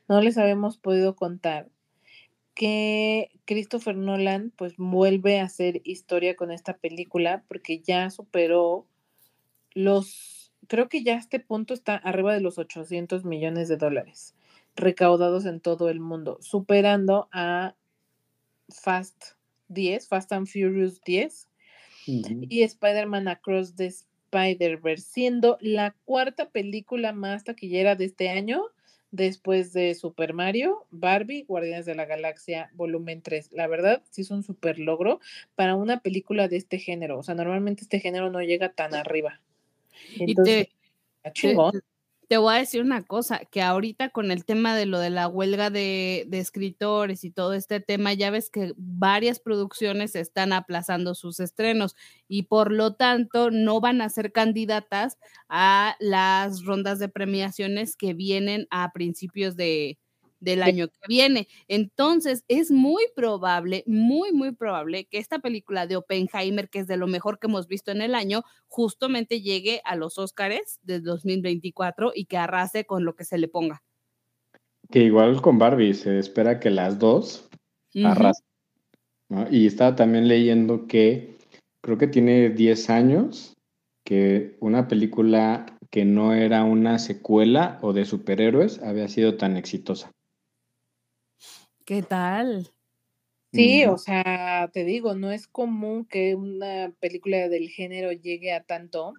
No 0.09 0.21
les 0.21 0.39
habíamos 0.39 0.79
podido 0.79 1.15
contar 1.15 1.69
que 2.55 3.31
Christopher 3.47 3.97
Nolan 3.97 4.53
pues 4.57 4.75
vuelve 4.77 5.41
a 5.41 5.45
hacer 5.45 5.81
historia 5.85 6.37
con 6.37 6.51
esta 6.51 6.77
película 6.77 7.45
porque 7.49 7.81
ya 7.81 8.11
superó 8.11 8.87
los, 9.73 10.40
creo 10.69 10.89
que 10.89 11.03
ya 11.03 11.17
este 11.17 11.41
punto 11.41 11.75
está 11.75 11.97
arriba 11.97 12.35
de 12.35 12.41
los 12.41 12.59
800 12.59 13.25
millones 13.25 13.69
de 13.69 13.77
dólares 13.77 14.35
recaudados 14.77 15.47
en 15.47 15.61
todo 15.61 15.89
el 15.89 16.01
mundo, 16.01 16.39
superando 16.41 17.29
a 17.33 17.75
Fast 18.69 19.33
10, 19.69 20.09
Fast 20.09 20.33
and 20.33 20.47
Furious 20.47 21.01
10 21.03 21.49
y 22.07 22.63
Spider-Man 22.63 23.29
Across 23.29 23.77
the 23.77 23.87
Spider-Verse, 23.87 25.05
siendo 25.05 25.59
la 25.61 25.95
cuarta 26.05 26.51
película 26.51 27.13
más 27.13 27.45
taquillera 27.45 27.97
de 27.97 28.07
este 28.07 28.31
año 28.31 28.65
después 29.11 29.73
de 29.73 29.95
Super 29.95 30.35
Mario, 30.35 30.87
Barbie, 30.91 31.45
Guardianes 31.45 31.87
de 31.87 31.95
la 31.95 32.05
Galaxia, 32.05 32.71
volumen 32.75 33.23
3. 33.23 33.51
La 33.53 33.67
verdad, 33.67 34.03
sí 34.11 34.23
es 34.23 34.31
un 34.31 34.43
super 34.43 34.79
logro 34.79 35.21
para 35.57 35.75
una 35.75 36.01
película 36.01 36.49
de 36.49 36.57
este 36.57 36.79
género. 36.79 37.19
O 37.19 37.23
sea, 37.23 37.35
normalmente 37.35 37.83
este 37.83 38.01
género 38.01 38.31
no 38.31 38.41
llega 38.41 38.73
tan 38.73 38.95
arriba. 38.95 39.41
Entonces, 40.19 40.69
te 42.31 42.37
voy 42.39 42.55
a 42.55 42.59
decir 42.59 42.81
una 42.81 43.03
cosa, 43.03 43.41
que 43.51 43.61
ahorita 43.61 44.11
con 44.11 44.31
el 44.31 44.45
tema 44.45 44.77
de 44.77 44.87
lo 44.87 45.01
de 45.01 45.11
la 45.11 45.27
huelga 45.27 45.69
de, 45.69 46.29
escritores 46.31 47.25
y 47.25 47.33
todo 47.33 47.55
este 47.55 47.81
tema, 47.81 48.13
ya 48.13 48.31
ves 48.31 48.51
que 48.51 48.73
varias 48.77 49.41
producciones 49.41 50.15
están 50.15 50.53
aplazando 50.53 51.17
sus 51.17 51.41
estrenos 51.41 51.97
y 52.29 52.45
por 52.45 52.71
lo 52.71 52.95
tanto 52.95 53.51
no 53.51 53.81
van 53.81 54.01
a 54.01 54.09
ser 54.11 54.31
candidatas 54.31 55.19
a 55.49 55.97
las 55.99 56.65
rondas 56.65 57.01
de 57.01 57.09
premiaciones 57.09 57.97
que 57.97 58.15
vienen 58.15 58.69
a 58.71 58.93
principios 58.93 59.57
de, 59.57 59.99
del 60.41 60.63
año 60.63 60.89
que 60.89 60.99
viene. 61.07 61.49
Entonces, 61.69 62.45
es 62.49 62.71
muy 62.71 63.05
probable, 63.15 63.85
muy, 63.87 64.33
muy 64.33 64.53
probable 64.53 65.05
que 65.05 65.19
esta 65.19 65.39
película 65.39 65.87
de 65.87 65.97
Oppenheimer, 65.97 66.69
que 66.69 66.81
es 66.81 66.87
de 66.87 66.97
lo 66.97 67.07
mejor 67.07 67.39
que 67.39 67.47
hemos 67.47 67.69
visto 67.69 67.93
en 67.93 68.03
el 68.03 68.15
año, 68.15 68.43
justamente 68.67 69.41
llegue 69.41 69.81
a 69.85 69.97
los 69.97 70.19
Oscars 70.19 70.81
de 70.83 71.01
2024 71.01 72.13
y 72.15 72.25
que 72.25 72.37
arrase 72.37 72.85
con 72.85 73.05
lo 73.05 73.15
que 73.15 73.25
se 73.25 73.39
le 73.39 73.49
ponga. 73.49 73.83
Que 74.91 75.05
igual 75.05 75.41
con 75.41 75.59
Barbie 75.59 75.95
se 75.95 76.19
espera 76.19 76.59
que 76.59 76.71
las 76.71 76.99
dos 76.99 77.49
arrasen. 78.05 78.47
Y 79.51 79.67
estaba 79.67 79.95
también 79.95 80.27
leyendo 80.27 80.89
que 80.89 81.39
creo 81.83 81.99
que 81.99 82.09
tiene 82.09 82.51
10 82.51 82.91
años 82.91 83.57
que 84.05 84.57
una 84.59 84.89
película 84.89 85.67
que 85.91 86.05
no 86.05 86.33
era 86.33 86.65
una 86.65 86.99
secuela 86.99 87.79
o 87.83 87.93
de 87.93 88.05
superhéroes 88.05 88.81
había 88.83 89.07
sido 89.09 89.37
tan 89.37 89.57
exitosa. 89.57 90.11
¿Qué 91.91 92.03
tal? 92.03 92.71
Sí, 93.53 93.85
o 93.85 93.99
sea, 93.99 94.71
te 94.73 94.85
digo, 94.85 95.17
no 95.17 95.33
es 95.33 95.49
común 95.49 96.05
que 96.05 96.37
una 96.37 96.95
película 97.01 97.49
del 97.49 97.69
género 97.69 98.13
llegue 98.13 98.53
a 98.53 98.63
tanto. 98.63 99.13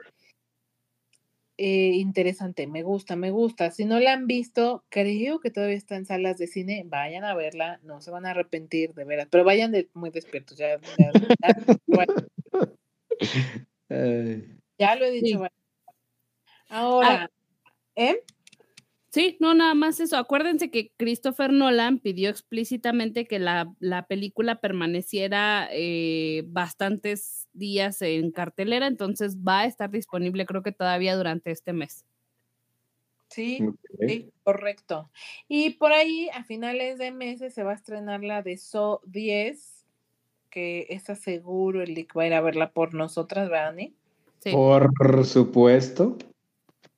Eh, 1.57 1.91
interesante, 1.95 2.67
me 2.67 2.81
gusta, 2.81 3.17
me 3.17 3.29
gusta. 3.29 3.71
Si 3.71 3.83
no 3.83 3.99
la 3.99 4.13
han 4.13 4.25
visto, 4.25 4.85
creo 4.87 5.41
que 5.41 5.51
todavía 5.51 5.75
está 5.75 5.97
en 5.97 6.05
salas 6.05 6.37
de 6.37 6.47
cine, 6.47 6.83
vayan 6.85 7.25
a 7.25 7.35
verla, 7.35 7.81
no 7.83 7.99
se 7.99 8.09
van 8.09 8.25
a 8.25 8.29
arrepentir 8.29 8.93
de 8.93 9.03
veras, 9.03 9.27
pero 9.29 9.43
vayan 9.43 9.73
muy 9.93 10.09
despiertos, 10.09 10.57
ya, 10.57 10.79
ya, 10.79 11.11
lo 14.95 15.05
he 15.05 15.11
dicho. 15.11 15.45
Ahora, 16.69 17.29
¿eh? 17.97 18.23
Sí, 19.11 19.35
no, 19.41 19.53
nada 19.53 19.73
más 19.73 19.99
eso. 19.99 20.15
Acuérdense 20.15 20.71
que 20.71 20.93
Christopher 20.95 21.51
Nolan 21.51 21.99
pidió 21.99 22.29
explícitamente 22.29 23.27
que 23.27 23.39
la, 23.39 23.75
película 24.07 24.61
permaneciera 24.61 25.67
eh, 25.69 26.43
bastantes 26.47 27.49
días 27.51 28.01
en 28.01 28.31
cartelera, 28.31 28.87
entonces 28.87 29.37
va 29.37 29.61
a 29.61 29.65
estar 29.65 29.91
disponible 29.91 30.45
creo 30.45 30.63
que 30.63 30.71
todavía 30.71 31.17
durante 31.17 31.51
este 31.51 31.73
mes. 31.73 32.05
Sí, 33.27 33.59
sí, 33.99 34.29
correcto. 34.43 35.09
Y 35.49 35.71
por 35.71 35.91
ahí 35.91 36.29
a 36.33 36.45
finales 36.45 36.97
de 36.97 37.11
meses 37.11 37.53
se 37.53 37.63
va 37.63 37.71
a 37.71 37.75
estrenar 37.75 38.23
la 38.23 38.41
de 38.41 38.55
So 38.55 39.01
10, 39.05 39.85
que 40.49 40.87
está 40.89 41.15
seguro 41.15 41.81
el 41.81 41.95
Lick 41.95 42.15
va 42.17 42.23
a 42.23 42.27
ir 42.27 42.33
a 42.33 42.41
verla 42.41 42.71
por 42.71 42.93
nosotras, 42.93 43.49
¿verdad, 43.49 43.75
Sí. 44.39 44.51
Por 44.53 45.25
supuesto 45.25 46.17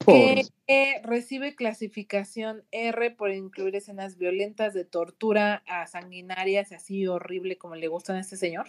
que 0.06 1.02
recibe 1.04 1.56
clasificación 1.56 2.64
R 2.72 3.12
por 3.12 3.32
incluir 3.32 3.76
escenas 3.76 4.18
violentas 4.18 4.74
de 4.74 4.86
tortura 4.86 5.64
a 5.68 5.88
sanguinarias 5.88 6.72
así 6.72 7.08
horrible 7.08 7.58
como 7.58 7.76
le 7.76 7.88
gustan 7.88 8.18
a 8.18 8.22
este 8.22 8.38
señor. 8.38 8.68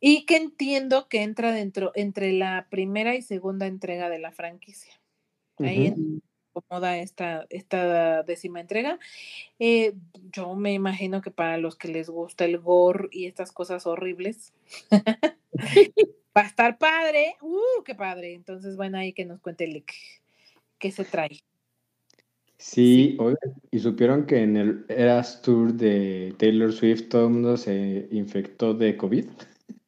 Y 0.00 0.26
que 0.26 0.36
entiendo 0.36 1.08
que 1.08 1.22
entra 1.22 1.52
dentro 1.52 1.92
entre 1.94 2.32
la 2.32 2.66
primera 2.70 3.14
y 3.14 3.22
segunda 3.22 3.66
entrega 3.66 4.10
de 4.10 4.18
la 4.18 4.32
franquicia. 4.32 4.92
Ahí 5.58 5.94
acomoda 6.54 6.98
esta, 6.98 7.46
esta 7.50 8.22
décima 8.22 8.60
entrega. 8.60 8.98
Eh, 9.58 9.94
yo 10.32 10.54
me 10.54 10.72
imagino 10.72 11.20
que 11.20 11.30
para 11.30 11.58
los 11.58 11.76
que 11.76 11.88
les 11.88 12.08
gusta 12.08 12.44
el 12.44 12.58
gore 12.58 13.08
y 13.12 13.26
estas 13.26 13.52
cosas 13.52 13.86
horribles, 13.86 14.52
va 16.36 16.42
a 16.42 16.46
estar 16.46 16.78
padre. 16.78 17.36
¡Uh, 17.40 17.82
qué 17.84 17.94
padre! 17.94 18.34
Entonces, 18.34 18.76
bueno, 18.76 18.98
ahí 18.98 19.12
que 19.12 19.24
nos 19.24 19.40
cuente 19.40 19.64
el 19.64 19.84
qué 20.78 20.90
se 20.90 21.04
trae. 21.04 21.40
Sí, 22.58 23.18
y 23.72 23.78
supieron 23.78 24.26
que 24.26 24.42
en 24.42 24.56
el 24.56 24.86
Eras 24.88 25.42
Tour 25.42 25.74
de 25.74 26.34
Taylor 26.38 26.72
Swift 26.72 27.08
todo 27.08 27.26
el 27.26 27.32
mundo 27.32 27.56
se 27.56 28.08
infectó 28.10 28.74
de 28.74 28.96
COVID. 28.96 29.26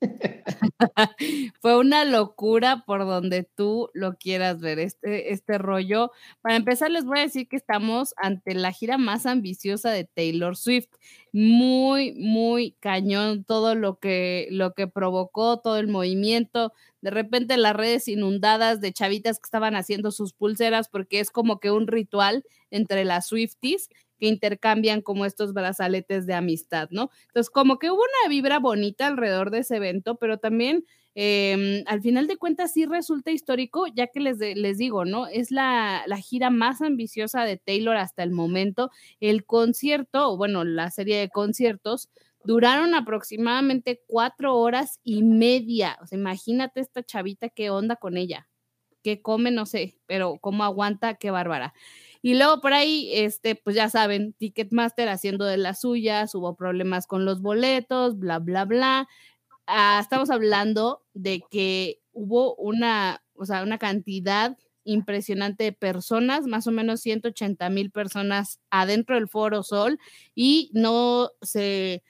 Fue 1.60 1.78
una 1.78 2.04
locura 2.04 2.84
por 2.86 3.00
donde 3.00 3.44
tú 3.44 3.90
lo 3.94 4.16
quieras 4.16 4.60
ver, 4.60 4.78
este, 4.78 5.32
este 5.32 5.58
rollo. 5.58 6.10
Para 6.40 6.56
empezar, 6.56 6.90
les 6.90 7.04
voy 7.04 7.18
a 7.18 7.22
decir 7.22 7.48
que 7.48 7.56
estamos 7.56 8.14
ante 8.16 8.54
la 8.54 8.72
gira 8.72 8.98
más 8.98 9.26
ambiciosa 9.26 9.90
de 9.90 10.04
Taylor 10.04 10.56
Swift. 10.56 10.88
Muy, 11.32 12.12
muy 12.14 12.72
cañón 12.80 13.44
todo 13.44 13.74
lo 13.74 13.98
que, 13.98 14.48
lo 14.50 14.72
que 14.72 14.86
provocó, 14.86 15.58
todo 15.58 15.78
el 15.78 15.88
movimiento. 15.88 16.72
De 17.00 17.10
repente 17.10 17.56
las 17.56 17.76
redes 17.76 18.08
inundadas 18.08 18.80
de 18.80 18.92
chavitas 18.92 19.38
que 19.38 19.46
estaban 19.46 19.76
haciendo 19.76 20.10
sus 20.10 20.32
pulseras 20.32 20.88
porque 20.88 21.20
es 21.20 21.30
como 21.30 21.60
que 21.60 21.70
un 21.70 21.86
ritual 21.86 22.44
entre 22.70 23.04
las 23.04 23.26
Swifties 23.28 23.88
que 24.18 24.26
intercambian 24.26 25.02
como 25.02 25.24
estos 25.24 25.52
brazaletes 25.52 26.26
de 26.26 26.34
amistad, 26.34 26.88
¿no? 26.90 27.10
Entonces, 27.28 27.50
como 27.50 27.78
que 27.78 27.90
hubo 27.90 28.00
una 28.00 28.28
vibra 28.28 28.58
bonita 28.58 29.06
alrededor 29.06 29.50
de 29.50 29.60
ese 29.60 29.76
evento, 29.76 30.16
pero 30.16 30.38
también 30.38 30.84
Em, 31.18 31.82
al 31.86 32.02
final 32.02 32.26
de 32.26 32.36
cuentas 32.36 32.74
sí 32.74 32.84
resulta 32.84 33.30
histórico, 33.30 33.86
ya 33.86 34.06
que 34.08 34.20
les, 34.20 34.38
les 34.38 34.76
digo, 34.76 35.06
¿no? 35.06 35.26
Es 35.26 35.50
la, 35.50 36.02
la, 36.06 36.18
gira 36.18 36.50
más 36.50 36.82
ambiciosa 36.82 37.44
de 37.44 37.56
Taylor 37.56 37.96
hasta 37.96 38.22
el 38.22 38.32
momento. 38.32 38.90
El 39.18 39.46
concierto, 39.46 40.30
o 40.30 40.36
bueno, 40.36 40.62
la 40.64 40.90
serie 40.90 41.16
de 41.16 41.30
conciertos, 41.30 42.10
duraron 42.44 42.94
aproximadamente 42.94 44.02
cuatro 44.06 44.56
horas 44.56 45.00
y 45.04 45.22
media. 45.22 45.96
O 46.02 46.06
sea, 46.06 46.18
imagínate 46.18 46.80
esta 46.80 47.02
chavita 47.02 47.48
qué 47.48 47.70
onda 47.70 47.96
con 47.96 48.18
ella. 48.18 48.46
¿Qué 49.02 49.22
come? 49.22 49.50
No 49.50 49.64
sé, 49.64 49.98
pero 50.04 50.36
cómo 50.38 50.64
aguanta, 50.64 51.14
qué 51.14 51.30
bárbara. 51.30 51.72
Y 52.22 52.34
luego 52.34 52.60
por 52.60 52.72
ahí, 52.72 53.10
este, 53.12 53.54
pues 53.54 53.76
ya 53.76 53.88
saben, 53.88 54.32
Ticketmaster 54.34 55.08
haciendo 55.08 55.44
de 55.44 55.56
las 55.56 55.80
suyas, 55.80 56.34
hubo 56.34 56.56
problemas 56.56 57.06
con 57.06 57.24
los 57.24 57.40
boletos, 57.42 58.18
bla, 58.18 58.38
bla, 58.38 58.64
bla. 58.64 59.08
Ah, 59.66 59.98
estamos 60.00 60.30
hablando 60.30 61.02
de 61.14 61.42
que 61.50 62.00
hubo 62.12 62.54
una, 62.56 63.22
o 63.34 63.44
sea, 63.46 63.62
una 63.62 63.78
cantidad 63.78 64.56
impresionante 64.84 65.64
de 65.64 65.72
personas, 65.72 66.46
más 66.46 66.66
o 66.66 66.72
menos 66.72 67.00
180 67.00 67.68
mil 67.70 67.90
personas 67.90 68.60
adentro 68.70 69.16
del 69.16 69.28
Foro 69.28 69.62
Sol 69.62 69.98
y 70.34 70.70
no 70.72 71.30
se, 71.42 72.02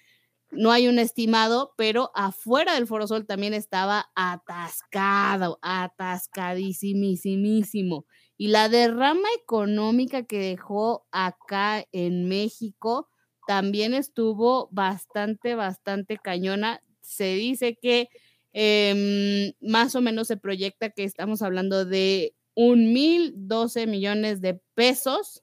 no 0.51 0.71
hay 0.71 0.89
un 0.89 0.99
estimado, 0.99 1.73
pero 1.77 2.11
afuera 2.15 2.75
del 2.75 2.87
Foro 2.87 3.07
Sol 3.07 3.27
también 3.27 3.55
estaba 3.55 4.11
atascado, 4.15 5.59
atascadísimísimo. 5.63 8.05
Y 8.39 8.49
la 8.49 8.69
derrama 8.69 9.29
económica 9.43 10.25
que 10.25 10.39
dejó 10.39 11.07
acá 11.11 11.87
en 11.93 12.29
México 12.29 13.09
también 13.47 13.95
estuvo 13.95 14.69
bastante, 14.73 15.55
bastante 15.55 16.19
cañona. 16.19 16.83
Se 17.01 17.35
dice 17.35 17.79
que 17.81 18.09
em, 18.53 19.53
más 19.61 19.95
o 19.95 20.01
menos 20.01 20.29
se 20.29 20.37
proyecta 20.37 20.91
que 20.91 21.05
estamos 21.05 21.43
hablando 21.43 21.85
de 21.85 22.35
un 22.55 22.93
mil 22.93 23.33
doce 23.37 23.87
millones 23.87 24.41
de 24.41 24.61
pesos 24.75 25.43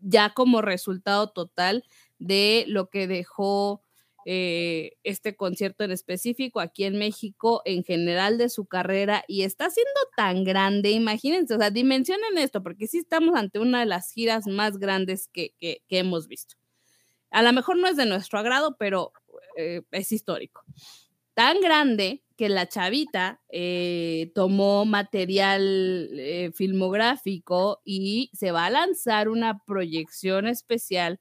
ya 0.00 0.34
como 0.34 0.62
resultado 0.62 1.30
total 1.30 1.84
de 2.18 2.64
lo 2.68 2.88
que 2.90 3.06
dejó 3.06 3.82
eh, 4.24 4.92
este 5.02 5.34
concierto 5.34 5.82
en 5.82 5.90
específico 5.90 6.60
aquí 6.60 6.84
en 6.84 6.96
México 6.96 7.60
en 7.64 7.82
general 7.82 8.38
de 8.38 8.48
su 8.48 8.66
carrera 8.66 9.24
y 9.26 9.42
está 9.42 9.68
siendo 9.68 9.90
tan 10.16 10.44
grande, 10.44 10.90
imagínense, 10.90 11.54
o 11.54 11.58
sea, 11.58 11.70
dimensionen 11.70 12.38
esto, 12.38 12.62
porque 12.62 12.86
sí 12.86 12.98
estamos 12.98 13.34
ante 13.34 13.58
una 13.58 13.80
de 13.80 13.86
las 13.86 14.12
giras 14.12 14.46
más 14.46 14.78
grandes 14.78 15.28
que, 15.28 15.54
hemos 15.88 16.28
visto. 16.28 16.54
A 17.30 17.42
lo 17.42 17.52
mejor 17.52 17.76
no 17.76 17.88
es 17.88 17.96
de 17.96 18.06
nuestro 18.06 18.38
agrado, 18.38 18.76
pero 18.78 19.12
eh, 19.56 19.82
es 19.90 20.12
histórico. 20.12 20.62
Tan 21.34 21.60
grande 21.60 22.22
que 22.36 22.48
la 22.48 22.68
chavita 22.68 23.40
eh, 23.48 24.30
tomó 24.34 24.84
material 24.84 26.52
filmográfico 26.54 27.80
y 27.84 28.30
se 28.34 28.52
va 28.52 28.66
a 28.66 28.70
lanzar 28.70 29.28
una 29.28 29.64
proyección 29.64 30.46
especial. 30.46 31.18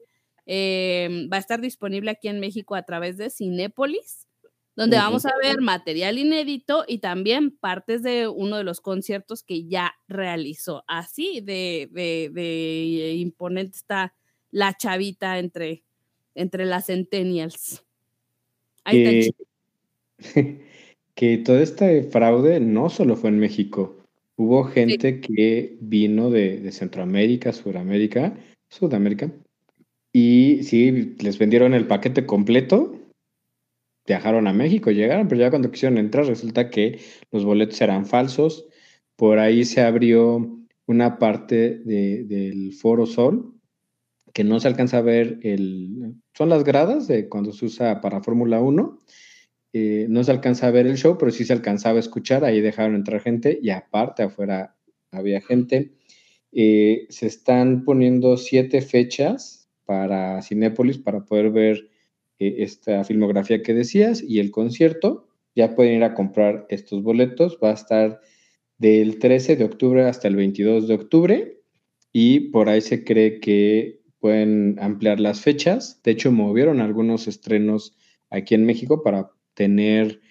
Va 1.32 1.38
a 1.38 1.40
estar 1.40 1.62
disponible 1.62 2.12
aquí 2.12 2.28
en 2.28 2.40
México 2.40 2.76
a 2.76 2.84
través 2.84 3.18
de 3.18 3.30
Cinépolis, 3.30 4.28
donde 4.76 4.98
vamos 4.98 5.26
a 5.26 5.34
ver 5.42 5.62
material 5.62 6.18
inédito 6.18 6.86
y 6.88 7.00
también 7.00 7.52
partes 7.52 8.04
de 8.04 8.28
uno 8.28 8.58
de 8.58 8.64
los 8.64 8.82
conciertos 8.82 9.44
que 9.44 9.68
ya 9.68 9.94
realizó. 10.08 10.84
Así 10.88 11.42
de, 11.42 11.90
de 11.92 13.14
imponente 13.16 13.78
está 13.78 14.14
la 14.52 14.76
chavita 14.76 15.40
entre, 15.40 15.84
entre 16.36 16.66
las 16.66 16.88
centennials. 16.88 17.84
que, 21.16 21.38
todo 21.38 21.60
este 21.60 22.04
fraude 22.04 22.60
no 22.60 22.90
solo 22.90 23.16
fue 23.16 23.30
en 23.30 23.40
México. 23.40 23.98
Hubo 24.36 24.64
gente 24.66 25.22
que 25.22 25.78
vino 25.80 26.30
de, 26.30 26.72
Centroamérica, 26.72 27.54
Sudamérica, 27.54 28.36
Sudamérica, 28.70 29.32
y 30.14 30.64
sí, 30.64 31.16
les 31.20 31.38
vendieron 31.38 31.74
el 31.74 31.88
paquete 31.88 32.26
completo, 32.26 33.00
viajaron 34.06 34.48
a 34.48 34.54
México, 34.54 34.92
llegaron, 34.92 35.28
pero 35.28 35.42
ya 35.42 35.50
cuando 35.50 35.72
quisieron 35.72 35.98
entrar 35.98 36.26
resulta 36.26 36.70
que 36.70 37.00
los 37.32 37.46
boletos 37.46 37.80
eran 37.82 38.06
falsos. 38.06 38.68
Por 39.16 39.40
ahí 39.40 39.64
se 39.66 39.82
abrió 39.82 40.60
una 40.88 41.18
parte 41.20 41.80
del 41.80 42.74
Foro 42.74 43.06
Sol 43.06 43.54
que 44.34 44.44
no 44.44 44.60
se 44.60 44.68
alcanza 44.68 44.98
a 44.98 45.02
ver 45.02 45.40
el... 45.44 46.16
Son 46.34 46.50
las 46.50 46.64
gradas 46.64 47.08
de 47.08 47.30
cuando 47.30 47.52
se 47.52 47.66
usa 47.66 48.02
para 48.02 48.22
Fórmula 48.22 48.62
1. 48.62 49.00
Eh, 49.74 50.08
no 50.10 50.24
se 50.24 50.32
alcanza 50.32 50.68
a 50.68 50.72
ver 50.72 50.88
el 50.88 50.98
show, 50.98 51.18
pero 51.18 51.32
sí 51.32 51.46
se 51.46 51.54
alcanzaba 51.54 51.98
a 51.98 52.02
escuchar. 52.02 52.44
Ahí 52.44 52.62
dejaron 52.62 52.96
entrar 52.96 53.22
gente 53.22 53.60
y 53.62 53.70
aparte 53.70 54.24
afuera 54.24 54.76
había 55.12 55.42
gente. 55.42 55.94
Eh, 56.54 57.08
se 57.10 57.28
están 57.28 57.84
poniendo 57.84 58.38
siete 58.38 58.82
fechas 58.82 59.61
para 59.86 60.42
Cinépolis 60.42 60.98
para 60.98 61.26
poder 61.26 61.52
ver 61.52 61.90
eh, 62.40 62.56
esta 62.60 63.04
filmografía 63.04 63.62
que 63.62 63.74
decías 63.74 64.24
y 64.24 64.40
el 64.40 64.52
concierto. 64.52 65.28
Ya 65.56 65.76
pueden 65.76 65.96
ir 65.96 66.04
a 66.04 66.14
comprar 66.14 66.66
estos 66.70 67.04
boletos. 67.04 67.58
Va 67.64 67.72
a 67.72 67.74
estar 67.74 68.22
del 68.78 69.20
13 69.20 69.58
de 69.58 69.64
octubre 69.64 70.04
hasta 70.04 70.28
el 70.28 70.36
22 70.36 70.88
de 70.88 70.94
octubre 70.94 71.62
y 72.12 72.52
por 72.52 72.70
ahí 72.70 72.82
se 72.82 73.04
cree 73.04 73.40
que 73.40 74.02
pueden 74.20 74.78
ampliar 74.80 75.20
las 75.20 75.42
fechas. 75.42 76.02
De 76.04 76.12
hecho, 76.12 76.32
movieron 76.32 76.82
algunos 76.82 77.28
estrenos 77.28 77.96
aquí 78.30 78.56
en 78.56 78.66
México 78.66 79.04
para 79.04 79.32
tener 79.54 80.22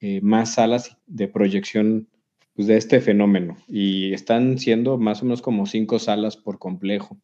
eh, 0.00 0.20
más 0.22 0.54
salas 0.54 0.96
de 1.06 1.28
proyección 1.28 2.08
pues, 2.54 2.68
de 2.68 2.76
este 2.76 3.00
fenómeno. 3.00 3.56
Y 3.66 4.12
están 4.12 4.58
siendo 4.58 4.98
más 4.98 5.22
o 5.22 5.24
menos 5.24 5.42
como 5.42 5.66
cinco 5.66 5.98
salas 5.98 6.36
por 6.36 6.58
complejo. 6.58 7.18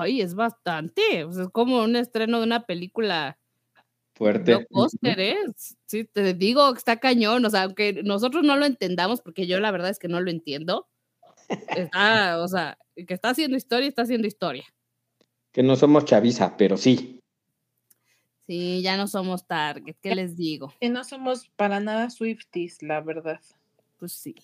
Ay, 0.00 0.20
es 0.20 0.34
bastante. 0.34 1.20
es 1.20 1.48
como 1.52 1.82
un 1.82 1.96
estreno 1.96 2.38
de 2.38 2.46
una 2.46 2.66
película 2.66 3.38
fuerte. 4.14 4.66
¿eh? 5.04 5.36
Sí, 5.86 6.04
te 6.04 6.34
digo 6.34 6.72
que 6.72 6.78
está 6.78 6.98
cañón. 6.98 7.44
O 7.44 7.50
sea, 7.50 7.62
aunque 7.62 8.02
nosotros 8.02 8.44
no 8.44 8.56
lo 8.56 8.66
entendamos, 8.66 9.20
porque 9.20 9.46
yo 9.46 9.60
la 9.60 9.70
verdad 9.70 9.90
es 9.90 9.98
que 9.98 10.08
no 10.08 10.20
lo 10.20 10.30
entiendo. 10.30 10.88
Está, 11.76 12.40
o 12.40 12.48
sea, 12.48 12.78
que 12.94 13.14
está 13.14 13.30
haciendo 13.30 13.56
historia, 13.56 13.88
está 13.88 14.02
haciendo 14.02 14.26
historia 14.26 14.64
que 15.52 15.62
no 15.62 15.76
somos 15.76 16.04
chaviza, 16.04 16.56
pero 16.56 16.76
sí. 16.76 17.20
Sí, 18.46 18.82
ya 18.82 18.96
no 18.96 19.06
somos 19.06 19.46
Target, 19.46 19.96
¿qué 20.00 20.14
les 20.14 20.36
digo? 20.36 20.72
Que 20.80 20.88
no 20.88 21.04
somos 21.04 21.48
para 21.56 21.80
nada 21.80 22.10
Swifties, 22.10 22.82
la 22.82 23.00
verdad. 23.00 23.40
Pues 23.98 24.12
sí. 24.12 24.34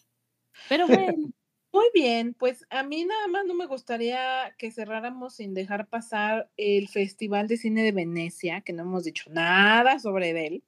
Pero 0.68 0.86
bueno. 0.86 1.30
Muy 1.76 1.90
bien, 1.92 2.32
pues 2.32 2.64
a 2.70 2.82
mí 2.84 3.04
nada 3.04 3.28
más 3.28 3.44
no 3.44 3.52
me 3.52 3.66
gustaría 3.66 4.54
que 4.56 4.70
cerráramos 4.70 5.34
sin 5.34 5.52
dejar 5.52 5.86
pasar 5.88 6.48
el 6.56 6.88
Festival 6.88 7.48
de 7.48 7.58
Cine 7.58 7.82
de 7.82 7.92
Venecia, 7.92 8.62
que 8.62 8.72
no 8.72 8.84
hemos 8.84 9.04
dicho 9.04 9.28
nada 9.30 9.98
sobre 9.98 10.30
él 10.46 10.62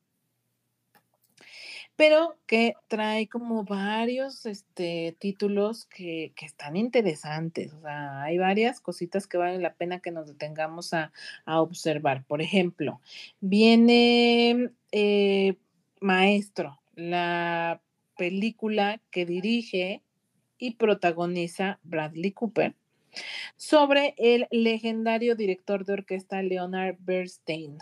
pero 1.96 2.36
que 2.46 2.74
trae 2.88 3.26
como 3.26 3.64
varios 3.64 4.44
este, 4.44 5.16
títulos 5.18 5.86
que, 5.86 6.34
están 6.42 6.76
interesantes. 6.76 7.72
O 7.72 7.80
sea, 7.80 8.22
hay 8.22 8.38
varias 8.38 8.80
cositas 8.80 9.26
que 9.26 9.38
valen 9.38 9.62
la 9.62 9.74
pena 9.74 9.98
que 9.98 10.12
nos 10.12 10.28
detengamos 10.28 10.92
a, 10.94 11.10
observar. 11.46 12.24
Por 12.24 12.40
ejemplo, 12.40 13.00
viene 13.40 14.70
eh, 14.92 15.56
Maestro, 16.00 16.80
la 16.94 17.80
película 18.16 19.00
que 19.10 19.26
dirige 19.26 20.02
y 20.58 20.72
protagoniza 20.74 21.78
Bradley 21.82 22.32
Cooper 22.32 22.74
sobre 23.56 24.14
el 24.18 24.46
legendario 24.50 25.34
director 25.34 25.84
de 25.84 25.94
orquesta 25.94 26.42
Leonard 26.42 26.96
Bernstein 27.00 27.78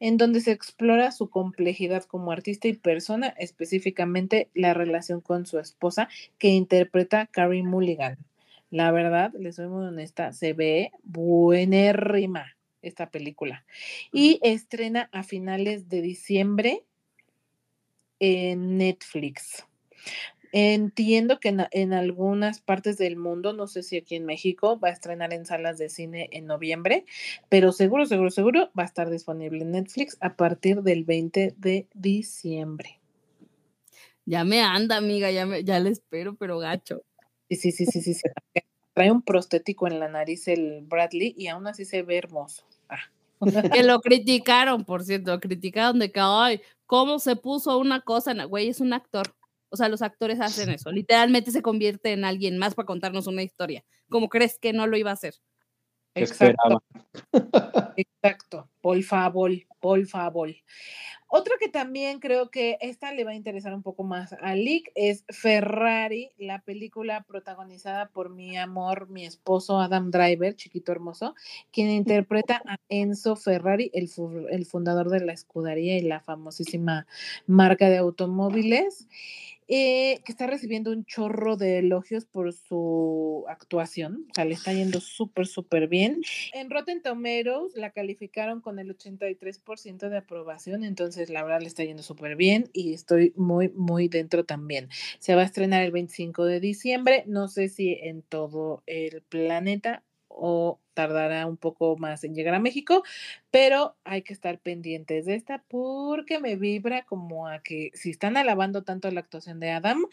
en 0.00 0.16
donde 0.16 0.40
se 0.40 0.52
explora 0.52 1.12
su 1.12 1.30
complejidad 1.30 2.04
como 2.04 2.32
artista 2.32 2.68
y 2.68 2.74
persona, 2.74 3.34
específicamente 3.38 4.50
la 4.54 4.74
relación 4.74 5.20
con 5.20 5.46
su 5.46 5.58
esposa, 5.58 6.08
que 6.38 6.48
interpreta 6.48 7.26
Carrie 7.26 7.62
Mulligan. 7.62 8.18
La 8.70 8.90
verdad, 8.90 9.32
les 9.38 9.56
soy 9.56 9.68
muy 9.68 9.86
honesta, 9.86 10.32
se 10.32 10.52
ve 10.52 10.92
buenérrima 11.02 12.56
esta 12.82 13.10
película. 13.10 13.64
Y 14.12 14.40
estrena 14.42 15.08
a 15.12 15.22
finales 15.22 15.88
de 15.88 16.02
diciembre 16.02 16.82
en 18.18 18.78
Netflix. 18.78 19.64
Entiendo 20.56 21.40
que 21.40 21.48
en, 21.48 21.92
algunas 21.92 22.60
partes 22.60 22.96
del 22.96 23.16
mundo, 23.16 23.52
no 23.54 23.66
sé 23.66 23.82
si 23.82 23.96
aquí 23.96 24.14
en 24.14 24.24
México, 24.24 24.78
va 24.78 24.90
a 24.90 24.92
estrenar 24.92 25.32
en 25.32 25.46
salas 25.46 25.78
de 25.78 25.88
cine 25.88 26.28
en 26.30 26.46
noviembre, 26.46 27.06
pero 27.48 27.72
seguro, 27.72 28.06
seguro, 28.06 28.30
seguro 28.30 28.70
va 28.78 28.84
a 28.84 28.86
estar 28.86 29.10
disponible 29.10 29.62
en 29.62 29.72
Netflix 29.72 30.16
a 30.20 30.36
partir 30.36 30.82
del 30.82 31.02
20 31.02 31.54
de 31.56 31.88
diciembre. 31.92 33.00
Ya 34.26 34.44
me 34.44 34.60
anda, 34.60 34.96
amiga, 34.96 35.28
ya, 35.32 35.44
me, 35.44 35.64
ya 35.64 35.80
le 35.80 35.90
espero, 35.90 36.36
pero 36.36 36.60
gacho. 36.60 37.02
Sí, 37.50 37.56
sí, 37.56 37.72
sí, 37.72 37.86
sí, 37.86 38.00
sí, 38.00 38.14
sí. 38.14 38.22
Trae 38.92 39.10
un 39.10 39.22
prostético 39.22 39.88
en 39.88 39.98
la 39.98 40.06
nariz 40.06 40.46
el 40.46 40.82
Bradley 40.82 41.34
y 41.36 41.48
aún 41.48 41.66
así 41.66 41.84
se 41.84 42.04
ve 42.04 42.16
hermoso. 42.16 42.64
Ah. 42.88 43.10
Que 43.72 43.82
lo 43.82 44.00
criticaron, 44.00 44.84
por 44.84 45.02
cierto, 45.02 45.40
criticaron 45.40 45.98
de 45.98 46.12
que, 46.12 46.20
ay, 46.22 46.60
cómo 46.86 47.18
se 47.18 47.34
puso 47.34 47.76
una 47.76 48.02
cosa, 48.02 48.32
güey, 48.44 48.68
es 48.68 48.78
un 48.78 48.92
actor. 48.92 49.34
O 49.74 49.76
sea, 49.76 49.88
los 49.88 50.02
actores 50.02 50.40
hacen 50.40 50.70
eso. 50.70 50.92
Literalmente 50.92 51.50
se 51.50 51.62
convierte 51.62 52.12
en 52.12 52.24
alguien 52.24 52.58
más 52.58 52.76
para 52.76 52.86
contarnos 52.86 53.26
una 53.26 53.42
historia. 53.42 53.84
¿Cómo 54.08 54.28
crees 54.28 54.56
que 54.60 54.72
no 54.72 54.86
lo 54.86 54.96
iba 54.96 55.10
a 55.10 55.14
hacer? 55.14 55.34
Exacto. 56.14 56.80
Exacto. 57.96 58.68
Por 58.80 59.02
favor, 59.02 59.50
por 59.80 60.06
favor. 60.06 60.50
Otro 61.28 61.54
que 61.58 61.68
también 61.68 62.20
creo 62.20 62.48
que 62.48 62.78
esta 62.80 63.12
le 63.12 63.24
va 63.24 63.32
a 63.32 63.34
interesar 63.34 63.74
un 63.74 63.82
poco 63.82 64.04
más 64.04 64.34
a 64.34 64.54
Lick 64.54 64.92
es 64.94 65.24
Ferrari, 65.28 66.30
la 66.38 66.60
película 66.60 67.24
protagonizada 67.24 68.08
por 68.10 68.30
mi 68.30 68.56
amor, 68.56 69.10
mi 69.10 69.26
esposo 69.26 69.80
Adam 69.80 70.12
Driver, 70.12 70.54
chiquito 70.54 70.92
hermoso, 70.92 71.34
quien 71.72 71.90
interpreta 71.90 72.62
a 72.66 72.76
Enzo 72.88 73.34
Ferrari, 73.34 73.90
el, 73.94 74.08
el 74.50 74.64
fundador 74.64 75.10
de 75.10 75.24
la 75.24 75.32
escudería 75.32 75.98
y 75.98 76.02
la 76.02 76.20
famosísima 76.20 77.08
marca 77.48 77.88
de 77.88 77.96
automóviles. 77.96 79.08
Eh, 79.66 80.20
que 80.24 80.32
está 80.32 80.46
recibiendo 80.46 80.90
un 80.90 81.06
chorro 81.06 81.56
de 81.56 81.78
elogios 81.78 82.26
por 82.26 82.52
su 82.52 83.44
actuación, 83.48 84.26
o 84.30 84.34
sea, 84.34 84.44
le 84.44 84.52
está 84.52 84.74
yendo 84.74 85.00
súper, 85.00 85.46
súper 85.46 85.88
bien. 85.88 86.20
En 86.52 86.68
Rotten 86.68 87.00
Tomatoes 87.00 87.74
la 87.74 87.90
calificaron 87.90 88.60
con 88.60 88.78
el 88.78 88.90
83% 88.90 90.10
de 90.10 90.18
aprobación, 90.18 90.84
entonces 90.84 91.30
la 91.30 91.42
verdad 91.42 91.62
le 91.62 91.68
está 91.68 91.82
yendo 91.82 92.02
súper 92.02 92.36
bien 92.36 92.68
y 92.74 92.92
estoy 92.92 93.32
muy, 93.36 93.70
muy 93.70 94.08
dentro 94.08 94.44
también. 94.44 94.90
Se 95.18 95.34
va 95.34 95.40
a 95.40 95.46
estrenar 95.46 95.82
el 95.82 95.92
25 95.92 96.44
de 96.44 96.60
diciembre, 96.60 97.24
no 97.26 97.48
sé 97.48 97.70
si 97.70 97.94
en 97.94 98.20
todo 98.20 98.82
el 98.86 99.22
planeta 99.22 100.02
o 100.28 100.78
tardará 100.94 101.46
un 101.46 101.56
poco 101.56 101.96
más 101.96 102.24
en 102.24 102.34
llegar 102.34 102.54
a 102.54 102.60
México, 102.60 103.02
pero 103.50 103.96
hay 104.04 104.22
que 104.22 104.32
estar 104.32 104.58
pendientes 104.58 105.26
de 105.26 105.34
esta 105.34 105.62
porque 105.68 106.40
me 106.40 106.56
vibra 106.56 107.04
como 107.04 107.48
a 107.48 107.58
que 107.60 107.90
si 107.94 108.10
están 108.10 108.36
alabando 108.36 108.82
tanto 108.82 109.10
la 109.10 109.20
actuación 109.20 109.60
de 109.60 109.70
Adam, 109.70 110.06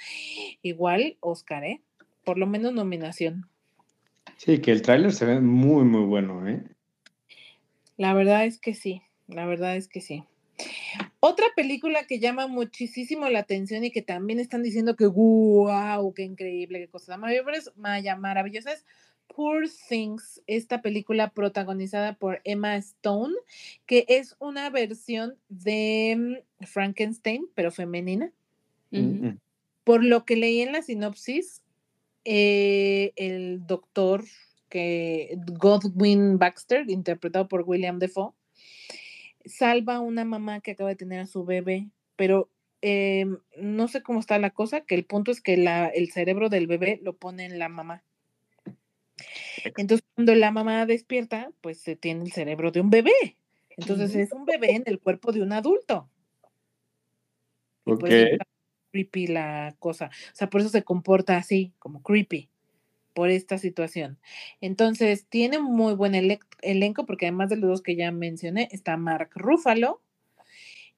igual 0.61 1.17
Oscar, 1.21 1.63
¿eh? 1.63 1.81
Por 2.23 2.37
lo 2.37 2.47
menos 2.47 2.73
nominación. 2.73 3.47
Sí, 4.37 4.59
que 4.59 4.71
el 4.71 4.81
tráiler 4.81 5.13
se 5.13 5.25
ve 5.25 5.39
muy, 5.39 5.85
muy 5.85 6.05
bueno, 6.05 6.47
¿eh? 6.47 6.63
La 7.97 8.13
verdad 8.13 8.45
es 8.45 8.59
que 8.59 8.73
sí, 8.73 9.01
la 9.27 9.45
verdad 9.45 9.75
es 9.75 9.87
que 9.87 10.01
sí. 10.01 10.23
Otra 11.19 11.45
película 11.55 12.05
que 12.07 12.19
llama 12.19 12.47
muchísimo 12.47 13.29
la 13.29 13.39
atención 13.39 13.83
y 13.83 13.91
que 13.91 14.01
también 14.01 14.39
están 14.39 14.63
diciendo 14.63 14.95
que 14.95 15.05
wow, 15.05 16.13
qué 16.13 16.23
increíble, 16.23 16.79
qué 16.79 16.87
cosas 16.87 17.19
maravillosas, 17.19 18.85
Poor 19.35 19.63
Things, 19.87 20.41
esta 20.45 20.81
película 20.81 21.29
protagonizada 21.29 22.15
por 22.15 22.41
Emma 22.43 22.75
Stone, 22.77 23.33
que 23.85 24.05
es 24.09 24.35
una 24.39 24.69
versión 24.69 25.37
de 25.47 26.41
mm, 26.59 26.65
Frankenstein, 26.65 27.47
pero 27.55 27.71
femenina. 27.71 28.31
Mm. 28.91 29.37
Por 29.83 30.03
lo 30.03 30.25
que 30.25 30.35
leí 30.35 30.61
en 30.61 30.73
la 30.73 30.81
sinopsis, 30.81 31.61
eh, 32.25 33.13
el 33.15 33.65
doctor 33.65 34.25
que 34.69 35.37
Godwin 35.57 36.37
Baxter, 36.37 36.89
interpretado 36.89 37.47
por 37.47 37.63
William 37.65 37.99
Defoe, 37.99 38.33
salva 39.45 39.95
a 39.95 40.01
una 40.01 40.25
mamá 40.25 40.59
que 40.59 40.71
acaba 40.71 40.89
de 40.89 40.95
tener 40.95 41.19
a 41.19 41.25
su 41.25 41.45
bebé, 41.45 41.87
pero 42.15 42.49
em, 42.81 43.37
no 43.57 43.87
sé 43.87 44.03
cómo 44.03 44.19
está 44.19 44.37
la 44.39 44.51
cosa, 44.51 44.81
que 44.81 44.95
el 44.95 45.05
punto 45.05 45.31
es 45.31 45.41
que 45.41 45.57
la, 45.57 45.87
el 45.87 46.11
cerebro 46.11 46.49
del 46.49 46.67
bebé 46.67 46.99
lo 47.01 47.15
pone 47.15 47.45
en 47.45 47.59
la 47.59 47.69
mamá. 47.69 48.03
Entonces, 49.77 50.05
cuando 50.15 50.35
la 50.35 50.51
mamá 50.51 50.85
despierta, 50.85 51.51
pues 51.61 51.79
se 51.79 51.95
tiene 51.95 52.23
el 52.23 52.31
cerebro 52.31 52.71
de 52.71 52.81
un 52.81 52.89
bebé. 52.89 53.37
Entonces, 53.77 54.15
es 54.15 54.31
un 54.31 54.45
bebé 54.45 54.71
en 54.71 54.83
el 54.85 54.99
cuerpo 54.99 55.31
de 55.31 55.41
un 55.41 55.53
adulto. 55.53 56.09
Ok. 57.85 58.09
creepy 58.91 59.27
la 59.27 59.75
cosa. 59.79 60.07
O 60.07 60.35
sea, 60.35 60.49
por 60.49 60.61
eso 60.61 60.69
se 60.69 60.83
comporta 60.83 61.37
así, 61.37 61.73
como 61.79 62.03
creepy, 62.03 62.49
por 63.13 63.29
esta 63.29 63.57
situación. 63.57 64.19
Entonces, 64.59 65.25
tiene 65.27 65.57
un 65.57 65.73
muy 65.75 65.93
buen 65.93 66.13
elenco, 66.61 67.05
porque 67.05 67.27
además 67.27 67.49
de 67.49 67.57
los 67.57 67.69
dos 67.69 67.81
que 67.81 67.95
ya 67.95 68.11
mencioné, 68.11 68.69
está 68.71 68.97
Mark 68.97 69.31
Ruffalo. 69.35 70.01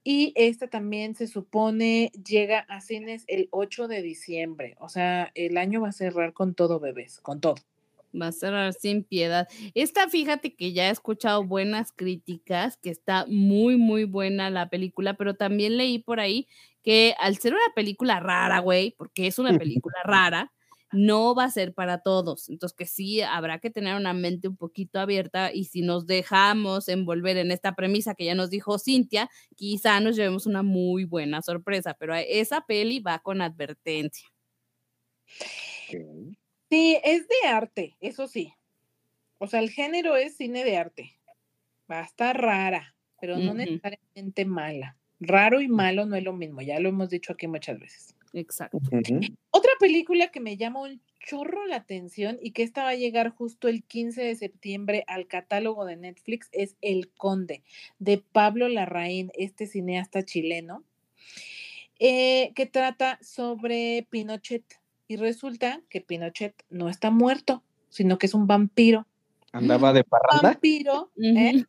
Y 0.03 0.33
esta 0.35 0.67
también 0.67 1.15
se 1.15 1.27
supone 1.27 2.11
llega 2.25 2.59
a 2.67 2.81
cines 2.81 3.23
el 3.27 3.47
8 3.51 3.87
de 3.87 4.01
diciembre. 4.01 4.75
O 4.79 4.89
sea, 4.89 5.31
el 5.33 5.57
año 5.57 5.79
va 5.79 5.89
a 5.89 5.93
cerrar 5.93 6.33
con 6.33 6.55
todo, 6.55 6.81
bebés, 6.81 7.21
con 7.21 7.39
todo. 7.39 7.55
Va 8.19 8.27
a 8.27 8.31
cerrar 8.31 8.73
sin 8.73 9.03
piedad. 9.03 9.47
Esta, 9.73 10.07
fíjate 10.07 10.55
que 10.55 10.73
ya 10.73 10.89
he 10.89 10.91
escuchado 10.91 11.43
buenas 11.43 11.91
críticas, 11.91 12.77
que 12.77 12.89
está 12.89 13.25
muy, 13.27 13.77
muy 13.77 14.05
buena 14.05 14.49
la 14.49 14.69
película, 14.69 15.15
pero 15.15 15.35
también 15.35 15.77
leí 15.77 15.99
por 15.99 16.19
ahí 16.19 16.47
que 16.83 17.15
al 17.19 17.37
ser 17.37 17.53
una 17.53 17.73
película 17.75 18.19
rara, 18.19 18.59
güey, 18.59 18.95
porque 18.97 19.27
es 19.27 19.39
una 19.39 19.57
película 19.59 19.97
rara, 20.03 20.51
no 20.93 21.35
va 21.35 21.45
a 21.45 21.51
ser 21.51 21.73
para 21.73 21.99
todos. 21.99 22.49
Entonces, 22.49 22.75
que 22.77 22.85
sí, 22.85 23.21
habrá 23.21 23.59
que 23.59 23.69
tener 23.69 23.95
una 23.95 24.13
mente 24.13 24.47
un 24.47 24.55
poquito 24.55 24.99
abierta 24.99 25.51
y 25.51 25.65
si 25.65 25.81
nos 25.81 26.05
dejamos 26.05 26.87
envolver 26.87 27.37
en 27.37 27.51
esta 27.51 27.75
premisa 27.75 28.15
que 28.15 28.25
ya 28.25 28.35
nos 28.35 28.49
dijo 28.49 28.79
Cintia, 28.79 29.29
quizá 29.55 29.99
nos 29.99 30.15
llevemos 30.15 30.45
una 30.45 30.63
muy 30.63 31.05
buena 31.05 31.41
sorpresa, 31.41 31.95
pero 31.99 32.15
esa 32.15 32.61
peli 32.65 32.99
va 32.99 33.19
con 33.19 33.41
advertencia. 33.41 34.27
Sí, 36.73 36.97
es 37.03 37.27
de 37.27 37.47
arte, 37.49 37.95
eso 38.01 38.27
sí. 38.27 38.51
O 39.37 39.45
sea, 39.45 39.59
el 39.59 39.69
género 39.69 40.15
es 40.15 40.37
cine 40.37 40.63
de 40.63 40.75
arte. 40.75 41.13
Va 41.89 41.99
a 41.99 42.03
estar 42.03 42.35
rara, 42.41 42.95
pero 43.21 43.37
no 43.37 43.53
necesariamente 43.53 44.43
mala. 44.45 44.97
Raro 45.19 45.61
y 45.61 45.67
malo 45.67 46.07
no 46.07 46.15
es 46.15 46.23
lo 46.23 46.33
mismo, 46.33 46.63
ya 46.63 46.79
lo 46.79 46.89
hemos 46.89 47.11
dicho 47.11 47.33
aquí 47.33 47.45
muchas 47.45 47.79
veces. 47.79 48.15
Exacto. 48.33 48.79
Otra 49.51 49.71
película 49.79 50.29
que 50.29 50.39
me 50.39 50.57
llama 50.57 50.81
un 50.81 50.99
chorro 51.19 51.67
la 51.67 51.75
atención 51.75 52.39
y 52.41 52.53
que 52.53 52.63
esta 52.63 52.81
va 52.81 52.89
a 52.89 52.95
llegar 52.95 53.29
justo 53.29 53.67
el 53.67 53.83
15 53.83 54.23
de 54.23 54.35
septiembre 54.35 55.03
al 55.05 55.27
catálogo 55.27 55.85
de 55.85 55.97
Netflix 55.97 56.49
es 56.53 56.75
El 56.81 57.11
Conde, 57.11 57.61
de 57.99 58.17
Pablo 58.17 58.67
Larraín, 58.67 59.29
este 59.35 59.67
cineasta 59.67 60.23
chileno, 60.23 60.83
eh, 61.99 62.51
que 62.55 62.65
trata 62.65 63.19
sobre 63.21 64.07
Pinochet 64.09 64.63
y 65.07 65.17
resulta 65.17 65.81
que 65.89 66.01
Pinochet 66.01 66.55
no 66.69 66.89
está 66.89 67.11
muerto, 67.11 67.63
sino 67.89 68.17
que 68.17 68.25
es 68.25 68.33
un 68.33 68.47
vampiro. 68.47 69.07
¿Andaba 69.51 69.93
de 69.93 70.03
parranda? 70.03 70.49
Vampiro, 70.49 71.11
¿eh? 71.17 71.65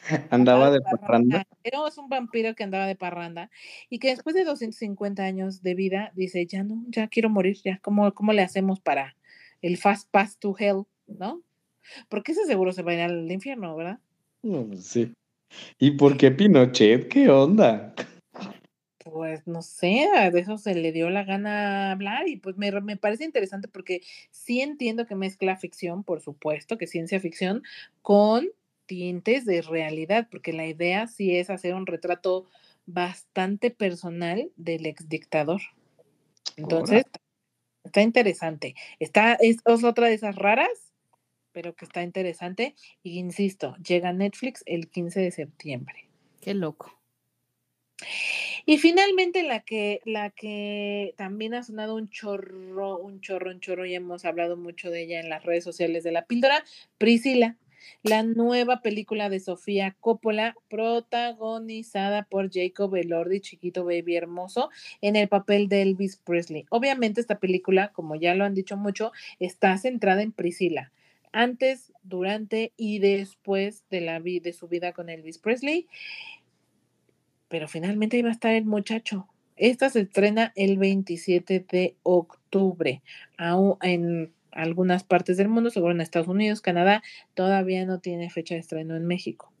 Andaba 0.30 0.70
de 0.70 0.80
parranda. 0.80 1.46
Es 1.62 1.98
un 1.98 2.08
vampiro 2.08 2.54
que 2.54 2.64
andaba 2.64 2.86
de 2.86 2.96
parranda 2.96 3.50
y 3.90 3.98
que 3.98 4.08
después 4.08 4.34
de 4.34 4.44
250 4.44 5.22
años 5.22 5.62
de 5.62 5.74
vida 5.74 6.12
dice, 6.14 6.46
ya 6.46 6.62
no, 6.62 6.84
ya 6.88 7.08
quiero 7.08 7.30
morir, 7.30 7.58
ya, 7.64 7.78
¿cómo, 7.82 8.12
cómo 8.14 8.32
le 8.32 8.42
hacemos 8.42 8.80
para 8.80 9.16
el 9.60 9.76
fast 9.76 10.08
pass 10.10 10.38
to 10.38 10.54
hell, 10.58 10.84
no? 11.06 11.42
Porque 12.08 12.32
ese 12.32 12.44
seguro 12.46 12.72
se 12.72 12.82
va 12.82 12.92
a 12.92 12.94
ir 12.94 13.00
al 13.00 13.30
infierno, 13.30 13.76
¿verdad? 13.76 13.98
sí. 14.78 15.12
¿Y 15.78 15.92
por 15.92 16.16
qué 16.16 16.30
Pinochet? 16.30 17.08
¿Qué 17.08 17.28
onda? 17.28 17.94
Pues 19.12 19.46
no 19.46 19.62
sé, 19.62 20.08
de 20.32 20.40
eso 20.40 20.58
se 20.58 20.74
le 20.74 20.92
dio 20.92 21.10
la 21.10 21.24
gana 21.24 21.92
hablar 21.92 22.28
y 22.28 22.36
pues 22.36 22.56
me, 22.56 22.70
me, 22.80 22.96
parece 22.96 23.24
interesante 23.24 23.68
porque 23.68 24.02
sí 24.30 24.60
entiendo 24.60 25.06
que 25.06 25.14
mezcla 25.14 25.56
ficción, 25.56 26.04
por 26.04 26.20
supuesto, 26.20 26.78
que 26.78 26.86
ciencia 26.86 27.20
ficción, 27.20 27.62
con 28.02 28.48
tintes 28.86 29.44
de 29.44 29.62
realidad, 29.62 30.28
porque 30.30 30.52
la 30.52 30.66
idea 30.66 31.06
sí 31.06 31.36
es 31.36 31.50
hacer 31.50 31.74
un 31.74 31.86
retrato 31.86 32.46
bastante 32.86 33.70
personal 33.70 34.50
del 34.56 34.86
ex 34.86 35.08
dictador. 35.08 35.60
Entonces, 36.56 37.04
está 37.84 38.02
interesante. 38.02 38.74
Está, 38.98 39.34
es, 39.34 39.58
es 39.64 39.84
otra 39.84 40.08
de 40.08 40.14
esas 40.14 40.36
raras, 40.36 40.92
pero 41.52 41.74
que 41.76 41.84
está 41.84 42.02
interesante. 42.02 42.74
Y 43.02 43.18
insisto, 43.18 43.76
llega 43.76 44.08
a 44.08 44.14
Netflix 44.14 44.62
el 44.66 44.88
15 44.88 45.20
de 45.20 45.30
septiembre. 45.30 46.08
Qué 46.40 46.54
loco. 46.54 46.97
Y 48.66 48.78
finalmente 48.78 49.42
la 49.42 49.60
que, 49.60 50.00
la 50.04 50.30
que 50.30 51.14
también 51.16 51.54
ha 51.54 51.62
sonado 51.62 51.96
un 51.96 52.10
chorro, 52.10 52.98
un 52.98 53.20
chorro, 53.20 53.50
un 53.50 53.60
chorro, 53.60 53.86
y 53.86 53.94
hemos 53.94 54.24
hablado 54.24 54.56
mucho 54.56 54.90
de 54.90 55.02
ella 55.02 55.20
en 55.20 55.28
las 55.28 55.44
redes 55.44 55.64
sociales 55.64 56.04
de 56.04 56.12
la 56.12 56.26
píldora, 56.26 56.64
Priscila, 56.98 57.56
la 58.02 58.22
nueva 58.22 58.82
película 58.82 59.28
de 59.28 59.40
Sofía 59.40 59.96
Coppola, 60.00 60.54
protagonizada 60.68 62.24
por 62.24 62.50
Jacob 62.52 62.94
Elordi, 62.94 63.40
chiquito 63.40 63.84
baby 63.84 64.16
hermoso, 64.16 64.70
en 65.00 65.16
el 65.16 65.28
papel 65.28 65.68
de 65.68 65.82
Elvis 65.82 66.16
Presley. 66.16 66.66
Obviamente 66.70 67.20
esta 67.20 67.38
película, 67.38 67.92
como 67.92 68.16
ya 68.16 68.34
lo 68.34 68.44
han 68.44 68.54
dicho 68.54 68.76
mucho, 68.76 69.12
está 69.40 69.76
centrada 69.78 70.22
en 70.22 70.32
Priscila 70.32 70.92
antes, 71.32 71.92
durante 72.02 72.72
y 72.76 73.00
después 73.00 73.84
de, 73.90 74.00
la, 74.00 74.18
de 74.20 74.52
su 74.52 74.66
vida 74.66 74.92
con 74.92 75.10
Elvis 75.10 75.38
Presley 75.38 75.86
pero 77.48 77.68
finalmente 77.68 78.18
iba 78.18 78.28
a 78.28 78.32
estar 78.32 78.54
el 78.54 78.64
muchacho. 78.64 79.26
Esta 79.56 79.90
se 79.90 80.00
estrena 80.00 80.52
el 80.54 80.78
27 80.78 81.66
de 81.68 81.96
octubre. 82.02 83.02
Aún 83.36 83.76
en 83.82 84.32
algunas 84.52 85.04
partes 85.04 85.36
del 85.36 85.48
mundo, 85.48 85.70
seguro 85.70 85.92
en 85.92 86.00
Estados 86.00 86.28
Unidos, 86.28 86.60
Canadá, 86.60 87.02
todavía 87.34 87.84
no 87.84 87.98
tiene 87.98 88.30
fecha 88.30 88.54
de 88.54 88.60
estreno 88.60 88.96
en 88.96 89.06
México. 89.06 89.52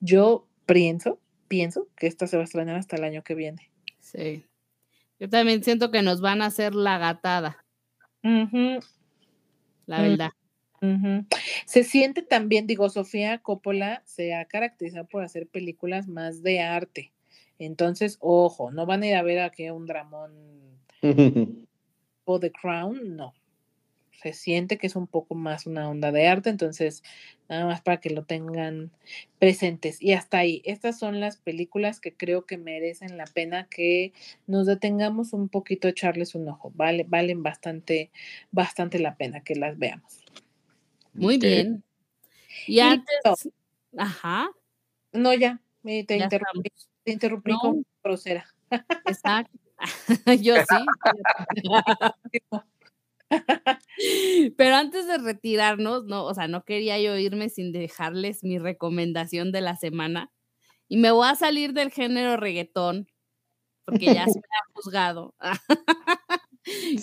Yo 0.00 0.46
pienso, 0.66 1.18
pienso 1.48 1.88
que 1.96 2.06
esta 2.06 2.26
se 2.26 2.36
va 2.36 2.42
a 2.42 2.44
estrenar 2.44 2.76
hasta 2.76 2.96
el 2.96 3.04
año 3.04 3.22
que 3.22 3.34
viene. 3.34 3.70
Sí. 4.00 4.44
Yo 5.18 5.28
también 5.28 5.62
siento 5.62 5.90
que 5.90 6.02
nos 6.02 6.20
van 6.20 6.42
a 6.42 6.46
hacer 6.46 6.74
la 6.74 6.98
gatada. 6.98 7.64
La 9.86 10.00
verdad. 10.02 10.30
Se 11.66 11.84
siente 11.84 12.22
también, 12.22 12.66
digo, 12.66 12.88
Sofía 12.88 13.38
Coppola 13.38 14.02
se 14.04 14.34
ha 14.34 14.44
caracterizado 14.44 15.06
por 15.06 15.22
hacer 15.22 15.46
películas 15.46 16.08
más 16.08 16.42
de 16.42 16.60
arte. 16.60 17.12
Entonces, 17.58 18.18
ojo, 18.20 18.70
no 18.70 18.86
van 18.86 19.02
a 19.02 19.06
ir 19.06 19.14
a 19.14 19.22
ver 19.22 19.40
aquí 19.40 19.70
un 19.70 19.86
dramón 19.86 20.32
o 22.24 22.40
The 22.40 22.50
Crown, 22.50 23.16
no 23.16 23.34
se 24.24 24.32
siente 24.32 24.78
que 24.78 24.86
es 24.86 24.96
un 24.96 25.06
poco 25.06 25.34
más 25.34 25.66
una 25.66 25.88
onda 25.88 26.10
de 26.10 26.26
arte, 26.26 26.48
entonces 26.48 27.02
nada 27.46 27.66
más 27.66 27.82
para 27.82 27.98
que 28.00 28.08
lo 28.08 28.24
tengan 28.24 28.90
presentes. 29.38 30.00
Y 30.00 30.14
hasta 30.14 30.38
ahí, 30.38 30.62
estas 30.64 30.98
son 30.98 31.20
las 31.20 31.36
películas 31.36 32.00
que 32.00 32.14
creo 32.14 32.46
que 32.46 32.56
merecen 32.56 33.18
la 33.18 33.26
pena 33.26 33.68
que 33.68 34.14
nos 34.46 34.66
detengamos 34.66 35.34
un 35.34 35.50
poquito, 35.50 35.88
echarles 35.88 36.34
un 36.34 36.48
ojo, 36.48 36.72
vale, 36.74 37.04
valen 37.06 37.42
bastante, 37.42 38.10
bastante 38.50 38.98
la 38.98 39.16
pena 39.16 39.42
que 39.42 39.56
las 39.56 39.78
veamos. 39.78 40.23
Muy 41.14 41.38
bien. 41.38 41.84
Y 42.66 42.80
antes, 42.80 43.48
ajá. 43.96 44.50
No, 45.12 45.32
ya, 45.32 45.60
te, 45.82 46.16
interrumpí, 46.16 46.70
te 47.04 47.12
interrumpí 47.12 47.52
con 47.60 47.86
grosera. 48.02 48.46
Exacto. 49.06 49.58
Yo 50.40 50.56
sí. 50.56 50.84
Pero 54.56 54.76
antes 54.76 55.06
de 55.06 55.18
retirarnos, 55.18 56.04
no, 56.04 56.24
o 56.24 56.34
sea, 56.34 56.48
no 56.48 56.64
quería 56.64 56.98
yo 57.00 57.16
irme 57.16 57.48
sin 57.48 57.72
dejarles 57.72 58.44
mi 58.44 58.58
recomendación 58.58 59.52
de 59.52 59.60
la 59.60 59.76
semana. 59.76 60.30
Y 60.88 60.96
me 60.98 61.10
voy 61.10 61.28
a 61.28 61.34
salir 61.34 61.72
del 61.72 61.90
género 61.90 62.36
reggaetón, 62.36 63.08
porque 63.84 64.06
ya 64.06 64.26
se 64.26 64.38
me 64.38 64.46
ha 64.46 64.72
juzgado. 64.74 65.34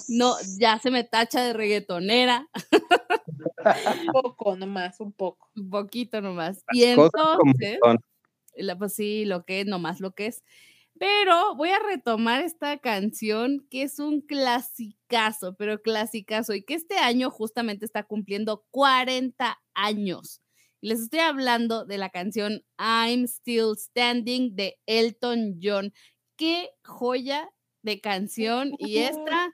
no, 0.09 0.35
ya 0.59 0.79
se 0.79 0.91
me 0.91 1.03
tacha 1.03 1.43
de 1.43 1.53
reggaetonera. 1.53 2.47
Un 3.63 4.07
poco 4.11 4.55
nomás, 4.55 4.99
un 4.99 5.11
poco. 5.13 5.49
Un 5.55 5.69
poquito 5.69 6.21
nomás. 6.21 6.63
Y 6.71 6.83
entonces, 6.83 7.79
pues 8.77 8.93
sí, 8.93 9.25
lo 9.25 9.45
que 9.45 9.61
es, 9.61 9.67
nomás 9.67 9.99
lo 9.99 10.11
que 10.11 10.27
es. 10.27 10.43
Pero 10.99 11.55
voy 11.55 11.69
a 11.69 11.79
retomar 11.79 12.43
esta 12.43 12.77
canción 12.77 13.65
que 13.71 13.83
es 13.83 13.97
un 13.97 14.21
clasicazo, 14.21 15.55
pero 15.55 15.81
clasicazo, 15.81 16.53
y 16.53 16.63
que 16.63 16.75
este 16.75 16.97
año 16.97 17.31
justamente 17.31 17.85
está 17.85 18.03
cumpliendo 18.03 18.65
40 18.69 19.59
años. 19.73 20.41
Les 20.81 20.99
estoy 20.99 21.19
hablando 21.19 21.85
de 21.85 21.97
la 21.97 22.09
canción 22.09 22.63
I'm 22.77 23.25
Still 23.27 23.77
Standing 23.77 24.55
de 24.55 24.79
Elton 24.85 25.59
John. 25.61 25.93
Qué 26.35 26.71
joya 26.83 27.49
de 27.83 27.99
canción 27.99 28.73
y 28.77 28.97
esta 28.99 29.53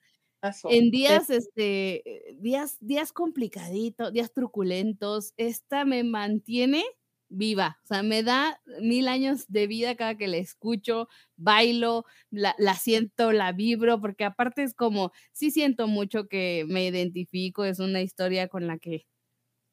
en 0.69 0.91
días 0.91 1.30
este 1.30 2.35
días 2.39 2.77
días 2.80 3.11
complicaditos, 3.11 4.14
días 4.14 4.31
truculentos, 4.34 5.34
esta 5.38 5.85
me 5.85 6.03
mantiene 6.03 6.84
viva, 7.30 7.80
o 7.84 7.88
sea, 7.88 8.03
me 8.03 8.23
da 8.23 8.61
mil 8.81 9.07
años 9.07 9.45
de 9.49 9.68
vida 9.68 9.95
cada 9.95 10.15
que 10.15 10.27
la 10.27 10.38
escucho, 10.38 11.09
bailo, 11.35 12.05
la, 12.31 12.55
siento, 12.76 13.31
la 13.34 13.51
vibro, 13.51 13.99
porque 13.99 14.23
aparte 14.23 14.64
es 14.64 14.73
como, 14.73 15.11
sí 15.34 15.51
siento 15.51 15.88
mucho 15.88 16.27
que 16.27 16.65
me 16.69 16.85
identifico, 16.88 17.65
es 17.65 17.80
una 17.80 18.01
historia 18.01 18.47
con 18.47 18.68
la 18.68 18.77
que 18.77 19.05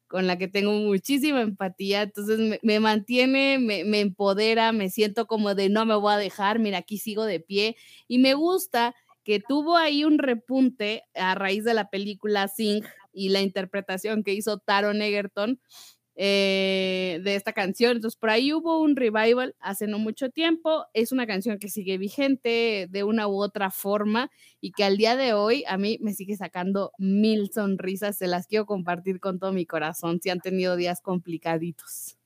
con 0.07 0.27
la 0.27 0.37
que 0.37 0.47
tengo 0.47 0.71
muchísima 0.71 1.41
empatía, 1.41 2.03
entonces 2.03 2.59
me, 2.61 2.79
mantiene, 2.79 3.57
me, 3.59 3.83
me, 3.85 4.01
empodera, 4.01 4.71
me 4.71 4.89
siento 4.89 5.25
como 5.27 5.55
de 5.55 5.69
no 5.69 5.85
me 5.85 5.95
voy 5.95 6.13
a 6.13 6.17
dejar, 6.17 6.59
mira, 6.59 6.79
aquí 6.79 6.99
sigo 6.99 7.25
de 7.25 7.39
pie 7.39 7.75
y 8.07 8.19
me 8.19 8.35
gusta 8.35 8.95
que 9.25 9.41
tuvo 9.41 9.75
ahí 9.75 10.05
un 10.05 10.19
repunte 10.19 11.03
a 11.15 11.35
raíz 11.35 11.65
de 11.65 11.73
la 11.73 11.89
película 11.89 12.47
Sing 12.47 12.83
y 13.11 13.29
la 13.29 13.41
interpretación 13.41 14.23
que 14.23 14.33
hizo 14.33 14.59
Taron 14.59 15.01
Egerton, 15.01 15.59
eh, 16.17 17.19
de 17.23 17.35
esta 17.35 17.51
canción. 17.51 17.97
Entonces, 17.97 18.17
por 18.17 18.29
ahí 18.29 18.53
hubo 18.53 18.79
un 18.79 18.95
revival 18.95 19.55
hace 19.59 19.87
no 19.87 19.99
mucho 19.99 20.29
tiempo. 20.29 20.85
Es 20.93 21.11
una 21.11 21.27
canción 21.27 21.59
que 21.59 21.67
sigue 21.67 21.97
vigente 21.97 22.87
de 22.89 23.03
una 23.03 23.27
u 23.27 23.41
otra 23.41 23.69
forma 23.69 24.31
y 24.61 24.71
que 24.71 24.85
al 24.85 24.95
día 24.95 25.17
de 25.17 25.33
hoy 25.33 25.65
a 25.67 25.77
mí 25.77 25.97
me 25.99 26.13
sigue 26.13 26.37
sacando 26.37 26.93
mil 26.97 27.51
sonrisas. 27.51 28.17
Se 28.17 28.27
las 28.27 28.47
quiero 28.47 28.65
compartir 28.65 29.19
con 29.19 29.39
todo 29.39 29.51
mi 29.51 29.65
corazón 29.65 30.21
si 30.21 30.29
han 30.29 30.39
tenido 30.39 30.77
días 30.77 31.01
complicaditos. 31.01 32.17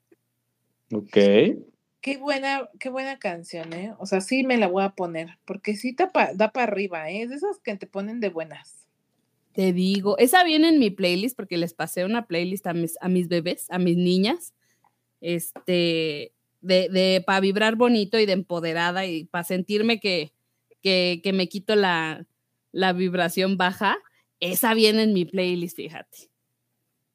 Ok. 0.93 1.17
Qué 2.01 2.17
buena, 2.17 2.69
qué 2.79 2.89
buena 2.89 3.19
canción, 3.19 3.73
¿eh? 3.73 3.93
O 3.99 4.05
sea, 4.05 4.21
sí 4.21 4.43
me 4.43 4.57
la 4.57 4.67
voy 4.67 4.83
a 4.83 4.91
poner, 4.91 5.37
porque 5.45 5.75
sí 5.75 5.95
da 5.95 6.51
para 6.51 6.63
arriba, 6.63 7.09
¿eh? 7.09 7.23
Es 7.23 7.29
de 7.29 7.35
esas 7.35 7.59
que 7.59 7.75
te 7.75 7.87
ponen 7.87 8.21
de 8.21 8.29
buenas. 8.29 8.87
Te 9.51 9.73
digo, 9.73 10.17
esa 10.17 10.43
viene 10.43 10.69
en 10.69 10.79
mi 10.79 10.91
playlist 10.91 11.35
porque 11.35 11.57
les 11.57 11.73
pasé 11.73 12.05
una 12.05 12.25
playlist 12.27 12.67
a 12.67 12.73
mis, 12.73 12.97
a 13.01 13.09
mis 13.09 13.27
bebés, 13.27 13.65
a 13.69 13.79
mis 13.79 13.97
niñas, 13.97 14.53
este, 15.19 16.31
de, 16.61 16.87
de 16.89 17.23
para 17.25 17.41
vibrar 17.41 17.75
bonito 17.75 18.17
y 18.17 18.25
de 18.25 18.33
empoderada 18.33 19.05
y 19.05 19.25
para 19.25 19.43
sentirme 19.43 19.99
que, 19.99 20.31
que, 20.81 21.19
que 21.21 21.33
me 21.33 21.49
quito 21.49 21.75
la, 21.75 22.25
la 22.71 22.93
vibración 22.93 23.57
baja. 23.57 23.97
Esa 24.39 24.73
viene 24.73 25.03
en 25.03 25.13
mi 25.13 25.25
playlist, 25.25 25.75
fíjate. 25.75 26.29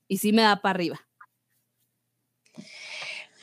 Y 0.09 0.19
sí 0.19 0.35
me 0.35 0.43
da 0.43 0.61
para 0.61 0.75
arriba. 0.75 1.01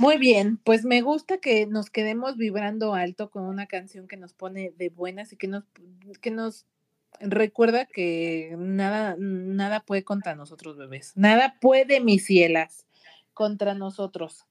Muy 0.01 0.17
bien, 0.17 0.57
pues 0.57 0.83
me 0.83 1.01
gusta 1.01 1.37
que 1.37 1.67
nos 1.67 1.91
quedemos 1.91 2.35
vibrando 2.35 2.95
alto 2.95 3.29
con 3.29 3.43
una 3.43 3.67
canción 3.67 4.07
que 4.07 4.17
nos 4.17 4.33
pone 4.33 4.73
de 4.75 4.89
buenas 4.89 5.31
y 5.31 5.37
que 5.37 5.47
nos, 5.47 5.63
que 6.21 6.31
nos 6.31 6.65
recuerda 7.19 7.85
que 7.85 8.55
nada, 8.57 9.15
nada 9.19 9.81
puede 9.81 10.03
contra 10.03 10.33
nosotros, 10.33 10.75
bebés. 10.75 11.11
Nada 11.15 11.55
puede, 11.61 11.99
mis 11.99 12.25
cielas, 12.25 12.87
contra 13.35 13.75
nosotros. 13.75 14.47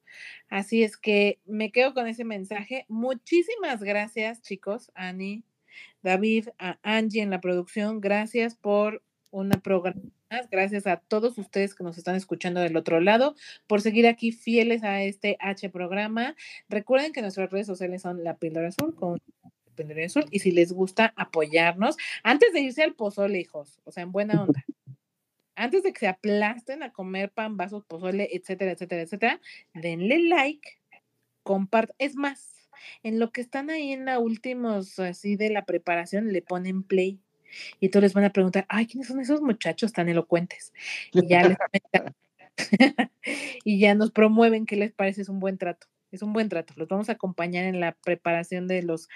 Así 0.50 0.84
es 0.84 0.96
que 0.96 1.40
me 1.46 1.72
quedo 1.72 1.94
con 1.94 2.06
ese 2.06 2.22
mensaje. 2.22 2.86
Muchísimas 2.86 3.82
gracias, 3.82 4.42
chicos, 4.42 4.92
Ani, 4.94 5.42
David, 6.00 6.50
a 6.60 6.78
Angie 6.84 7.22
en 7.22 7.30
la 7.30 7.40
producción. 7.40 8.00
Gracias 8.00 8.54
por 8.54 9.02
una 9.30 9.60
programa. 9.60 10.00
Gracias 10.50 10.86
a 10.86 10.96
todos 10.96 11.38
ustedes 11.38 11.74
que 11.74 11.84
nos 11.84 11.98
están 11.98 12.16
escuchando 12.16 12.60
del 12.60 12.76
otro 12.76 13.00
lado 13.00 13.34
por 13.66 13.80
seguir 13.80 14.06
aquí 14.06 14.32
fieles 14.32 14.82
a 14.84 15.02
este 15.02 15.36
H 15.40 15.70
programa. 15.70 16.36
Recuerden 16.68 17.12
que 17.12 17.22
nuestras 17.22 17.50
redes 17.50 17.66
sociales 17.66 18.02
son 18.02 18.24
La 18.24 18.36
Píldora 18.36 18.68
Azul 18.68 18.94
con 18.94 19.20
y 20.30 20.38
si 20.40 20.50
les 20.50 20.72
gusta 20.72 21.12
apoyarnos, 21.16 21.96
antes 22.22 22.52
de 22.52 22.60
irse 22.60 22.82
al 22.82 22.94
pozole, 22.94 23.40
hijos, 23.40 23.80
o 23.84 23.92
sea, 23.92 24.02
en 24.02 24.12
buena 24.12 24.42
onda. 24.42 24.64
Antes 25.54 25.82
de 25.82 25.92
que 25.92 26.00
se 26.00 26.08
aplasten 26.08 26.82
a 26.82 26.92
comer 26.92 27.30
pan, 27.30 27.56
vasos, 27.56 27.84
pozole, 27.84 28.28
etcétera, 28.32 28.72
etcétera, 28.72 29.02
etcétera, 29.02 29.40
denle 29.74 30.22
like, 30.28 30.78
compartan. 31.42 31.96
Es 31.98 32.14
más, 32.14 32.70
en 33.02 33.18
lo 33.18 33.30
que 33.30 33.40
están 33.40 33.70
ahí 33.70 33.92
en 33.92 34.06
la 34.06 34.18
últimos, 34.18 34.98
así 34.98 35.36
de 35.36 35.50
la 35.50 35.64
preparación, 35.64 36.32
le 36.32 36.42
ponen 36.42 36.82
play. 36.82 37.20
Y 37.80 37.88
todos 37.88 38.02
les 38.02 38.14
van 38.14 38.24
a 38.24 38.32
preguntar, 38.32 38.66
ay, 38.68 38.86
¿quiénes 38.86 39.08
son 39.08 39.20
esos 39.20 39.40
muchachos 39.40 39.92
tan 39.92 40.08
elocuentes? 40.08 40.72
Y 41.12 41.26
ya 41.26 41.48
les 41.48 41.56
y 43.64 43.78
ya 43.78 43.94
nos 43.94 44.10
promueven 44.10 44.66
qué 44.66 44.76
les 44.76 44.92
parece, 44.92 45.22
es 45.22 45.28
un 45.28 45.40
buen 45.40 45.58
trato. 45.58 45.86
Es 46.10 46.22
un 46.22 46.32
buen 46.32 46.48
trato. 46.48 46.74
Los 46.76 46.88
vamos 46.88 47.08
a 47.08 47.12
acompañar 47.12 47.64
en 47.64 47.80
la 47.80 47.92
preparación 47.92 48.66
de 48.66 48.82
los 48.82 49.08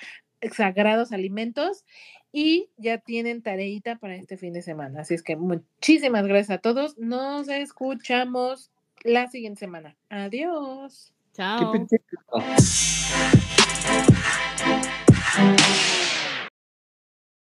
sagrados 0.53 1.13
alimentos 1.13 1.85
y 2.33 2.69
ya 2.77 2.99
tienen 2.99 3.43
tareita 3.43 3.97
para 3.97 4.17
este 4.17 4.37
fin 4.37 4.53
de 4.53 4.63
semana. 4.63 5.01
Así 5.01 5.15
es 5.15 5.23
que 5.23 5.37
muchísimas 5.37 6.27
gracias 6.27 6.59
a 6.59 6.61
todos. 6.61 6.99
Nos 6.99 7.49
escuchamos 7.49 8.71
la 9.03 9.29
siguiente 9.29 9.61
semana. 9.61 9.97
Adiós. 10.09 11.13
Chao. 11.33 11.73